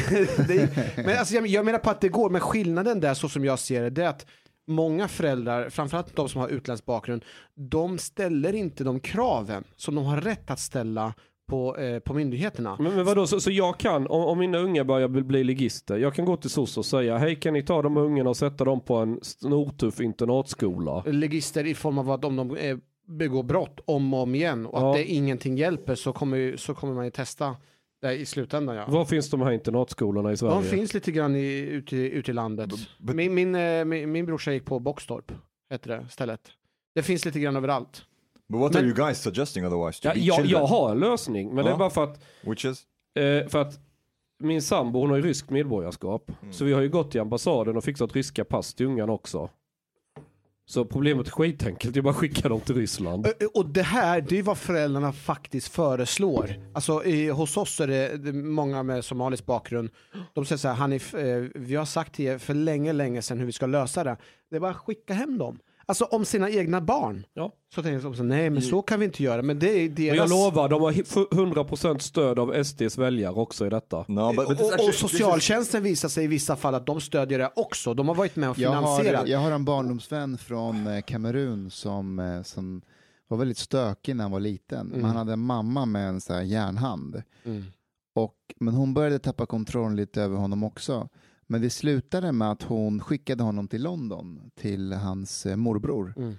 det, 0.48 0.70
men 0.98 1.18
alltså 1.20 1.36
jag, 1.36 1.48
jag 1.48 1.66
menar 1.66 1.80
på 1.80 1.90
att 1.90 2.02
det 2.02 2.10
går, 2.10 2.30
men 2.30 2.42
skillnaden 2.42 3.00
där 3.00 3.14
så 3.14 3.30
som 3.30 3.46
jag 3.46 3.60
ser 3.60 3.82
det, 3.82 3.90
det 3.90 4.04
är 4.04 4.08
att 4.10 4.26
många 4.68 5.08
föräldrar, 5.08 5.70
framförallt 5.70 6.16
de 6.16 6.30
som 6.30 6.42
har 6.42 6.48
utländsk 6.50 6.86
bakgrund, 6.86 7.26
de 7.56 7.98
ställer 7.98 8.56
inte 8.56 8.84
de 8.84 9.00
kraven 9.00 9.64
som 9.76 9.96
de 9.96 10.06
har 10.06 10.18
rätt 10.22 10.52
att 10.52 10.60
ställa 10.60 11.14
på, 11.50 11.78
eh, 11.78 12.00
på 12.00 12.14
myndigheterna. 12.14 12.76
Men, 12.80 12.96
men 12.96 13.06
vadå, 13.06 13.28
så, 13.28 13.40
så 13.40 13.52
jag 13.52 13.78
kan, 13.80 14.08
om, 14.08 14.22
om 14.26 14.40
mina 14.40 14.58
unga 14.58 14.84
börjar 14.84 15.08
bli, 15.08 15.22
bli 15.24 15.44
ligister, 15.44 15.98
jag 15.98 16.14
kan 16.16 16.26
gå 16.26 16.38
till 16.38 16.50
SOS 16.50 16.78
och 16.78 16.86
säga 16.86 17.18
hej 17.18 17.36
kan 17.36 17.54
ni 17.54 17.62
ta 17.64 17.82
de 17.82 17.98
ungarna 17.98 18.30
och 18.30 18.38
sätta 18.38 18.66
dem 18.66 18.80
på 18.82 18.96
en 18.96 19.20
snortuff 19.22 20.00
internatskola? 20.02 21.04
Legister 21.06 21.66
i 21.68 21.74
form 21.76 21.98
av 21.98 22.12
att 22.12 22.26
om 22.26 22.36
de 22.36 22.56
eh, 22.58 22.78
begår 23.08 23.44
brott 23.44 23.80
om 23.86 24.14
och 24.14 24.20
om 24.22 24.36
igen 24.36 24.66
och 24.66 24.82
Ja. 24.82 24.90
att 24.90 24.96
det 24.96 25.06
ingenting 25.06 25.58
hjälper 25.58 25.96
så 25.96 26.14
kommer, 26.14 26.38
ju- 26.38 26.58
så 26.58 26.74
kommer 26.74 26.94
man 26.94 27.06
ju 27.06 27.12
testa 27.12 27.56
det 28.02 28.14
i 28.16 28.26
slutändan. 28.26 28.76
Ja. 28.76 28.86
Var 28.88 29.06
finns 29.06 29.30
de 29.30 29.42
här 29.42 29.52
internatskolorna 29.52 30.32
i 30.32 30.38
Sverige? 30.38 30.54
De 30.56 30.64
finns 30.64 30.94
lite 30.94 31.12
grann 31.12 31.36
i, 31.36 31.58
ute, 31.60 31.98
i- 31.98 32.10
ute 32.12 32.32
i 32.32 32.34
landet. 32.34 32.70
but- 33.00 33.14
min, 33.14 33.34
min, 33.34 33.56
eh, 33.56 33.86
min, 33.86 34.12
min 34.12 34.26
brorsa 34.26 34.54
gick 34.54 34.66
på 34.66 34.80
Boxtorp, 34.80 35.32
heter 35.70 35.90
det 35.90 36.06
stället. 36.10 36.42
Det 36.96 37.04
finns 37.04 37.26
lite 37.26 37.40
grann 37.40 37.56
överallt. 37.56 38.06
But 38.50 38.60
what 38.60 38.74
Men- 38.74 38.82
are 38.84 38.88
you 38.88 38.96
guys 38.96 39.22
suggesting 39.22 39.66
otherwise? 39.66 40.02
To 40.02 40.08
Ja, 40.08 40.14
jag, 40.38 40.46
jag 40.46 40.66
har 40.68 40.92
en 40.92 41.00
lösning, 41.00 41.48
men 41.56 41.66
det 41.66 41.70
Ja. 41.72 41.76
är 41.76 41.80
bara 41.80 41.90
för 41.90 42.04
att, 42.04 42.20
Which 42.42 42.66
is? 42.66 42.84
eh, 43.20 43.48
för 43.50 43.62
att 43.62 43.80
min 44.40 44.62
sambo 44.62 45.00
hon 45.00 45.10
har 45.10 45.18
ju 45.18 45.24
ryskt 45.24 45.50
medborgarskap. 45.50 46.32
Mm. 46.42 46.54
Så 46.54 46.66
vi 46.66 46.74
har 46.74 46.82
ju 46.82 46.90
gått 46.90 47.12
till 47.12 47.22
ambassaden 47.22 47.78
och 47.78 47.84
fixat 47.84 48.16
ryska 48.16 48.46
pass 48.46 48.74
till 48.74 48.86
ungarna 48.86 49.14
också. 49.14 49.50
Så 50.72 50.86
problemet 50.86 51.28
är 51.28 51.32
skitenkelt, 51.32 51.94
det 51.94 52.00
är 52.00 52.02
bara 52.02 52.10
att 52.10 52.16
skicka 52.16 52.50
dem 52.50 52.62
till 52.62 52.76
Ryssland. 52.76 53.26
Eh, 53.26 53.32
eh, 53.40 53.48
och 53.54 53.66
det 53.66 53.82
här, 53.82 54.22
det 54.22 54.40
är 54.40 54.44
vad 54.44 54.58
föräldrarna 54.58 55.14
faktiskt 55.14 55.68
föreslår. 55.68 56.54
Alltså 56.74 57.06
i, 57.06 57.30
hos 57.30 57.58
oss 57.58 57.80
är 57.80 57.88
det, 57.88 58.34
många 58.34 58.84
med 58.84 59.06
somalisk 59.06 59.46
bakgrund. 59.46 59.90
De 60.34 60.46
säger 60.46 60.58
så 60.58 60.68
här, 60.68 60.76
Hanif, 60.76 61.14
eh, 61.14 61.44
vi 61.56 61.76
har 61.76 61.86
sagt 61.86 62.14
till 62.14 62.26
er 62.26 62.38
för 62.38 62.54
länge, 62.54 62.94
länge 62.94 63.22
sedan 63.22 63.40
hur 63.40 63.46
vi 63.46 63.52
ska 63.52 63.66
lösa 63.66 64.04
det. 64.04 64.18
Det 64.50 64.56
är 64.56 64.60
bara 64.60 64.72
att 64.72 64.78
skicka 64.78 65.14
hem 65.14 65.38
dem. 65.38 65.60
Alltså 65.92 66.06
om 66.06 66.26
sina 66.26 66.50
egna 66.50 66.82
barn. 66.82 67.26
Ja. 67.34 67.52
Så 67.76 67.84
tänker 67.84 68.08
jag 68.08 68.16
så, 68.16 68.24
nej 68.24 68.50
men 68.50 68.62
så 68.62 68.82
kan 68.82 69.00
vi 69.00 69.06
inte 69.06 69.24
göra. 69.24 69.42
Men 69.42 69.60
det 69.60 69.70
är 69.70 69.90
deras... 69.90 70.18
jag 70.18 70.30
lovar, 70.30 70.70
de 70.70 70.82
har 70.82 70.92
hi- 70.92 71.28
100% 71.32 71.98
stöd 72.00 72.40
av 72.40 72.64
SDs 72.64 72.98
väljare 72.98 73.34
också 73.34 73.68
i 73.68 73.70
detta. 73.70 74.06
No, 74.08 74.28
but, 74.34 74.36
but 74.36 74.48
och, 74.48 74.54
actually- 74.72 74.88
och 74.88 74.94
socialtjänsten 74.94 75.84
visar 75.84 76.10
sig 76.10 76.24
i 76.24 76.28
vissa 76.28 76.56
fall 76.56 76.76
att 76.76 76.86
de 76.86 77.02
stödjer 77.02 77.40
det 77.40 77.52
också. 77.56 77.94
De 77.94 78.08
har 78.08 78.16
varit 78.16 78.36
med 78.36 78.50
och 78.50 78.60
Jag 78.60 78.72
finansierat. 78.74 79.20
har, 79.22 79.28
jag 79.28 79.40
har 79.40 79.52
en 79.52 79.66
barndomsvän 79.66 80.38
från 80.38 80.88
eh, 80.88 81.02
Kamerun 81.02 81.70
som, 81.72 82.20
eh, 82.20 82.42
som 82.44 82.82
var 83.28 83.38
väldigt 83.38 83.58
stökig 83.58 84.16
när 84.16 84.24
han 84.24 84.32
var 84.32 84.40
liten. 84.40 84.86
Men 84.88 84.94
Mm. 85.00 85.06
han 85.08 85.16
hade 85.18 85.34
en 85.34 85.40
mamma 85.40 85.86
med 85.86 86.08
en 86.10 86.22
så 86.22 86.34
här 86.34 86.42
järnhand. 86.42 87.24
Mm. 87.44 87.64
Och, 88.16 88.36
men 88.60 88.74
hon 88.74 88.94
började 88.94 89.20
tappa 89.20 89.46
kontrollen 89.46 89.96
lite 89.96 90.22
över 90.22 90.38
honom 90.38 90.64
också. 90.64 91.10
Men 91.52 91.62
det 91.62 91.70
slutade 91.70 92.32
med 92.32 92.52
att 92.52 92.64
hon 92.64 93.00
skickade 93.00 93.44
honom 93.44 93.68
till 93.68 93.84
London, 93.84 94.52
till 94.56 94.94
hans 94.94 95.46
eh, 95.46 95.56
morbror. 95.56 96.14
Mm. 96.18 96.36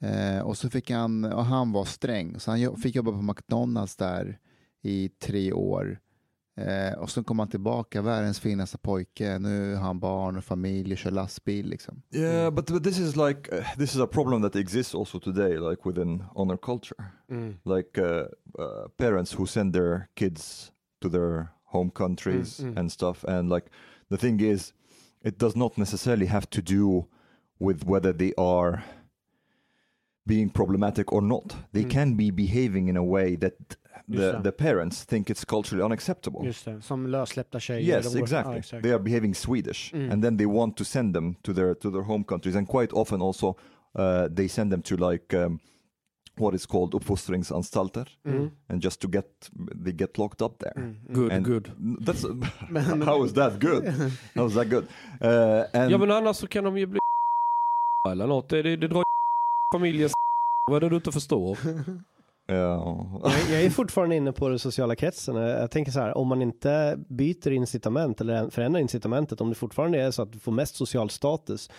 Eh, 0.00 0.42
och 0.42 0.56
så 0.56 0.70
fick 0.70 0.90
han, 0.90 1.24
och 1.24 1.44
han 1.44 1.72
var 1.72 1.84
sträng, 1.84 2.40
så 2.40 2.50
han 2.50 2.76
fick 2.76 2.94
jobba 2.94 3.12
på 3.12 3.22
McDonalds 3.22 3.96
där 3.96 4.38
i 4.82 5.08
tre 5.08 5.52
år. 5.52 6.00
Eh, 6.56 6.98
och 6.98 7.10
så 7.10 7.24
kom 7.24 7.38
han 7.38 7.48
tillbaka, 7.48 8.02
världens 8.02 8.40
finaste 8.40 8.78
pojke, 8.78 9.38
nu 9.38 9.74
har 9.74 9.82
han 9.82 10.00
barn 10.00 10.36
och 10.36 10.44
familj 10.44 10.92
och 10.92 10.98
kör 10.98 11.10
lastbil 11.10 11.68
liksom. 11.68 12.02
Yeah, 12.14 12.54
but, 12.54 12.66
but 12.66 12.84
this 12.84 12.98
is 12.98 13.16
like 13.16 13.56
uh, 13.56 13.64
this 13.76 13.94
is 13.94 14.00
a 14.00 14.06
problem 14.06 14.42
that 14.42 14.56
exists 14.56 14.94
also 14.94 15.20
today, 15.20 15.58
like 15.70 15.88
within 15.88 16.24
honor 16.34 16.56
culture. 16.56 17.04
Mm. 17.30 17.58
Like 17.64 18.00
uh, 18.00 18.26
uh, 18.58 18.88
parents 18.96 19.34
who 19.38 19.46
send 19.46 19.74
their 19.74 20.08
kids 20.14 20.72
to 21.02 21.08
their 21.10 21.46
home 21.64 21.90
countries 21.90 22.60
Mm, 22.60 22.72
mm. 22.72 22.78
and 22.78 22.92
stuff, 22.92 23.24
and 23.24 23.50
like 23.50 23.66
the 24.10 24.16
thing 24.16 24.40
is, 24.40 24.72
it 25.22 25.38
does 25.38 25.56
not 25.56 25.78
necessarily 25.78 26.26
have 26.26 26.46
to 26.50 26.60
do 26.62 27.04
with 27.58 27.84
whether 27.84 28.12
they 28.12 28.32
are 28.36 28.82
being 30.26 30.50
problematic 30.50 31.12
or 31.12 31.20
not. 31.22 31.56
They 31.72 31.84
Mm. 31.84 31.90
can 31.90 32.16
be 32.16 32.30
behaving 32.30 32.88
in 32.88 32.96
a 32.96 33.04
way 33.04 33.36
that 33.36 33.54
the, 34.08 34.40
the 34.42 34.52
parents 34.52 35.04
think 35.04 35.30
it's 35.30 35.44
culturally 35.44 35.82
unacceptable. 35.84 36.44
Just 36.44 36.64
det, 36.64 36.82
som 36.82 37.06
lössläppta 37.06 37.60
tjejer. 37.60 37.80
Yes, 37.80 38.06
eller 38.06 38.20
vad- 38.20 38.56
exactly. 38.56 38.80
They 38.82 38.92
are 38.92 38.98
behaving 39.02 39.34
Swedish, 39.34 39.92
Mm. 39.94 40.10
and 40.12 40.22
then 40.22 40.36
they 40.36 40.46
want 40.46 40.76
to 40.76 40.84
send 40.84 41.14
them 41.14 41.34
to 41.42 41.52
their 41.52 41.74
to 41.74 41.90
their 41.90 42.02
home 42.02 42.24
countries, 42.24 42.56
and 42.56 42.68
quite 42.68 42.92
often 42.92 43.22
also 43.22 43.56
uh, 43.98 44.28
they 44.36 44.48
send 44.48 44.70
them 44.72 44.82
to 44.82 44.96
like 45.10 45.36
um, 45.36 45.58
what 46.36 46.54
is 46.54 46.66
called 46.66 46.94
uppfostringsanstalter, 46.94 48.08
Mm. 48.24 48.50
and 48.68 48.82
just 48.84 49.00
to 49.00 49.08
get 49.08 49.50
they 49.84 49.92
get 49.92 50.18
locked 50.18 50.42
up 50.42 50.58
there. 50.58 50.72
Mm. 50.76 50.96
Mm. 51.08 51.14
Good, 51.14 51.32
And 51.32 51.46
good. 51.46 51.70
That's 52.06 52.22
how 53.06 53.24
is 53.24 53.32
that 53.32 53.60
good? 53.60 53.84
How 54.34 54.46
is 54.46 54.54
that 54.54 54.70
good? 54.70 54.84
Uh, 55.20 55.80
and 55.80 55.90
Ja 55.90 55.98
men 55.98 56.10
annars 56.10 56.36
så 56.36 56.46
kan 56.46 56.64
de 56.64 56.78
ju 56.78 56.86
bli 56.86 56.98
eller 58.10 58.26
något. 58.26 58.48
Det, 58.48 58.62
det, 58.62 58.76
det 58.76 58.88
drar 58.88 59.02
familjens 59.74 60.12
vad 60.70 60.76
är 60.76 60.80
det 60.80 60.88
du 60.88 60.96
inte 60.96 61.12
förstår? 61.12 61.58
yeah. 62.50 63.06
Jag, 63.22 63.32
jag 63.50 63.62
är 63.62 63.70
fortfarande 63.70 64.16
inne 64.16 64.32
på 64.32 64.48
den 64.48 64.58
sociala 64.58 64.96
kretsen. 64.96 65.36
Jag 65.36 65.70
tänker 65.70 65.92
så 65.92 66.00
här, 66.00 66.16
om 66.16 66.28
man 66.28 66.42
inte 66.42 66.98
byter 67.08 67.50
incitament 67.50 68.20
eller 68.20 68.50
förändrar 68.50 68.80
incitamentet, 68.80 69.40
om 69.40 69.48
det 69.48 69.54
fortfarande 69.54 70.00
är 70.02 70.10
så 70.10 70.22
att 70.22 70.32
du 70.32 70.38
får 70.38 70.52
mest 70.52 70.76
social 70.76 71.10
status 71.10 71.70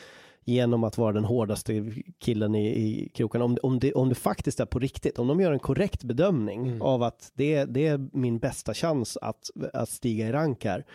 genom 0.46 0.84
att 0.84 0.98
vara 0.98 1.12
den 1.14 1.26
hårdaste 1.26 1.92
killen 2.20 2.56
i, 2.56 2.68
i 2.68 3.10
kroken, 3.14 3.42
om, 3.42 3.58
om, 3.64 3.80
det, 3.80 3.94
om 3.94 4.10
det 4.10 4.16
faktiskt 4.16 4.60
är 4.60 4.66
på 4.66 4.80
riktigt, 4.80 5.20
om 5.20 5.28
de 5.28 5.40
gör 5.42 5.52
en 5.52 5.60
korrekt 5.60 6.04
bedömning 6.04 6.68
Mm. 6.68 6.82
av 6.82 7.04
att 7.04 7.32
det, 7.36 7.66
det 7.66 7.88
är 7.88 8.10
min 8.14 8.40
bästa 8.40 8.74
chans 8.74 9.18
att, 9.22 9.50
att 9.74 9.90
stiga 9.90 10.28
i 10.28 10.32
rank 10.32 10.66
här, 10.66 10.86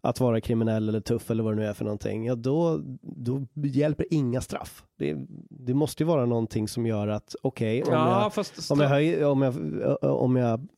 att 0.00 0.20
vara 0.20 0.40
kriminell 0.40 0.88
eller 0.88 1.00
tuff 1.00 1.30
eller 1.30 1.42
vad 1.42 1.52
det 1.52 1.56
nu 1.56 1.66
är 1.66 1.72
för 1.74 1.84
någonting, 1.84 2.26
ja 2.26 2.34
då, 2.34 2.80
då 3.02 3.46
hjälper 3.54 4.06
inga 4.10 4.40
straff. 4.40 4.84
Det, 4.98 5.16
det 5.50 5.74
måste 5.74 6.02
ju 6.02 6.06
vara 6.06 6.26
någonting 6.26 6.68
som 6.68 6.86
gör 6.86 7.08
att, 7.08 7.34
okej, 7.42 7.82
om 7.82 7.92
jag 7.92 8.00
Ja 8.00 8.30
fast 8.30 8.70
om 8.70 8.80
jag, 8.80 8.88
höj, 8.88 9.24
om, 9.24 9.42
jag, 9.42 9.54
om 10.02 10.36
jag 10.36 10.68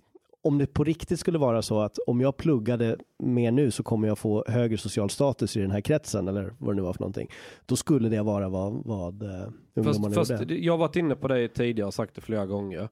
om 0.42 0.58
det 0.58 0.66
på 0.66 0.84
riktigt 0.84 1.20
skulle 1.20 1.38
vara 1.38 1.62
så 1.62 1.80
att 1.80 1.98
om 2.06 2.20
jag 2.20 2.36
pluggade 2.36 2.96
mer 3.18 3.50
nu 3.52 3.70
så 3.70 3.82
kommer 3.82 4.08
jag 4.08 4.18
få 4.18 4.44
högre 4.48 4.78
social 4.78 5.10
status 5.10 5.56
i 5.56 5.60
den 5.60 5.70
här 5.70 5.80
kretsen 5.80 6.28
eller 6.28 6.54
vad 6.58 6.70
det 6.70 6.76
nu 6.76 6.82
var 6.82 6.92
för 6.92 7.00
någonting. 7.00 7.28
Då 7.66 7.76
skulle 7.76 8.08
det 8.08 8.22
vara 8.22 8.48
vad, 8.48 8.72
vad 8.84 9.22
uh, 9.22 9.30
ungdomarna 9.74 10.14
Fast, 10.14 10.14
fast 10.14 10.30
gjorde. 10.30 10.44
det- 10.54 10.60
jag 10.60 10.72
har 10.72 10.78
varit 10.78 10.96
inne 10.96 11.14
på 11.16 11.28
det 11.28 11.48
tidigare 11.48 11.86
och 11.86 11.94
sagt 11.94 12.14
det 12.14 12.20
flera 12.20 12.46
gånger. 12.46 12.88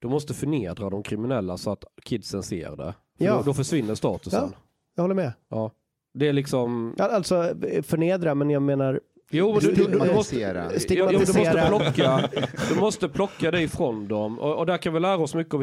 Du 0.00 0.08
måste 0.08 0.34
förnedra 0.34 0.90
de 0.90 1.02
kriminella 1.02 1.56
så 1.56 1.70
att 1.70 1.84
kidsen 2.02 2.42
ser 2.42 2.70
det. 2.76 2.94
För 3.18 3.24
Ja. 3.24 3.36
då, 3.36 3.42
då 3.42 3.54
försvinner 3.54 3.94
statusen. 3.94 4.48
Ja. 4.52 4.58
Jag 4.94 5.02
håller 5.02 5.14
med. 5.14 5.32
Ja. 5.48 5.70
Det 6.14 6.28
är 6.28 6.32
liksom... 6.32 6.94
Ja, 6.98 7.04
Alltså 7.04 7.54
förnedra, 7.82 8.34
men 8.34 8.50
jag 8.50 8.62
menar 8.62 9.00
Jo, 9.30 9.58
du, 9.60 9.72
du, 9.72 9.84
du, 9.84 9.98
måste... 10.14 10.24
Stigmatisera. 10.24 10.70
Jo, 10.88 11.06
du 11.08 11.18
måste 11.18 11.66
plocka, 11.68 12.28
du 12.74 12.80
måste 12.80 13.08
plocka 13.08 13.50
det 13.50 13.60
ifrån 13.62 14.08
dem. 14.08 14.38
Och, 14.38 14.58
och 14.58 14.66
där 14.66 14.78
kan 14.78 14.94
vi 14.94 15.00
lära 15.00 15.16
oss 15.18 15.34
mycket 15.34 15.54
av 15.54 15.62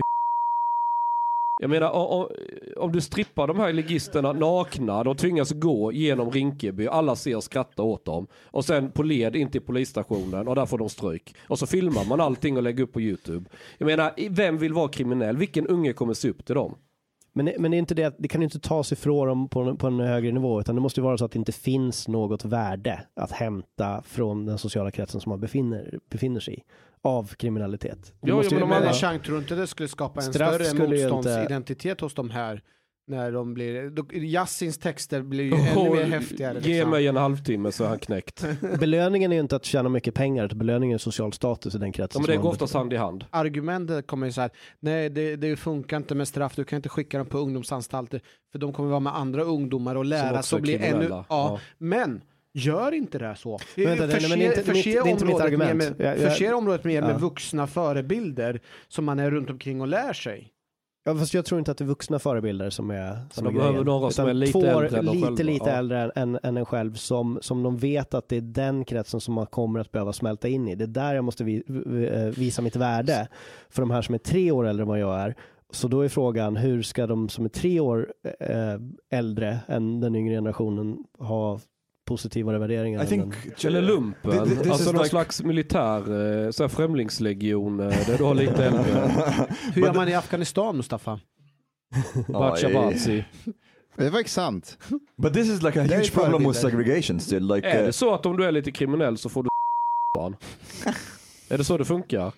jag 1.62 1.70
menar, 1.70 1.91
o- 1.95 2.30
om 2.78 2.91
du 2.91 3.01
strippar 3.01 3.47
de 3.47 3.60
här 3.60 3.74
ligisterna 3.74 4.34
nakna, 4.34 5.03
de 5.03 5.16
tvingas 5.16 5.51
gå 5.51 5.91
genom 5.91 6.32
Rinkeby, 6.32 6.88
alla 6.88 7.16
ser 7.16 7.36
och 7.36 7.43
skrattar 7.43 7.84
åt 7.84 8.05
dem. 8.05 8.28
Och 8.43 8.66
sen 8.66 8.91
på 8.91 9.03
led 9.03 9.36
in 9.36 9.51
till 9.51 9.62
polisstationen 9.62 10.47
och 10.47 10.55
där 10.55 10.66
får 10.66 10.78
de 10.78 10.89
stryk. 10.89 11.36
Och 11.47 11.60
så 11.60 11.68
filmar 11.68 12.05
man 12.05 12.22
allting 12.22 12.57
och 12.57 12.64
lägger 12.64 12.84
upp 12.84 12.93
på 12.93 13.01
YouTube. 13.01 13.49
Jag 13.78 13.86
menar, 13.86 14.12
vem 14.30 14.57
vill 14.57 14.74
vara 14.74 14.88
kriminell? 14.88 15.38
Vilken 15.38 15.68
unge 15.68 15.93
kommer 15.93 16.14
se 16.14 16.30
upp 16.30 16.45
till 16.45 16.55
dem? 16.55 16.76
Men, 17.34 17.45
det- 17.45 17.55
men 17.60 17.72
det 17.72 17.78
är 17.78 17.80
inte 17.80 17.95
det, 17.95 18.16
det 18.20 18.28
kan 18.28 18.41
ju 18.41 18.45
inte 18.45 18.60
tas 18.60 18.91
ifrån 18.91 19.28
dem 19.28 19.49
på, 19.49 19.60
en- 19.62 19.78
på 19.78 19.88
en 19.88 19.99
högre 19.99 20.32
nivå, 20.32 20.60
utan 20.60 20.76
det 20.76 20.82
måste 20.82 20.99
ju 20.99 21.03
vara 21.03 21.18
så 21.18 21.26
att 21.26 21.32
det 21.32 21.39
inte 21.39 21.51
finns 21.51 22.07
något 22.07 22.45
värde 22.45 23.01
att 23.16 23.32
hämta 23.32 24.01
från 24.05 24.45
den 24.45 24.57
sociala 24.57 24.91
kretsen 24.91 25.22
som 25.22 25.30
man 25.30 25.39
befinner, 25.39 25.99
befinner 26.10 26.39
sig 26.39 26.53
i 26.53 26.64
av 27.04 27.34
kriminalitet. 27.36 28.04
Det 28.22 28.30
Jo, 28.30 28.36
måste 28.36 28.56
jo, 28.56 28.68
men 28.68 28.88
om 28.88 28.93
tror 29.20 29.36
du 29.36 29.38
inte 29.38 29.56
det 29.56 29.68
skulle 29.68 29.89
skapa 29.89 30.22
en 30.22 30.34
större 30.34 30.64
ju 30.64 30.70
inte- 30.70 30.88
motståndsidentitet 30.88 32.02
hos 32.02 32.14
de 32.14 32.30
här? 32.30 32.62
När 33.08 33.32
de 33.32 33.54
blir, 33.54 33.89
då- 33.89 34.14
Yassins 34.14 34.78
texter 34.78 35.22
blir 35.22 35.43
ju 35.43 35.54
ännu 35.82 35.89
mer 35.89 36.04
häftigare. 36.04 36.60
Ge 36.62 36.74
liksom. 36.74 36.89
mig 36.91 37.08
en 37.08 37.16
halvtimme 37.16 37.72
så 37.72 37.84
är 37.84 37.88
han 37.88 38.00
knäckt. 38.00 38.45
Belöningen 38.80 39.32
är 39.32 39.36
ju 39.36 39.41
inte 39.41 39.56
att 39.56 39.66
tjäna 39.66 39.89
mycket 39.89 40.14
pengar, 40.14 40.47
belöningen 40.56 40.93
är 40.95 40.97
social 40.97 41.34
status 41.34 41.76
i 41.76 41.78
den 41.78 41.88
Ja, 41.88 41.93
kretsen. 41.93 42.22
men 42.22 42.32
det 42.32 42.38
går 42.38 42.50
oftast 42.50 42.74
hand 42.74 42.93
i 42.93 42.95
hand. 42.95 43.26
Argumentet 43.30 44.08
kommer 44.08 44.26
ju 44.28 44.32
så 44.34 44.41
här, 44.41 44.50
nej 44.80 45.10
det, 45.10 45.36
det 45.36 45.56
funkar 45.56 45.97
inte 45.97 46.16
med 46.16 46.28
straff, 46.28 46.56
du 46.56 46.64
kan 46.64 46.78
inte 46.78 46.89
skicka 46.89 47.18
dem 47.18 47.28
på 47.28 47.38
ungdomsanstalter 47.38 48.22
för 48.52 48.60
de 48.60 48.74
kommer 48.74 48.89
vara 48.89 49.00
med 49.00 49.16
andra 49.16 49.43
ungdomar 49.43 49.95
och 49.95 50.06
lära 50.06 50.41
sig 50.43 50.56
och 50.56 50.62
bli 50.62 50.76
ännu... 50.76 51.08
Ja, 51.10 51.26
Ja. 51.30 51.60
Men 51.78 52.22
Gör 52.54 52.91
inte 52.91 53.18
det 53.20 53.36
så. 53.36 53.60
Vänta, 53.78 54.08
förse 54.08 54.30
men 54.30 54.39
det 54.39 54.45
är 54.45 54.50
inte- 54.50 54.64
förse 54.64 54.89
mitt- 54.89 55.04
det 55.04 55.10
är 55.10 55.12
inte 55.12 55.26
mitt 55.26 55.34
området 55.36 55.45
argument. 55.47 55.74
Mer 55.78 55.89
med, 55.89 55.95
Jag- 56.08 56.20
jag- 56.20 56.32
förse 56.32 56.54
området 56.54 56.84
mer 56.84 57.02
Ja. 57.02 57.08
med 57.08 57.20
vuxna 57.20 57.68
förebilder 57.68 58.60
som 58.88 59.06
man 59.06 59.20
är 59.20 59.32
runt 59.32 59.50
omkring 59.50 59.82
och 59.82 59.88
lär 59.88 60.14
sig. 60.14 60.47
Ja, 61.04 61.16
fast 61.16 61.34
jag 61.34 61.45
tror 61.45 61.60
inte 61.60 61.72
att 61.72 61.78
det 61.78 61.84
är 61.84 61.88
vuxna 61.88 62.20
förebilder 62.20 62.70
som 62.70 62.89
är, 62.91 63.18
som 63.32 63.43
de 63.43 63.50
är 63.50 63.54
behöver 63.54 63.72
grejen. 63.74 63.86
några 63.86 64.12
som 64.12 64.26
Utan 64.26 64.30
är 64.30 64.34
lite 64.39 64.52
två 64.52 64.66
äldre 64.66 65.02
lite, 65.02 65.43
lite 65.43 65.70
Ja. 65.70 65.76
äldre 65.76 66.12
än, 66.16 66.39
än 66.43 66.58
en 66.58 66.66
själv 66.66 66.93
som, 66.93 67.39
som 67.41 67.64
de 67.64 67.78
vet 67.78 68.14
att 68.14 68.30
det 68.30 68.38
är 68.38 68.41
den 68.41 68.86
kretsen 68.86 69.20
som 69.22 69.34
man 69.34 69.45
kommer 69.45 69.80
att 69.80 69.91
behöva 69.91 70.14
smälta 70.14 70.47
in 70.47 70.68
i. 70.68 70.76
Det 70.76 70.84
är 70.86 70.88
där 70.88 71.16
jag 71.16 71.24
måste 71.24 71.43
vi, 71.43 71.64
vi- 71.68 72.08
eh, 72.08 72.26
visa 72.26 72.62
mitt 72.62 72.76
värde 72.76 73.28
för 73.70 73.82
de 73.82 73.91
här 73.91 74.02
som 74.02 74.16
är 74.16 74.20
tre 74.20 74.52
år 74.52 74.68
äldre 74.68 74.82
än 74.84 74.88
vad 74.88 75.00
jag 75.00 75.20
är. 75.20 75.36
Så 75.72 75.88
då 75.88 76.02
är 76.02 76.10
frågan, 76.10 76.56
hur 76.56 76.82
ska 76.82 77.08
de 77.08 77.30
som 77.30 77.45
är 77.45 77.50
tre 77.50 77.80
år 77.80 78.14
eh, 78.39 78.76
äldre 79.20 79.60
än 79.68 80.00
den 80.00 80.16
yngre 80.16 80.36
generationen 80.36 80.97
ha 81.20 81.60
positivare 82.10 82.57
värderingar. 82.60 82.99
I 82.99 83.01
än 83.03 83.07
think 83.07 83.66
Eller 83.66 83.82
lumpen, 83.82 84.32
Th- 84.32 84.45
th- 84.45 84.64
this 84.64 84.72
alltså 84.72 84.91
någon 84.91 85.01
like- 85.03 85.10
slags 85.10 85.43
militär, 85.43 85.97
eh, 85.97 86.51
så 86.51 86.64
här 86.64 86.68
främlingslegion, 86.68 87.80
eh, 87.80 88.07
där 88.07 88.18
du 88.18 88.24
har 88.24 88.34
lite 88.36 88.66
äldre. 88.66 89.12
Hur 89.74 89.82
gör 89.82 89.93
man 89.93 90.10
i 90.10 90.14
Afghanistan, 90.16 90.78
Mustafa? 90.78 91.20
Bachabazi. 92.28 93.26
Det 93.97 94.10
var 94.10 94.24
sant. 94.24 94.78
But 95.18 95.34
this 95.34 95.47
is 95.49 95.62
like 95.62 95.82
a 95.82 95.86
Det 95.88 95.93
är 95.95 95.99
huge 95.99 96.14
problem 96.14 96.47
with 96.47 96.60
segregation 96.60 97.20
still. 97.20 97.47
Like, 97.55 97.68
Är 97.68 97.80
uh, 97.80 97.86
det 97.86 97.93
så 97.93 98.14
att 98.14 98.26
om 98.26 98.38
du 98.38 98.45
är 98.45 98.51
lite 98.51 98.72
kriminell 98.72 99.18
så 99.18 99.30
får 99.30 99.43
du 99.43 99.49
barn? 100.16 100.36
är 101.49 101.57
det 101.57 101.64
så 101.64 101.78
det 101.78 101.86
funkar? 101.86 102.32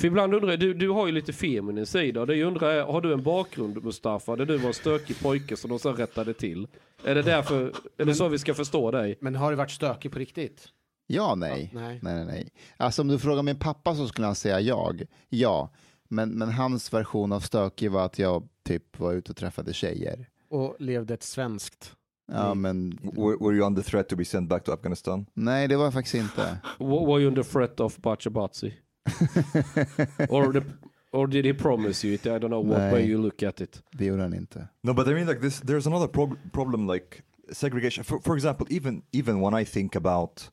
För 0.00 0.06
ibland 0.06 0.34
undrar 0.34 0.50
jag, 0.50 0.60
du, 0.60 0.74
du 0.74 0.90
har 0.90 1.06
ju 1.06 1.12
lite 1.12 1.32
feminin 1.32 1.86
sida 1.86 2.26
det 2.26 2.36
jag 2.36 2.46
undrar 2.46 2.70
är, 2.70 2.82
har 2.82 3.00
du 3.00 3.12
en 3.12 3.22
bakgrund 3.22 3.84
Mustafa 3.84 4.36
där 4.36 4.46
du 4.46 4.56
var 4.56 4.68
en 4.68 4.74
stökig 4.74 5.20
pojke 5.20 5.56
som 5.56 5.70
de 5.70 5.78
sen 5.78 5.96
rättade 5.96 6.34
till? 6.34 6.66
Är 7.04 7.14
det 7.14 7.22
därför, 7.22 7.72
är 7.96 8.04
det 8.04 8.14
så 8.14 8.28
vi 8.28 8.38
ska 8.38 8.54
förstå 8.54 8.90
dig? 8.90 9.18
Men 9.20 9.34
har 9.34 9.50
du 9.50 9.56
varit 9.56 9.70
stökig 9.70 10.12
på 10.12 10.18
riktigt? 10.18 10.68
Ja, 11.06 11.34
nej. 11.34 11.70
Ja, 11.74 11.80
nej. 11.80 11.98
nej, 12.02 12.14
nej, 12.14 12.24
nej. 12.24 12.48
Alltså 12.76 13.02
om 13.02 13.08
du 13.08 13.18
frågar 13.18 13.42
min 13.42 13.58
pappa 13.58 13.94
så 13.94 14.08
skulle 14.08 14.26
han 14.26 14.34
säga 14.34 14.60
jag. 14.60 15.02
Ja, 15.28 15.70
men, 16.08 16.30
men 16.30 16.48
hans 16.48 16.92
version 16.92 17.32
av 17.32 17.40
stökig 17.40 17.90
var 17.90 18.04
att 18.04 18.18
jag 18.18 18.48
typ 18.64 18.98
var 18.98 19.12
ute 19.12 19.30
och 19.30 19.36
träffade 19.36 19.72
tjejer. 19.72 20.28
Och 20.48 20.76
levde 20.78 21.14
ett 21.14 21.22
svenskt? 21.22 21.96
Ja, 22.32 22.54
men 22.54 22.98
were, 23.02 23.36
were 23.40 23.56
you 23.56 23.66
under 23.66 23.82
threat 23.82 24.08
to 24.08 24.16
be 24.16 24.24
sent 24.24 24.48
back 24.48 24.64
to 24.64 24.72
Afghanistan? 24.72 25.26
nej, 25.34 25.68
det 25.68 25.76
var 25.76 25.84
jag 25.84 25.92
faktiskt 25.92 26.14
inte. 26.14 26.58
Were 26.78 27.20
you 27.20 27.26
under 27.26 27.42
threat 27.42 27.80
of 27.80 27.96
Bachabazi? 27.96 28.74
or, 30.28 30.52
the, 30.52 30.64
or 31.12 31.26
did 31.26 31.44
he 31.44 31.52
promise 31.52 32.04
you 32.04 32.14
it? 32.14 32.26
I 32.26 32.38
don't 32.38 32.50
know 32.50 32.60
what 32.60 32.78
Nej. 32.80 32.92
way 32.92 33.06
you 33.06 33.18
look 33.18 33.42
at 33.42 33.60
it. 33.60 33.82
Det 33.90 34.04
gjorde 34.04 34.22
han 34.22 34.34
inte. 34.34 34.68
No, 34.82 34.94
but 34.94 35.08
I 35.08 35.14
mean, 35.14 35.26
like 35.26 35.40
this. 35.40 35.60
There's 35.60 35.86
another 35.86 36.08
prog- 36.08 36.38
problem, 36.52 36.86
like 36.86 37.22
segregation. 37.52 38.04
For, 38.04 38.20
for 38.20 38.34
example, 38.34 38.66
even 38.70 39.02
even 39.12 39.40
when 39.40 39.54
I 39.54 39.64
think 39.64 39.96
about 39.96 40.50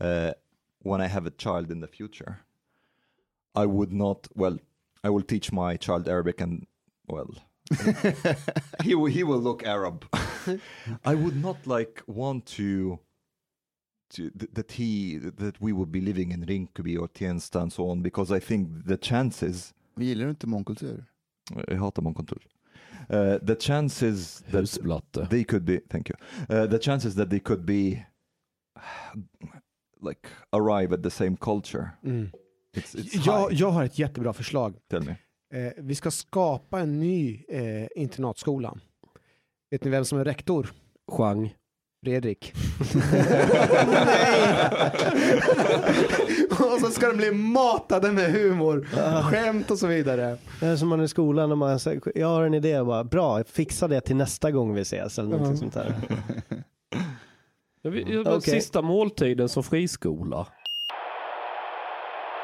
uh, 0.00 0.32
when 0.82 1.00
I 1.00 1.06
have 1.08 1.26
a 1.26 1.30
child 1.30 1.70
in 1.70 1.80
the 1.80 1.88
future, 1.88 2.36
I 3.54 3.66
would 3.66 3.92
not. 3.92 4.28
Well, 4.34 4.58
I 5.04 5.10
will 5.10 5.22
teach 5.24 5.52
my 5.52 5.76
child 5.76 6.08
Arabic, 6.08 6.40
and 6.40 6.66
well, 7.06 7.30
he 8.82 8.94
will 8.94 9.10
he 9.10 9.22
will 9.22 9.40
look 9.40 9.66
Arab. 9.66 10.04
I 11.04 11.14
would 11.14 11.36
not 11.42 11.66
like 11.66 12.02
want 12.06 12.46
to. 12.56 12.98
That 14.54 14.72
he 14.72 15.18
that 15.38 15.54
we 15.60 15.72
would 15.72 15.88
be 15.88 16.00
living 16.00 16.32
in 16.32 16.44
Rinkeby 16.46 16.98
or 16.98 17.08
Tensta 17.08 17.60
and 17.60 17.72
so 17.72 17.90
on 17.90 18.02
because 18.02 18.36
I 18.36 18.40
think 18.40 18.86
the 18.86 18.96
chances 18.96 19.74
Gillar 19.96 20.24
du 20.24 20.30
inte 20.30 20.46
mångkultur? 20.46 21.04
jag 21.66 21.76
hatar 21.76 22.02
mångkontor. 22.02 22.42
Uh, 23.10 23.38
the 23.38 23.56
chances 23.60 24.42
that 24.50 24.60
Husblatte. 24.60 25.26
they 25.30 25.44
could 25.44 25.64
be, 25.64 25.80
thank 25.88 26.10
you, 26.10 26.16
uh, 26.50 26.70
the 26.70 26.78
chances 26.78 27.14
that 27.14 27.30
they 27.30 27.40
could 27.40 27.64
be 27.64 28.06
like 30.00 30.28
arrive 30.52 30.94
at 30.94 31.02
the 31.02 31.10
same 31.10 31.36
culture. 31.36 31.90
Mm. 32.04 32.30
It's, 32.76 32.94
it's 32.94 33.26
Jag, 33.26 33.52
jag 33.52 33.70
har 33.70 33.84
ett 33.84 33.98
jättebra 33.98 34.32
förslag. 34.32 34.74
Tell 34.90 35.02
me. 35.04 35.16
Eh, 35.52 35.72
vi 35.76 35.94
ska 35.94 36.10
skapa 36.10 36.80
en 36.80 37.00
ny 37.00 37.44
eh, 37.48 37.88
internatskola. 37.96 38.78
Vet 39.70 39.84
ni 39.84 39.90
vem 39.90 40.04
som 40.04 40.18
är 40.18 40.24
rektor? 40.24 40.72
Chang. 41.12 41.54
Fredrik. 42.04 42.52
och 46.50 46.80
så 46.80 46.90
ska 46.90 47.08
de 47.08 47.16
bli 47.16 47.32
matade 47.32 48.12
med 48.12 48.32
humor, 48.32 48.86
skämt 49.22 49.70
och 49.70 49.78
så 49.78 49.86
vidare. 49.86 50.38
Det 50.60 50.66
är 50.66 50.76
som 50.76 50.88
man 50.88 51.00
är 51.00 51.04
i 51.04 51.08
skolan 51.08 51.52
och 51.52 51.58
man 51.58 51.78
säger, 51.80 52.02
jag 52.14 52.26
har 52.26 52.44
en 52.44 52.54
idé, 52.54 52.82
bara, 52.82 53.04
bra, 53.04 53.44
fixa 53.44 53.88
det 53.88 54.00
till 54.00 54.16
nästa 54.16 54.50
gång 54.50 54.74
vi 54.74 54.80
ses 54.80 55.18
eller 55.18 55.30
någonting 55.30 55.56
sånt 55.56 55.74
där. 55.74 55.94
Jag 57.82 58.26
Okej. 58.26 58.40
Sista 58.40 58.82
måltiden 58.82 59.48
som 59.48 59.62
friskola. 59.62 60.46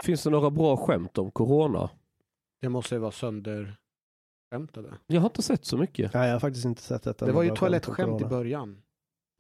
Finns 0.05 0.23
det 0.23 0.31
några 0.31 0.51
bra 0.51 0.77
skämt 0.77 1.19
om 1.19 1.31
corona? 1.31 1.91
Det 2.61 2.69
måste 2.69 2.95
ju 2.95 2.99
vara 2.99 3.13
sönderskämtade. 3.13 4.89
Jag 5.07 5.21
har 5.21 5.27
inte 5.29 5.43
sett 5.43 5.65
så 5.65 5.77
mycket. 5.77 6.15
Nej, 6.15 6.27
jag 6.27 6.35
har 6.35 6.41
faktiskt 6.41 6.65
inte 6.65 6.83
sett 6.83 7.03
detta. 7.03 7.27
Det 7.27 7.33
var 7.33 7.43
ju 7.43 7.51
toalettskämt 7.51 8.21
i 8.21 8.25
början. 8.25 8.83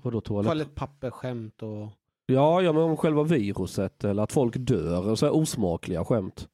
Vadå 0.03 0.21
toalett? 0.21 0.47
Toalettpapperskämt 0.47 1.63
och... 1.63 1.89
Ja, 2.27 2.63
ja, 2.63 2.73
men 2.73 2.83
om 2.83 2.97
själva 2.97 3.23
viruset 3.23 4.05
eller 4.05 4.23
att 4.23 4.33
folk 4.33 4.55
dör. 4.57 5.09
och 5.11 5.19
Så 5.19 5.27
här 5.27 5.37
osmakliga 5.37 6.05
skämt. 6.05 6.49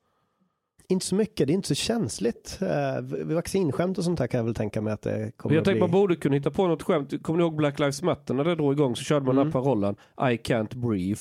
Inte 0.88 1.06
så 1.06 1.14
mycket, 1.14 1.46
det 1.46 1.52
är 1.52 1.54
inte 1.54 1.68
så 1.68 1.74
känsligt. 1.74 2.58
Eh, 2.62 3.24
Vaccinskämt 3.34 3.98
och 3.98 4.04
sånt 4.04 4.18
här 4.20 4.26
kan 4.26 4.38
jag 4.38 4.44
väl 4.44 4.54
tänka 4.54 4.80
mig 4.80 4.92
att 4.92 5.02
det 5.02 5.32
kommer 5.36 5.54
jag 5.54 5.60
att 5.60 5.64
tänkte 5.64 5.72
bli. 5.74 5.80
man 5.80 5.90
borde 5.90 6.16
kunna 6.16 6.34
hitta 6.34 6.50
på 6.50 6.66
något 6.66 6.82
skämt. 6.82 7.22
Kommer 7.22 7.36
ni 7.38 7.42
ihåg 7.44 7.56
Black 7.56 7.78
Lives 7.78 8.02
Matter 8.02 8.34
när 8.34 8.44
det 8.44 8.54
drog 8.54 8.72
igång 8.72 8.96
så 8.96 9.04
körde 9.04 9.26
man 9.26 9.34
Mm. 9.34 9.44
den 9.46 9.52
här 9.52 9.62
parollen 9.62 9.94
I 10.18 10.36
can't 10.36 10.76
breathe. 10.76 11.20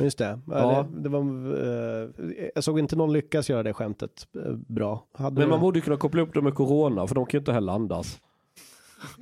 Just 0.00 0.18
det. 0.18 0.40
Ja. 0.46 0.86
Det, 0.92 1.00
det 1.02 1.08
var, 1.08 1.20
eh, 1.20 2.08
jag 2.54 2.64
såg 2.64 2.78
inte 2.78 2.96
någon 2.96 3.12
lyckas 3.12 3.50
göra 3.50 3.62
det 3.62 3.72
skämtet 3.72 4.26
eh, 4.46 4.52
bra. 4.52 5.06
Hade 5.12 5.40
Men 5.40 5.48
man 5.48 5.58
du- 5.58 5.62
borde 5.62 5.80
kunna 5.80 5.96
koppla 5.96 6.22
upp 6.22 6.34
det 6.34 6.42
med 6.42 6.54
corona 6.54 7.06
för 7.06 7.14
de 7.14 7.26
kan 7.26 7.38
ju 7.38 7.40
inte 7.40 7.52
heller 7.52 7.72
andas. 7.72 8.20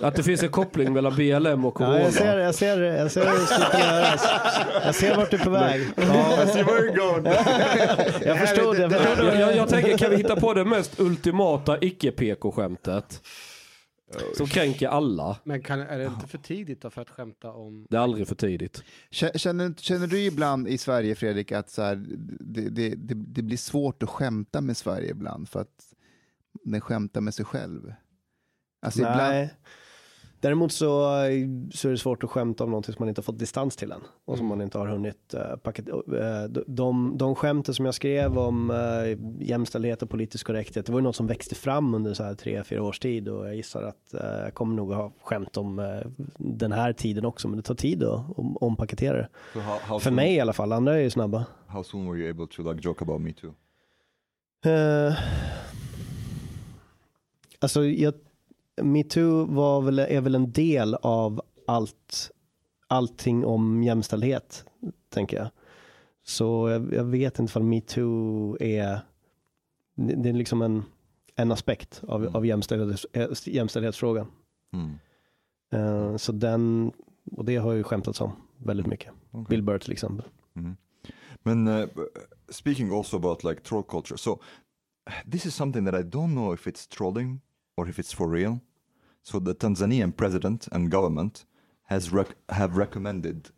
Att 0.00 0.14
det 0.14 0.22
finns 0.22 0.42
en 0.42 0.48
koppling 0.48 0.92
mellan 0.92 1.14
BLM 1.16 1.64
och 1.64 1.74
corona. 1.74 1.98
Ja, 1.98 2.04
jag 2.04 2.12
ser, 2.14 2.38
jag 2.38 2.54
ser, 2.54 2.80
jag 2.82 3.10
ser 3.12 3.24
det 3.24 3.46
skulle 3.46 3.66
kunna 3.70 3.84
göras. 3.84 4.24
Jag 4.84 4.94
ser 4.94 5.16
vart 5.16 5.30
du 5.30 5.36
är 5.36 5.44
på 5.44 5.50
väg. 5.50 5.86
Jag 5.96 6.06
förstod 6.48 7.24
det. 7.24 7.30
Jag 8.26 8.38
förstod 8.38 8.78
Jag, 8.78 8.90
det. 8.90 9.38
jag, 9.40 9.56
jag 9.56 9.68
tänker, 9.68 9.98
kan 9.98 10.10
vi 10.10 10.16
hitta 10.16 10.36
på 10.36 10.54
det 10.54 10.64
mest 10.64 11.00
ultimata 11.00 11.78
icke-PK-skämtet? 11.80 13.22
Som 14.36 14.46
kränker 14.46 14.88
alla. 14.88 15.36
Men 15.44 15.62
kan, 15.62 15.80
är 15.80 15.98
det 15.98 16.04
inte 16.04 16.26
för 16.26 16.38
tidigt 16.38 16.82
då 16.82 16.90
för 16.90 17.02
att 17.02 17.10
skämta 17.10 17.52
om... 17.52 17.86
Det 17.90 17.96
är 17.96 18.00
aldrig 18.00 18.28
för 18.28 18.34
tidigt. 18.34 18.82
Kä- 19.10 19.38
Känner, 19.38 19.74
känner 19.78 20.06
du 20.06 20.20
ibland 20.20 20.68
i 20.68 20.78
Sverige, 20.78 21.14
Fredrik, 21.14 21.52
att 21.52 21.70
så 21.70 21.82
här, 21.82 22.04
det, 22.40 22.60
det, 22.60 22.88
det, 22.88 23.14
det 23.14 23.42
blir 23.42 23.56
svårt 23.56 24.02
att 24.02 24.10
skämta 24.10 24.60
med 24.60 24.76
Sverige 24.76 25.10
ibland 25.10 25.48
för 25.48 25.60
att 25.60 25.68
den 26.64 26.80
skämtar 26.80 27.20
med 27.20 27.34
sig 27.34 27.44
själv? 27.44 27.94
Alltså 28.82 29.00
ibland, 29.00 29.18
Nej. 29.18 29.54
Däremot 30.44 30.72
så, 30.72 30.86
så 31.72 31.88
är 31.88 31.90
det 31.90 31.98
svårt 31.98 32.24
att 32.24 32.30
skämta 32.30 32.64
om 32.64 32.70
någonting 32.70 32.94
som 32.94 33.02
man 33.02 33.08
inte 33.08 33.18
har 33.18 33.24
fått 33.24 33.38
distans 33.38 33.76
till 33.76 33.92
än. 33.92 34.00
Och 34.24 34.38
som 34.38 34.46
man 34.46 34.60
inte 34.60 34.78
har 34.78 34.86
hunnit 34.86 35.34
uh, 35.34 35.56
paket, 35.56 35.88
uh, 35.88 36.44
de, 36.66 37.18
de, 37.18 37.34
skämten 37.34 37.74
som 37.74 37.84
jag 37.84 37.94
skrev 37.94 38.38
om 38.38 38.70
uh, 38.70 39.46
jämställdhet 39.48 40.02
och 40.02 40.10
politisk 40.10 40.46
korrekthet, 40.46 40.86
det 40.86 40.92
var 40.92 41.00
ju 41.00 41.02
något 41.02 41.16
som 41.16 41.26
växte 41.26 41.54
fram 41.54 41.94
under 41.94 42.14
så 42.14 42.24
här 42.24 42.34
tre, 42.34 42.64
fyra 42.64 42.82
års 42.82 42.98
tid 42.98 43.28
och 43.28 43.46
jag 43.46 43.56
gissar 43.56 43.82
att 43.82 44.14
uh, 44.14 44.20
jag 44.20 44.54
kommer 44.54 44.76
nog 44.76 44.92
ha 44.92 45.12
skämt 45.22 45.56
om 45.56 45.78
uh, 45.78 46.00
den 46.38 46.72
här 46.72 46.92
tiden 46.92 47.24
också, 47.24 47.48
men 47.48 47.56
det 47.56 47.62
tar 47.62 47.74
tid 47.74 48.02
att 48.02 48.38
om, 48.38 48.56
ompaketera 48.56 49.16
det. 49.16 49.28
So 49.52 49.60
how, 49.60 49.78
how 49.82 49.98
För 49.98 50.10
soon, 50.10 50.14
mig 50.14 50.34
i 50.34 50.40
alla 50.40 50.52
fall, 50.52 50.72
andra 50.72 50.94
är 50.94 51.00
ju 51.02 51.10
snabba. 51.10 51.44
how 51.66 51.82
soon 51.82 52.10
were 52.10 52.18
you 52.18 52.30
able 52.30 52.46
to 52.46 52.72
like 52.72 52.88
joke 52.88 53.04
about 53.04 53.20
me 53.20 53.32
too? 53.32 53.54
Alltså, 57.58 57.84
jag, 57.84 58.14
metoo 58.82 59.44
var 59.44 59.80
väl, 59.80 59.98
är 59.98 60.20
väl 60.20 60.34
en 60.34 60.52
del 60.52 60.94
av 60.94 61.42
allt, 61.66 62.30
allting 62.86 63.44
om 63.44 63.82
jämställdhet, 63.82 64.64
tänker 65.08 65.36
jag. 65.36 65.48
Så 66.26 66.68
jag, 66.68 66.92
jag 66.94 67.04
vet 67.04 67.38
inte 67.38 67.58
om 67.58 67.68
metoo 67.68 68.56
är, 68.60 69.00
det 69.94 70.28
är 70.28 70.32
liksom 70.32 70.62
en, 70.62 70.82
en 71.36 71.52
aspekt 71.52 72.02
av, 72.08 72.22
Mm. 72.22 72.34
av 72.34 72.46
jämställdhets, 72.46 73.46
jämställdhetsfrågan. 73.46 74.26
Hmm. 74.72 74.98
Uh, 75.74 76.16
så 76.16 76.32
den, 76.32 76.92
och 77.30 77.44
det 77.44 77.56
har 77.56 77.72
ju 77.72 77.82
skämtats 77.82 78.20
om 78.20 78.32
väldigt 78.56 78.86
mycket. 78.86 79.12
Okay. 79.30 79.44
Bill 79.48 79.62
Burr 79.62 79.78
till 79.78 79.92
exempel. 79.92 80.26
Mhm. 80.52 80.76
Men 81.42 81.68
uh, 81.68 81.88
speaking 82.48 82.96
also 82.96 83.16
about 83.16 83.44
like 83.44 83.60
troll 83.60 83.82
culture, 83.88 84.18
so 84.18 84.38
this 85.26 85.46
is 85.46 85.54
something 85.54 85.84
that 85.84 85.94
I 85.94 86.02
don't 86.02 86.34
know 86.34 86.52
if 86.52 86.66
it's 86.66 86.86
trolling 86.86 87.40
or 87.76 87.88
if 87.88 87.98
it's 87.98 88.12
for 88.12 88.28
real. 88.28 88.60
So 89.22 89.38
the 89.38 89.54
Tanzanian 89.54 90.16
president 90.16 90.68
and 90.72 90.90
government 90.90 91.44
has 91.84 92.12
rec- 92.12 92.36
have 92.50 92.76
recommended 92.76 93.50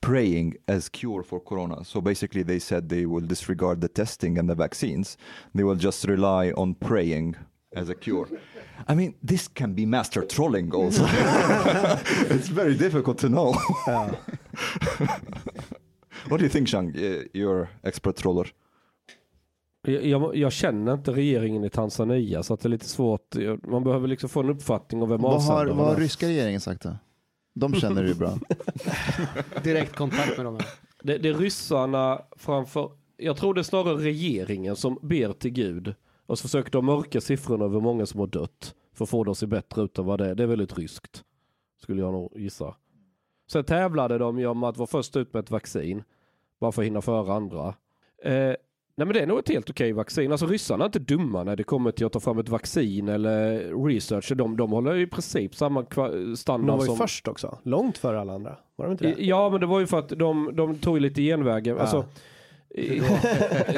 praying 0.00 0.56
as 0.66 0.88
cure 0.88 1.22
for 1.22 1.40
corona. 1.40 1.84
So 1.84 2.00
basically, 2.00 2.42
they 2.42 2.58
said 2.58 2.88
they 2.88 3.06
will 3.06 3.20
disregard 3.20 3.80
the 3.80 3.88
testing 3.88 4.38
and 4.38 4.48
the 4.48 4.54
vaccines. 4.54 5.16
They 5.54 5.64
will 5.64 5.76
just 5.76 6.04
rely 6.04 6.50
on 6.52 6.74
praying 6.74 7.36
as 7.74 7.88
a 7.88 7.94
cure. 7.94 8.28
I 8.88 8.94
mean, 8.94 9.14
this 9.22 9.48
can 9.48 9.74
be 9.74 9.86
master 9.86 10.24
trolling 10.24 10.74
also. 10.74 11.04
it's 11.08 12.48
very 12.48 12.74
difficult 12.74 13.18
to 13.18 13.28
know. 13.28 13.54
What 16.28 16.38
do 16.38 16.44
you 16.44 16.50
think, 16.50 16.68
Shang? 16.68 16.94
You're 17.32 17.68
expert 17.82 18.16
troller. 18.16 18.46
Jag, 19.82 20.36
jag, 20.36 20.52
känner 20.52 20.94
inte 20.94 21.12
regeringen 21.12 21.64
i 21.64 21.70
Tanzania 21.70 22.42
så 22.42 22.54
att 22.54 22.60
det 22.60 22.66
är 22.66 22.70
lite 22.70 22.88
svårt. 22.88 23.36
Man 23.68 23.84
behöver 23.84 24.08
liksom 24.08 24.28
få 24.28 24.40
en 24.40 24.50
uppfattning 24.50 25.02
om 25.02 25.08
vem 25.08 25.20
vad, 25.20 25.30
har, 25.30 25.36
avsändaren 25.36 25.76
vad 25.76 25.86
har 25.86 25.94
är. 25.94 26.00
ryska 26.00 26.26
regeringen 26.26 26.60
sagt 26.60 26.82
då? 26.82 26.96
De 27.54 27.74
känner 27.74 28.02
du 28.02 28.14
bra. 28.14 28.38
Direkt 29.64 29.96
kontakt 29.96 30.36
med 30.36 30.46
dem. 30.46 30.58
Det, 31.02 31.18
det 31.18 31.28
är 31.28 31.34
ryssarna 31.34 32.22
framför, 32.36 32.90
jag 33.16 33.36
tror 33.36 33.54
det 33.54 33.60
är 33.60 33.62
snarare 33.62 33.96
regeringen 33.96 34.76
som 34.76 34.98
ber 35.02 35.32
till 35.32 35.50
Gud 35.50 35.94
och 36.26 36.38
så 36.38 36.42
försöker 36.42 36.70
de 36.70 36.84
mörka 36.84 37.20
siffrorna 37.20 37.64
över 37.64 37.80
många 37.80 38.06
som 38.06 38.20
har 38.20 38.26
dött 38.26 38.74
för 38.92 39.04
att 39.04 39.10
få 39.10 39.24
det 39.24 39.30
att 39.30 39.38
se 39.38 39.46
bättre 39.46 39.82
ut 39.82 39.98
än 39.98 40.04
vad 40.04 40.18
det 40.18 40.26
är. 40.28 40.34
Det 40.34 40.42
är 40.42 40.46
väldigt 40.46 40.78
ryskt. 40.78 41.24
Skulle 41.82 42.02
jag 42.02 42.12
nog 42.12 42.32
gissa. 42.36 42.74
Sen 43.50 43.64
tävlade 43.64 44.18
de 44.18 44.38
ju 44.38 44.46
om 44.46 44.64
att 44.64 44.76
vara 44.76 44.86
först 44.86 45.16
ut 45.16 45.32
med 45.32 45.40
ett 45.40 45.50
vaccin. 45.50 46.02
Bara 46.60 46.72
för 46.72 46.82
att 46.82 46.86
hinna 46.86 47.00
före 47.00 47.32
andra. 47.32 47.74
Eh, 48.22 48.54
nej 49.02 49.06
men 49.06 49.14
det 49.14 49.20
är 49.20 49.26
nog 49.26 49.38
ett 49.38 49.48
helt 49.48 49.70
okej 49.70 49.92
vaccin. 49.92 50.32
Alltså 50.32 50.46
ryssarna 50.46 50.84
är 50.84 50.86
inte 50.86 50.98
dumma 50.98 51.44
när 51.44 51.56
det 51.56 51.64
kommer 51.64 51.92
till 51.92 52.06
att 52.06 52.12
ta 52.12 52.20
fram 52.20 52.38
ett 52.38 52.48
vaccin 52.48 53.08
eller 53.08 53.84
research. 53.86 54.32
De, 54.34 54.56
de 54.56 54.70
håller 54.70 54.96
i 54.96 55.06
princip 55.06 55.54
samma 55.54 55.84
standard 56.36 56.66
De 56.66 56.78
var 56.78 56.84
ju 56.84 56.86
som... 56.86 56.96
först 56.96 57.28
också, 57.28 57.58
långt 57.62 57.98
före 57.98 58.20
alla 58.20 58.32
andra. 58.32 58.56
Var 58.76 58.86
de 58.86 58.92
inte 58.92 59.04
det? 59.04 59.24
Ja 59.24 59.50
men 59.50 59.60
det 59.60 59.66
var 59.66 59.80
ju 59.80 59.86
för 59.86 59.98
att 59.98 60.08
de, 60.08 60.56
de 60.56 60.78
tog 60.78 60.96
ju 60.96 61.00
lite 61.00 61.22
genvägar. 61.22 61.76
Alltså, 61.76 62.04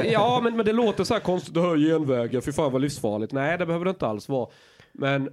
ja 0.04 0.40
men, 0.44 0.56
men 0.56 0.66
det 0.66 0.72
låter 0.72 1.04
så 1.04 1.14
här 1.14 1.20
konstigt, 1.20 1.54
det 1.54 1.60
hör 1.60 1.76
genvägar, 1.76 2.40
fy 2.40 2.52
fan 2.52 2.72
vad 2.72 2.80
livsfarligt. 2.80 3.32
Nej 3.32 3.58
det 3.58 3.66
behöver 3.66 3.84
det 3.84 3.90
inte 3.90 4.06
alls 4.06 4.28
vara. 4.28 4.48
Men 4.92 5.28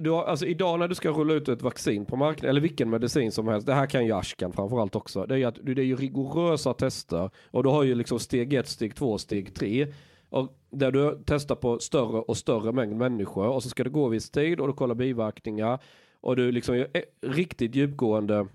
du 0.00 0.10
har, 0.10 0.24
alltså 0.24 0.46
idag 0.46 0.78
när 0.78 0.88
du 0.88 0.94
ska 0.94 1.10
rulla 1.10 1.34
ut 1.34 1.48
ett 1.48 1.62
vaccin 1.62 2.04
på 2.04 2.16
marknaden, 2.16 2.50
eller 2.50 2.60
vilken 2.60 2.90
medicin 2.90 3.32
som 3.32 3.48
helst, 3.48 3.66
det 3.66 3.74
här 3.74 3.86
kan 3.86 4.06
ju 4.06 4.12
Ashkan 4.12 4.52
framförallt 4.52 4.96
också, 4.96 5.26
det 5.26 5.34
är 5.34 5.38
ju, 5.38 5.44
att, 5.44 5.58
det 5.62 5.82
är 5.82 5.84
ju 5.84 5.96
rigorösa 5.96 6.74
tester 6.74 7.30
och 7.50 7.62
du 7.62 7.68
har 7.68 7.82
ju 7.82 7.94
liksom 7.94 8.18
steg 8.18 8.54
ett, 8.54 8.68
steg 8.68 8.94
två, 8.94 9.18
steg 9.18 9.54
tre. 9.54 9.92
Och 10.28 10.58
där 10.70 10.92
du 10.92 11.22
testar 11.26 11.54
på 11.54 11.78
större 11.78 12.18
och 12.18 12.36
större 12.36 12.72
mängd 12.72 12.96
människor 12.96 13.46
och 13.46 13.62
så 13.62 13.68
ska 13.68 13.84
det 13.84 13.90
gå 13.90 14.08
viss 14.08 14.30
tid 14.30 14.60
och 14.60 14.66
du 14.66 14.72
kollar 14.72 14.94
biverkningar 14.94 15.78
och 16.20 16.36
du 16.36 16.52
liksom 16.52 16.76
gör 16.76 16.88
eh, 16.94 17.02
riktigt 17.22 17.74
djupgående 17.74 18.46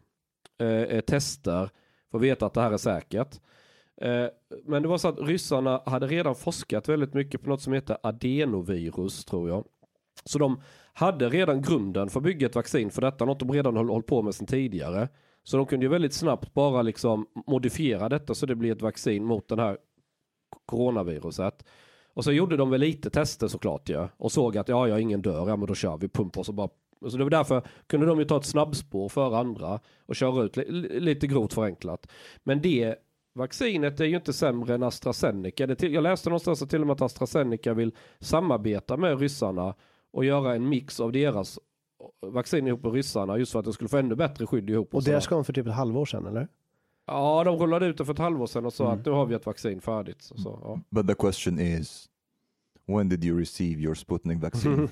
eh, 0.60 1.02
tester 1.02 1.70
för 2.12 2.18
att 2.18 2.24
veta 2.24 2.46
att 2.46 2.54
det 2.54 2.62
här 2.62 2.72
är 2.72 2.78
säkert. 2.78 3.40
Eh, 4.02 4.26
men 4.66 4.82
det 4.82 4.88
var 4.88 4.98
så 4.98 5.08
att 5.08 5.20
ryssarna 5.20 5.82
hade 5.86 6.08
redan 6.08 6.36
forskat 6.36 6.90
väldigt 6.90 7.14
mycket 7.14 7.42
på 7.42 7.50
något 7.50 7.62
som 7.62 7.74
heter 7.74 7.98
adenovirus 8.04 9.26
tror 9.26 9.50
jag. 9.50 9.66
Så 10.24 10.40
de 10.40 10.62
hade 10.98 11.30
redan 11.30 11.62
grunden 11.62 12.10
för 12.10 12.20
att 12.20 12.24
bygga 12.24 12.48
ett 12.48 12.56
vaccin 12.56 12.92
för 12.92 13.02
detta, 13.02 13.26
något 13.26 13.40
de 13.40 13.52
redan 13.52 13.78
höll, 13.78 13.90
höll 13.90 14.04
på 14.04 14.22
med 14.22 14.36
sedan 14.36 14.48
tidigare. 14.48 15.10
Så 15.44 15.58
de 15.58 15.66
kunde 15.66 15.86
ju 15.86 15.90
väldigt 15.90 16.14
snabbt 16.14 16.54
bara 16.54 16.82
liksom 16.82 17.28
modifiera 17.48 18.10
detta 18.10 18.34
så 18.34 18.46
det 18.46 18.56
blir 18.56 18.72
ett 18.72 18.82
vaccin 18.82 19.26
mot 19.26 19.48
den 19.48 19.60
här 19.60 19.78
coronaviruset. 20.66 21.66
Och 22.14 22.24
så 22.24 22.32
gjorde 22.32 22.58
de 22.58 22.70
väl 22.70 22.82
lite 22.82 23.10
tester 23.10 23.48
såklart 23.48 23.90
ja. 23.90 24.10
Och 24.18 24.32
såg 24.32 24.58
att 24.58 24.70
ja, 24.70 24.88
ja, 24.88 25.00
ingen 25.00 25.22
dör, 25.22 25.50
ja 25.50 25.56
men 25.56 25.68
då 25.68 25.76
kör 25.76 25.98
vi, 25.98 26.10
pump 26.10 26.38
och 26.38 26.46
så 26.46 26.54
bara. 26.54 26.70
Så 27.10 27.18
det 27.18 27.24
var 27.24 27.32
därför 27.32 27.62
kunde 27.88 28.06
de 28.06 28.20
ju 28.20 28.26
ta 28.26 28.38
ett 28.38 28.46
snabbspår 28.46 29.10
för 29.10 29.36
andra 29.36 29.80
och 30.06 30.16
köra 30.16 30.44
ut 30.44 30.58
lite 31.02 31.28
grovt 31.28 31.54
förenklat. 31.54 32.08
Men 32.44 32.62
det 32.62 32.96
vaccinet 33.34 34.00
är 34.00 34.06
ju 34.06 34.16
inte 34.16 34.34
sämre 34.34 34.76
än 34.76 34.84
AstraZeneca. 34.84 35.68
Det 35.68 35.76
till, 35.76 35.94
jag 35.94 36.04
läste 36.04 36.30
någonstans 36.30 36.62
att 36.62 36.70
till 36.70 36.82
och 36.82 36.88
med 36.88 36.94
att 36.94 37.02
AstraZeneca 37.02 37.74
vill 37.74 37.96
samarbeta 38.20 38.98
med 38.98 39.20
ryssarna 39.20 39.74
och 40.15 40.25
göra 40.25 40.55
en 40.55 40.69
mix 40.69 41.01
av 41.01 41.13
deras 41.13 41.59
vaccin 42.27 42.67
ihop 42.67 42.83
med 42.83 42.93
ryssarna 42.93 43.39
just 43.39 43.53
för 43.53 43.59
att 43.59 43.65
det 43.65 43.73
skulle 43.73 43.89
få 43.89 43.97
ännu 43.97 44.15
bättre 44.15 44.47
skydd 44.47 44.71
ihop. 44.71 44.95
Och 44.95 45.03
så. 45.05 45.11
det 45.11 45.21
ska 45.21 45.35
de 45.35 45.45
för 45.45 45.53
typ 45.53 45.67
ett 45.67 45.73
halvår 45.75 46.05
sedan 46.05 46.27
eller? 46.27 46.49
Ja, 47.07 47.45
de 47.45 47.57
rullade 47.57 47.87
ut 47.87 47.99
det 47.99 48.05
för 48.05 48.13
ett 48.13 48.19
halvår 48.19 48.47
sedan 48.47 48.67
och 48.67 48.73
sa 48.73 48.85
Mm. 48.87 48.99
att 49.01 49.07
nu 49.07 49.13
har 49.13 49.27
vi 49.27 49.35
ett 49.35 49.47
vaccin 49.47 49.81
färdigt. 49.81 50.23
Så, 50.23 50.37
så, 50.37 50.59
ja. 50.65 50.81
But 50.91 51.07
the 51.09 51.15
question 51.15 51.59
is, 51.59 52.07
when 52.87 53.09
did 53.09 53.25
you 53.25 53.39
receive 53.39 53.81
your 53.83 53.95
Sputnik 53.95 54.43
vaccine? 54.43 54.89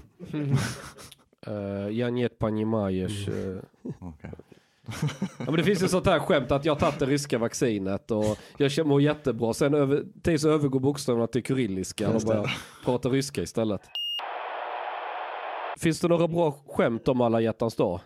Uh, 1.48 1.88
jag 1.90 2.12
нет 2.12 2.38
понимаешь. 2.38 3.28
Uh, 3.28 3.58
okay. 4.00 4.30
ja, 5.38 5.44
men 5.44 5.54
det 5.54 5.64
finns 5.64 5.82
ju 5.82 5.88
sånt 5.88 6.06
här 6.06 6.18
skämt 6.18 6.50
att 6.50 6.64
jag 6.64 6.72
har 6.74 6.80
tagit 6.80 6.98
det 6.98 7.06
ryska 7.06 7.38
vaccinet 7.38 8.10
och 8.10 8.38
jag 8.56 8.70
känner- 8.70 8.88
mår 8.88 9.02
jättebra. 9.02 9.54
Sen 9.54 9.74
över, 9.74 10.04
tills 10.22 10.44
övergår 10.44 10.80
bokstäverna 10.80 11.26
till 11.26 11.42
kyrilliska 11.42 12.08
och 12.08 12.14
Just 12.14 12.26
det. 12.26 12.34
börjar 12.34 12.56
prata 12.84 13.08
ryska 13.08 13.42
istället. 13.42 13.80
Finns 15.83 15.99
det 15.99 16.07
några 16.07 16.27
bra 16.27 16.51
skämt 16.67 17.07
om 17.07 17.21
alla 17.21 17.41
hjärtans 17.41 17.75
dag? 17.75 17.99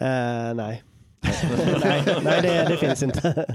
Eh, 0.00 0.54
nej. 0.54 0.82
nej, 1.80 2.02
nej 2.22 2.42
det, 2.42 2.66
det 2.68 2.76
finns 2.76 3.02
inte. 3.02 3.46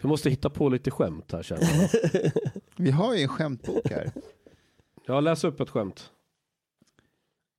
Vi 0.00 0.08
måste 0.08 0.30
hitta 0.30 0.50
på 0.50 0.68
lite 0.68 0.90
skämt 0.90 1.32
här 1.32 1.42
känner 1.42 1.62
jag. 1.62 2.32
Vi 2.76 2.90
har 2.90 3.14
ju 3.14 3.22
en 3.22 3.28
skämtbok 3.28 3.90
här. 3.90 4.10
Jag 5.06 5.24
läser 5.24 5.48
upp 5.48 5.60
ett 5.60 5.70
skämt. 5.70 6.10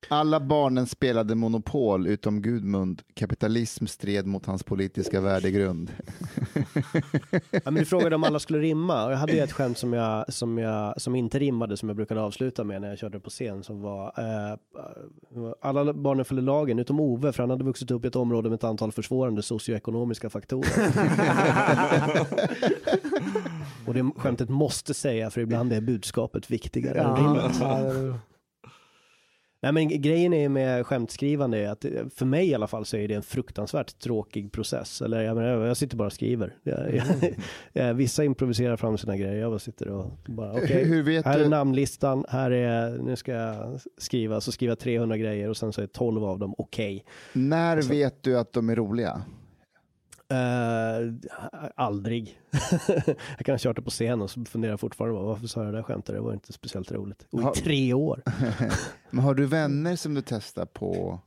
Alla 0.07 0.39
barnen 0.39 0.87
spelade 0.87 1.35
Monopol 1.35 2.07
utom 2.07 2.41
Gudmund. 2.41 3.01
Kapitalism 3.13 3.85
stred 3.85 4.25
mot 4.25 4.45
hans 4.45 4.63
politiska 4.63 5.21
värdegrund. 5.21 5.91
Ja, 7.51 7.59
men 7.63 7.75
du 7.75 7.85
frågade 7.85 8.15
om 8.15 8.23
alla 8.23 8.39
skulle 8.39 8.59
rimma 8.59 9.05
och 9.05 9.11
jag 9.11 9.17
hade 9.17 9.33
ju 9.33 9.39
ett 9.39 9.51
skämt 9.51 9.77
som, 9.77 9.93
jag, 9.93 10.33
som, 10.33 10.57
jag, 10.57 11.01
som 11.01 11.15
inte 11.15 11.39
rimmade 11.39 11.77
som 11.77 11.89
jag 11.89 11.95
brukade 11.95 12.21
avsluta 12.21 12.63
med 12.63 12.81
när 12.81 12.89
jag 12.89 12.97
körde 12.97 13.19
på 13.19 13.29
scen 13.29 13.63
som 13.63 13.81
var 13.81 14.05
eh, 14.17 14.57
alla 15.61 15.93
barnen 15.93 16.25
följde 16.25 16.45
lagen 16.45 16.79
utom 16.79 16.99
Ove 16.99 17.31
för 17.31 17.43
han 17.43 17.49
hade 17.49 17.63
vuxit 17.63 17.91
upp 17.91 18.05
i 18.05 18.07
ett 18.07 18.15
område 18.15 18.49
med 18.49 18.55
ett 18.55 18.63
antal 18.63 18.91
försvårande 18.91 19.41
socioekonomiska 19.41 20.29
faktorer. 20.29 20.91
och 23.87 23.93
det 23.93 24.11
skämtet 24.17 24.49
måste 24.49 24.93
säga 24.93 25.29
för 25.29 25.41
ibland 25.41 25.73
är 25.73 25.81
budskapet 25.81 26.51
viktigare 26.51 26.99
än 26.99 27.15
rimmet. 27.15 27.61
Nej 29.63 29.71
men 29.71 30.01
grejen 30.01 30.33
är 30.33 30.49
med 30.49 30.85
skämtskrivande 30.85 31.57
är 31.57 31.69
att 31.69 31.85
eh, 31.85 31.91
för 32.15 32.25
mig 32.25 32.49
i 32.49 32.55
alla 32.55 32.67
fall 32.67 32.85
så 32.85 32.97
är 32.97 33.07
det 33.07 33.13
en 33.13 33.23
fruktansvärt 33.23 33.99
tråkig 33.99 34.51
process. 34.51 35.01
Eller 35.01 35.21
jag, 35.21 35.35
menar, 35.37 35.65
jag 35.65 35.77
sitter 35.77 35.97
bara 35.97 36.05
och 36.05 36.13
skriver. 36.13 36.55
Jag, 36.63 36.95
jag, 36.95 37.05
jag, 37.73 37.93
vissa 37.93 38.23
improviserar 38.23 38.77
fram 38.77 38.97
sina 38.97 39.17
grejer, 39.17 39.35
jag 39.35 39.51
bara 39.51 39.59
sitter 39.59 39.87
och 39.89 40.11
bara 40.25 40.53
okej. 40.53 41.01
Vet 41.01 41.25
Här 41.25 41.39
är 41.39 41.49
namnlistan, 41.49 42.25
här 42.29 42.51
är, 42.51 42.97
nu 42.97 43.15
ska 43.15 43.31
jag 43.31 43.79
skriva, 43.97 44.41
så 44.41 44.51
skriva 44.51 44.75
300 44.75 45.17
grejer 45.17 45.49
och 45.49 45.57
sen 45.57 45.73
så 45.73 45.81
är 45.81 45.87
12 45.87 46.23
av 46.23 46.39
dem 46.39 46.55
okej. 46.57 47.05
När 47.33 47.77
Alltså- 47.77 47.91
vet 47.91 48.23
du 48.23 48.39
att 48.39 48.53
de 48.53 48.69
är 48.69 48.75
roliga? 48.75 49.21
Eh, 50.33 51.13
aldrig. 51.75 52.39
jag 53.37 53.45
kan 53.45 53.53
ha 53.53 53.57
kört 53.57 53.75
det 53.75 53.81
på 53.81 53.89
scen 53.89 54.21
och 54.21 54.29
så 54.29 54.45
funderar 54.45 54.73
jag 54.73 54.79
fortfarande 54.79 55.19
på 55.19 55.25
varför 55.25 55.47
sa 55.47 55.63
jag 55.63 55.73
det 55.73 55.77
där 55.77 55.83
skämtet, 55.83 56.15
det 56.15 56.21
var 56.21 56.33
inte 56.33 56.53
speciellt 56.53 56.91
roligt. 56.91 57.27
Och 57.31 57.57
i 57.57 57.61
tre 57.61 57.93
år. 57.93 58.21
Men 59.09 59.23
har 59.23 59.33
du 59.33 59.45
vänner 59.45 59.95
som 59.95 60.13
du 60.13 60.21
testar 60.21 60.65
på? 60.65 61.19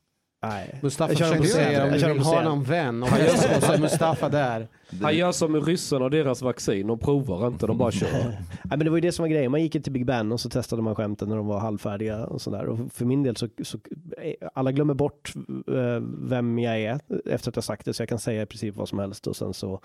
Nej. 0.42 0.78
Mustafa 0.82 1.12
Jag 1.12 1.18
kör 1.18 1.42
säga 1.42 1.84
om 1.84 1.90
du 1.92 2.12
vill 2.12 2.22
ha 2.22 2.42
någon 2.42 2.62
vän 2.62 3.02
och 3.02 3.08
jag 3.08 3.62
så 3.62 3.72
är 3.72 3.78
Mustafa 3.78 4.28
där. 4.28 4.68
Han 5.02 5.16
gör 5.16 5.32
som 5.32 5.52
med 5.52 5.66
ryssarna 5.66 6.04
och 6.04 6.10
deras 6.10 6.42
vaccin. 6.42 6.86
De 6.86 6.98
provar 6.98 7.46
inte, 7.46 7.66
de 7.66 7.78
bara 7.78 7.90
kör. 7.90 8.08
Nej, 8.18 8.38
men 8.64 8.78
det 8.78 8.90
var 8.90 8.96
ju 8.96 9.00
det 9.00 9.12
som 9.12 9.22
var 9.22 9.28
grejen. 9.28 9.50
Man 9.50 9.62
gick 9.62 9.72
till 9.72 9.92
Big 9.92 10.06
Ben 10.06 10.32
och 10.32 10.40
så 10.40 10.48
testade 10.48 10.82
man 10.82 10.94
skämten 10.94 11.28
när 11.28 11.36
de 11.36 11.46
var 11.46 11.58
halvfärdiga 11.58 12.26
och 12.26 12.40
sådär. 12.40 12.66
Och 12.66 12.78
för 12.92 13.04
min 13.04 13.22
del 13.22 13.36
så, 13.36 13.48
så 13.62 13.78
eh, 14.22 14.48
alla 14.54 14.72
glömmer 14.72 14.94
bort 14.94 15.32
eh, 15.68 16.02
vem 16.28 16.58
jag 16.58 16.80
är 16.80 17.00
efter 17.26 17.50
att 17.50 17.56
jag 17.56 17.64
sagt 17.64 17.84
det. 17.84 17.94
Så 17.94 18.02
jag 18.02 18.08
kan 18.08 18.18
säga 18.18 18.42
i 18.42 18.46
princip 18.46 18.76
vad 18.76 18.88
som 18.88 18.98
helst 18.98 19.26
och 19.26 19.36
sen 19.36 19.54
så, 19.54 19.80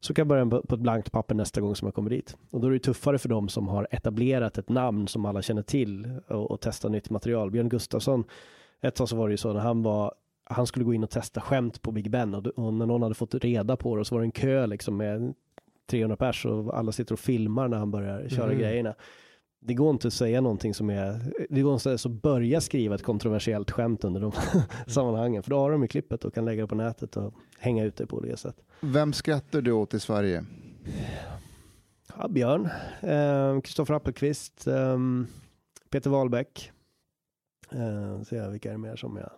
så 0.00 0.14
kan 0.14 0.22
jag 0.22 0.28
börja 0.28 0.46
på 0.46 0.74
ett 0.74 0.80
blankt 0.80 1.12
papper 1.12 1.34
nästa 1.34 1.60
gång 1.60 1.76
som 1.76 1.86
jag 1.86 1.94
kommer 1.94 2.10
dit. 2.10 2.36
Och 2.50 2.60
då 2.60 2.66
är 2.66 2.70
det 2.70 2.78
tuffare 2.78 3.18
för 3.18 3.28
dem 3.28 3.48
som 3.48 3.68
har 3.68 3.88
etablerat 3.90 4.58
ett 4.58 4.68
namn 4.68 5.08
som 5.08 5.24
alla 5.24 5.42
känner 5.42 5.62
till 5.62 6.20
och, 6.28 6.50
och 6.50 6.60
testa 6.60 6.88
nytt 6.88 7.10
material. 7.10 7.50
Björn 7.50 7.68
Gustafsson, 7.68 8.24
ett 8.82 8.94
tag 8.94 9.08
så 9.08 9.16
var 9.16 9.28
det 9.28 9.32
ju 9.32 9.36
så 9.36 9.52
när 9.52 9.60
han 9.60 9.82
var 9.82 10.14
han 10.44 10.66
skulle 10.66 10.84
gå 10.84 10.94
in 10.94 11.04
och 11.04 11.10
testa 11.10 11.40
skämt 11.40 11.82
på 11.82 11.92
Big 11.92 12.10
Ben 12.10 12.34
och, 12.34 12.46
och 12.46 12.74
när 12.74 12.86
någon 12.86 13.02
hade 13.02 13.14
fått 13.14 13.34
reda 13.34 13.76
på 13.76 13.96
det 13.96 14.04
så 14.04 14.14
var 14.14 14.20
det 14.22 14.26
en 14.26 14.32
kö 14.32 14.66
liksom 14.66 14.96
med 14.96 15.34
300 15.90 16.16
pers 16.16 16.46
och 16.46 16.78
alla 16.78 16.92
sitter 16.92 17.12
och 17.12 17.18
filmar 17.20 17.68
när 17.68 17.78
han 17.78 17.90
börjar 17.90 18.28
köra 18.28 18.46
Mhm. 18.50 18.58
grejerna. 18.58 18.94
Det 19.64 19.74
går 19.74 19.90
inte 19.90 20.06
att 20.08 20.14
säga 20.14 20.40
någonting 20.40 20.74
som 20.74 20.90
är, 20.90 21.32
det 21.50 21.62
går 21.62 21.74
inte 21.74 21.92
att 21.94 22.06
börja 22.06 22.60
skriva 22.60 22.94
ett 22.94 23.02
kontroversiellt 23.02 23.70
skämt 23.70 24.04
under 24.04 24.20
de 24.20 24.32
sammanhangen, 24.86 25.42
för 25.42 25.50
då 25.50 25.58
har 25.58 25.70
de 25.72 25.82
ju 25.82 25.88
klippet 25.88 26.24
och 26.24 26.34
kan 26.34 26.44
lägga 26.44 26.62
det 26.62 26.68
på 26.68 26.74
nätet 26.74 27.16
och 27.16 27.34
hänga 27.58 27.84
ut 27.84 27.96
det 27.96 28.06
på 28.06 28.16
olika 28.16 28.36
sätt. 28.36 28.56
Vem 28.80 29.12
skrattar 29.12 29.60
du 29.60 29.72
åt 29.72 29.94
i 29.94 30.00
Sverige? 30.00 30.44
Ja, 32.18 32.28
Björn, 32.28 32.68
eh, 33.00 33.60
Kristoffer 33.60 33.94
Appelqvist, 33.94 34.66
eh, 34.66 34.98
Peter 35.90 36.10
Wahlbeck, 36.10 36.72
eh, 37.74 38.38
jag 38.38 38.50
vilka 38.50 38.68
är 38.68 38.72
det 38.72 38.78
mer 38.78 38.96
som 38.96 39.16
jag, 39.16 39.30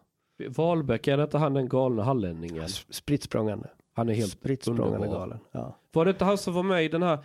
Wahlbeck, 0.51 1.09
är 1.09 1.17
det 1.17 1.23
inte 1.23 1.39
han 1.39 1.55
den 1.55 1.69
galna 1.69 2.03
hallänningen? 2.03 2.69
Spritt 2.69 3.35
Han 3.95 4.09
är 4.09 4.15
helt 4.15 4.33
spritt 4.33 4.69
underbar. 4.69 5.07
galen. 5.07 5.39
Ja. 5.53 5.77
Var 5.93 6.05
det 6.05 6.11
inte 6.11 6.25
han 6.25 6.39
som 6.39 6.55
var 6.55 6.63
med 6.63 6.85
i 6.85 6.89
den 6.89 7.03
här 7.03 7.19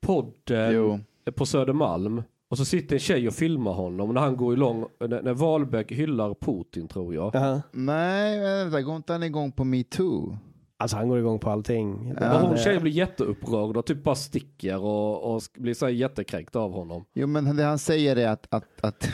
podden 0.00 0.72
Jo. 0.74 1.00
på 1.34 1.46
Södermalm? 1.46 2.22
Och 2.50 2.58
så 2.58 2.64
sitter 2.64 2.96
en 2.96 3.00
tjej 3.00 3.28
och 3.28 3.34
filmar 3.34 3.72
honom 3.72 4.14
när 4.14 4.20
han 4.20 4.36
går 4.36 4.54
igång, 4.56 4.86
när, 5.00 5.22
när 5.22 5.34
Wahlbeck 5.34 5.92
hyllar 5.92 6.34
Putin 6.34 6.88
tror 6.88 7.14
jag. 7.14 7.34
Ja. 7.34 7.60
Nej, 7.72 8.40
vänta, 8.40 8.82
går 8.82 8.96
inte 8.96 9.12
han 9.12 9.22
igång 9.22 9.52
på 9.52 9.64
metoo? 9.64 10.38
Alltså 10.76 10.96
han 10.96 11.08
går 11.08 11.18
igång 11.18 11.38
på 11.38 11.50
allting. 11.50 12.14
Ja. 12.20 12.42
och 12.42 12.48
hon 12.48 12.56
tjejen 12.56 12.82
blir 12.82 12.92
jätteupprörd 12.92 13.76
och 13.76 13.86
typ 13.86 14.04
bara 14.04 14.14
sticker 14.14 14.78
och, 14.78 15.34
och 15.34 15.42
blir 15.56 15.74
så 15.74 15.88
jättekränkt 15.88 16.56
av 16.56 16.72
honom. 16.72 17.04
Jo, 17.12 17.26
men 17.26 17.56
det 17.56 17.64
han 17.64 17.78
säger 17.78 18.16
är 18.16 18.28
att, 18.28 18.46
att, 18.50 18.64
att 18.80 19.08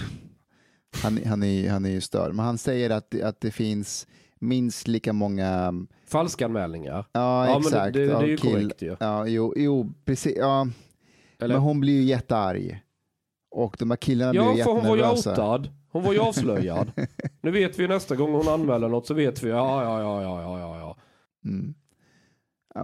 han, 1.02 1.19
han, 1.27 1.43
är, 1.43 1.70
han 1.70 1.85
är 1.85 1.90
ju 1.90 2.01
störd, 2.01 2.35
men 2.35 2.44
han 2.44 2.59
säger 2.59 2.90
att, 2.90 3.20
att 3.23 3.40
det 3.40 3.51
finns 3.51 4.06
minst 4.40 4.89
lika 4.89 5.12
många, 5.12 5.74
Falska 6.06 6.44
anmälningar. 6.44 7.05
ja, 7.12 7.47
Ja, 7.47 7.52
men 7.52 7.62
det- 7.62 7.69
exakt, 7.69 7.93
det- 7.94 8.06
det 8.06 8.12
är 8.12 8.23
ju 8.27 8.36
kill- 8.36 8.52
korrekt 8.52 8.82
ju. 8.82 8.97
Ja, 9.01 9.27
jo, 9.27 9.52
jo, 9.56 9.93
precis, 10.05 10.36
ja, 10.36 10.66
Eller, 11.40 11.55
men 11.55 11.62
hon 11.62 11.81
blir 11.81 11.93
ju 11.94 12.02
jättearg. 12.02 12.81
och 13.51 13.77
de 13.78 13.90
här 13.90 13.97
killarna 13.97 14.32
blev 14.32 14.44
Ja, 14.44 14.65
för 14.65 14.73
hon 14.73 14.85
var 14.86 14.97
ju 14.97 15.02
jättenervösa. 15.02 15.31
outad. 15.31 15.69
Hon 15.90 16.02
var 16.02 16.12
ju 16.12 16.19
avslöjad. 16.28 16.93
nu 17.40 17.51
vet 17.51 17.78
vi 17.78 17.89
nästa 17.89 18.16
gång 18.16 18.32
hon 18.32 18.48
anmäler 18.48 18.89
något 18.89 19.06
så 19.06 19.15
vet 19.15 19.43
vi, 19.43 19.48
ja, 19.51 19.82
ja, 19.85 20.01
ja, 20.01 20.23
ja, 20.23 20.43
ja, 20.43 20.59
ja, 20.59 20.78
ja. 20.78 20.97
Mm. 21.44 21.74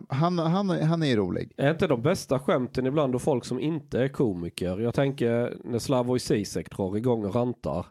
Han, 0.08 0.38
han, 0.38 0.68
han 0.70 1.02
är 1.02 1.06
ju 1.06 1.16
rolig. 1.16 1.52
Är 1.56 1.70
inte 1.70 1.86
de 1.86 2.02
bästa 2.02 2.38
skämten 2.38 2.86
ibland 2.86 3.12
då 3.12 3.18
folk 3.18 3.44
som 3.44 3.60
inte 3.60 4.02
är 4.02 4.08
komiker? 4.08 4.78
Jag 4.80 4.94
tänker 4.94 5.56
när 5.64 5.78
Slavoj 5.78 6.18
Zizek 6.18 6.76
drar 6.76 6.96
igång 6.96 7.24
och 7.24 7.34
rantar. 7.34 7.86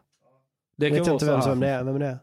Det 0.76 0.88
Jag 0.88 0.94
vet 0.94 1.00
vara 1.06 1.12
inte 1.12 1.24
så 1.24 1.30
vem, 1.30 1.40
här. 1.40 1.48
vem 1.48 1.60
det 1.60 1.68
är. 1.68 1.82
Vem 1.84 1.94
är 1.96 2.00
det? 2.00 2.18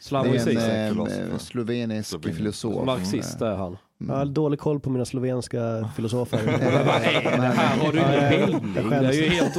Slavoj 0.00 0.32
Det 0.32 0.38
Zizek. 0.38 0.58
är 0.62 0.86
en 0.88 0.92
filosof. 0.94 1.18
eh, 1.32 1.38
slovenisk 1.38 2.08
Slovenisk. 2.08 2.36
filosof. 2.38 2.86
Marxist 2.86 3.40
är 3.42 3.54
han. 3.56 3.76
Jag 3.98 4.14
har 4.14 4.24
dålig 4.24 4.60
koll 4.60 4.80
på 4.80 4.90
mina 4.90 5.04
slovenska 5.04 5.90
filosofer. 5.96 6.38
Här 6.46 7.76
har 7.76 7.92
du 7.92 7.98
ingen 7.98 8.30
bildning. 8.50 8.90
Det 8.90 9.06
är 9.06 9.12
ju 9.12 9.28
helt... 9.28 9.58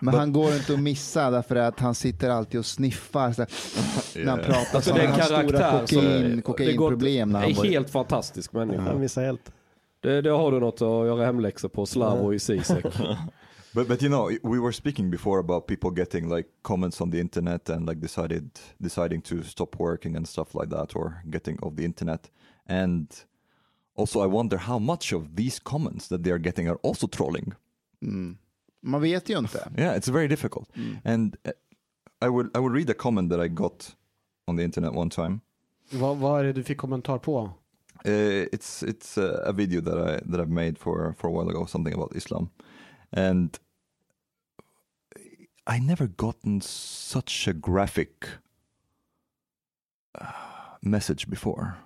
Men 0.00 0.14
han 0.14 0.32
går 0.32 0.54
inte 0.54 0.72
att 0.74 0.80
missa 0.80 1.30
därför 1.30 1.56
att 1.56 1.80
han 1.80 1.94
sitter 1.94 2.30
alltid 2.30 2.60
och 2.60 2.66
sniffar 2.66 3.32
så 3.32 3.42
här, 3.42 3.50
när 4.24 4.30
han 4.30 4.38
pratar. 4.40 4.76
Alltså 4.76 4.90
så 4.90 4.96
det 4.96 5.02
är 5.02 5.06
han 5.08 5.14
en 5.14 5.20
har 5.20 5.26
stora 5.26 5.42
karaktär 5.58 5.86
som- 5.86 6.00
kokain, 6.00 6.22
det 6.22 6.36
går 6.36 6.42
kokainproblem 6.42 7.30
när 7.32 7.40
han 7.40 7.48
En 7.50 7.56
var... 7.56 7.64
helt 7.64 7.90
fantastisk 7.90 8.52
människa. 8.52 8.80
Han 8.82 9.00
missar 9.00 9.24
helt. 9.24 9.52
Det, 10.00 10.20
det 10.22 10.30
har 10.30 10.52
du 10.52 10.60
något 10.60 10.74
att 10.74 10.80
göra 11.06 11.24
hemläxor 11.24 11.68
på. 11.68 11.86
Slavoj 11.86 12.38
Zizek. 12.38 12.84
But 13.74 13.88
but 13.88 14.02
you 14.02 14.08
know, 14.08 14.30
we 14.42 14.58
were 14.58 14.72
speaking 14.72 15.10
before 15.10 15.38
about 15.40 15.66
people 15.66 15.90
getting 15.90 16.28
like 16.28 16.48
comments 16.62 17.00
on 17.00 17.10
the 17.10 17.18
internet 17.20 17.68
and 17.68 17.86
like 17.86 18.00
decided 18.00 18.50
deciding 18.80 19.22
to 19.22 19.42
stop 19.42 19.76
working 19.78 20.16
and 20.16 20.28
stuff 20.28 20.54
like 20.54 20.70
that 20.70 20.96
or 20.96 21.22
getting 21.30 21.58
off 21.62 21.74
the 21.76 21.84
internet. 21.84 22.30
And 22.66 23.06
also 23.96 24.20
I 24.22 24.26
wonder 24.26 24.56
how 24.58 24.78
much 24.78 25.12
of 25.12 25.36
these 25.36 25.58
comments 25.58 26.08
that 26.08 26.22
they 26.22 26.30
are 26.30 26.38
getting 26.38 26.68
are 26.68 26.78
also 26.82 27.06
trolling. 27.06 27.54
Mm. 28.02 28.36
Man 28.80 29.00
vet 29.00 29.28
ju 29.28 29.38
inte. 29.38 29.68
Yeah, 29.76 29.96
it's 29.96 30.08
very 30.08 30.28
difficult. 30.28 30.68
And 31.04 31.36
uh, 31.44 31.52
I 32.20 32.28
will 32.28 32.50
I 32.54 32.60
will 32.60 32.74
read 32.74 32.90
a 32.90 32.94
comment 32.94 33.30
that 33.30 33.40
I 33.40 33.48
got 33.48 33.94
on 34.46 34.56
the 34.56 34.62
internet 34.62 34.94
one 34.94 35.10
time. 35.10 35.40
Vad, 35.90 36.16
vad 36.16 36.40
är 36.40 36.44
det 36.44 36.52
du 36.52 36.62
fick 36.62 36.78
kommentar 36.78 37.18
på? 37.18 37.50
Uh, 38.06 38.46
it's 38.52 38.82
it's 38.82 39.18
uh, 39.18 39.48
a 39.48 39.52
video 39.52 39.80
that 39.80 39.98
I 39.98 40.20
that 40.30 40.40
I've 40.40 40.50
made 40.50 40.78
for 40.78 41.14
for 41.18 41.28
a 41.28 41.32
while 41.32 41.50
ago, 41.50 41.66
something 41.66 41.94
about 41.94 42.16
Islam, 42.16 42.50
and 43.12 43.58
I 45.66 45.78
never 45.78 46.06
gotten 46.06 46.60
such 46.60 47.48
a 47.48 47.54
graphic 47.54 48.28
uh, 50.20 50.30
message 50.82 51.30
before. 51.30 51.78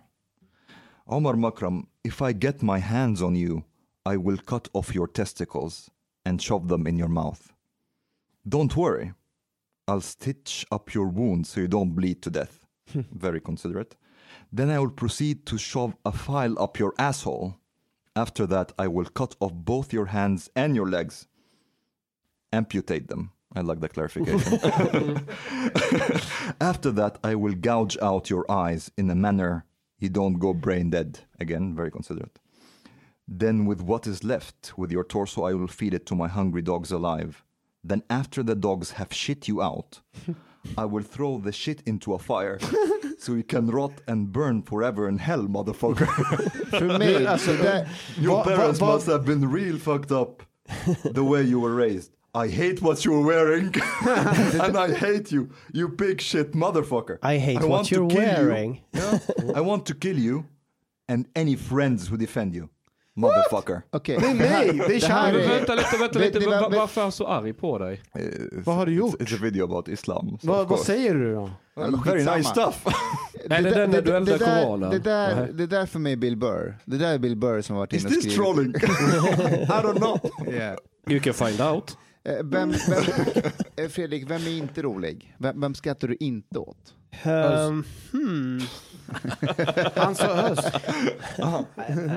Omar 1.07 1.35
Makram, 1.35 1.87
if 2.03 2.21
I 2.21 2.33
get 2.33 2.61
my 2.61 2.81
hands 2.81 3.23
on 3.23 3.37
you, 3.37 3.65
I 4.05 4.17
will 4.17 4.39
cut 4.39 4.69
off 4.73 4.95
your 4.95 5.07
testicles 5.07 5.91
and 6.25 6.43
shove 6.43 6.67
them 6.67 6.89
in 6.89 6.99
your 6.99 7.09
mouth. 7.09 7.53
Don't 8.49 8.77
worry, 8.77 9.13
I'll 9.87 10.01
stitch 10.01 10.67
up 10.73 10.93
your 10.93 11.07
wound 11.07 11.47
so 11.47 11.61
you 11.61 11.69
don't 11.69 11.95
bleed 11.95 12.21
to 12.23 12.31
death. 12.31 12.67
Very 12.89 13.41
considerate. 13.41 13.95
Then 14.53 14.71
I 14.71 14.81
will 14.81 14.91
proceed 14.91 15.47
to 15.47 15.57
shove 15.57 15.97
a 16.05 16.11
file 16.11 16.59
up 16.59 16.81
your 16.81 16.95
asshole. 16.99 17.57
After 18.17 18.45
that, 18.47 18.73
I 18.79 18.89
will 18.89 19.05
cut 19.05 19.37
off 19.39 19.53
both 19.55 19.93
your 19.93 20.07
hands 20.07 20.51
and 20.57 20.75
your 20.75 20.89
legs. 20.89 21.29
Amputate 22.53 23.07
them. 23.09 23.33
I 23.59 23.63
like 23.63 23.81
the 23.81 23.89
clarification. 23.89 24.61
After 26.61 26.93
that, 26.93 27.19
I 27.25 27.35
will 27.35 27.55
gouge 27.55 27.99
out 28.01 28.31
your 28.31 28.51
eyes 28.51 28.91
in 28.97 29.11
a 29.11 29.15
manner 29.15 29.65
you 29.99 30.09
don't 30.09 30.39
go 30.39 30.55
brain 30.55 30.91
dead. 30.91 31.21
Again, 31.41 31.75
very 31.75 31.91
considerate. 31.91 32.39
Then, 33.27 33.67
with 33.67 33.83
what 33.83 34.07
is 34.07 34.25
left, 34.25 34.79
with 34.79 34.93
your 34.93 35.05
torso, 35.05 35.43
I 35.43 35.55
will 35.55 35.67
feed 35.67 35.93
it 35.93 36.07
to 36.07 36.15
my 36.15 36.29
hungry 36.29 36.63
dogs 36.63 36.93
alive. 36.93 37.45
Then, 37.85 38.03
after 38.09 38.43
the 38.43 38.55
dogs 38.55 38.93
have 38.93 39.13
shit 39.13 39.49
you 39.49 39.61
out, 39.61 40.01
I 40.77 40.85
will 40.85 41.03
throw 41.03 41.39
the 41.39 41.53
shit 41.53 41.83
into 41.85 42.15
a 42.15 42.19
fire 42.19 42.59
so 43.19 43.35
you 43.35 43.43
can 43.43 43.67
rot 43.67 44.01
and 44.07 44.33
burn 44.33 44.63
forever 44.63 45.09
in 45.09 45.19
hell, 45.19 45.43
motherfucker. 45.43 46.07
För 46.71 46.99
mig, 46.99 47.27
alltså 47.27 47.53
det, 47.53 47.89
Your 48.19 48.45
parents 48.45 48.81
must 48.81 49.07
have 49.07 49.25
been 49.25 49.53
real 49.53 49.79
fucked 49.79 50.13
up 50.13 50.43
the 51.13 51.25
way 51.25 51.43
you 51.43 51.61
were 51.61 51.75
raised. 51.75 52.13
I 52.45 52.49
hate 52.49 52.81
what 52.83 53.05
you're 53.05 53.27
wearing 53.27 53.65
and 54.63 54.77
I 54.77 54.95
hate 54.95 55.33
you, 55.35 55.47
you 55.75 55.89
big 55.89 56.21
shit 56.21 56.53
motherfucker. 56.55 57.19
I 57.23 57.39
hate 57.39 57.55
want 57.61 57.71
what 57.71 57.91
you're 57.91 58.11
kill 58.11 58.23
you. 58.23 58.49
wearing. 58.49 58.83
I 59.57 59.61
want 59.61 59.87
to 59.87 59.95
kill 59.95 60.19
you 60.19 60.43
and 61.09 61.27
any 61.37 61.57
friends 61.57 62.09
who 62.11 62.17
defend 62.17 62.55
you, 62.57 62.69
motherfucker. 63.17 63.83
okej. 63.91 64.19
Det 64.21 64.27
är 64.27 64.35
mig, 64.35 64.73
det 64.89 64.95
är 64.97 65.33
Det 65.33 65.41
är- 65.45 65.49
vänta 65.59 65.75
lite, 65.75 65.97
vänta 65.99 66.19
Det- 66.19 66.25
lite. 66.25 66.39
det 66.39 66.47
var- 66.47 66.61
Va- 66.61 66.69
Varför 66.77 67.01
är 67.01 67.03
han 67.05 67.13
så 67.13 67.27
arg 67.27 67.53
på 67.53 67.79
dig? 67.79 68.03
Uh, 68.19 68.25
Vad 68.65 68.77
har 68.77 68.87
du 68.87 68.93
it's- 68.93 68.97
gjort? 68.97 69.21
It's 69.23 69.35
a 69.35 69.39
video 69.43 69.65
about 69.65 69.89
Islam. 69.89 70.39
so 70.43 70.65
Vad, 70.65 70.79
säger 70.81 71.15
du 71.15 71.35
då? 71.35 71.51
Very 72.05 72.37
nice 72.37 72.51
stuff. 72.51 72.87
Är 73.51 73.63
det 73.63 73.71
den 73.75 73.91
när 73.91 74.03
du 74.03 74.17
eldar 74.17 74.39
det 74.39 74.45
där, 74.45 74.65
koranen? 74.65 74.91
det, 74.91 74.99
där, 74.99 75.35
Nej. 75.37 75.51
det 75.53 75.67
där 75.67 75.87
för 75.87 75.99
mig 75.99 76.13
är 76.13 76.17
Bill 76.17 76.37
Burr. 76.37 76.79
Det 76.85 76.97
där 76.99 77.15
är 77.15 77.19
Bill 77.19 77.37
Burr 77.37 77.61
som 77.61 77.77
har 77.77 77.81
varit 77.83 77.93
Is 77.93 78.05
inne 78.05 78.09
och 78.09 78.15
this 78.23 78.23
skrivit. 78.23 78.39
trolling? 78.39 78.71
I 79.63 79.83
don't 79.83 79.97
know. 79.97 80.19
Yeah. 80.55 80.77
You 81.09 81.21
can 81.21 81.35
find 81.35 81.61
out. 81.61 81.97
Eh, 82.25 82.35
Vem, 82.45 82.71
vem, 82.71 82.73
eh, 83.77 83.89
Fredrik, 83.89 84.31
vem 84.31 84.41
är 84.43 84.59
inte 84.59 84.83
rolig? 84.83 85.35
Vem, 85.39 85.61
vem 85.61 85.75
skrattar 85.75 86.09
du 86.09 86.17
inte 86.21 86.59
åt? 86.59 86.95
Um, 87.27 87.85
hmm. 88.13 88.61
Han 89.97 90.15
sa 90.15 90.35
höst. 90.35 90.73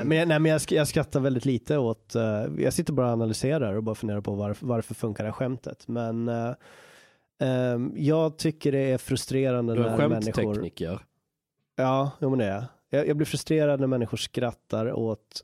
Men, 0.04 0.18
jag- 0.18 0.28
nej, 0.28 0.40
men 0.40 0.46
jag, 0.46 0.62
jag 0.70 0.88
skrattar 0.88 1.20
väldigt 1.20 1.46
lite 1.46 1.78
åt, 1.78 2.16
eh, 2.16 2.46
jag 2.58 2.74
sitter 2.74 2.94
bara 2.94 3.08
och 3.08 3.14
analyserar 3.14 3.74
och 3.76 3.84
bara 3.84 3.96
funderar 3.96 4.22
på 4.22 4.34
varför, 4.36 4.66
varför 4.68 4.94
funkar 4.96 5.24
det 5.24 5.30
här 5.30 5.34
skämtet. 5.36 5.88
Men 5.88 6.28
eh, 6.30 6.54
ehm, 7.42 7.94
jag 7.96 8.38
tycker 8.38 8.72
det 8.72 8.92
är 8.92 8.98
frustrerande 8.98 9.76
Du 9.76 9.84
är 9.86 9.98
när 9.98 10.08
människor... 10.08 10.32
skämttekniker. 10.44 11.06
Ja, 11.76 12.12
jo, 12.22 12.30
men 12.30 12.40
det 12.40 12.46
är 12.46 12.52
jag. 12.52 12.66
jag. 12.90 13.08
Jag 13.08 13.18
blir 13.18 13.26
frustrerad 13.26 13.80
när 13.80 13.88
människor 13.88 14.18
skrattar 14.18 14.94
åt 14.94 15.42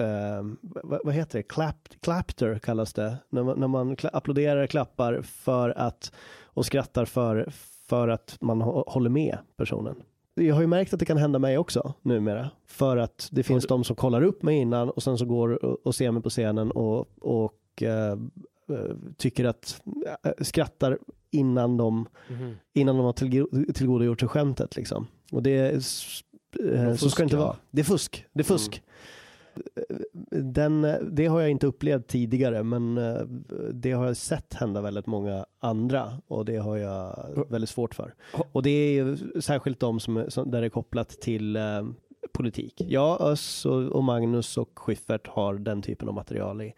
ehm, 0.00 0.56
vad, 0.62 1.00
vad 1.04 1.14
heter 1.14 1.38
det? 1.38 1.42
Clap, 1.42 1.88
clapter 2.00 2.58
kallas 2.58 2.92
det. 2.92 3.16
När 3.30 3.42
man, 3.42 3.60
när 3.60 3.68
man 3.68 3.96
kla- 3.96 4.10
applåderar, 4.12 4.66
klappar 4.66 5.22
för 5.22 5.70
att 5.70 6.12
och 6.44 6.66
skrattar 6.66 7.04
för, 7.04 7.52
för 7.88 8.08
att 8.08 8.36
man 8.40 8.62
hå- 8.62 8.84
håller 8.90 9.10
med 9.10 9.38
personen. 9.56 9.94
Jag 10.34 10.54
har 10.54 10.60
ju 10.60 10.66
märkt 10.66 10.92
att 10.94 11.00
det 11.00 11.06
kan 11.06 11.16
hända 11.16 11.38
mig 11.38 11.58
också 11.58 11.94
numera. 12.02 12.50
För 12.66 12.96
att 12.96 13.28
det 13.32 13.42
finns 13.42 13.66
de 13.66 13.84
som 13.84 13.96
kollar 13.96 14.22
upp 14.22 14.42
mig 14.42 14.56
innan 14.56 14.90
och 14.90 15.02
sen 15.02 15.18
så 15.18 15.24
går 15.24 15.64
och, 15.64 15.86
och 15.86 15.94
ser 15.94 16.10
mig 16.10 16.22
på 16.22 16.30
scenen 16.30 16.70
och, 16.70 17.08
och 17.20 17.82
eh, 17.82 18.12
eh, 18.12 18.16
tycker 19.16 19.44
att, 19.44 19.82
eh, 20.24 20.32
skrattar 20.40 20.98
innan 21.30 21.76
de 21.76 22.06
innan 22.74 22.96
de 22.96 23.04
har 23.04 23.12
tillgo- 23.12 23.72
tillgodogjort 23.72 24.20
sig 24.20 24.28
skämtet 24.28 24.76
liksom. 24.76 25.06
Och 25.32 25.42
det 25.42 25.56
eh, 26.72 26.94
så 26.94 27.10
ska 27.10 27.22
det 27.22 27.24
inte 27.24 27.36
vara. 27.36 27.56
Det 27.70 27.80
är 27.80 27.84
fusk. 27.84 28.26
Det 28.32 28.40
är 28.40 28.44
fusk. 28.44 28.82
Den, 30.42 30.86
det 31.16 31.26
har 31.26 31.40
jag 31.40 31.50
inte 31.50 31.66
upplevt 31.66 32.06
tidigare 32.06 32.62
men 32.62 32.98
eh, 32.98 33.20
det 33.72 33.92
har 33.92 34.06
jag 34.06 34.16
sett 34.16 34.54
hända 34.54 34.80
väldigt 34.80 35.06
många 35.06 35.46
andra 35.60 36.12
och 36.26 36.44
det 36.44 36.56
har 36.56 36.76
jag 36.76 37.28
väldigt 37.50 37.70
svårt 37.70 37.94
för. 37.94 38.14
Och 38.52 38.62
det 38.62 38.70
är 38.70 38.92
ju 38.92 39.16
särskilt 39.40 39.80
de 39.80 40.00
som, 40.00 40.16
är- 40.16 40.28
som 40.28 40.50
där 40.50 40.60
det 40.60 40.66
är 40.66 40.70
kopplat 40.70 41.08
till 41.08 41.56
eh, 41.56 41.62
politik. 42.32 42.74
Ja, 42.88 43.18
Öss 43.20 43.66
och, 43.66 43.82
och 43.82 44.04
Magnus 44.04 44.58
och 44.58 44.70
Schyffert 44.78 45.26
har 45.28 45.54
den 45.54 45.82
typen 45.82 46.08
av 46.08 46.14
material 46.14 46.62
i, 46.62 46.74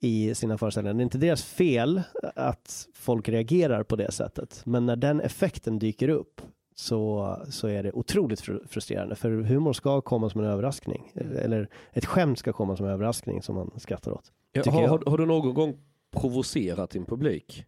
i 0.00 0.34
sina 0.34 0.58
föreställningar. 0.58 0.94
Det 0.94 1.00
är 1.00 1.04
inte 1.04 1.18
deras 1.18 1.42
fel 1.44 2.02
att 2.36 2.88
folk 2.94 3.28
reagerar 3.28 3.82
på 3.82 3.96
det 3.96 4.12
sättet. 4.12 4.62
Men 4.66 4.86
när 4.86 4.96
den 4.96 5.20
effekten 5.20 5.78
dyker 5.78 6.08
upp 6.08 6.40
så, 6.80 7.36
så 7.50 7.68
är 7.68 7.82
det 7.82 7.92
otroligt 7.92 8.40
fru- 8.40 8.66
frustrerande. 8.68 9.14
För 9.16 9.30
humor 9.30 9.72
ska 9.72 10.00
komma 10.00 10.30
som 10.30 10.40
en 10.40 10.46
överraskning. 10.46 11.12
Eller 11.14 11.68
ett 11.92 12.04
skämt 12.06 12.38
ska 12.38 12.52
komma 12.52 12.76
som 12.76 12.86
en 12.86 12.92
överraskning 12.92 13.42
som 13.42 13.54
man 13.54 13.70
skrattar 13.76 14.12
åt. 14.12 14.32
Ja, 14.52 14.62
har, 14.72 14.88
har, 14.88 15.02
har 15.06 15.18
du 15.18 15.26
någon 15.26 15.54
gång 15.54 15.78
provocerat 16.10 16.90
din 16.90 17.04
publik? 17.04 17.64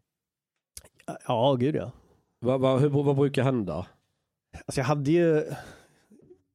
Ja, 1.27 1.57
gud 1.61 1.75
ja. 1.75 1.91
Vad, 2.39 2.61
vad, 2.61 2.81
hur, 2.81 2.89
vad 2.89 3.17
brukar 3.17 3.43
hända? 3.43 3.87
Alltså 4.67 4.81
jag 4.81 4.85
hade 4.87 5.11
ju 5.11 5.45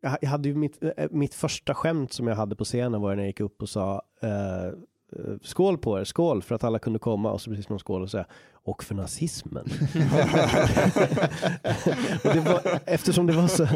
jag 0.02 0.10
ha- 0.10 0.18
jag 0.22 0.30
hade 0.30 0.50
ju 0.50 0.56
mitt, 0.56 0.84
eh, 0.84 1.08
mitt 1.12 1.34
första 1.34 1.74
skämt 1.74 2.14
som 2.14 2.28
jag 2.28 2.36
hade 2.36 2.56
på 2.56 2.64
scenen 2.64 3.02
var 3.02 3.16
när 3.16 3.24
jag 3.24 3.28
gick 3.28 3.40
upp 3.40 3.62
och 3.62 3.70
sa 3.70 4.02
eh, 4.22 4.74
skål 5.42 5.78
på 5.78 6.00
er, 6.00 6.04
skål 6.04 6.42
för 6.42 6.56
att 6.56 6.64
alla 6.64 6.80
kunde 6.80 7.00
komma 7.00 7.32
och 7.32 7.42
så 7.42 7.50
precis 7.50 7.68
de 7.68 7.80
skål 7.80 8.02
och 8.02 8.12
säga 8.12 8.26
och 8.54 8.84
för 8.84 8.96
nazismen. 8.96 9.66
det 12.24 12.40
var, 12.40 12.80
eftersom 12.86 13.28
det 13.28 13.34
var 13.34 13.48
så, 13.48 13.68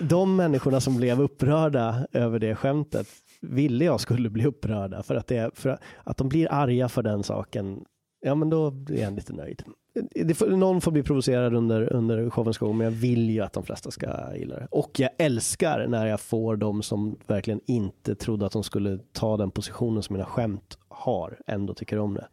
de 0.00 0.36
människorna 0.36 0.80
som 0.80 0.96
blev 0.96 1.20
upprörda 1.20 2.06
över 2.12 2.38
det 2.38 2.54
skämtet 2.54 3.08
ville 3.40 3.84
jag 3.84 4.00
skulle 4.00 4.30
bli 4.30 4.46
upprörda 4.46 5.02
för 5.02 5.14
att, 5.14 5.26
det, 5.26 5.50
för 5.54 5.78
att 6.04 6.16
de 6.16 6.28
blir 6.28 6.52
arga 6.52 6.88
för 6.88 7.02
den 7.02 7.22
saken, 7.22 7.84
ja 8.20 8.34
men 8.34 8.50
då 8.50 8.66
är 8.88 9.02
jag 9.02 9.14
lite 9.14 9.32
nöjd. 9.32 9.62
Det 10.10 10.34
får, 10.34 10.46
någon 10.46 10.80
får 10.80 10.92
bli 10.92 11.02
provocerad 11.02 11.54
under, 11.54 11.92
under 11.92 12.30
showens 12.30 12.58
gång, 12.58 12.76
men 12.76 12.84
jag 12.84 12.92
vill 12.92 13.30
ju 13.30 13.40
att 13.40 13.52
de 13.52 13.64
flesta 13.64 13.90
ska 13.90 14.34
gilla 14.36 14.56
det. 14.56 14.68
Och 14.70 15.00
jag 15.00 15.10
älskar 15.18 15.86
när 15.88 16.06
jag 16.06 16.20
får 16.20 16.56
de 16.56 16.82
som 16.82 17.16
verkligen 17.26 17.60
inte 17.66 18.14
trodde 18.14 18.46
att 18.46 18.52
de 18.52 18.62
skulle 18.62 18.98
ta 19.12 19.36
den 19.36 19.50
positionen 19.50 20.02
som 20.02 20.14
mina 20.14 20.26
skämt 20.26 20.78
har, 20.88 21.38
ändå 21.46 21.74
tycker 21.74 21.98
om 21.98 22.14
det. 22.14 22.26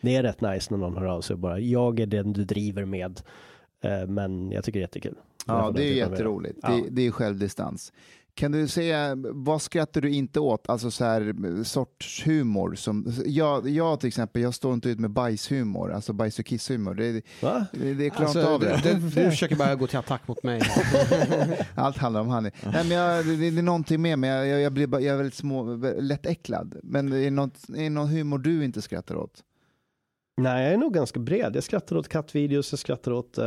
Det 0.00 0.16
är 0.16 0.22
rätt 0.22 0.40
nice 0.40 0.74
när 0.74 0.78
någon 0.78 0.96
hör 0.96 1.06
av 1.06 1.20
sig 1.20 1.34
och 1.34 1.40
bara, 1.40 1.58
jag 1.58 2.00
är 2.00 2.06
den 2.06 2.32
du 2.32 2.44
driver 2.44 2.84
med. 2.84 3.20
Eh, 3.80 4.06
men 4.06 4.52
jag 4.52 4.64
tycker 4.64 4.78
det 4.78 4.82
är 4.82 4.86
jättekul. 4.86 5.14
Ja, 5.46 5.72
det 5.74 5.84
är 5.84 5.92
jätteroligt. 5.92 6.58
Ja. 6.62 6.68
Det, 6.68 6.90
det 6.90 7.06
är 7.06 7.10
självdistans. 7.10 7.92
Kan 8.40 8.52
du 8.52 8.68
säga, 8.68 9.14
vad 9.16 9.62
skrattar 9.62 10.00
du 10.00 10.10
inte 10.10 10.40
åt? 10.40 10.68
Alltså 10.68 10.90
så 10.90 11.04
här 11.04 11.62
sorts 11.64 12.26
humor. 12.26 12.74
Som, 12.74 13.12
jag, 13.26 13.68
jag 13.68 14.00
till 14.00 14.08
exempel, 14.08 14.42
jag 14.42 14.54
står 14.54 14.74
inte 14.74 14.88
ut 14.88 15.00
med 15.00 15.10
bajshumor, 15.10 15.92
alltså 15.92 16.12
bajs 16.12 16.38
och 16.38 16.44
kisshumor. 16.44 16.94
Det, 16.94 17.22
Va? 17.42 17.66
det, 17.72 17.94
det 17.94 18.10
klarar 18.10 18.24
Alltså, 18.24 18.38
inte 18.40 18.50
av 18.50 18.60
det. 18.60 18.80
du, 18.82 18.94
du 18.94 19.10
försöker 19.30 19.56
bara 19.56 19.74
gå 19.74 19.86
till 19.86 19.98
attack 19.98 20.28
mot 20.28 20.42
mig. 20.42 20.62
Allt 21.74 21.96
handlar 21.96 22.20
om 22.20 22.28
Hanni. 22.28 22.50
Nej, 22.64 22.72
men 22.88 22.90
jag, 22.90 23.26
det, 23.26 23.36
det 23.50 23.58
är 23.58 23.62
någonting 23.62 24.02
med 24.02 24.18
mig, 24.18 24.30
jag, 24.30 24.46
jag, 24.46 24.60
jag, 24.60 24.72
blir 24.72 24.86
bara, 24.86 25.00
jag 25.00 25.12
är 25.12 25.16
väldigt 25.16 25.34
små, 25.34 25.76
lätt 26.00 26.26
äcklad. 26.26 26.76
Men 26.82 27.12
är 27.12 27.20
det, 27.20 27.30
något, 27.30 27.68
är 27.68 27.82
det 27.82 27.90
någon 27.90 28.08
humor 28.08 28.38
du 28.38 28.64
inte 28.64 28.82
skrattar 28.82 29.14
åt? 29.16 29.42
Nej, 30.36 30.64
jag 30.64 30.72
är 30.72 30.78
nog 30.78 30.94
ganska 30.94 31.20
bred. 31.20 31.56
Jag 31.56 31.64
skrattar 31.64 31.96
åt 31.96 32.08
kattvideos, 32.08 32.72
jag 32.72 32.78
skrattar 32.78 33.12
åt... 33.12 33.38
eh, 33.38 33.46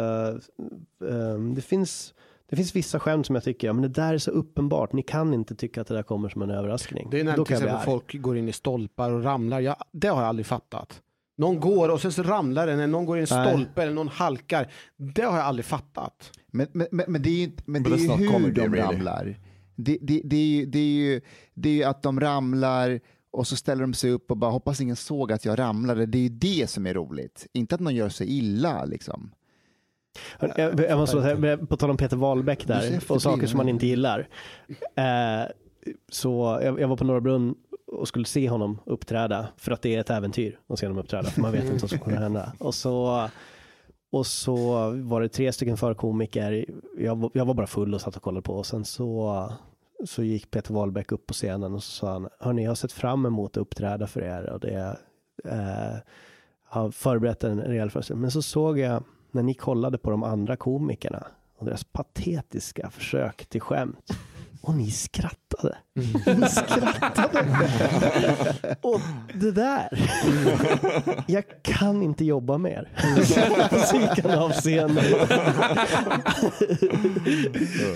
eh, 1.10 1.40
det, 1.56 1.61
finns, 1.61 2.14
det 2.53 2.57
finns 2.57 2.75
vissa 2.75 2.99
skämt 2.99 3.25
som 3.25 3.35
jag 3.35 3.43
tycker, 3.43 3.67
ja, 3.67 3.73
men 3.73 3.81
det 3.81 3.88
där 3.88 4.13
är 4.13 4.17
så 4.17 4.31
uppenbart. 4.31 4.93
Ni 4.93 5.03
kan 5.03 5.34
inte 5.34 5.55
tycka 5.55 5.81
att 5.81 5.88
det 5.88 5.93
där 5.93 6.03
kommer 6.03 6.30
som 6.30 6.41
en 6.41 6.49
överraskning. 6.49 7.07
Det 7.11 7.19
är 7.19 7.23
när 7.23 7.38
Då 7.38 7.45
till 7.45 7.53
exempel 7.53 7.80
folk 7.85 8.21
går 8.21 8.38
in 8.38 8.49
i 8.49 8.51
stolpar 8.51 9.11
och 9.11 9.23
ramlar. 9.23 9.59
Jag, 9.59 9.75
det 9.91 10.07
har 10.07 10.21
jag 10.21 10.30
aldrig 10.30 10.45
fattat. 10.45 11.01
Någon 11.38 11.59
går 11.59 11.89
och 11.89 12.01
sen 12.01 12.11
så 12.11 12.23
ramlar 12.23 12.67
den, 12.67 12.75
eller 12.80 12.88
någon 12.88 13.05
går 13.05 13.17
i 13.17 13.21
en 13.21 13.27
Nej. 13.31 13.47
stolpe 13.47 13.81
eller 13.84 13.93
någon 13.93 14.07
halkar. 14.07 14.71
Det 14.97 15.21
har 15.21 15.38
jag 15.38 15.45
aldrig 15.45 15.65
fattat. 15.65 16.31
Men, 16.47 16.67
men, 16.73 16.88
men, 16.91 17.05
men 17.07 17.21
det 17.21 17.30
är 17.30 17.38
ju, 17.38 17.43
inte- 17.43 17.63
men 17.65 17.84
det 17.84 17.89
är 17.89 17.97
ju 17.97 18.09
hur 18.09 18.51
de 18.51 18.61
really. 18.61 18.77
ramlar. 18.81 19.39
Det, 19.75 19.97
det, 20.01 20.21
det, 20.25 20.35
är 20.35 20.45
ju, 20.45 20.65
det, 20.65 20.80
är 20.80 20.84
ju, 20.84 21.21
det 21.53 21.69
är 21.69 21.73
ju 21.73 21.84
att 21.84 22.03
de 22.03 22.19
ramlar 22.19 22.99
och 23.31 23.47
så 23.47 23.55
ställer 23.55 23.81
de 23.81 23.93
sig 23.93 24.11
upp 24.11 24.31
och 24.31 24.38
bara 24.38 24.51
hoppas 24.51 24.81
ingen 24.81 24.95
såg 24.95 25.31
att 25.31 25.45
jag 25.45 25.59
ramlade. 25.59 26.05
Det 26.05 26.17
är 26.17 26.21
ju 26.23 26.30
det 26.30 26.69
som 26.69 26.85
är 26.88 26.93
roligt. 26.93 27.47
Inte 27.53 27.75
att 27.75 27.81
någon 27.81 27.95
gör 27.95 28.09
sig 28.09 28.38
illa 28.38 28.85
liksom. 28.85 29.31
Jag, 30.40 30.80
jag 30.80 30.98
måste 30.98 31.22
säga, 31.22 31.57
på 31.57 31.77
tal 31.77 31.90
om 31.90 31.98
Peter 31.98 32.18
Wahlbeck 32.18 32.68
där 32.68 32.99
och 33.10 33.22
saker 33.22 33.48
som 33.48 33.57
man 33.57 33.69
inte 33.69 33.85
gillar. 33.88 34.27
Eh, 34.95 35.52
så 36.11 36.60
jag, 36.64 36.80
jag 36.81 36.88
var 36.88 36.98
på 36.98 37.03
Norra 37.03 37.22
Brunn 37.22 37.56
och 37.88 38.07
skulle 38.07 38.26
se 38.26 38.49
honom 38.49 38.80
uppträda 38.85 39.48
för 39.57 39.72
att 39.72 39.81
det 39.81 39.95
är 39.95 39.99
ett 39.99 40.10
äventyr 40.10 40.60
att 40.68 40.80
se 40.80 40.85
honom 40.85 40.99
uppträda. 41.03 41.23
För 41.30 41.41
man 41.41 41.52
vet 41.52 41.64
inte 41.64 41.77
vad 41.81 41.90
som 41.90 41.99
kommer 41.99 42.18
hända. 42.18 42.53
Och 42.60 42.76
så, 42.76 43.30
och 44.11 44.26
så 44.27 44.90
var 44.95 45.22
det 45.22 45.30
tre 45.30 45.52
stycken 45.53 45.77
förkomiker. 45.77 46.65
Jag, 46.98 47.15
var- 47.18 47.31
jag 47.34 47.45
var 47.45 47.53
bara 47.53 47.68
full 47.68 47.94
och 47.94 48.02
satt 48.02 48.15
och 48.15 48.22
kollade 48.22 48.41
på 48.41 48.53
och 48.56 48.65
sen 48.65 48.85
så 48.85 49.49
så 50.06 50.23
gick 50.23 50.52
Peter 50.52 50.73
Wahlbeck 50.73 51.11
upp 51.11 51.27
på 51.27 51.34
scenen 51.34 51.73
och 51.73 51.84
så 51.84 51.91
sa 51.91 52.11
han, 52.11 52.30
hörni 52.40 52.64
jag 52.64 52.69
har 52.69 52.76
sett 52.76 52.91
fram 52.91 53.26
emot 53.26 53.52
att 53.57 53.61
uppträda 53.61 54.07
för 54.07 54.22
er 54.22 54.49
och 54.49 54.60
det 54.60 54.98
eh, 55.45 55.98
har 56.64 56.91
förberett 56.91 57.44
en 57.44 57.61
rejäl 57.61 57.90
föreställning. 57.90 58.22
Men 58.22 58.31
så 58.31 58.41
såg 58.41 58.80
jag 58.80 59.03
när 59.34 59.43
ni 59.43 59.53
kollade 59.53 59.97
på 59.97 60.11
de 60.11 60.23
andra 60.23 60.55
komikerna 60.55 61.27
och 61.57 61.65
deras 61.65 61.84
patetiska 61.84 62.89
försök 62.89 63.45
till 63.45 63.61
skämt. 63.61 64.11
Och 64.61 64.76
ni 64.76 64.91
skrattade. 64.91 65.77
Ni 66.26 66.49
skrattade. 66.49 67.45
och 68.81 69.01
det 69.34 69.51
där. 69.51 69.89
Jag 71.27 71.43
kan 71.61 72.01
inte 72.01 72.26
jobba 72.26 72.57
mer. 72.57 72.89
han 74.23 74.39
av 74.39 74.51
scenen. 74.51 74.95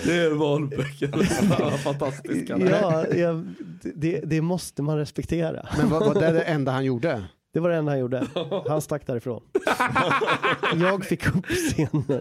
Det 0.04 0.16
är 0.16 0.34
Wahlbeck. 0.34 1.28
Fan, 1.28 1.78
Fantastisk 1.78 2.50
han 2.50 2.62
är. 2.62 2.70
ja, 2.70 3.06
jag, 3.06 3.54
det, 3.94 4.20
det 4.24 4.40
måste 4.40 4.82
man 4.82 4.96
respektera. 4.96 5.68
Men 5.78 5.88
vad, 5.88 6.06
vad, 6.06 6.20
det 6.20 6.26
är 6.26 6.32
det 6.32 6.42
enda 6.42 6.72
han 6.72 6.84
gjorde? 6.84 7.24
Det 7.52 7.60
var 7.60 7.70
det 7.70 7.76
enda 7.76 7.92
han 7.92 7.98
gjorde. 7.98 8.26
Han 8.68 8.80
stack 8.80 9.06
därifrån. 9.06 9.42
Jag 10.80 11.04
fick 11.04 11.26
upp 11.36 11.46
scenen. 11.46 12.20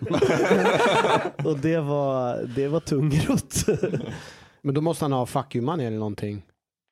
Och 1.45 1.57
det 1.59 1.79
var, 1.79 2.43
det 2.55 2.67
var 2.67 2.79
tungrot. 2.79 3.55
Men 4.61 4.75
då 4.75 4.81
måste 4.81 5.05
han 5.05 5.11
ha 5.11 5.25
fuck 5.25 5.55
you 5.55 5.65
money 5.65 5.85
eller 5.85 5.97
någonting. 5.97 6.43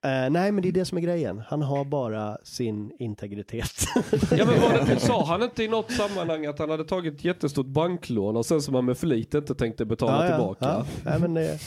Eh, 0.06 0.30
nej, 0.30 0.52
men 0.52 0.62
det 0.62 0.68
är 0.68 0.72
det 0.72 0.86
som 0.86 0.98
är 0.98 1.02
grejen. 1.02 1.42
Han 1.48 1.62
har 1.62 1.86
bara 1.86 2.38
sin 2.44 2.92
integritet. 3.00 3.86
Ja 4.38 4.46
men 4.46 4.62
var 4.62 4.86
det, 4.88 5.00
sa 5.00 5.26
han 5.26 5.44
inte 5.44 5.64
i 5.64 5.68
något 5.68 5.92
sammanhang 5.92 6.46
att 6.46 6.60
han 6.60 6.70
hade 6.70 6.84
tagit 6.86 7.14
ett 7.14 7.26
jättestort 7.26 7.66
banklån 7.66 8.38
och 8.38 8.46
sen 8.46 8.62
som 8.62 8.76
han 8.76 8.86
med 8.86 8.98
flit 8.98 9.34
inte 9.34 9.56
tänkte 9.56 9.86
betala 9.86 10.28
tillbaka? 10.28 10.66
Ja, 10.66 10.86
nej, 11.06 11.20
men 11.20 11.34
det, 11.34 11.60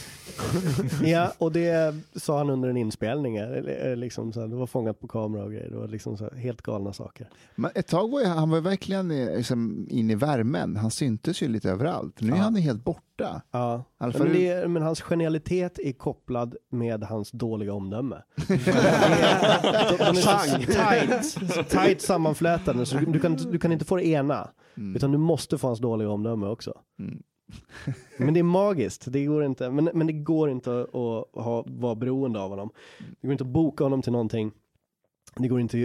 ja, 1.05 1.33
och 1.39 1.53
det 1.53 1.95
sa 2.17 2.39
han 2.39 2.51
under 2.51 2.69
en 2.69 2.77
inspelning. 2.77 3.37
eh, 3.37 3.97
Liksom, 3.97 4.33
så 4.33 4.41
här, 4.41 4.47
det 4.49 4.57
var 4.57 4.67
fångat 4.67 5.01
på 5.01 5.09
kamera 5.09 5.45
och 5.45 5.51
grejer. 5.53 5.71
Det 5.71 5.77
var 5.77 5.89
liksom 5.89 6.17
så 6.17 6.25
här, 6.25 6.35
helt 6.35 6.63
galna 6.63 6.93
saker. 6.93 7.29
Men 7.55 7.71
ett 7.75 7.87
tag 7.87 8.11
var 8.11 8.21
ju, 8.21 8.27
han 8.27 8.51
var 8.51 8.61
verkligen 8.61 9.11
eh, 9.11 9.37
liksom, 9.37 9.87
in 9.91 10.11
i 10.11 10.15
värmen. 10.15 10.77
Han 10.77 10.91
syntes 10.91 11.43
ju 11.43 11.49
lite 11.49 11.71
överallt. 11.71 12.21
Nu 12.21 12.33
är 12.33 12.37
Ja. 12.37 12.43
han 12.43 12.55
helt 12.57 12.85
borta. 12.85 13.01
Ja. 13.53 13.85
Alltså, 13.99 14.23
men, 14.25 14.33
det, 14.33 14.69
men 14.69 14.83
hans 14.83 15.01
genialitet 15.03 15.79
är 15.79 15.93
kopplad 15.93 16.57
med 16.71 17.03
hans 17.05 17.31
dåliga 17.31 17.73
omdöme. 17.75 18.23
Det 18.49 18.55
är- 18.69 19.99
de, 19.99 20.05
de 20.05 20.05
är 20.05 20.15
så 20.15 20.59
tight, 20.59 21.51
så 21.55 21.63
tight 21.63 22.03
sammanflätade 22.03 22.87
så 22.87 22.97
du, 22.99 23.07
du, 23.07 23.21
kan, 23.21 23.35
du 23.37 23.59
kan 23.59 23.73
inte 23.73 23.85
få 23.85 23.97
det 23.97 24.07
ena. 24.07 24.49
Mm. 24.77 24.97
Utan 24.97 25.13
du 25.13 25.19
måste 25.19 25.59
få 25.59 25.67
hans 25.67 25.79
dåliga 25.81 26.11
omdöme 26.11 26.47
också. 26.47 26.75
Mm. 26.99 27.23
Men 28.17 28.35
det 28.35 28.41
är 28.41 28.45
magiskt. 28.45 29.05
Det 29.13 29.25
går 29.25 29.45
inte, 29.45 29.71
men, 29.71 29.91
men 29.95 30.07
det 30.07 30.13
går 30.13 30.51
inte 30.51 30.81
att, 30.81 30.95
att 30.95 31.45
ha, 31.45 31.65
vara 31.67 31.95
beroende 31.95 32.41
av 32.41 32.51
honom. 32.51 32.71
Det 33.21 33.27
går 33.27 33.33
inte 33.33 33.45
att 33.45 33.51
boka 33.51 33.85
honom 33.85 34.03
till 34.03 34.13
någonting. 34.13 34.53
Det 35.39 35.49
går 35.49 35.61
inte 35.61 35.77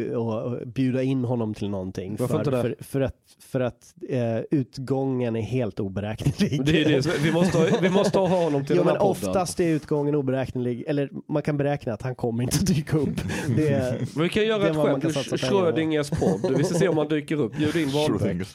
att 0.61 0.67
bjuda 0.67 1.03
in 1.03 1.23
honom 1.25 1.53
till 1.53 1.69
någonting. 1.69 2.15
Varför 2.19 2.33
för, 2.33 2.39
inte 2.39 2.51
det? 2.51 2.61
För, 2.61 2.83
för 2.83 3.01
att, 3.01 3.15
för 3.39 3.59
att 3.59 3.93
eh, 4.09 4.37
utgången 4.51 5.35
är 5.35 5.41
helt 5.41 5.79
oberäknelig. 5.79 6.65
Det 6.65 6.81
är 6.83 6.89
det, 6.89 7.17
vi, 7.23 7.31
måste 7.31 7.57
ha, 7.57 7.67
vi 7.81 7.89
måste 7.89 8.19
ha 8.19 8.27
honom 8.27 8.65
till 8.65 8.75
Jo 8.75 8.81
den 8.83 8.87
här 8.87 8.93
men 8.93 9.01
podden. 9.07 9.29
oftast 9.29 9.59
är 9.59 9.67
utgången 9.67 10.15
oberäknelig, 10.15 10.83
eller 10.87 11.09
man 11.27 11.41
kan 11.41 11.57
beräkna 11.57 11.93
att 11.93 12.01
han 12.01 12.15
kommer 12.15 12.43
inte 12.43 12.57
att 12.59 12.67
dyka 12.67 12.97
upp. 12.97 13.21
Det 13.55 13.67
är, 13.67 14.07
Men 14.15 14.23
vi 14.23 14.29
kan 14.29 14.43
Det 14.43 14.47
göra 14.49 14.67
ett 14.69 14.75
skämt 14.75 15.05
ur. 15.05 15.37
Schrödingers 15.37 16.09
podd. 16.09 16.57
Vi 16.57 16.63
ska 16.63 16.75
se 16.75 16.87
om 16.87 16.97
han 16.97 17.07
dyker 17.07 17.35
upp. 17.41 17.55
Bjud 17.57 17.75
in 17.75 17.89
Wahlbeck. 17.89 18.47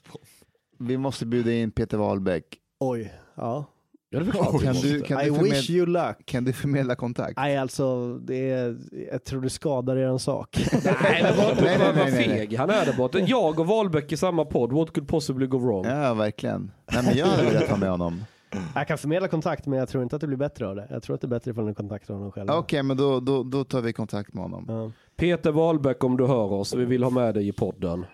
Vi 0.79 0.99
måste 0.99 1.27
bjuda 1.27 1.53
in 1.53 1.71
Peter 1.71 1.97
Wahlbeck. 1.99 2.45
oj, 2.81 3.13
ja. 3.35 3.65
Ja, 4.11 4.19
det 4.21 4.27
är 4.27 4.31
klart 4.31 4.63
Kan 4.63 4.75
du, 4.75 5.01
kan, 5.01 5.21
I 5.21 5.25
du 5.25 5.31
wish 5.31 5.39
förmedla, 5.39 5.75
you 5.75 5.87
luck. 5.87 6.27
kan 6.27 6.45
du 6.45 6.53
förmedla 6.53 6.95
kontakt? 6.95 7.37
Nej 7.37 7.57
alltså, 7.57 8.15
det 8.15 8.51
är, 8.51 8.77
jag 9.13 9.25
tror 9.25 9.41
det 9.41 9.51
skadar 9.51 9.97
er 9.97 10.19
sak. 10.19 10.59
Nej, 11.03 11.23
men 11.23 11.37
vad, 11.37 11.63
Nej, 11.63 11.79
nej, 11.79 11.93
vad, 11.97 12.11
feg 12.11 12.57
han 12.57 12.71
är 12.71 12.87
där 12.87 12.93
borta. 12.97 13.19
Jag 13.19 13.61
och 13.61 13.67
Wahlbeck 13.67 14.13
i 14.13 14.17
samma 14.17 14.45
podd. 14.45 14.73
What 14.73 14.93
could 14.93 15.09
possibly 15.09 15.47
go 15.47 15.59
wrong? 15.59 15.85
Ja, 15.87 16.15
verkligen. 16.15 16.71
Nej, 16.93 17.03
men 17.05 17.17
jag 17.17 17.27
hade 17.27 17.43
velat 17.45 17.69
ha 17.69 17.77
med 17.77 17.91
honom. 17.91 18.25
Jag 18.75 18.89
kan 18.89 18.99
förmedla 18.99 19.29
kontakt 19.29 19.67
men 19.67 19.79
jag 19.79 19.89
tror 19.89 20.03
inte 20.03 20.17
att 20.17 20.21
det 20.21 20.27
blir 20.27 20.37
bättre 20.37 20.69
av 20.69 20.77
det. 20.77 20.87
Jag 20.91 21.03
tror 21.03 21.15
att 21.15 21.21
det 21.21 21.27
är 21.27 21.29
bättre 21.29 21.51
ifall 21.51 21.67
ni 21.67 21.75
kontaktar 21.75 22.15
honom 22.15 22.33
själva. 22.33 22.57
Okej, 22.57 22.83
men 22.83 22.97
då, 22.97 23.21
då, 23.21 23.43
då 23.43 23.65
tar 23.65 23.81
vi 23.81 23.93
kontakt 23.93 24.35
med 24.35 24.43
honom. 24.43 24.65
Ja. 24.69 24.93
Peter 25.17 25.53
Wahlbeck 25.53 26.05
om 26.05 26.17
du 26.17 26.27
hör 26.27 26.53
oss. 26.53 26.75
Vi 26.75 26.85
vill 26.85 27.03
ha 27.03 27.11
med 27.11 27.35
dig 27.35 27.49
i 27.49 27.53
podden. 27.53 28.05